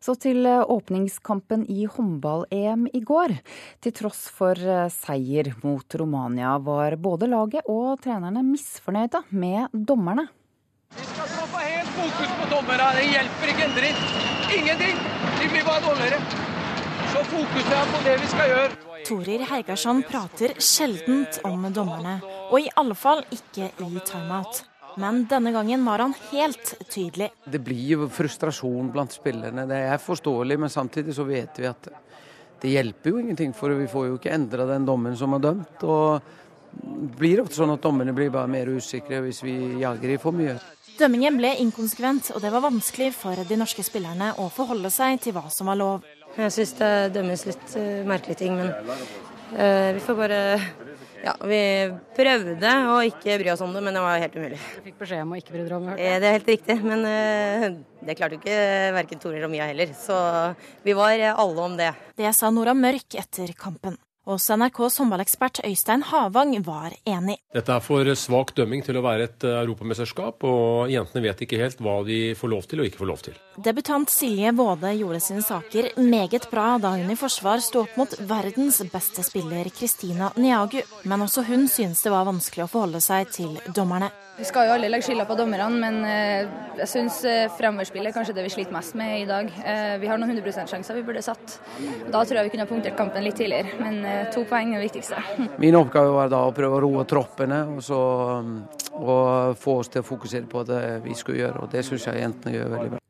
Så 0.00 0.14
til 0.20 0.46
eh, 0.46 0.62
åpningskampen 0.62 1.64
i 1.70 1.86
håndball-EM 1.90 2.86
i 2.94 3.02
går. 3.04 3.34
Til 3.84 3.94
tross 3.96 4.26
for 4.34 4.58
eh, 4.58 4.88
seier 4.94 5.52
mot 5.64 5.98
Romania 6.00 6.56
var 6.62 6.96
både 7.02 7.30
laget 7.30 7.68
og 7.68 7.98
trenerne 8.04 8.44
misfornøyde 8.46 9.24
med 9.30 9.74
dommerne. 9.74 10.28
Vi 10.96 11.04
skal 11.04 11.28
stå 11.34 11.46
på 11.52 11.64
helt 11.64 11.94
fokus 11.96 12.36
på 12.40 12.50
dommerne. 12.54 12.92
Det 12.96 13.08
hjelper 13.10 13.54
ikke 13.54 13.66
en 13.66 13.78
dritt. 13.78 14.04
Ingenting. 14.58 15.02
De 15.38 15.50
blir 15.52 15.66
bare 15.66 15.84
dårligere. 15.84 16.46
Så 17.12 17.24
fokuset 17.32 17.74
er 17.74 17.90
på 17.92 18.04
det 18.04 18.14
vi 18.22 18.30
skal 18.32 18.54
gjøre. 18.54 18.70
Torir 19.08 19.44
Heigarsson 19.48 20.02
prater 20.04 20.52
sjeldent 20.60 21.38
om 21.48 21.62
dommerne, 21.72 22.18
og 22.50 22.60
i 22.60 22.68
alle 22.76 22.96
fall 22.98 23.22
ikke 23.32 23.70
i 23.72 24.02
timeout. 24.04 24.64
Men 24.98 25.22
denne 25.30 25.52
gangen 25.54 25.84
var 25.86 26.02
han 26.02 26.14
helt 26.32 26.74
tydelig. 26.90 27.30
Det 27.44 27.60
blir 27.62 27.94
jo 27.94 28.08
frustrasjon 28.10 28.90
blant 28.94 29.14
spillerne. 29.14 29.66
Det 29.70 29.78
er 29.92 30.02
forståelig, 30.02 30.58
men 30.58 30.72
samtidig 30.72 31.14
så 31.14 31.26
vet 31.28 31.60
vi 31.60 31.68
at 31.70 31.88
det 32.58 32.72
hjelper 32.72 33.14
jo 33.14 33.22
ingenting. 33.22 33.54
For 33.54 33.74
vi 33.78 33.86
får 33.90 34.08
jo 34.08 34.18
ikke 34.18 34.34
endra 34.34 34.66
den 34.68 34.88
dommen 34.88 35.14
som 35.18 35.36
er 35.36 35.44
dømt. 35.44 35.86
Og 35.86 36.18
det 36.78 37.14
blir 37.18 37.44
ofte 37.44 37.60
sånn 37.60 37.76
at 37.76 37.84
dommerne 37.84 38.14
blir 38.16 38.32
bare 38.34 38.50
mer 38.50 38.70
usikre 38.74 39.22
hvis 39.24 39.40
vi 39.46 39.54
jager 39.84 40.14
i 40.14 40.18
for 40.20 40.36
mye. 40.36 40.58
Dømmingen 40.98 41.38
ble 41.38 41.52
inkonsekvent, 41.62 42.32
og 42.34 42.42
det 42.42 42.50
var 42.50 42.64
vanskelig 42.64 43.12
for 43.14 43.38
de 43.46 43.58
norske 43.58 43.84
spillerne 43.86 44.32
å 44.42 44.48
forholde 44.50 44.90
seg 44.90 45.20
til 45.22 45.36
hva 45.36 45.44
som 45.54 45.70
var 45.70 45.78
lov. 45.78 46.06
Jeg 46.34 46.54
syns 46.54 46.74
det 46.80 46.90
dømmes 47.14 47.44
litt 47.46 47.76
uh, 47.78 48.02
merkelige 48.06 48.40
ting, 48.42 48.58
men 48.58 48.72
uh, 48.74 49.94
vi 49.94 50.02
får 50.02 50.18
bare 50.18 50.40
ja, 51.28 51.34
vi 51.44 51.60
prøvde 52.16 52.72
å 52.88 52.96
ikke 53.06 53.36
bry 53.42 53.52
oss 53.52 53.62
om 53.64 53.74
det, 53.76 53.82
men 53.84 53.96
det 53.96 54.02
var 54.04 54.22
helt 54.22 54.36
umulig. 54.38 54.58
Du 54.78 54.86
fikk 54.86 54.98
beskjed 55.02 55.24
om 55.26 55.34
å 55.34 55.38
ikke 55.40 55.54
bry 55.54 55.62
deg 55.64 55.76
om 55.76 55.88
det? 55.90 55.96
Eh, 56.00 56.16
det 56.22 56.30
er 56.30 56.36
helt 56.38 56.50
riktig, 56.54 56.78
men 56.84 57.04
uh, 57.04 57.68
det 58.08 58.16
klarte 58.18 58.38
jo 58.38 58.42
ikke 58.42 58.58
verken 58.96 59.22
Tore 59.22 59.44
og 59.44 59.52
Mia 59.52 59.68
heller. 59.68 59.92
Så 59.98 60.16
vi 60.86 60.96
var 60.96 61.24
alle 61.34 61.66
om 61.68 61.78
det. 61.78 61.92
Det 62.18 62.32
sa 62.36 62.52
Nora 62.54 62.76
Mørk 62.78 63.18
etter 63.20 63.52
kampen. 63.58 63.98
Også 64.28 64.58
NRKs 64.60 64.98
håndballekspert 65.00 65.62
Øystein 65.64 66.02
Havang 66.04 66.50
var 66.66 66.92
enig. 67.08 67.38
Dette 67.56 67.72
er 67.72 67.80
for 67.80 68.04
svak 68.12 68.52
dømming 68.58 68.82
til 68.84 68.98
å 69.00 69.02
være 69.06 69.24
et 69.24 69.46
europamesterskap, 69.48 70.44
og 70.44 70.92
jentene 70.92 71.24
vet 71.24 71.40
ikke 71.46 71.60
helt 71.62 71.80
hva 71.80 72.02
de 72.04 72.18
får 72.36 72.52
lov 72.52 72.68
til 72.68 72.82
og 72.82 72.90
ikke 72.90 73.00
får 73.00 73.08
lov 73.08 73.24
til. 73.24 73.40
Debutant 73.64 74.12
Silje 74.12 74.52
Våde 74.58 74.92
gjorde 75.00 75.22
sine 75.24 75.44
saker 75.46 75.94
meget 75.96 76.50
bra 76.52 76.74
da 76.82 76.92
hun 76.98 77.08
i 77.08 77.16
forsvar 77.16 77.64
sto 77.64 77.86
opp 77.86 77.96
mot 77.96 78.20
verdens 78.28 78.82
beste 78.92 79.24
spiller 79.24 79.72
Kristina 79.72 80.28
Niagu, 80.36 80.82
men 81.08 81.24
også 81.24 81.48
hun 81.48 81.64
synes 81.72 82.04
det 82.04 82.12
var 82.12 82.28
vanskelig 82.28 82.68
å 82.68 82.72
forholde 82.76 83.00
seg 83.00 83.32
til 83.32 83.56
dommerne. 83.72 84.12
Vi 84.38 84.46
skal 84.46 84.68
jo 84.68 84.74
alle 84.76 84.86
legge 84.86 85.02
skylda 85.02 85.24
på 85.26 85.34
dommerne, 85.34 85.66
men 85.82 85.96
jeg 86.78 86.86
syns 86.86 87.16
fremoverspillet 87.56 88.12
er 88.12 88.14
kanskje 88.14 88.36
det 88.36 88.44
vi 88.46 88.52
sliter 88.54 88.74
mest 88.74 88.94
med 88.98 89.24
i 89.24 89.24
dag. 89.26 89.48
Vi 89.98 90.06
har 90.06 90.20
noen 90.20 90.30
100 90.36 90.68
sjanser 90.70 90.94
vi 90.94 91.02
burde 91.08 91.24
satt. 91.26 91.56
Da 92.06 92.20
tror 92.22 92.38
jeg 92.38 92.46
vi 92.46 92.52
kunne 92.52 92.66
ha 92.68 92.70
punktert 92.70 92.94
kampen 92.98 93.26
litt 93.26 93.34
tidligere, 93.40 93.74
men 93.82 93.98
to 94.30 94.44
poeng 94.46 94.76
er 94.76 94.78
det 94.78 94.92
viktigste. 94.92 95.18
Min 95.64 95.78
oppgave 95.80 96.14
var 96.14 96.30
da 96.30 96.44
å 96.46 96.54
prøve 96.54 96.78
å 96.78 96.84
roe 96.86 97.02
troppene 97.10 97.64
og, 97.72 97.82
så, 97.82 97.98
og 99.00 99.58
få 99.58 99.80
oss 99.82 99.90
til 99.90 100.04
å 100.04 100.06
fokusere 100.06 100.46
på 100.54 100.62
det 100.70 100.82
vi 101.02 101.18
skulle 101.18 101.42
gjøre, 101.42 101.64
og 101.64 101.74
det 101.74 101.82
syns 101.88 102.06
jeg 102.06 102.22
jentene 102.22 102.54
gjør 102.54 102.74
veldig 102.76 102.92
bra. 102.94 103.02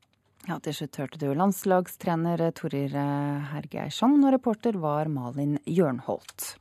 Ja, 0.49 0.57
Til 0.65 0.73
slutt 0.73 0.97
hørte 0.97 1.21
du 1.21 1.27
landslagstrener 1.37 2.41
Torir 2.57 2.97
Hergeirsson, 3.51 4.17
og 4.23 4.33
reporter 4.33 4.81
var 4.81 5.11
Malin 5.13 5.59
Jørnholt. 5.69 6.55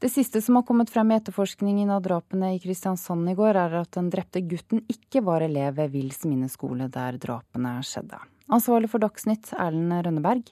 Det 0.00 0.08
siste 0.08 0.40
som 0.40 0.56
har 0.56 0.62
kommet 0.64 0.88
frem 0.90 1.10
i 1.12 1.16
etterforskningen 1.18 1.90
av 1.92 2.00
drapene 2.00 2.54
i 2.54 2.60
Kristiansand 2.62 3.28
i 3.28 3.34
går, 3.36 3.58
er 3.60 3.74
at 3.82 3.90
den 3.98 4.06
drepte 4.08 4.40
gutten 4.48 4.80
ikke 4.88 5.20
var 5.26 5.44
elev 5.44 5.76
ved 5.76 5.92
Wills 5.92 6.22
minneskole 6.24 6.86
der 6.88 7.18
drapene 7.20 7.74
skjedde. 7.84 8.16
Ansvarlig 8.48 8.88
for 8.88 9.04
Dagsnytt, 9.04 9.52
Erlend 9.60 9.92
Rønneberg. 10.06 10.48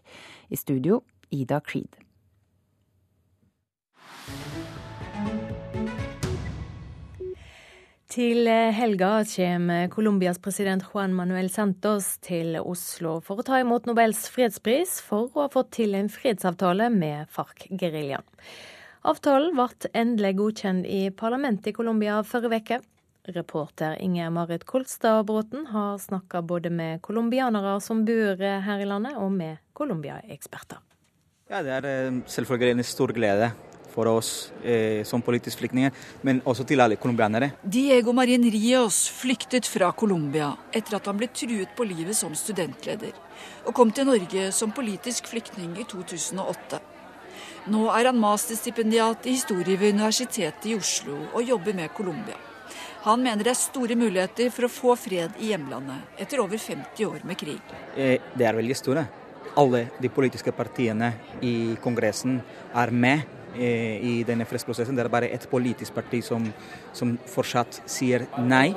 I 0.52 0.60
studio, 0.60 1.00
Ida 1.32 1.62
Creed. 1.64 1.96
Til 8.12 8.48
helga 8.52 9.24
kommer 9.32 9.88
Colombias 9.88 10.38
president 10.44 10.84
Juan 10.92 11.16
Manuel 11.16 11.48
Santos 11.48 12.18
til 12.20 12.60
Oslo 12.60 13.22
for 13.24 13.40
å 13.40 13.48
ta 13.48 13.64
imot 13.64 13.88
Nobels 13.88 14.26
fredspris 14.28 14.98
for 15.04 15.32
å 15.32 15.46
ha 15.46 15.52
fått 15.56 15.78
til 15.80 15.96
en 15.96 16.12
fredsavtale 16.12 16.92
med 16.92 17.32
FARC-geriljaen. 17.32 18.28
Avtalen 19.08 19.54
ble 19.56 19.88
endelig 19.96 20.34
godkjent 20.36 20.84
i 20.84 21.06
parlamentet 21.16 21.70
i 21.70 21.72
Colombia 21.72 22.18
forrige 22.28 22.58
uke. 22.60 22.76
Reporter 23.32 23.94
Inger 24.04 24.28
Marit 24.32 24.66
Kolstad 24.68 25.22
Bråten 25.28 25.64
har 25.70 25.96
snakka 25.98 26.42
både 26.42 26.68
med 26.68 27.00
colombianere 27.04 27.78
som 27.80 28.02
bor 28.04 28.36
her 28.40 28.82
i 28.82 28.88
landet, 28.88 29.16
og 29.16 29.32
med 29.32 29.62
Colombia-eksperter. 29.72 30.82
Ja, 31.48 31.62
det 31.64 31.72
er 31.78 32.20
selvfølgelig 32.28 32.76
en 32.76 32.84
stor 32.84 33.14
glede 33.16 33.48
for 33.94 34.10
oss 34.12 34.52
eh, 34.60 35.00
som 35.08 35.24
politiske 35.24 35.62
flyktninger, 35.62 35.96
men 36.20 36.42
også 36.44 36.68
til 36.68 36.84
alle 36.84 37.00
colombianere. 37.00 37.54
Diego 37.64 38.12
Marin 38.12 38.44
Rios 38.52 39.06
flyktet 39.22 39.68
fra 39.72 39.88
Colombia 39.96 40.52
etter 40.68 41.00
at 41.00 41.08
han 41.08 41.16
ble 41.16 41.30
truet 41.32 41.72
på 41.76 41.88
livet 41.88 42.16
som 42.16 42.36
studentleder, 42.36 43.16
og 43.64 43.72
kom 43.72 43.88
til 43.88 44.12
Norge 44.12 44.50
som 44.52 44.76
politisk 44.76 45.32
flyktning 45.32 45.78
i 45.80 45.88
2008. 45.88 46.97
Nå 47.68 47.84
er 47.92 48.08
han 48.08 48.16
masterstipendiat 48.16 49.26
i 49.28 49.34
historie 49.36 49.76
ved 49.76 49.92
Universitetet 49.92 50.70
i 50.70 50.76
Oslo 50.78 51.18
og 51.34 51.42
jobber 51.44 51.76
med 51.76 51.92
Colombia. 51.92 52.36
Han 53.04 53.20
mener 53.20 53.44
det 53.44 53.52
er 53.52 53.58
store 53.60 53.96
muligheter 53.98 54.48
for 54.54 54.66
å 54.66 54.70
få 54.72 54.94
fred 54.96 55.36
i 55.42 55.50
hjemlandet 55.52 56.20
etter 56.22 56.40
over 56.40 56.56
50 56.56 57.04
år 57.04 57.26
med 57.28 57.38
krig. 57.40 57.74
Eh, 57.94 58.16
det 58.32 58.46
er 58.48 58.56
veldig 58.56 58.76
store. 58.76 59.04
Alle 59.60 59.84
de 60.00 60.08
politiske 60.08 60.52
partiene 60.56 61.12
i 61.44 61.76
Kongressen 61.82 62.40
er 62.72 62.92
med 63.04 63.28
eh, 63.52 64.00
i 64.00 64.14
denne 64.28 64.48
fredsprosessen. 64.48 64.96
Det 64.96 65.04
er 65.04 65.12
bare 65.12 65.28
ett 65.28 65.44
politisk 65.50 65.92
parti 65.96 66.22
som, 66.24 66.48
som 66.96 67.18
fortsatt 67.28 67.82
sier 67.84 68.24
nei. 68.40 68.72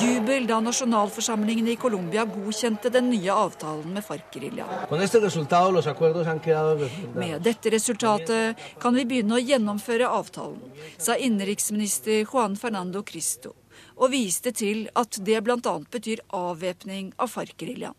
Jubel 0.00 0.46
da 0.46 0.58
nasjonalforsamlingen 0.60 1.68
i 1.68 1.76
Colombia 1.80 2.24
godkjente 2.28 2.90
den 2.92 3.08
nye 3.10 3.32
avtalen 3.32 3.92
med 3.94 4.04
FARC-geriljaen. 4.04 4.90
Med 7.14 7.42
dette 7.42 7.70
resultatet 7.72 8.64
kan 8.82 8.94
vi 8.98 9.04
begynne 9.08 9.38
å 9.38 9.40
gjennomføre 9.40 10.10
avtalen, 10.18 10.60
sa 10.98 11.16
innenriksminister 11.16 12.26
Juan 12.26 12.56
Fernando 12.60 13.02
Cristo, 13.02 13.54
og 13.96 14.12
viste 14.12 14.52
til 14.52 14.86
at 14.94 15.18
det 15.24 15.40
bl.a. 15.46 15.74
betyr 15.96 16.20
avvæpning 16.36 17.14
av 17.16 17.32
FARC-geriljaen. 17.32 17.96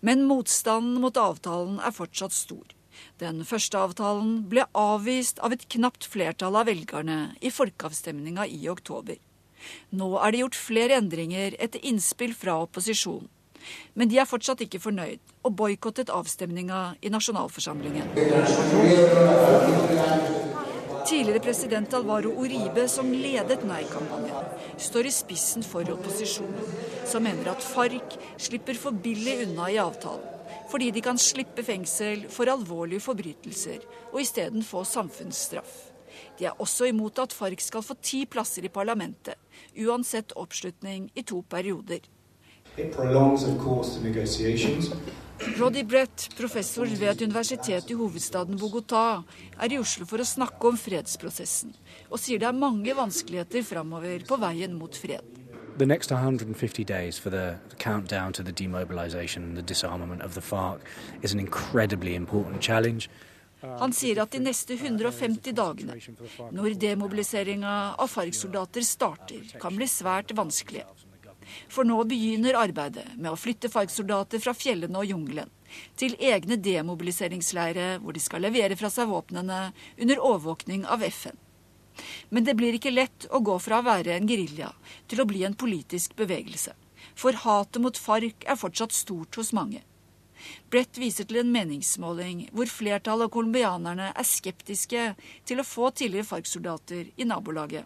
Men 0.00 0.24
motstanden 0.30 1.00
mot 1.02 1.16
avtalen 1.20 1.80
er 1.84 1.92
fortsatt 1.92 2.32
stor. 2.32 2.64
Den 3.20 3.42
første 3.44 3.76
avtalen 3.80 4.44
ble 4.48 4.64
avvist 4.72 5.40
av 5.44 5.52
et 5.56 5.66
knapt 5.74 6.06
flertall 6.08 6.56
av 6.56 6.68
velgerne 6.70 7.34
i 7.44 7.52
folkeavstemninga 7.52 8.46
i 8.46 8.68
oktober. 8.72 9.18
Nå 9.96 10.12
er 10.20 10.32
det 10.32 10.42
gjort 10.44 10.58
flere 10.58 10.98
endringer 11.00 11.56
etter 11.58 11.82
innspill 11.86 12.34
fra 12.36 12.58
opposisjonen. 12.64 13.28
Men 13.98 14.10
de 14.10 14.20
er 14.20 14.28
fortsatt 14.28 14.60
ikke 14.62 14.78
fornøyd, 14.78 15.18
og 15.42 15.56
boikottet 15.58 16.12
avstemninga 16.14 16.96
i 17.02 17.10
nasjonalforsamlingen. 17.10 18.12
Tidligere 21.06 21.42
president 21.42 21.94
Alvaro 21.94 22.32
Uribe, 22.42 22.88
som 22.90 23.12
ledet 23.14 23.62
nei-kampanjen, 23.66 24.54
står 24.82 25.06
i 25.06 25.14
spissen 25.14 25.66
for 25.66 25.86
opposisjonen, 25.94 26.72
som 27.06 27.22
mener 27.26 27.52
at 27.52 27.62
FARC 27.62 28.16
slipper 28.48 28.78
for 28.78 28.90
billig 28.90 29.36
unna 29.46 29.68
i 29.70 29.78
avtalen, 29.82 30.24
fordi 30.70 30.90
de 30.94 31.02
kan 31.06 31.18
slippe 31.18 31.62
fengsel 31.66 32.26
for 32.32 32.50
alvorlige 32.50 33.04
forbrytelser 33.06 33.86
og 34.12 34.18
isteden 34.24 34.66
få 34.66 34.82
samfunnsstraff. 34.86 35.85
De 36.38 36.46
er 36.46 36.60
også 36.62 36.90
imot 36.90 37.18
at 37.18 37.32
FARC 37.32 37.62
skal 37.64 37.82
få 37.82 37.96
ti 38.02 38.24
plasser 38.26 38.64
i 38.64 38.72
parlamentet, 38.72 39.34
uansett 39.76 40.32
oppslutning 40.36 41.10
i 41.14 41.22
to 41.22 41.42
perioder. 41.48 42.04
Roddy 45.58 45.82
Brett, 45.84 46.28
professor 46.36 46.84
ved 46.84 47.08
et 47.08 47.22
universitet 47.22 47.90
i 47.90 47.94
hovedstaden 47.94 48.58
Bogotá, 48.60 49.22
er 49.60 49.72
i 49.72 49.78
Oslo 49.78 50.04
for 50.08 50.20
å 50.20 50.28
snakke 50.28 50.68
om 50.68 50.76
fredsprosessen, 50.80 51.74
og 52.10 52.20
sier 52.20 52.40
det 52.40 52.48
er 52.48 52.56
mange 52.56 52.94
vanskeligheter 52.96 53.64
framover 53.64 54.24
på 54.28 54.40
veien 54.40 54.76
mot 54.76 54.96
fred. 54.96 55.24
The 55.78 55.84
next 55.84 56.10
150 56.10 56.84
days 56.84 57.18
for 57.18 57.28
the 57.28 57.58
countdown 57.78 58.32
to 58.32 58.42
the 58.42 58.52
demobilization 58.52 59.42
and 59.44 59.56
the 59.56 59.62
disarmament 59.62 60.22
of 60.22 60.34
the 60.34 60.40
FARC 60.40 60.80
is 61.22 61.34
an 61.34 61.40
incredibly 61.40 62.14
important 62.14 62.62
challenge. 62.62 63.10
Han 63.80 63.94
sier 63.96 64.22
at 64.22 64.34
de 64.34 64.40
neste 64.42 64.76
150 64.76 65.56
dagene, 65.56 65.96
når 66.54 66.76
demobiliseringa 66.80 67.74
av 67.96 68.12
FARC-soldater 68.12 68.86
starter, 68.86 69.44
kan 69.60 69.76
bli 69.76 69.88
svært 69.90 70.34
vanskelige. 70.36 70.86
For 71.70 71.86
nå 71.86 71.98
begynner 72.10 72.58
arbeidet 72.58 73.06
med 73.14 73.30
å 73.30 73.38
flytte 73.38 73.70
FARC-soldater 73.70 74.42
fra 74.42 74.54
fjellene 74.56 74.98
og 75.02 75.10
jungelen 75.12 75.52
til 75.98 76.14
egne 76.22 76.58
demobiliseringsleirer 76.62 78.00
hvor 78.02 78.14
de 78.14 78.22
skal 78.22 78.44
levere 78.46 78.78
fra 78.78 78.90
seg 78.92 79.10
våpnene 79.10 79.60
under 79.98 80.22
overvåkning 80.22 80.86
av 80.86 81.02
FN. 81.06 81.36
Men 82.28 82.44
det 82.44 82.56
blir 82.58 82.76
ikke 82.76 82.92
lett 82.92 83.26
å 83.32 83.40
gå 83.44 83.56
fra 83.62 83.80
å 83.80 83.86
være 83.86 84.16
en 84.16 84.28
gerilja 84.28 84.72
til 85.10 85.22
å 85.22 85.28
bli 85.28 85.44
en 85.48 85.56
politisk 85.58 86.16
bevegelse. 86.18 86.74
For 87.16 87.38
hatet 87.46 87.82
mot 87.82 87.98
FARC 87.98 88.46
er 88.46 88.58
fortsatt 88.60 88.94
stort 88.94 89.38
hos 89.40 89.54
mange. 89.56 89.82
Brett 90.70 90.98
viser 90.98 91.24
til 91.24 91.40
en 91.42 91.52
meningsmåling 91.52 92.46
hvor 92.52 92.70
flertallet 92.70 93.28
av 93.28 93.34
colombianerne 93.34 94.12
er 94.12 94.26
skeptiske 94.26 95.08
til 95.46 95.60
å 95.60 95.66
få 95.66 95.90
tidligere 95.90 96.30
FARC-soldater 96.30 97.10
i 97.16 97.28
nabolaget. 97.28 97.84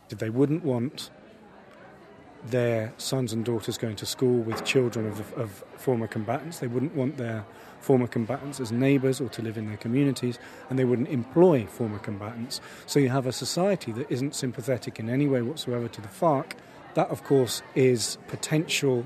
Their 2.51 2.95
sons 2.97 3.35
and 3.35 3.45
daughters 3.45 3.77
going 3.77 3.97
to 3.97 4.07
school 4.07 4.41
with 4.41 4.65
children 4.65 5.07
of, 5.07 5.21
of 5.37 5.63
former 5.77 6.07
combatants. 6.07 6.59
They 6.59 6.69
wouldn't 6.69 6.95
want 6.97 7.19
their 7.19 7.45
former 7.81 8.07
combatants 8.07 8.61
as 8.61 8.73
neighbours 8.73 9.21
or 9.21 9.29
to 9.29 9.43
live 9.43 9.59
in 9.59 9.67
their 9.67 9.77
communities, 9.77 10.39
and 10.71 10.79
they 10.79 10.85
wouldn't 10.85 11.09
employ 11.09 11.67
former 11.67 11.99
combatants. 11.99 12.61
So 12.87 12.99
you 12.99 13.11
have 13.11 13.27
a 13.27 13.33
society 13.33 13.93
that 13.93 14.11
isn't 14.11 14.35
sympathetic 14.35 14.99
in 14.99 15.11
any 15.11 15.27
way 15.27 15.43
whatsoever 15.43 15.89
to 15.89 16.01
the 16.01 16.09
FARC. 16.09 16.53
That, 16.95 17.11
of 17.11 17.25
course, 17.25 17.63
is 17.75 18.19
potential, 18.29 19.05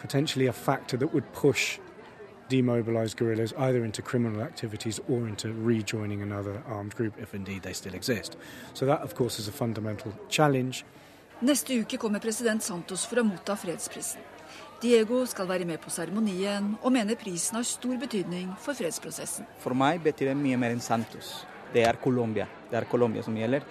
potentially 0.00 0.46
a 0.46 0.52
factor 0.52 0.96
that 0.96 1.14
would 1.14 1.32
push 1.32 1.78
demobilise 2.48 3.16
guerrillas 3.16 3.52
either 3.58 3.84
into 3.84 4.02
criminal 4.02 4.42
activities 4.42 5.00
or 5.08 5.28
into 5.28 5.52
rejoining 5.52 6.22
another 6.22 6.62
armed 6.66 6.94
group, 6.94 7.14
if 7.20 7.34
indeed 7.34 7.62
they 7.62 7.72
still 7.72 7.94
exist. 7.94 8.36
So 8.74 8.86
that, 8.86 9.00
of 9.02 9.14
course, 9.14 9.38
is 9.38 9.48
a 9.48 9.52
fundamental 9.52 10.12
challenge. 10.28 10.84
Neste 11.40 11.78
uke 11.78 11.98
kommer 11.98 12.18
president 12.18 12.62
Santos 12.62 13.04
for 13.06 13.20
å 13.20 13.24
motta 13.24 13.54
fredsprisen. 13.56 14.24
Diego 14.82 15.24
skal 15.26 15.46
være 15.46 15.66
med 15.66 15.80
på 15.82 15.90
seremonien 15.90 16.72
og 16.82 16.92
mener 16.94 17.18
prisen 17.18 17.58
har 17.58 17.66
stor 17.66 17.96
betydning 17.98 18.50
for 18.62 18.78
fredsprosessen. 18.78 19.46
For 19.62 19.74
meg 19.74 20.02
betyr 20.02 20.32
det 20.32 20.38
mye 20.38 20.58
mer 20.58 20.74
enn 20.74 20.82
Santos. 20.82 21.32
Det 21.74 21.82
er 21.86 21.98
Colombia. 22.02 22.46
Det 22.70 22.78
er 22.78 22.86
Colombia 22.90 23.22
som 23.22 23.36
gjelder. 23.36 23.66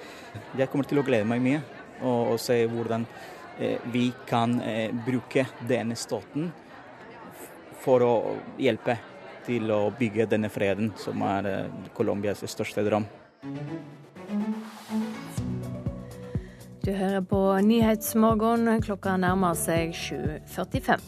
Jeg 0.59 0.69
kommer 0.71 0.87
til 0.87 0.99
å 0.99 1.05
glede 1.07 1.27
meg 1.27 1.43
mye 1.43 1.61
og, 2.01 2.33
og 2.33 2.39
se 2.43 2.59
hvordan 2.69 3.07
eh, 3.59 3.83
vi 3.91 4.09
kan 4.27 4.59
eh, 4.61 4.91
bruke 5.07 5.47
denne 5.67 5.95
støtten 5.95 6.51
for 7.87 8.03
å 8.03 8.13
hjelpe 8.59 8.97
til 9.47 9.71
å 9.71 9.87
bygge 9.95 10.27
denne 10.27 10.51
freden, 10.51 10.91
som 10.99 11.23
er 11.23 11.47
eh, 11.47 11.85
Colombias 11.95 12.43
største 12.51 12.83
drøm. 12.83 13.07
Du 16.83 16.93
hører 16.95 17.23
på 17.23 17.39
Nyhetsmorgen. 17.67 18.67
Klokka 18.83 19.17
nærmer 19.19 19.55
seg 19.59 19.95
7.45. 19.95 21.03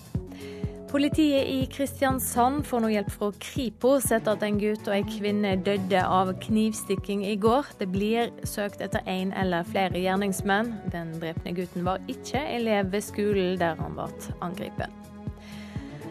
Politiet 0.89 1.45
i 1.45 1.67
Kristiansand 1.69 2.63
får 2.65 2.81
nå 2.81 2.89
hjelp 2.89 3.11
fra 3.13 3.29
Kripos 3.43 4.07
etter 4.09 4.33
at 4.33 4.43
en 4.43 4.57
gutt 4.57 4.87
og 4.89 4.95
en 4.95 5.11
kvinne 5.11 5.51
døde 5.61 6.01
av 6.01 6.33
knivstikking 6.47 7.21
i 7.29 7.35
går. 7.39 7.69
Det 7.77 7.91
blir 7.93 8.31
søkt 8.43 8.81
etter 8.81 9.05
én 9.05 9.31
eller 9.37 9.67
flere 9.69 10.01
gjerningsmenn. 10.01 10.73
Den 10.89 11.13
drepne 11.21 11.53
gutten 11.61 11.85
var 11.85 12.01
ikke 12.09 12.41
elev 12.57 12.89
ved 12.95 13.05
skolen 13.05 13.59
der 13.61 13.77
han 13.79 13.99
ble 13.99 14.09
angrepet. 14.41 14.98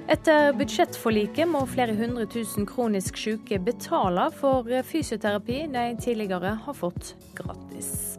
Etter 0.08 0.54
budsjettforliket 0.56 1.50
må 1.50 1.66
flere 1.68 1.92
hundre 1.92 2.24
tusen 2.32 2.64
kronisk 2.68 3.18
syke 3.20 3.58
betale 3.60 4.30
for 4.32 4.64
fysioterapi 4.88 5.66
de 5.74 5.82
tidligere 6.00 6.54
har 6.64 6.76
fått 6.78 7.12
gratis. 7.36 8.16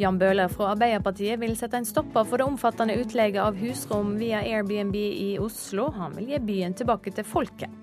Jan 0.00 0.16
Bøhler 0.20 0.48
fra 0.48 0.70
Arbeiderpartiet 0.72 1.40
vil 1.42 1.56
sette 1.58 1.76
en 1.76 1.88
stopper 1.88 2.22
for 2.24 2.38
det 2.40 2.46
omfattende 2.46 2.94
utleget 3.02 3.42
av 3.42 3.58
husrom 3.58 4.14
via 4.20 4.44
Airbnb 4.46 4.94
i 4.96 5.34
Oslo. 5.42 5.90
Han 5.98 6.14
vil 6.16 6.30
gi 6.30 6.40
byen 6.52 6.76
tilbake 6.78 7.12
til 7.18 7.26
folket. 7.26 7.74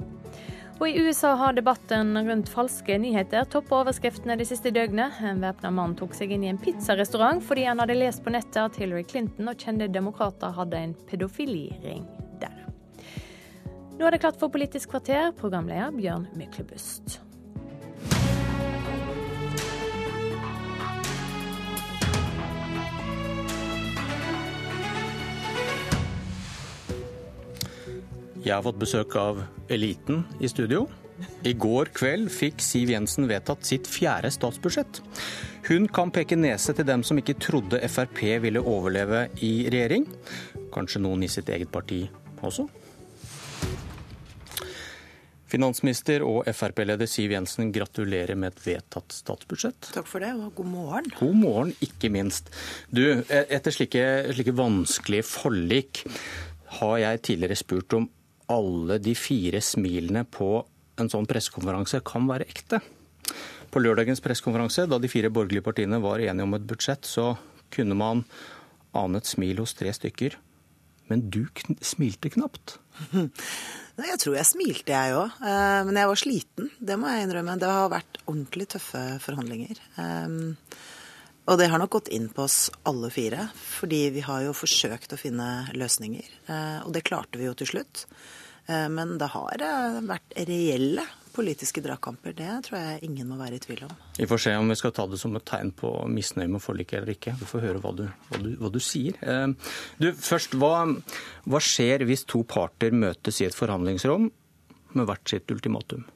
Og 0.79 0.87
I 0.87 1.03
USA 1.03 1.33
har 1.35 1.57
debatten 1.57 2.15
rundt 2.15 2.49
falske 2.53 2.95
nyheter 3.01 3.45
toppa 3.51 3.81
overskriftene 3.81 4.37
de 4.39 4.45
siste 4.45 4.71
døgnet. 4.73 5.19
En 5.25 5.41
væpna 5.43 5.73
mann 5.73 5.97
tok 5.97 6.15
seg 6.15 6.31
inn 6.33 6.45
i 6.45 6.51
en 6.53 6.61
pizzarestaurant 6.61 7.43
fordi 7.43 7.67
han 7.67 7.81
hadde 7.83 7.97
lest 7.97 8.23
på 8.23 8.33
nettet 8.33 8.63
at 8.63 8.79
Hillary 8.79 9.03
Clinton 9.09 9.51
og 9.51 9.59
kjente 9.59 9.89
demokrater 9.91 10.53
hadde 10.55 10.85
en 10.87 10.95
pedofiliring 11.09 12.05
der. 12.41 12.66
Nå 13.97 14.05
er 14.05 14.13
det 14.13 14.19
klart 14.21 14.37
for 14.37 14.53
Politisk 14.53 14.91
kvarter, 14.91 15.31
programleder 15.33 15.89
Bjørn 15.95 16.27
Myklebust. 16.37 17.17
Jeg 28.45 28.53
har 28.53 28.61
fått 28.61 28.77
besøk 28.77 29.17
av 29.17 29.41
eliten 29.73 30.21
i 30.37 30.47
studio. 30.47 30.85
I 31.41 31.55
går 31.57 31.89
kveld 31.97 32.29
fikk 32.29 32.61
Siv 32.61 32.93
Jensen 32.93 33.25
vedtatt 33.27 33.65
sitt 33.65 33.89
fjerde 33.89 34.29
statsbudsjett. 34.31 35.01
Hun 35.71 35.89
kan 35.89 36.13
peke 36.13 36.37
nese 36.37 36.77
til 36.77 36.85
dem 36.85 37.01
som 37.01 37.17
ikke 37.17 37.39
trodde 37.41 37.81
Frp 37.89 38.21
ville 38.45 38.61
overleve 38.61 39.25
i 39.41 39.65
regjering. 39.73 40.05
Kanskje 40.69 41.01
noen 41.01 41.25
i 41.25 41.31
sitt 41.33 41.49
eget 41.49 41.73
parti 41.73 42.05
også? 42.45 42.69
Finansminister 45.47 46.25
og 46.27 46.47
Frp-leder 46.51 47.07
Siv 47.07 47.31
Jensen, 47.31 47.71
gratulerer 47.75 48.35
med 48.35 48.51
et 48.51 48.63
vedtatt 48.65 49.15
statsbudsjett. 49.15 49.93
Takk 49.95 50.09
for 50.09 50.23
det, 50.23 50.33
og 50.35 50.51
god 50.57 50.69
morgen. 50.73 51.07
God 51.19 51.37
morgen, 51.39 51.73
ikke 51.83 52.11
minst. 52.11 52.51
Du, 52.91 53.03
etter 53.29 53.71
slike, 53.71 54.03
slike 54.35 54.55
vanskelige 54.57 55.27
forlik 55.27 56.03
har 56.81 56.97
jeg 56.99 57.23
tidligere 57.29 57.59
spurt 57.59 57.95
om 57.95 58.09
alle 58.51 58.99
de 59.03 59.15
fire 59.15 59.61
smilene 59.63 60.25
på 60.27 60.51
en 60.99 61.11
sånn 61.11 61.27
pressekonferanse 61.29 62.01
kan 62.07 62.27
være 62.27 62.47
ekte. 62.51 62.81
På 63.71 63.81
lørdagens 63.83 64.23
pressekonferanse, 64.23 64.87
da 64.87 64.99
de 64.99 65.11
fire 65.11 65.31
borgerlige 65.33 65.65
partiene 65.65 65.99
var 66.03 66.23
enige 66.23 66.47
om 66.47 66.55
et 66.57 66.67
budsjett, 66.67 67.07
så 67.07 67.35
kunne 67.73 67.95
man 67.99 68.23
ane 68.97 69.19
et 69.19 69.29
smil 69.29 69.59
hos 69.61 69.75
tre 69.77 69.91
stykker. 69.95 70.37
Men 71.07 71.27
du 71.31 71.45
kn 71.55 71.77
smilte 71.83 72.31
knapt. 72.33 72.79
Jeg 73.97 74.19
tror 74.21 74.35
jeg 74.37 74.45
smilte, 74.45 74.93
jeg 74.93 75.15
òg. 75.17 75.39
Eh, 75.41 75.79
men 75.87 75.97
jeg 75.97 76.09
var 76.11 76.19
sliten, 76.21 76.69
det 76.77 76.97
må 77.01 77.09
jeg 77.09 77.25
innrømme. 77.25 77.57
Det 77.57 77.69
har 77.71 77.89
vært 77.89 78.19
ordentlig 78.27 78.67
tøffe 78.75 79.01
forhandlinger. 79.23 79.81
Eh, 79.97 80.35
og 81.47 81.57
det 81.57 81.69
har 81.71 81.81
nok 81.81 81.93
gått 81.95 82.11
inn 82.13 82.27
på 82.29 82.43
oss 82.43 82.67
alle 82.85 83.09
fire, 83.13 83.47
fordi 83.55 84.01
vi 84.13 84.25
har 84.25 84.43
jo 84.45 84.57
forsøkt 84.57 85.15
å 85.15 85.21
finne 85.21 85.47
løsninger. 85.73 86.29
Eh, 86.45 86.79
og 86.83 86.91
det 86.93 87.05
klarte 87.07 87.39
vi 87.41 87.47
jo 87.47 87.55
til 87.57 87.73
slutt. 87.73 88.05
Men 88.67 89.13
det 89.15 89.29
har 89.31 89.61
vært 90.03 90.33
reelle 90.43 91.05
politiske 91.37 91.83
dragkamper. 91.85 92.33
Det 92.37 92.49
tror 92.65 92.79
jeg 92.79 93.05
ingen 93.05 93.29
må 93.29 93.37
være 93.39 93.59
i 93.59 93.61
tvil 93.61 93.85
om. 93.85 93.93
Vi 94.17 94.27
får 94.29 94.43
se 94.47 94.55
om 94.57 94.71
vi 94.71 94.77
skal 94.79 94.93
ta 94.97 95.05
det 95.09 95.19
som 95.21 95.35
et 95.37 95.45
tegn 95.47 95.71
på 95.77 95.91
misnøye 96.09 96.49
med 96.55 96.63
forliket 96.63 96.99
eller 97.01 97.13
ikke. 97.13 97.35
Vi 97.37 97.49
får 97.49 97.65
høre 97.67 97.81
hva 97.83 97.93
du, 97.97 98.03
hva 98.31 98.41
du, 98.41 98.49
hva 98.61 98.71
du 98.73 98.79
sier. 98.83 99.17
Du, 100.01 100.09
først, 100.13 100.57
hva, 100.57 100.87
hva 101.45 101.61
skjer 101.63 102.07
hvis 102.09 102.25
to 102.29 102.41
parter 102.47 102.95
møtes 102.95 103.41
i 103.43 103.47
et 103.47 103.57
forhandlingsrom 103.57 104.29
med 104.97 105.09
hvert 105.09 105.29
sitt 105.29 105.53
ultimatum? 105.53 106.07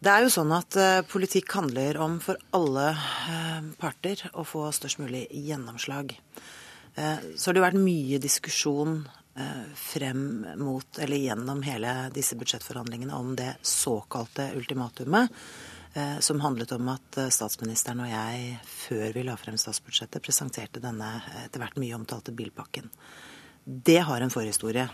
Det 0.00 0.08
er 0.08 0.24
jo 0.24 0.32
sånn 0.32 0.52
at 0.56 0.76
uh, 0.80 1.02
politikk 1.04 1.52
handler 1.58 1.98
om 2.00 2.16
for 2.24 2.40
alle 2.56 2.92
uh, 2.96 3.60
parter 3.82 4.22
å 4.32 4.46
få 4.48 4.70
størst 4.72 5.02
mulig 5.02 5.26
gjennomslag. 5.28 6.16
Så 7.00 7.48
har 7.48 7.54
det 7.54 7.62
vært 7.62 7.78
mye 7.78 8.18
diskusjon 8.20 8.96
frem 9.78 10.46
mot, 10.58 10.98
eller 10.98 11.16
gjennom 11.16 11.62
hele 11.62 11.92
disse 12.14 12.36
budsjettforhandlingene 12.36 13.14
om 13.14 13.36
det 13.38 13.54
såkalte 13.62 14.50
ultimatumet, 14.58 15.30
som 16.22 16.40
handlet 16.42 16.72
om 16.74 16.88
at 16.92 17.18
statsministeren 17.34 18.02
og 18.04 18.10
jeg, 18.10 18.50
før 18.66 19.14
vi 19.14 19.24
la 19.26 19.36
frem 19.38 19.56
statsbudsjettet, 19.58 20.22
presenterte 20.22 20.82
denne 20.82 21.08
etter 21.44 21.62
hvert 21.62 21.78
mye 21.82 21.96
omtalte 21.96 22.34
bilpakken. 22.36 22.90
Det 23.64 23.98
har 24.06 24.22
en 24.22 24.30
forhistorie. 24.34 24.86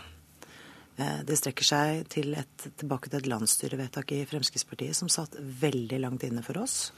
Det 0.97 1.37
strekker 1.37 1.67
seg 1.67 2.07
til 2.09 2.33
et, 2.37 2.69
tilbake 2.81 3.11
til 3.11 3.19
et 3.19 3.29
landsstyrevedtak 3.29 4.15
i 4.17 4.23
Fremskrittspartiet 4.29 4.97
som 4.97 5.09
satt 5.11 5.37
veldig 5.37 5.99
langt 6.01 6.25
inne 6.25 6.41
for 6.45 6.57
oss. 6.63 6.89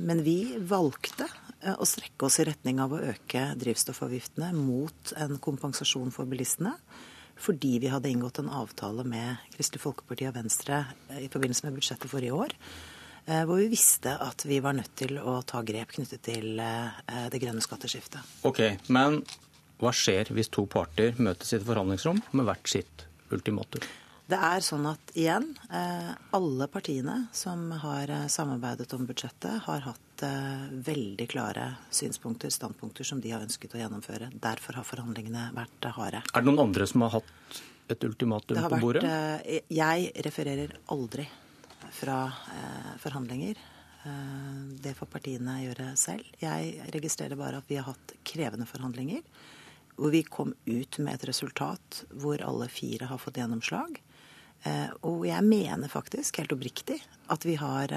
Men 0.00 0.24
vi 0.24 0.56
valgte 0.56 1.28
å 1.62 1.86
strekke 1.86 2.26
oss 2.26 2.40
i 2.42 2.46
retning 2.48 2.80
av 2.82 2.94
å 2.94 3.00
øke 3.12 3.44
drivstoffavgiftene 3.60 4.52
mot 4.56 5.12
en 5.20 5.38
kompensasjon 5.42 6.10
for 6.14 6.30
bilistene. 6.30 6.74
Fordi 7.42 7.76
vi 7.82 7.90
hadde 7.90 8.10
inngått 8.10 8.42
en 8.42 8.50
avtale 8.52 9.04
med 9.08 9.40
Kristelig 9.54 9.82
Folkeparti 9.82 10.28
og 10.28 10.36
Venstre 10.36 10.82
i 11.18 11.30
forbindelse 11.32 11.66
med 11.66 11.78
budsjettet 11.78 12.10
forrige 12.10 12.36
år. 12.36 12.54
Hvor 13.26 13.58
vi 13.58 13.70
visste 13.70 14.12
at 14.18 14.42
vi 14.46 14.58
var 14.62 14.74
nødt 14.74 14.94
til 14.98 15.18
å 15.18 15.38
ta 15.46 15.62
grep 15.66 15.94
knyttet 15.94 16.22
til 16.26 16.58
det 16.58 17.40
grønne 17.42 17.62
skatteskiftet. 17.62 18.18
Ok, 18.46 18.60
Men 18.90 19.22
hva 19.82 19.90
skjer 19.94 20.30
hvis 20.34 20.50
to 20.54 20.66
parter 20.70 21.16
møtes 21.18 21.50
i 21.50 21.58
et 21.58 21.66
forhandlingsrom 21.66 22.20
med 22.34 22.46
hvert 22.46 22.70
sitt 22.70 23.06
ultimatum? 23.34 23.82
Det 24.30 24.38
er 24.38 24.62
sånn 24.62 24.86
at 24.86 25.10
igjen, 25.18 25.48
alle 26.34 26.68
partiene 26.70 27.24
som 27.34 27.66
har 27.82 28.10
samarbeidet 28.30 28.92
om 28.94 29.06
budsjettet, 29.08 29.64
har 29.66 29.82
hatt 29.88 30.11
veldig 30.22 31.26
klare 31.30 31.66
synspunkter, 31.90 32.50
standpunkter, 32.50 33.04
som 33.04 33.20
de 33.20 33.32
har 33.34 33.42
ønsket 33.44 33.74
å 33.76 33.80
gjennomføre. 33.82 34.30
Derfor 34.42 34.78
har 34.80 34.86
forhandlingene 34.88 35.50
vært 35.56 35.90
harde. 35.96 36.22
Er 36.22 36.44
det 36.44 36.48
noen 36.48 36.64
andre 36.68 36.86
som 36.88 37.04
har 37.06 37.16
hatt 37.18 37.60
et 37.92 38.04
ultimatum 38.06 38.56
på 38.56 38.80
bordet? 38.82 39.04
Vært, 39.04 39.70
jeg 39.72 40.10
refererer 40.26 40.76
aldri 40.94 41.26
fra 41.92 42.18
forhandlinger. 43.02 43.58
Det 44.82 44.94
får 44.98 45.10
partiene 45.10 45.60
gjøre 45.62 45.92
selv. 46.00 46.26
Jeg 46.42 46.90
registrerer 46.94 47.38
bare 47.38 47.60
at 47.62 47.68
vi 47.70 47.78
har 47.78 47.86
hatt 47.90 48.16
krevende 48.26 48.66
forhandlinger. 48.66 49.22
Hvor 49.94 50.10
vi 50.14 50.22
kom 50.24 50.54
ut 50.64 50.98
med 51.04 51.14
et 51.14 51.26
resultat 51.28 52.04
hvor 52.10 52.42
alle 52.42 52.66
fire 52.72 53.10
har 53.10 53.20
fått 53.20 53.38
gjennomslag. 53.38 54.00
Og 55.06 55.26
jeg 55.26 55.42
mener 55.46 55.90
faktisk, 55.90 56.38
helt 56.40 56.54
oppriktig, 56.54 56.98
at 57.30 57.44
vi 57.46 57.54
har 57.60 57.92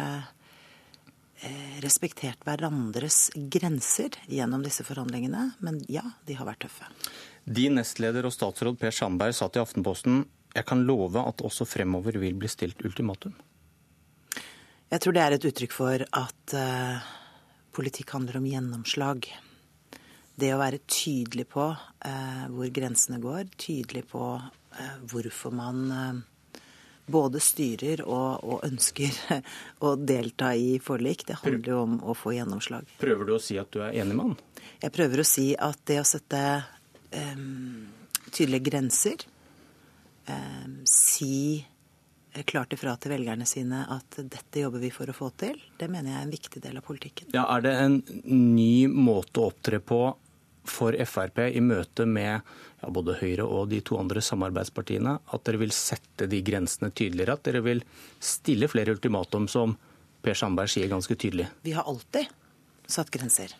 respektert 1.84 2.42
hverandres 2.48 3.30
grenser 3.36 4.16
gjennom 4.32 4.64
disse 4.66 4.86
forhandlingene. 4.88 5.52
Men 5.66 5.82
ja, 5.92 6.04
de 6.26 6.38
har 6.38 6.48
vært 6.48 6.64
tøffe. 6.66 6.88
Din 7.46 7.78
nestleder 7.78 8.26
og 8.26 8.34
statsråd 8.34 8.80
Per 8.82 8.96
Sandberg 8.96 9.36
sa 9.38 9.52
til 9.54 9.66
Aftenposten 9.66 10.24
jeg 10.56 10.64
kan 10.70 10.86
love 10.88 11.20
at 11.20 11.44
også 11.44 11.68
fremover 11.68 12.16
vil 12.22 12.38
bli 12.40 12.48
stilt 12.48 12.80
ultimatum. 12.88 13.34
Jeg 14.88 15.02
tror 15.04 15.16
det 15.16 15.24
er 15.24 15.36
et 15.36 15.48
uttrykk 15.50 15.74
for 15.76 16.06
at 16.06 16.56
uh, 16.56 17.10
politikk 17.76 18.14
handler 18.16 18.40
om 18.40 18.48
gjennomslag. 18.48 19.28
Det 20.36 20.54
å 20.54 20.62
være 20.62 20.86
tydelig 20.88 21.48
på 21.52 21.66
uh, 21.74 22.46
hvor 22.54 22.72
grensene 22.72 23.20
går, 23.24 23.50
tydelig 23.60 24.06
på 24.14 24.30
uh, 24.40 24.96
hvorfor 25.12 25.52
man 25.56 26.24
både 27.06 27.40
styrer 27.44 28.02
og, 28.06 28.44
og, 28.44 28.64
ønsker 28.66 29.14
å 29.86 29.96
delta 29.96 30.54
i 30.56 30.80
forlik. 30.84 31.26
Det 31.28 31.40
handler 31.44 31.72
jo 31.76 31.84
om 31.84 32.00
å 32.04 32.16
få 32.18 32.36
gjennomslag. 32.38 32.90
Prøver 33.02 33.30
du 33.30 33.36
å 33.38 33.42
si 33.42 33.60
at 33.62 33.72
du 33.74 33.82
er 33.86 34.00
enig 34.02 34.18
med 34.18 34.32
han? 34.32 34.66
Jeg 34.82 34.96
prøver 34.96 35.22
å 35.22 35.28
si 35.28 35.52
at 35.54 35.80
det 35.88 36.00
å 36.02 36.08
sette 36.08 36.42
um, 37.14 37.86
tydelige 38.32 38.70
grenser, 38.72 39.26
um, 40.28 40.82
si 40.90 41.64
klart 42.44 42.74
ifra 42.76 42.98
til 43.00 43.14
velgerne 43.14 43.46
sine 43.48 43.86
at 43.94 44.18
dette 44.18 44.60
jobber 44.60 44.82
vi 44.84 44.90
for 44.92 45.08
å 45.08 45.16
få 45.16 45.30
til, 45.40 45.60
det 45.80 45.88
mener 45.88 46.12
jeg 46.12 46.20
er 46.20 46.26
en 46.26 46.34
viktig 46.34 46.62
del 46.64 46.80
av 46.82 46.84
politikken. 46.84 47.30
Ja, 47.32 47.46
Er 47.56 47.64
det 47.64 47.74
en 47.80 48.02
ny 48.26 48.88
måte 48.92 49.40
å 49.40 49.52
opptre 49.54 49.80
på 49.80 50.02
for 50.70 50.96
Frp 51.06 51.42
i 51.50 51.62
møte 51.64 52.06
med 52.10 52.40
ja, 52.40 52.90
både 52.92 53.18
Høyre 53.20 53.46
og 53.46 53.70
de 53.72 53.82
to 53.86 54.00
andre 54.00 54.24
samarbeidspartiene, 54.24 55.18
at 55.26 55.46
dere 55.48 55.62
vil 55.62 55.74
sette 55.76 56.30
de 56.32 56.42
grensene 56.46 56.92
tydeligere? 56.92 57.38
At 57.38 57.46
dere 57.48 57.64
vil 57.66 57.84
stille 58.24 58.70
flere 58.72 58.96
ultimatum, 58.96 59.50
som 59.52 59.78
Per 60.26 60.38
Sandberg 60.38 60.72
sier 60.74 60.90
ganske 60.90 61.16
tydelig? 61.16 61.50
Vi 61.66 61.76
har 61.78 61.86
alltid 61.90 62.32
satt 62.88 63.12
grenser. 63.14 63.54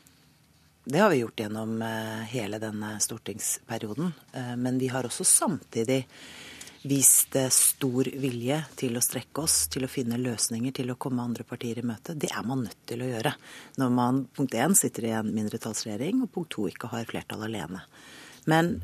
Det 0.86 1.02
har 1.02 1.10
vi 1.10 1.24
gjort 1.24 1.40
gjennom 1.40 1.82
eh, 1.82 2.26
hele 2.30 2.60
denne 2.62 2.96
stortingsperioden. 3.02 4.12
Eh, 4.34 4.56
men 4.58 4.78
vi 4.82 4.90
har 4.94 5.08
også 5.08 5.26
samtidig 5.26 6.04
vist 6.86 7.36
stor 7.52 8.08
vilje 8.22 8.58
til 8.78 8.98
å 8.98 9.04
strekke 9.04 9.44
oss, 9.44 9.66
til 9.74 9.88
å 9.88 9.92
finne 9.92 10.20
løsninger, 10.22 10.74
til 10.76 10.92
å 10.94 10.98
komme 11.02 11.24
andre 11.24 11.46
partier 11.48 11.80
i 11.82 11.86
møte. 11.86 12.14
Det 12.14 12.30
er 12.30 12.46
man 12.46 12.66
nødt 12.68 12.84
til 12.90 13.02
å 13.02 13.10
gjøre 13.10 13.36
når 13.82 13.96
man 13.96 14.26
punkt 14.36 14.58
én 14.58 14.76
sitter 14.78 15.10
i 15.10 15.16
en 15.18 15.32
mindretallsregjering, 15.34 16.22
og 16.24 16.34
punkt 16.36 16.54
to 16.56 16.68
ikke 16.70 16.92
har 16.94 17.08
flertall 17.10 17.48
alene. 17.48 17.82
Men 18.50 18.78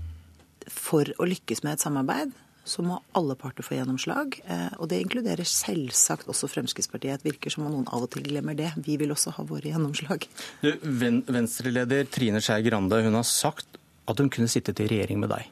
for 0.72 1.06
å 1.22 1.28
lykkes 1.30 1.64
med 1.66 1.78
et 1.78 1.86
samarbeid, 1.86 2.34
så 2.66 2.84
må 2.86 3.00
alle 3.18 3.36
parter 3.40 3.66
få 3.66 3.78
gjennomslag. 3.78 4.38
Eh, 4.46 4.68
og 4.78 4.90
det 4.92 5.02
inkluderer 5.02 5.48
selvsagt 5.48 6.30
også 6.30 6.50
Fremskrittspartiet. 6.52 7.24
Det 7.24 7.32
virker 7.32 7.54
som 7.54 7.66
om 7.66 7.74
noen 7.74 7.88
av 7.90 8.06
og 8.06 8.12
til 8.14 8.26
glemmer 8.28 8.58
det. 8.58 8.70
Vi 8.86 9.00
vil 9.02 9.14
også 9.14 9.34
ha 9.38 9.46
våre 9.50 9.72
gjennomslag. 9.72 10.28
Venstre-leder 10.62 12.06
Trine 12.14 12.42
Skei 12.44 12.62
Grande 12.66 13.02
hun 13.02 13.18
har 13.18 13.26
sagt 13.28 13.82
at 14.10 14.22
hun 14.22 14.30
kunne 14.34 14.50
sittet 14.52 14.82
i 14.82 14.90
regjering 14.90 15.22
med 15.22 15.34
deg 15.34 15.50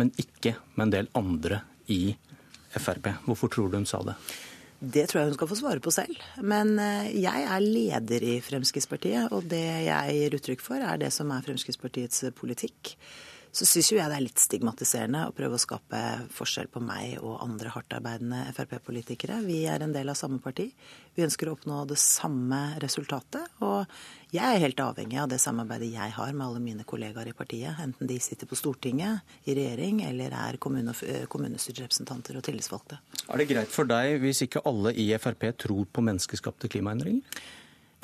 men 0.00 0.12
ikke 0.20 0.56
med 0.74 0.88
en 0.88 0.94
del 0.94 1.10
andre 1.18 1.60
i 1.92 2.16
Frp. 2.74 3.12
Hvorfor 3.26 3.52
tror 3.52 3.70
du 3.70 3.78
hun 3.78 3.86
sa 3.88 4.02
det? 4.06 4.16
Det 4.84 5.06
tror 5.08 5.20
jeg 5.20 5.30
hun 5.30 5.36
skal 5.38 5.48
få 5.48 5.58
svare 5.58 5.80
på 5.80 5.92
selv. 5.94 6.18
Men 6.42 6.74
eh, 6.82 7.12
jeg 7.22 7.46
er 7.46 7.62
leder 7.62 8.26
i 8.26 8.34
Fremskrittspartiet, 8.44 9.32
og 9.32 9.46
det 9.50 9.62
jeg 9.86 10.16
gir 10.18 10.36
uttrykk 10.40 10.64
for, 10.64 10.82
er 10.82 11.00
det 11.00 11.12
som 11.14 11.30
er 11.32 11.44
Fremskrittspartiets 11.46 12.26
politikk 12.36 12.96
så 13.54 13.66
syns 13.68 13.92
jo 13.92 13.98
jeg 14.00 14.10
det 14.10 14.16
er 14.16 14.24
litt 14.24 14.40
stigmatiserende 14.42 15.28
å 15.28 15.34
prøve 15.34 15.54
å 15.54 15.62
skape 15.62 16.00
forskjell 16.34 16.66
på 16.74 16.82
meg 16.82 17.20
og 17.20 17.38
andre 17.44 17.70
hardtarbeidende 17.70 18.40
Frp-politikere. 18.56 19.38
Vi 19.46 19.60
er 19.70 19.84
en 19.84 19.94
del 19.94 20.10
av 20.10 20.18
samme 20.18 20.40
parti. 20.42 20.66
Vi 21.14 21.22
ønsker 21.22 21.46
å 21.46 21.54
oppnå 21.54 21.84
det 21.86 22.00
samme 22.02 22.74
resultatet. 22.82 23.46
Og 23.62 23.86
jeg 24.34 24.42
er 24.42 24.62
helt 24.64 24.82
avhengig 24.82 25.20
av 25.22 25.30
det 25.30 25.38
samarbeidet 25.42 25.92
jeg 25.94 26.16
har 26.16 26.34
med 26.34 26.48
alle 26.48 26.62
mine 26.64 26.86
kollegaer 26.88 27.30
i 27.30 27.36
partiet. 27.38 27.78
Enten 27.84 28.10
de 28.10 28.18
sitter 28.18 28.50
på 28.50 28.58
Stortinget, 28.58 29.22
i 29.46 29.54
regjering, 29.54 30.02
eller 30.08 30.34
er 30.34 30.58
kommune, 30.58 30.96
kommunestyrerepresentanter 31.30 32.40
og 32.40 32.46
tillitsvalgte. 32.48 32.98
Er 33.28 33.38
det 33.38 33.52
greit 33.54 33.70
for 33.70 33.86
deg 33.86 34.18
hvis 34.24 34.42
ikke 34.48 34.66
alle 34.66 34.96
i 34.98 35.12
Frp 35.14 35.52
tror 35.62 35.86
på 35.86 36.02
menneskeskapte 36.10 36.72
klimaendringer? 36.74 37.22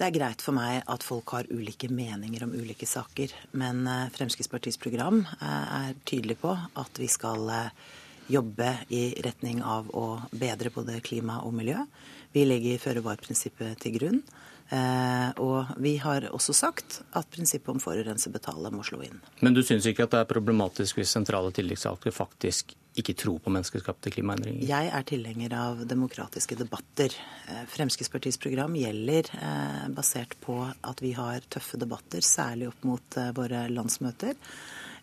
Det 0.00 0.06
er 0.08 0.14
greit 0.14 0.40
for 0.40 0.56
meg 0.56 0.78
at 0.88 1.02
folk 1.04 1.28
har 1.36 1.48
ulike 1.52 1.90
meninger 1.92 2.46
om 2.46 2.54
ulike 2.56 2.86
saker, 2.88 3.34
men 3.60 3.82
eh, 3.84 4.06
Fremskrittspartiets 4.14 4.80
program 4.80 5.18
eh, 5.26 5.74
er 5.76 5.98
tydelig 6.08 6.38
på 6.40 6.54
at 6.56 7.00
vi 7.02 7.08
skal 7.12 7.44
eh, 7.52 7.90
jobbe 8.32 8.70
i 8.96 9.02
retning 9.20 9.60
av 9.60 9.90
å 9.92 10.06
bedre 10.32 10.72
både 10.72 11.02
klima 11.04 11.42
og 11.44 11.52
miljø. 11.58 11.84
Vi 12.32 12.46
legger 12.48 12.80
føre-var-prinsippet 12.80 13.76
til 13.82 13.98
grunn. 13.98 14.22
Og 15.42 15.72
vi 15.82 15.96
har 15.98 16.28
også 16.30 16.54
sagt 16.54 17.00
at 17.18 17.26
prinsippet 17.34 17.72
om 17.72 17.80
forurenser 17.82 18.30
betaler 18.30 18.70
må 18.70 18.84
slå 18.86 19.00
inn. 19.02 19.16
Men 19.42 19.56
du 19.56 19.64
syns 19.66 19.88
ikke 19.90 20.06
at 20.06 20.14
det 20.14 20.20
er 20.22 20.28
problematisk 20.30 21.00
hvis 21.00 21.10
sentrale 21.10 21.50
tillitsvalgte 21.50 22.12
faktisk 22.14 22.76
ikke 22.98 23.14
tro 23.14 23.36
på 23.38 23.52
menneskeskapte 23.54 24.10
klimaendringer? 24.10 24.64
Jeg 24.66 24.90
er 24.90 25.06
tilhenger 25.06 25.54
av 25.54 25.84
demokratiske 25.88 26.56
debatter. 26.58 27.14
Eh, 27.46 27.62
Fremskrittspartiets 27.70 28.40
program 28.42 28.74
gjelder 28.78 29.30
eh, 29.38 29.86
basert 29.94 30.34
på 30.42 30.58
at 30.66 31.02
vi 31.02 31.12
har 31.14 31.46
tøffe 31.52 31.78
debatter, 31.80 32.24
særlig 32.26 32.70
opp 32.72 32.84
mot 32.88 33.18
eh, 33.20 33.32
våre 33.36 33.66
landsmøter. 33.72 34.38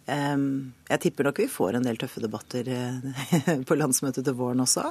Jeg 0.07 0.99
tipper 1.03 1.27
nok 1.27 1.39
vi 1.41 1.49
får 1.51 1.75
en 1.75 1.83
del 1.83 1.97
tøffe 1.99 2.21
debatter 2.23 2.69
på 3.67 3.75
landsmøtet 3.75 4.23
til 4.23 4.37
våren 4.39 4.63
også. 4.63 4.85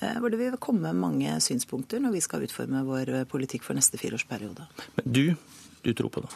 Hvor 0.00 0.32
det 0.32 0.38
vil 0.40 0.56
komme 0.56 0.94
mange 0.96 1.34
synspunkter 1.44 2.00
når 2.00 2.14
vi 2.14 2.22
skal 2.24 2.46
utforme 2.46 2.80
vår 2.88 3.12
politikk 3.28 3.66
for 3.66 3.76
neste 3.76 4.00
fireårsperiode. 4.00 4.64
Men 4.96 5.12
du, 5.18 5.22
du 5.84 5.92
tror 5.92 6.08
på 6.16 6.24
det? 6.24 6.32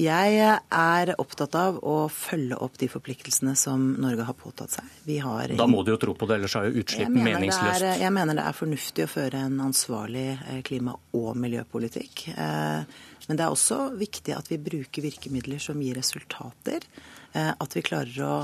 Jeg 0.00 0.38
er 0.40 1.10
opptatt 1.20 1.52
av 1.58 1.76
å 1.84 2.06
følge 2.08 2.56
opp 2.64 2.78
de 2.80 2.88
forpliktelsene 2.88 3.52
som 3.60 3.90
Norge 4.00 4.24
har 4.24 4.36
påtatt 4.38 4.72
seg. 4.78 4.88
Har... 5.20 5.52
Da 5.58 5.66
må 5.68 5.82
du 5.84 5.92
jo 5.92 5.98
tro 6.00 6.14
på 6.16 6.28
det, 6.30 6.38
ellers 6.40 6.56
er 6.56 6.70
jo 6.70 6.80
utslipp 6.80 7.12
meningsløst. 7.12 7.84
Er, 7.84 8.00
jeg 8.00 8.14
mener 8.16 8.38
det 8.38 8.46
er 8.48 8.56
fornuftig 8.56 9.04
å 9.04 9.12
føre 9.12 9.44
en 9.50 9.60
ansvarlig 9.66 10.26
eh, 10.32 10.62
klima- 10.64 10.96
og 11.18 11.36
miljøpolitikk. 11.36 12.24
Eh, 12.32 13.04
men 13.28 13.38
det 13.38 13.44
er 13.44 13.52
også 13.52 13.92
viktig 14.00 14.36
at 14.38 14.48
vi 14.48 14.60
bruker 14.64 15.04
virkemidler 15.04 15.60
som 15.60 15.80
gir 15.84 16.00
resultater. 16.00 16.88
Eh, 17.36 17.52
at 17.52 17.76
vi 17.76 17.84
klarer 17.84 18.24
å 18.24 18.36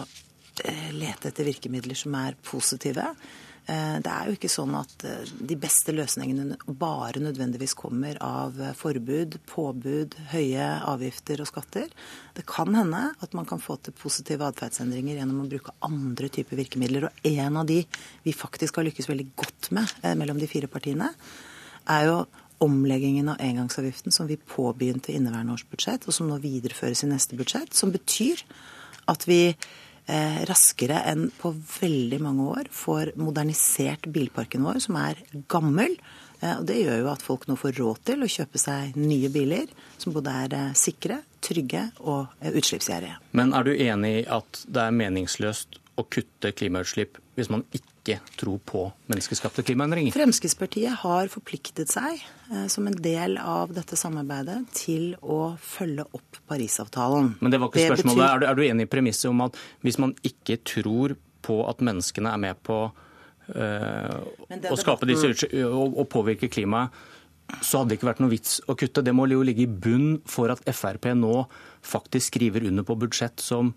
lete 0.93 1.31
etter 1.31 1.47
virkemidler 1.47 1.97
som 1.97 2.17
er 2.19 2.37
positive. 2.45 3.13
Eh, 3.69 3.97
det 4.01 4.09
er 4.09 4.29
jo 4.31 4.37
ikke 4.39 4.49
sånn 4.49 4.73
at 4.79 5.03
eh, 5.05 5.29
de 5.45 5.57
beste 5.61 5.93
løsningene 5.93 6.57
bare 6.81 7.21
nødvendigvis 7.21 7.75
kommer 7.77 8.17
av 8.25 8.57
eh, 8.65 8.73
forbud, 8.77 9.37
påbud, 9.51 10.17
høye 10.31 10.69
avgifter 10.89 11.43
og 11.45 11.51
skatter. 11.51 11.91
Det 12.37 12.47
kan 12.49 12.73
hende 12.73 13.03
at 13.21 13.37
man 13.37 13.49
kan 13.49 13.61
få 13.61 13.77
til 13.83 13.93
positive 13.99 14.47
atferdsendringer 14.49 15.21
gjennom 15.21 15.43
å 15.45 15.49
bruke 15.51 15.75
andre 15.85 16.31
typer 16.33 16.57
virkemidler. 16.63 17.11
Og 17.11 17.29
en 17.29 17.61
av 17.61 17.69
de 17.69 17.83
vi 18.25 18.37
faktisk 18.37 18.81
har 18.81 18.89
lykkes 18.89 19.11
veldig 19.11 19.29
godt 19.37 19.69
med 19.77 20.17
mellom 20.17 20.41
de 20.41 20.49
fire 20.49 20.71
partiene, 20.73 21.11
er 21.93 22.09
jo 22.09 22.23
omleggingen 22.65 23.29
av 23.35 23.43
engangsavgiften 23.45 24.15
som 24.15 24.27
vi 24.31 24.39
påbegynte 24.41 25.13
i 25.13 25.19
inneværende 25.21 25.55
års 25.55 25.67
budsjett, 25.69 26.09
og 26.09 26.17
som 26.17 26.31
nå 26.31 26.41
videreføres 26.43 27.05
i 27.05 27.11
neste 27.13 27.37
budsjett, 27.39 27.77
som 27.77 27.93
betyr 27.95 28.41
at 29.09 29.29
vi 29.29 29.53
raskere 30.49 31.03
enn 31.11 31.27
på 31.37 31.51
veldig 31.53 32.19
mange 32.25 32.47
år 32.49 32.71
får 32.73 33.13
modernisert 33.21 34.09
bilparken 34.09 34.65
vår, 34.65 34.81
som 34.87 34.97
er 34.97 35.21
gammel. 35.53 35.99
Eh, 36.41 36.55
og 36.59 36.67
Det 36.67 36.79
gjør 36.81 37.03
jo 37.03 37.11
at 37.13 37.25
folk 37.25 37.47
nå 37.49 37.57
får 37.59 37.77
råd 37.81 38.03
til 38.11 38.23
å 38.23 38.31
kjøpe 38.31 38.61
seg 38.63 38.97
nye 38.99 39.31
biler 39.35 39.71
som 39.99 40.15
både 40.15 40.35
er 40.45 40.57
eh, 40.57 40.73
sikre, 40.79 41.21
trygge 41.45 41.89
og 42.01 42.33
utslippsgjerrige. 42.41 43.19
Men 43.39 43.55
er 43.55 43.67
du 43.67 43.75
enig 43.75 44.15
i 44.21 44.25
at 44.39 44.65
det 44.67 44.85
er 44.85 44.97
meningsløst 45.03 45.81
å 45.99 46.07
kutte 46.07 46.55
klimautslipp 46.55 47.19
hvis 47.39 47.51
man 47.51 47.65
ikke 47.75 47.98
tror 48.39 48.61
på 48.65 48.85
menneskeskapte 49.11 49.63
klimaendringer? 49.67 50.15
Fremskrittspartiet 50.17 51.01
har 51.03 51.29
forpliktet 51.33 51.93
seg 51.93 52.17
eh, 52.17 52.65
som 52.73 52.89
en 52.89 52.97
del 53.05 53.37
av 53.43 53.75
dette 53.77 53.99
samarbeidet 53.99 54.61
til 54.77 55.13
å 55.21 55.57
følge 55.61 56.07
opp 56.17 56.41
Parisavtalen. 56.49 57.35
Men 57.43 57.53
det 57.55 57.61
var 57.61 57.73
ikke 57.73 57.83
det 57.83 57.91
spørsmålet. 57.93 58.23
Betyr... 58.23 58.31
Er, 58.31 58.41
du, 58.41 58.49
er, 58.49 58.57
du, 58.59 58.65
enig 58.69 58.89
i 58.89 58.93
premisset 58.95 59.29
om 59.31 59.45
at 59.45 59.61
hvis 59.85 60.01
man 60.01 60.15
ikke 60.27 60.59
tror 60.65 61.19
på 61.45 61.61
at 61.69 61.85
menneskene 61.85 62.33
er 62.33 62.43
med 62.43 62.65
på 62.67 62.81
øh, 62.89 64.17
å 64.73 64.81
skape 64.81 65.09
disse 65.09 65.33
og, 65.67 65.93
og 65.93 66.09
påvirke 66.13 66.51
klimaet, 66.53 66.97
så 67.65 67.81
hadde 67.81 67.93
det 67.93 67.99
ikke 67.99 68.11
vært 68.11 68.19
noe 68.21 68.33
vits 68.33 68.59
å 68.69 68.77
kutte. 68.77 69.05
Det 69.05 69.15
må 69.17 69.25
jo 69.31 69.45
ligge 69.47 69.65
i 69.65 69.71
bunn 69.71 70.19
for 70.29 70.53
at 70.53 70.61
Frp 70.69 71.15
nå 71.17 71.47
faktisk 71.87 72.35
skriver 72.35 72.67
under 72.69 72.85
på 72.85 72.99
budsjett 73.01 73.41
som 73.41 73.73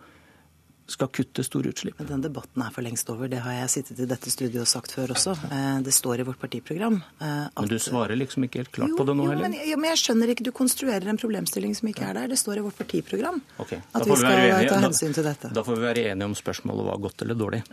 skal 0.92 1.10
kutte 1.14 1.44
store 1.46 1.72
utslipp. 1.72 1.98
Men 2.02 2.10
Den 2.10 2.26
debatten 2.28 2.64
er 2.66 2.74
for 2.76 2.86
lengst 2.86 3.10
over. 3.14 3.30
Det 3.32 3.40
har 3.44 3.56
jeg 3.58 3.72
sittet 3.76 4.02
i 4.04 4.08
dette 4.10 4.34
studioet 4.34 4.66
og 4.66 4.70
sagt 4.70 4.94
før 4.96 5.16
også. 5.16 5.36
Eh, 5.48 5.80
det 5.86 5.94
står 5.96 6.24
i 6.24 6.28
vårt 6.28 6.40
partiprogram. 6.42 7.00
At... 7.20 7.56
Men 7.58 7.72
du 7.72 7.78
svarer 7.82 8.20
liksom 8.20 8.48
ikke 8.48 8.64
helt 8.64 8.74
klart 8.76 8.94
jo, 8.94 9.00
på 9.00 9.08
det 9.08 9.18
nå 9.18 9.28
jo, 9.28 9.34
heller? 9.34 9.50
Men, 9.50 9.58
jo, 9.72 9.80
men 9.82 9.94
jeg 9.94 10.04
skjønner 10.04 10.34
ikke. 10.36 10.48
Du 10.48 10.54
konstruerer 10.56 11.12
en 11.14 11.22
problemstilling 11.22 11.76
som 11.78 11.92
ikke 11.92 12.08
er 12.10 12.22
der. 12.22 12.32
Det 12.32 12.40
står 12.42 12.62
i 12.62 12.66
vårt 12.68 12.78
partiprogram 12.80 13.42
okay. 13.58 13.82
at 13.94 14.08
vi 14.08 14.20
skal 14.20 14.40
vi 14.46 14.70
ta 14.70 14.80
hensyn 14.86 15.18
til 15.18 15.28
dette. 15.28 15.54
Da 15.56 15.66
får 15.66 15.80
vi 15.80 15.88
være 15.88 16.08
enige 16.12 16.32
om 16.32 16.38
spørsmålet 16.38 16.90
var 16.92 17.04
godt 17.10 17.26
eller 17.26 17.40
dårlig. 17.40 17.64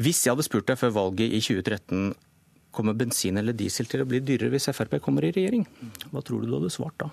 Hvis 0.00 0.24
jeg 0.24 0.32
hadde 0.34 0.46
spurt 0.46 0.68
deg 0.70 0.78
før 0.80 0.92
valget 0.94 1.32
i 1.34 1.40
2013 1.42 2.12
kommer 2.70 2.94
bensin 2.94 3.40
eller 3.40 3.56
diesel 3.56 3.88
til 3.90 4.04
å 4.04 4.06
bli 4.08 4.20
dyrere 4.22 4.52
hvis 4.52 4.70
Frp 4.70 5.00
kommer 5.02 5.26
i 5.26 5.32
regjering, 5.34 5.66
hva 6.12 6.22
tror 6.22 6.42
du 6.42 6.50
du 6.50 6.56
hadde 6.58 6.70
svart 6.72 6.96
da? 7.02 7.10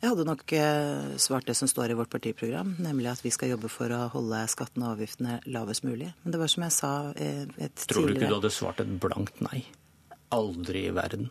Jeg 0.00 0.14
hadde 0.14 0.24
nok 0.24 0.52
eh, 0.56 1.16
svart 1.20 1.44
det 1.44 1.54
som 1.58 1.68
står 1.68 1.92
i 1.92 1.96
vårt 1.98 2.08
partiprogram, 2.12 2.72
nemlig 2.80 3.10
at 3.10 3.20
vi 3.20 3.32
skal 3.34 3.50
jobbe 3.52 3.68
for 3.68 3.92
å 3.92 4.06
holde 4.14 4.38
skattene 4.48 4.86
og 4.86 4.94
avgiftene 4.94 5.40
lavest 5.52 5.84
mulig. 5.84 6.08
Men 6.22 6.32
det 6.32 6.40
var 6.40 6.52
som 6.52 6.64
jeg 6.64 6.74
sa 6.76 6.92
et 7.12 7.42
tidligere 7.52 7.90
Tror 7.92 8.08
du 8.08 8.14
ikke 8.14 8.30
du 8.30 8.36
hadde 8.38 8.52
svart 8.54 8.80
et 8.80 8.94
blankt 9.02 9.42
nei? 9.44 9.60
Aldri 10.32 10.86
i 10.88 10.94
verden. 10.96 11.28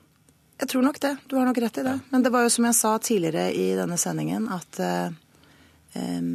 Jeg 0.60 0.70
tror 0.74 0.86
nok 0.86 1.00
det. 1.02 1.16
Du 1.32 1.38
har 1.40 1.48
nok 1.48 1.62
rett 1.64 1.80
i 1.82 1.88
det. 1.88 1.96
Men 2.12 2.26
det 2.26 2.34
var 2.36 2.46
jo 2.46 2.52
som 2.54 2.68
jeg 2.68 2.78
sa 2.78 2.94
tidligere 3.02 3.48
i 3.56 3.66
denne 3.80 3.98
sendingen, 3.98 4.46
at 4.54 4.82
um, 4.84 6.30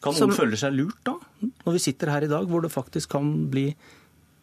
Kan 0.00 0.16
noen 0.16 0.18
som... 0.18 0.34
føle 0.34 0.58
seg 0.58 0.74
lurt 0.74 0.98
da, 1.06 1.14
når 1.44 1.76
vi 1.76 1.84
sitter 1.86 2.10
her 2.14 2.26
i 2.26 2.32
dag, 2.32 2.48
hvor 2.50 2.64
det 2.64 2.72
faktisk 2.72 3.14
kan 3.14 3.30
bli 3.52 3.68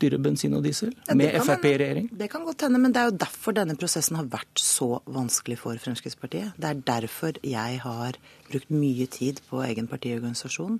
dyre 0.02 0.20
bensin 0.22 0.56
og 0.58 0.64
diesel 0.66 0.92
ja, 1.08 1.16
med 1.18 1.36
Frp 1.46 1.66
i 1.70 1.74
regjering? 1.80 2.10
Det 2.20 2.30
kan 2.32 2.46
godt 2.48 2.66
hende, 2.66 2.82
men 2.82 2.94
det 2.94 3.02
er 3.02 3.10
jo 3.12 3.18
derfor 3.24 3.56
denne 3.56 3.76
prosessen 3.80 4.18
har 4.20 4.30
vært 4.32 4.62
så 4.62 4.98
vanskelig 5.06 5.60
for 5.62 5.80
Fremskrittspartiet. 5.82 6.56
Det 6.58 6.70
er 6.70 6.84
derfor 6.88 7.40
jeg 7.46 7.80
har 7.84 8.20
brukt 8.50 8.74
mye 8.74 9.08
tid 9.12 9.42
på 9.50 9.64
egen 9.68 9.90
partiorganisasjon. 9.92 10.80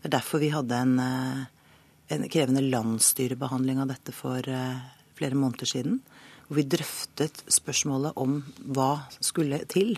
Det 0.00 0.10
er 0.10 0.16
derfor 0.18 0.42
vi 0.42 0.52
hadde 0.54 0.82
en, 0.86 0.98
eh, 1.02 1.44
en 2.16 2.28
krevende 2.32 2.64
landsstyrebehandling 2.66 3.82
av 3.82 3.90
dette 3.94 4.14
for 4.14 4.38
eh, 4.38 4.84
flere 5.18 5.38
måneder 5.38 5.66
siden. 5.66 6.00
Hvor 6.46 6.60
vi 6.60 6.68
drøftet 6.76 7.42
spørsmålet 7.50 8.16
om 8.16 8.40
hva 8.62 9.06
skulle 9.20 9.64
til. 9.70 9.96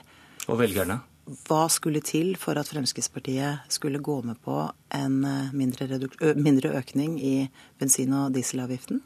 Og 0.48 0.60
velgerne? 0.62 1.02
Hva 1.48 1.66
skulle 1.72 2.02
til 2.04 2.34
for 2.40 2.58
at 2.60 2.70
Fremskrittspartiet 2.70 3.68
skulle 3.72 4.00
gå 4.04 4.20
med 4.26 4.40
på 4.44 4.60
en 4.96 5.18
eh, 5.28 5.54
mindre, 5.56 6.00
mindre, 6.36 6.74
økning 6.80 7.18
i 7.20 7.36
bensin- 7.80 8.16
og 8.16 8.32
dieselavgiften? 8.36 9.02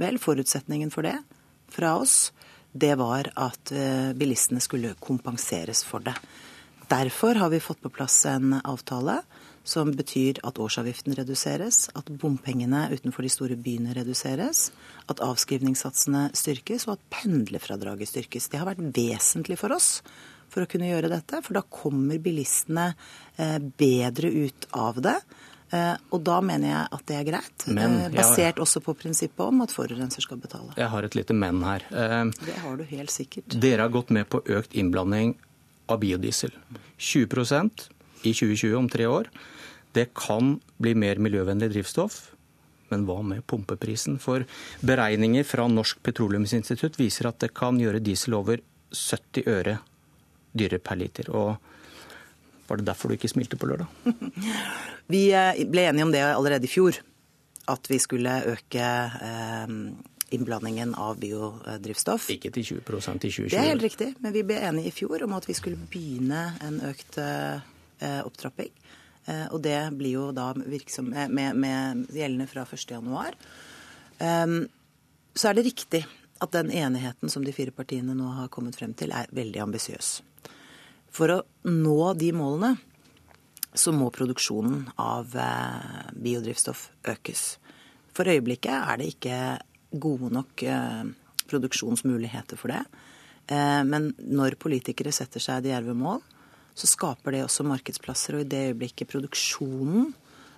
Vel, 0.00 0.20
forutsetningen 0.20 0.92
for 0.92 1.08
det 1.08 1.18
fra 1.72 1.96
oss, 2.00 2.32
det 2.72 2.94
var 3.00 3.28
at 3.36 3.72
bilistene 4.16 4.60
skulle 4.64 4.94
kompenseres 5.00 5.82
for 5.84 6.04
det. 6.04 6.14
Derfor 6.88 7.34
har 7.40 7.50
vi 7.52 7.60
fått 7.60 7.80
på 7.80 7.92
plass 7.92 8.24
en 8.28 8.54
avtale 8.64 9.18
som 9.64 9.92
betyr 9.94 10.40
at 10.44 10.58
årsavgiften 10.58 11.14
reduseres, 11.16 11.86
at 11.94 12.10
bompengene 12.20 12.88
utenfor 12.92 13.24
de 13.24 13.30
store 13.32 13.56
byene 13.56 13.94
reduseres, 13.96 14.70
at 15.08 15.22
avskrivningssatsene 15.22 16.28
styrkes, 16.36 16.88
og 16.88 16.96
at 16.96 17.06
pendlerfradraget 17.22 18.10
styrkes. 18.10 18.50
Det 18.50 18.60
har 18.60 18.68
vært 18.72 18.82
vesentlig 18.96 19.58
for 19.60 19.74
oss 19.76 20.00
for 20.52 20.64
å 20.64 20.68
kunne 20.70 20.90
gjøre 20.90 21.10
dette. 21.12 21.40
For 21.44 21.56
da 21.56 21.64
kommer 21.64 22.20
bilistene 22.22 22.92
eh, 23.36 23.58
bedre 23.58 24.30
ut 24.32 24.68
av 24.76 25.00
det. 25.04 25.16
Eh, 25.72 25.94
og 26.12 26.20
da 26.26 26.40
mener 26.44 26.68
jeg 26.68 26.90
at 26.98 27.06
det 27.08 27.16
er 27.18 27.28
greit. 27.30 27.66
Men, 27.70 27.96
eh, 28.02 28.10
basert 28.12 28.60
ja, 28.60 28.64
også 28.64 28.82
på 28.84 28.94
prinsippet 28.98 29.44
om 29.46 29.64
at 29.64 29.72
forurenser 29.72 30.24
skal 30.24 30.40
betale. 30.42 30.74
Jeg 30.76 30.90
har 30.92 31.08
et 31.08 31.16
lite 31.16 31.36
men 31.36 31.62
her. 31.64 31.86
Det 31.88 32.58
har 32.64 32.76
du 32.76 32.84
helt 32.90 33.14
sikkert. 33.14 33.56
Dere 33.56 33.86
har 33.86 33.94
gått 33.94 34.12
med 34.12 34.28
på 34.32 34.42
økt 34.44 34.76
innblanding 34.76 35.34
av 35.90 36.02
biodiesel. 36.02 36.52
20% 37.00 37.88
i 38.22 38.34
2020 38.36 38.76
om 38.78 38.92
tre 38.92 39.08
år. 39.08 39.32
Det 39.96 40.12
kan 40.16 40.58
bli 40.80 40.94
mer 40.96 41.20
miljøvennlig 41.20 41.72
drivstoff. 41.72 42.28
Men 42.92 43.06
hva 43.08 43.22
med 43.24 43.46
pumpeprisen? 43.48 44.18
For 44.20 44.44
beregninger 44.84 45.46
fra 45.48 45.64
Norsk 45.68 46.02
petroleumsinstitutt 46.04 46.98
viser 47.00 47.30
at 47.30 47.40
det 47.40 47.54
kan 47.56 47.80
gjøre 47.80 48.02
diesel 48.04 48.36
over 48.36 48.60
70 48.92 49.48
øre 49.48 49.78
dyrere 50.52 50.80
per 50.82 50.98
liter. 51.00 51.30
Og 51.32 51.56
var 52.68 52.80
det 52.80 52.86
derfor 52.88 53.10
du 53.10 53.18
ikke 53.18 53.30
smilte 53.30 53.58
på 53.60 53.68
lørdag? 53.68 53.86
Vi 55.12 55.26
eh, 55.36 55.64
ble 55.68 55.88
enige 55.90 56.06
om 56.06 56.14
det 56.14 56.22
allerede 56.24 56.68
i 56.68 56.72
fjor. 56.72 57.00
At 57.70 57.86
vi 57.86 57.98
skulle 58.02 58.30
øke 58.50 58.86
eh, 59.22 59.72
innblandingen 60.34 60.96
av 60.98 61.20
biodrivstoff. 61.22 62.26
Ikke 62.34 62.50
til 62.50 62.80
20% 62.82 63.22
i 63.22 63.30
2020? 63.30 63.50
Det 63.52 63.60
er 63.60 63.68
helt 63.68 63.84
riktig. 63.86 64.08
Men 64.24 64.34
vi 64.34 64.42
ble 64.48 64.56
enige 64.66 64.90
i 64.90 64.94
fjor 64.94 65.22
om 65.28 65.36
at 65.36 65.46
vi 65.46 65.54
skulle 65.54 65.78
begynne 65.92 66.40
en 66.64 66.80
økt 66.88 67.20
eh, 67.22 67.60
opptrapping. 68.24 68.72
Og 69.54 69.60
det 69.62 69.76
blir 69.94 70.16
jo 70.16 70.24
da 70.34 70.48
virksom, 70.58 71.12
med, 71.14 71.54
med 71.54 72.08
gjeldende 72.10 72.48
fra 72.50 72.64
1.1. 72.66 73.36
Så 75.38 75.48
er 75.48 75.54
det 75.54 75.62
riktig 75.68 76.00
at 76.42 76.50
den 76.56 76.72
enigheten 76.74 77.30
som 77.30 77.44
de 77.46 77.54
fire 77.54 77.70
partiene 77.70 78.16
nå 78.18 78.32
har 78.40 78.50
kommet 78.50 78.74
frem 78.76 78.96
til, 78.98 79.14
er 79.14 79.30
veldig 79.30 79.62
ambisiøs. 79.62 80.16
For 81.12 81.32
å 81.34 81.42
nå 81.68 81.98
de 82.16 82.32
målene 82.36 82.76
så 83.74 83.92
må 83.96 84.10
produksjonen 84.12 84.84
av 85.00 85.32
eh, 85.38 86.08
biodrivstoff 86.12 86.90
økes. 87.08 87.44
For 88.12 88.28
øyeblikket 88.28 88.74
er 88.74 89.00
det 89.00 89.08
ikke 89.14 89.38
gode 90.02 90.28
nok 90.32 90.64
eh, 90.68 91.04
produksjonsmuligheter 91.48 92.60
for 92.60 92.74
det. 92.74 92.82
Eh, 93.48 93.80
men 93.88 94.10
når 94.20 94.58
politikere 94.60 95.12
setter 95.14 95.42
seg 95.42 95.68
djerve 95.68 95.96
mål, 95.96 96.20
så 96.76 96.88
skaper 96.88 97.36
det 97.36 97.46
også 97.46 97.64
markedsplasser. 97.68 98.36
Og 98.36 98.44
i 98.44 98.50
det 98.52 98.66
øyeblikket 98.72 99.12
produksjonen 99.12 100.12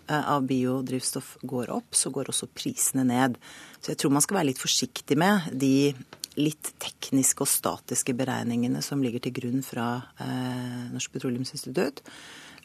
av 0.04 0.44
biodrivstoff 0.44 1.38
går 1.48 1.70
opp, 1.72 1.94
så 1.96 2.10
går 2.12 2.28
også 2.28 2.50
prisene 2.52 3.06
ned. 3.08 3.38
Så 3.80 3.94
jeg 3.94 4.02
tror 4.02 4.12
man 4.12 4.22
skal 4.22 4.36
være 4.36 4.50
litt 4.50 4.60
forsiktig 4.60 5.16
med 5.16 5.46
de 5.56 5.94
litt 6.40 6.72
tekniske 6.82 7.44
og 7.44 7.50
statiske 7.50 8.14
beregningene 8.16 8.82
som 8.84 9.02
ligger 9.04 9.22
til 9.24 9.34
grunn 9.36 9.62
fra 9.66 9.88
eh, 10.20 10.90
Norsk 10.94 11.14
Petroleumsinstitutt. 11.14 12.02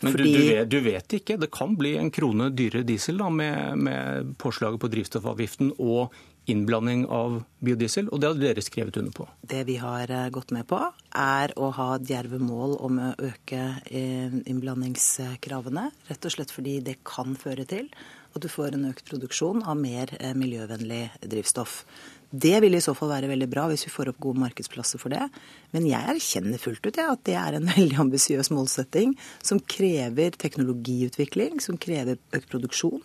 Men 0.01 0.15
Fordi... 0.15 0.31
du, 0.31 0.39
du, 0.39 0.47
vet, 0.47 0.69
du, 0.71 0.79
vet, 0.85 1.13
ikke. 1.19 1.37
Det 1.41 1.51
kan 1.51 1.75
bli 1.77 1.97
en 1.99 2.11
krone 2.13 2.49
dyrere 2.55 2.87
diesel 2.87 3.19
da, 3.19 3.27
med, 3.29 3.83
med 3.83 4.33
påslaget 4.39 4.79
på 4.79 4.91
drivstoffavgiften 4.93 5.73
og 5.77 6.15
innblanding 6.49 7.03
av 7.13 7.41
biodiesel, 7.61 8.07
og 8.09 8.21
det 8.21 8.29
har 8.29 8.39
dere 8.39 8.63
skrevet 8.65 8.97
under 8.97 9.13
på? 9.13 9.27
Det 9.41 9.61
vi 9.67 9.75
har 9.81 10.09
eh, 10.09 10.29
gått 10.33 10.53
med 10.55 10.65
på, 10.69 10.79
er 11.13 11.53
å 11.59 11.69
ha 11.75 11.89
djerve 12.01 12.39
mål 12.41 12.77
om 12.85 13.01
å 13.03 13.09
øke 13.27 13.61
eh, 13.85 14.39
innblandingskravene. 14.49 15.89
Rett 16.09 16.25
og 16.25 16.33
slett 16.33 16.53
fordi 16.53 16.79
det 16.85 16.99
kan 17.07 17.37
føre 17.39 17.67
til 17.69 17.91
at 18.33 18.41
du 18.41 18.49
får 18.51 18.77
en 18.77 18.89
økt 18.91 19.05
produksjon 19.09 19.63
av 19.65 19.77
mer 19.77 20.15
eh, 20.19 20.33
miljøvennlig 20.37 21.03
drivstoff. 21.21 21.83
Det 22.29 22.59
vil 22.61 22.77
i 22.77 22.81
så 22.83 22.93
fall 22.97 23.09
være 23.09 23.29
veldig 23.31 23.47
bra 23.49 23.65
hvis 23.71 23.87
vi 23.87 23.93
får 23.93 24.11
opp 24.11 24.21
gode 24.21 24.41
markedsplasser 24.43 25.01
for 25.01 25.13
det. 25.13 25.25
Men 25.73 25.87
jeg 25.89 26.13
erkjenner 26.13 26.61
fullt 26.61 26.85
ut 26.85 27.01
ja, 27.01 27.09
at 27.15 27.25
det 27.25 27.35
er 27.39 27.57
en 27.57 27.69
veldig 27.75 27.99
ambisiøs 28.05 28.51
målsetting 28.53 29.15
som 29.41 29.61
krever 29.61 30.37
teknologiutvikling, 30.37 31.59
som 31.63 31.79
krever 31.81 32.21
økt 32.35 32.49
produksjon. 32.51 33.03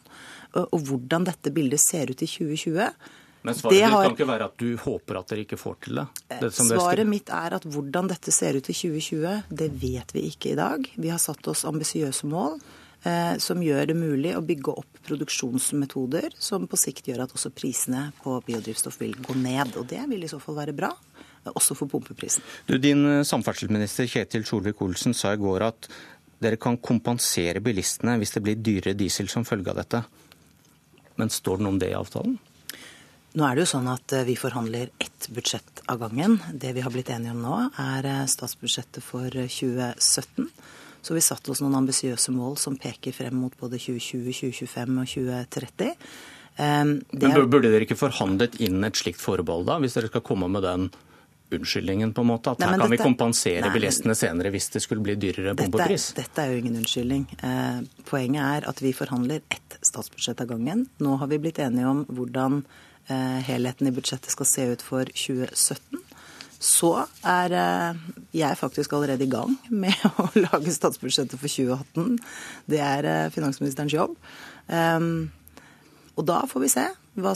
Og 0.64 0.80
hvordan 0.86 1.26
dette 1.26 1.52
bildet 1.54 1.82
ser 1.82 2.12
ut 2.12 2.20
i 2.22 2.30
2020 2.30 2.90
men 3.44 3.52
svaret 3.54 3.76
ditt 3.76 3.84
har... 3.92 4.06
kan 4.06 4.14
ikke 4.14 4.26
være 4.28 4.46
at 4.48 4.54
du 4.56 4.68
håper 4.80 5.18
at 5.20 5.28
dere 5.28 5.42
ikke 5.44 5.58
får 5.60 5.74
til 5.84 5.98
det? 6.00 6.04
det 6.40 6.48
svaret 6.56 7.04
mitt 7.04 7.28
er 7.28 7.58
at 7.58 7.66
hvordan 7.68 8.08
dette 8.08 8.32
ser 8.32 8.56
ut 8.56 8.70
i 8.72 8.76
2020, 8.76 9.42
det 9.52 9.68
vet 9.82 10.14
vi 10.16 10.22
ikke 10.30 10.54
i 10.54 10.56
dag. 10.56 10.86
Vi 10.96 11.12
har 11.12 11.20
satt 11.20 11.44
oss 11.52 11.66
ambisiøse 11.68 12.30
mål. 12.30 12.56
Eh, 13.04 13.36
som 13.36 13.60
gjør 13.60 13.90
det 13.90 13.94
mulig 13.98 14.30
å 14.32 14.40
bygge 14.40 14.72
opp 14.80 15.00
produksjonsmetoder 15.04 16.32
som 16.40 16.64
på 16.64 16.78
sikt 16.80 17.10
gjør 17.10 17.26
at 17.26 17.34
også 17.36 17.50
prisene 17.52 18.06
på 18.22 18.38
biodrivstoff 18.46 18.96
vil 19.02 19.12
gå 19.20 19.36
ned. 19.36 19.74
Og 19.76 19.84
det 19.90 20.00
vil 20.08 20.24
i 20.24 20.30
så 20.30 20.38
fall 20.40 20.56
være 20.56 20.72
bra, 20.76 20.88
også 21.52 21.76
for 21.76 21.92
pumpeprisen. 21.92 22.44
Du, 22.64 22.78
din 22.80 23.04
eh, 23.10 23.26
samferdselsminister 23.28 24.08
Kjetil 24.08 24.46
Solvik-Olsen 24.48 25.12
sa 25.12 25.34
i 25.34 25.40
går 25.42 25.66
at 25.66 25.88
dere 26.40 26.56
kan 26.60 26.78
kompensere 26.80 27.60
bilistene 27.64 28.16
hvis 28.20 28.32
det 28.38 28.42
blir 28.46 28.64
dyrere 28.64 28.96
diesel 28.96 29.28
som 29.28 29.44
følge 29.44 29.74
av 29.74 29.82
dette. 29.82 30.00
Men 31.20 31.32
står 31.32 31.60
det 31.60 31.66
noe 31.66 31.74
om 31.74 31.80
det 31.82 31.90
i 31.92 31.98
avtalen? 31.98 32.38
Nå 33.34 33.44
er 33.44 33.58
det 33.58 33.66
jo 33.66 33.72
sånn 33.74 33.90
at 33.92 34.14
eh, 34.16 34.24
vi 34.24 34.38
forhandler 34.40 34.94
ett 34.96 35.28
budsjett 35.28 35.84
av 35.92 36.00
gangen. 36.06 36.38
Det 36.56 36.72
vi 36.72 36.86
har 36.86 36.94
blitt 36.94 37.12
enige 37.12 37.36
om 37.36 37.44
nå, 37.44 37.60
er 37.84 38.08
statsbudsjettet 38.32 39.04
for 39.04 39.28
2017. 39.28 40.48
Så 41.04 41.16
vi 41.16 41.22
satte 41.24 41.52
oss 41.52 41.60
noen 41.60 41.76
ambisiøse 41.76 42.32
mål 42.32 42.56
som 42.60 42.78
peker 42.80 43.12
frem 43.12 43.36
mot 43.36 43.52
både 43.60 43.76
2020, 43.76 44.30
2025 44.32 45.00
og 45.02 45.10
2030. 45.12 45.90
Um, 46.54 46.94
det... 47.10 47.26
Men 47.28 47.50
Burde 47.50 47.72
dere 47.72 47.84
ikke 47.84 47.98
forhandlet 47.98 48.56
inn 48.62 48.78
et 48.86 48.96
slikt 48.96 49.20
forbehold, 49.20 49.66
da, 49.68 49.80
hvis 49.82 49.98
dere 49.98 50.08
skal 50.08 50.24
komme 50.24 50.48
med 50.48 50.64
den 50.64 50.88
unnskyldningen, 51.54 52.14
på 52.14 52.24
en 52.24 52.30
måte? 52.30 52.54
At 52.54 52.62
nei, 52.62 52.70
her 52.70 52.78
kan 52.78 52.86
dette... 52.86 52.94
vi 52.94 53.08
kompensere 53.10 53.66
nei, 53.66 53.74
bilistene 53.74 54.16
senere 54.18 54.52
hvis 54.54 54.70
det 54.74 54.82
skulle 54.84 55.04
bli 55.04 55.16
dyrere 55.20 55.54
bompengepris? 55.58 56.08
Dette, 56.14 56.24
dette 56.24 56.44
er 56.44 56.54
jo 56.54 56.62
ingen 56.62 56.80
unnskyldning. 56.80 57.26
Eh, 57.50 57.82
poenget 58.08 58.46
er 58.46 58.70
at 58.70 58.82
vi 58.84 58.94
forhandler 58.96 59.44
ett 59.54 59.78
statsbudsjett 59.84 60.40
av 60.44 60.50
gangen. 60.54 60.86
Nå 61.04 61.18
har 61.20 61.30
vi 61.30 61.40
blitt 61.42 61.60
enige 61.62 61.90
om 61.90 62.04
hvordan 62.08 62.62
eh, 62.62 63.40
helheten 63.50 63.90
i 63.90 63.94
budsjettet 63.94 64.32
skal 64.34 64.48
se 64.48 64.68
ut 64.72 64.84
for 64.84 65.10
2017. 65.12 66.03
Så 66.64 66.90
er 67.28 67.52
eh, 67.52 68.02
jeg 68.32 68.56
faktisk 68.58 68.96
allerede 68.96 69.26
i 69.26 69.30
gang 69.30 69.52
med 69.68 69.94
å 70.22 70.28
lage 70.38 70.72
statsbudsjettet 70.72 71.36
for 71.40 71.52
2018. 71.52 72.18
Det 72.70 72.80
er 72.80 73.08
eh, 73.10 73.30
finansministerens 73.34 73.94
jobb. 73.94 74.16
Ehm, 74.72 75.28
og 76.14 76.28
da 76.30 76.44
får 76.48 76.64
vi 76.64 76.70
se 76.72 76.86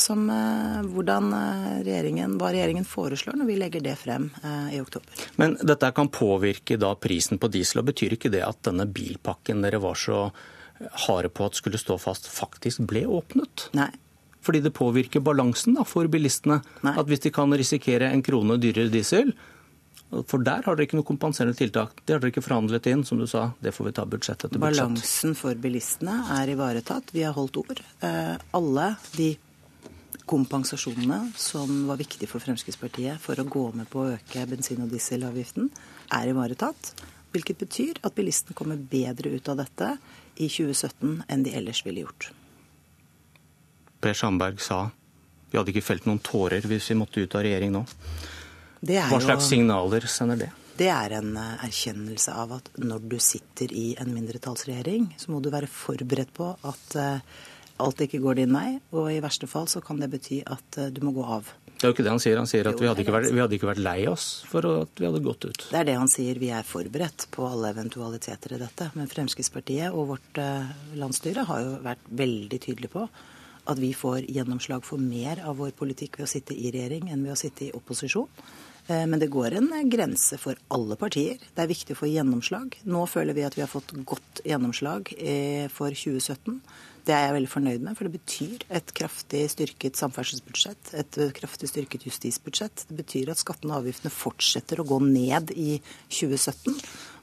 som, 0.02 0.24
eh, 0.32 0.80
hvordan 0.90 1.28
regjeringen, 1.84 2.38
hva 2.40 2.50
regjeringen 2.54 2.88
foreslår 2.88 3.36
når 3.38 3.50
vi 3.50 3.58
legger 3.60 3.84
det 3.84 3.94
frem 4.00 4.26
i 4.74 4.80
oktober. 4.82 5.26
Men 5.38 5.54
dette 5.60 5.92
kan 5.94 6.10
påvirke 6.10 6.78
da 6.80 6.94
prisen 6.98 7.38
på 7.38 7.50
diesel, 7.52 7.82
og 7.82 7.92
betyr 7.92 8.16
ikke 8.16 8.32
det 8.32 8.42
at 8.46 8.64
denne 8.66 8.88
bilpakken 8.90 9.62
dere 9.62 9.82
var 9.82 9.98
så 9.98 10.24
harde 11.06 11.30
på 11.30 11.46
at 11.46 11.58
skulle 11.58 11.78
stå 11.78 11.98
fast, 12.00 12.26
faktisk 12.30 12.82
ble 12.90 13.04
åpnet? 13.06 13.68
Nei, 13.78 13.90
fordi 14.44 14.62
det 14.64 14.74
påvirker 14.76 15.22
balansen 15.24 15.76
da, 15.78 15.84
for 15.88 16.08
bilistene. 16.10 16.60
Nei. 16.86 16.94
At 16.98 17.08
hvis 17.10 17.24
de 17.26 17.32
kan 17.34 17.52
risikere 17.52 18.10
en 18.12 18.24
krone 18.24 18.58
dyrere 18.60 18.92
diesel 18.92 19.34
For 20.08 20.40
der 20.40 20.62
har 20.64 20.76
dere 20.76 20.86
ikke 20.86 20.96
noe 20.96 21.04
kompenserende 21.04 21.58
tiltak. 21.58 21.98
Det 22.06 22.14
har 22.14 22.22
dere 22.22 22.32
ikke 22.32 22.40
forhandlet 22.46 22.86
inn, 22.88 23.02
som 23.04 23.18
du 23.20 23.26
sa. 23.28 23.50
Det 23.60 23.74
får 23.76 23.90
vi 23.90 23.92
ta 23.98 24.06
budsjett 24.08 24.46
etter 24.46 24.56
budsjett. 24.56 24.78
Balansen 24.78 25.34
for 25.36 25.58
bilistene 25.60 26.14
er 26.38 26.48
ivaretatt. 26.54 27.12
Vi 27.12 27.26
har 27.26 27.36
holdt 27.36 27.58
ord. 27.60 27.82
Eh, 28.00 28.38
alle 28.56 28.86
de 29.18 29.34
kompensasjonene 30.28 31.32
som 31.36 31.84
var 31.90 32.00
viktige 32.00 32.28
for 32.30 32.40
Fremskrittspartiet 32.44 33.20
for 33.20 33.36
å 33.40 33.46
gå 33.48 33.66
med 33.76 33.88
på 33.92 34.00
å 34.00 34.16
øke 34.16 34.46
bensin- 34.48 34.82
og 34.84 34.90
dieselavgiften, 34.92 35.68
er 36.12 36.32
ivaretatt. 36.32 36.92
Hvilket 37.32 37.60
betyr 37.60 38.00
at 38.04 38.16
bilistene 38.16 38.56
kommer 38.56 38.80
bedre 38.80 39.34
ut 39.36 39.48
av 39.52 39.60
dette 39.60 39.92
i 40.36 40.48
2017 40.48 41.24
enn 41.28 41.44
de 41.44 41.52
ellers 41.56 41.84
ville 41.84 42.06
gjort. 42.06 42.30
Per 44.00 44.14
Sandberg 44.14 44.62
sa 44.62 44.86
vi 45.50 45.56
hadde 45.56 45.72
ikke 45.72 45.84
felt 45.84 46.08
noen 46.08 46.20
tårer 46.24 46.64
hvis 46.68 46.90
vi 46.92 46.98
måtte 47.00 47.24
ut 47.24 47.36
av 47.38 47.44
regjering 47.46 47.72
nå. 47.72 47.84
Hva 48.84 49.20
slags 49.20 49.46
jo, 49.46 49.54
signaler 49.56 50.06
sender 50.10 50.42
det? 50.44 50.48
Det 50.78 50.90
er 50.92 51.16
en 51.18 51.32
eh, 51.40 51.54
erkjennelse 51.66 52.34
av 52.38 52.58
at 52.60 52.68
når 52.78 53.06
du 53.10 53.16
sitter 53.22 53.72
i 53.74 53.86
en 53.98 54.12
mindretallsregjering, 54.14 55.14
så 55.18 55.32
må 55.32 55.40
du 55.42 55.48
være 55.50 55.70
forberedt 55.72 56.30
på 56.36 56.52
at 56.52 56.98
uh, 57.00 57.40
alt 57.82 58.04
ikke 58.04 58.20
går 58.22 58.38
din 58.38 58.52
vei, 58.54 58.76
og 58.94 59.08
i 59.10 59.22
verste 59.24 59.48
fall 59.50 59.66
så 59.70 59.82
kan 59.82 59.98
det 59.98 60.10
bety 60.12 60.44
at 60.46 60.78
uh, 60.78 60.92
du 60.94 61.00
må 61.02 61.14
gå 61.16 61.24
av. 61.24 61.48
Det 61.78 61.86
er 61.86 61.90
jo 61.90 61.96
ikke 61.96 62.04
det 62.06 62.12
han 62.12 62.22
sier. 62.22 62.38
Han 62.38 62.50
sier 62.50 62.68
at 62.70 62.78
vi, 62.78 62.86
hadde 62.90 63.06
vært, 63.06 63.30
vi, 63.32 63.40
hadde 63.42 63.56
ikke 63.56 63.70
vært, 63.70 63.82
lei 63.82 63.98
oss 64.10 64.28
for 64.50 64.66
at 64.70 65.00
vi 65.00 65.08
hadde 65.08 65.22
gått 65.24 65.48
ut. 65.48 65.66
Det 65.70 65.80
er 65.80 65.88
det 65.88 65.96
han 65.98 66.10
sier. 66.10 66.38
Vi 66.42 66.52
er 66.54 66.66
forberedt 66.66 67.28
på 67.34 67.46
alle 67.46 67.70
eventualiteter 67.74 68.56
i 68.56 68.60
dette. 68.62 68.88
Men 68.98 69.10
Fremskrittspartiet 69.10 69.94
og 69.94 70.08
vårt 70.10 70.40
landsstyre 70.98 71.46
har 71.46 71.62
jo 71.62 71.76
vært 71.86 72.10
veldig 72.18 72.58
tydelige 72.66 72.94
på 72.96 73.06
at 73.68 73.80
vi 73.80 73.92
får 73.96 74.26
gjennomslag 74.32 74.84
for 74.86 75.00
mer 75.02 75.42
av 75.44 75.60
vår 75.60 75.74
politikk 75.76 76.18
ved 76.18 76.28
å 76.28 76.32
sitte 76.32 76.56
i 76.56 76.72
regjering 76.72 77.12
enn 77.12 77.26
ved 77.26 77.34
å 77.34 77.40
sitte 77.40 77.68
i 77.68 77.74
opposisjon. 77.76 78.28
Eh, 78.88 79.04
men 79.06 79.20
det 79.20 79.30
går 79.32 79.58
en 79.58 79.72
grense 79.92 80.38
for 80.40 80.58
alle 80.72 80.96
partier. 80.96 81.36
Det 81.54 81.64
er 81.64 81.70
viktig 81.70 81.96
å 81.96 82.02
få 82.02 82.10
gjennomslag. 82.10 82.78
Nå 82.88 83.04
føler 83.10 83.36
vi 83.36 83.44
at 83.44 83.58
vi 83.58 83.64
har 83.64 83.72
fått 83.72 83.92
godt 84.08 84.42
gjennomslag 84.48 85.12
eh, 85.18 85.66
for 85.72 85.92
2017. 85.92 86.62
Det 87.08 87.14
er 87.16 87.22
jeg 87.24 87.36
veldig 87.38 87.48
fornøyd 87.48 87.84
med, 87.84 87.96
for 87.96 88.04
det 88.04 88.18
betyr 88.18 88.64
et 88.76 88.90
kraftig 88.96 89.46
styrket 89.48 89.96
samferdselsbudsjett, 89.96 90.90
et 91.00 91.18
kraftig 91.38 91.70
styrket 91.70 92.04
justisbudsjett. 92.04 92.84
Det 92.90 92.98
betyr 92.98 93.32
at 93.32 93.40
skattene 93.40 93.72
og 93.72 93.80
avgiftene 93.80 94.12
fortsetter 94.12 94.82
å 94.82 94.88
gå 94.88 94.98
ned 95.06 95.54
i 95.56 95.78
2017. 96.12 96.76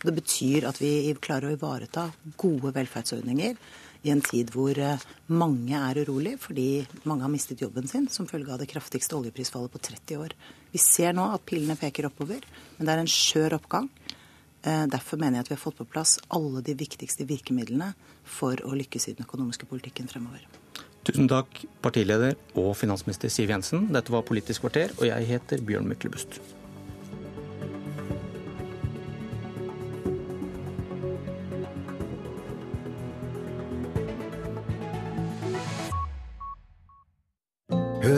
Det 0.05 0.13
betyr 0.15 0.65
at 0.71 0.81
vi 0.81 1.13
klarer 1.21 1.51
å 1.51 1.57
ivareta 1.57 2.07
gode 2.33 2.73
velferdsordninger 2.73 3.61
i 4.05 4.11
en 4.13 4.21
tid 4.21 4.51
hvor 4.53 4.77
eh, 4.77 5.01
mange 5.33 5.77
er 5.77 5.99
urolig 6.05 6.35
fordi 6.41 6.85
mange 7.09 7.25
har 7.25 7.33
mistet 7.33 7.63
jobben 7.63 7.89
sin 7.89 8.07
som 8.11 8.27
følge 8.29 8.53
av 8.53 8.61
det 8.61 8.69
kraftigste 8.69 9.17
oljeprisfallet 9.17 9.73
på 9.73 9.81
30 9.89 10.21
år. 10.21 10.35
Vi 10.71 10.81
ser 10.81 11.15
nå 11.17 11.25
at 11.33 11.45
pilene 11.47 11.77
peker 11.79 12.09
oppover, 12.09 12.45
men 12.77 12.85
det 12.85 12.93
er 12.93 13.01
en 13.01 13.09
skjør 13.09 13.57
oppgang. 13.57 13.89
Eh, 14.65 14.85
derfor 14.91 15.21
mener 15.21 15.39
jeg 15.39 15.47
at 15.47 15.53
vi 15.53 15.57
har 15.57 15.63
fått 15.63 15.79
på 15.81 15.89
plass 15.89 16.19
alle 16.33 16.61
de 16.65 16.77
viktigste 16.77 17.25
virkemidlene 17.29 17.93
for 18.25 18.61
å 18.65 18.77
lykkes 18.77 19.09
i 19.09 19.15
den 19.17 19.25
økonomiske 19.25 19.69
politikken 19.69 20.09
fremover. 20.11 20.45
Tusen 21.05 21.29
takk, 21.29 21.59
partileder 21.85 22.33
og 22.57 22.71
finansminister 22.77 23.29
Siv 23.29 23.53
Jensen. 23.53 23.91
Dette 23.93 24.13
var 24.13 24.25
Politisk 24.25 24.65
kvarter, 24.65 24.93
og 24.97 25.05
jeg 25.05 25.29
heter 25.29 25.61
Bjørn 25.65 25.89
Myklebust. 25.89 26.39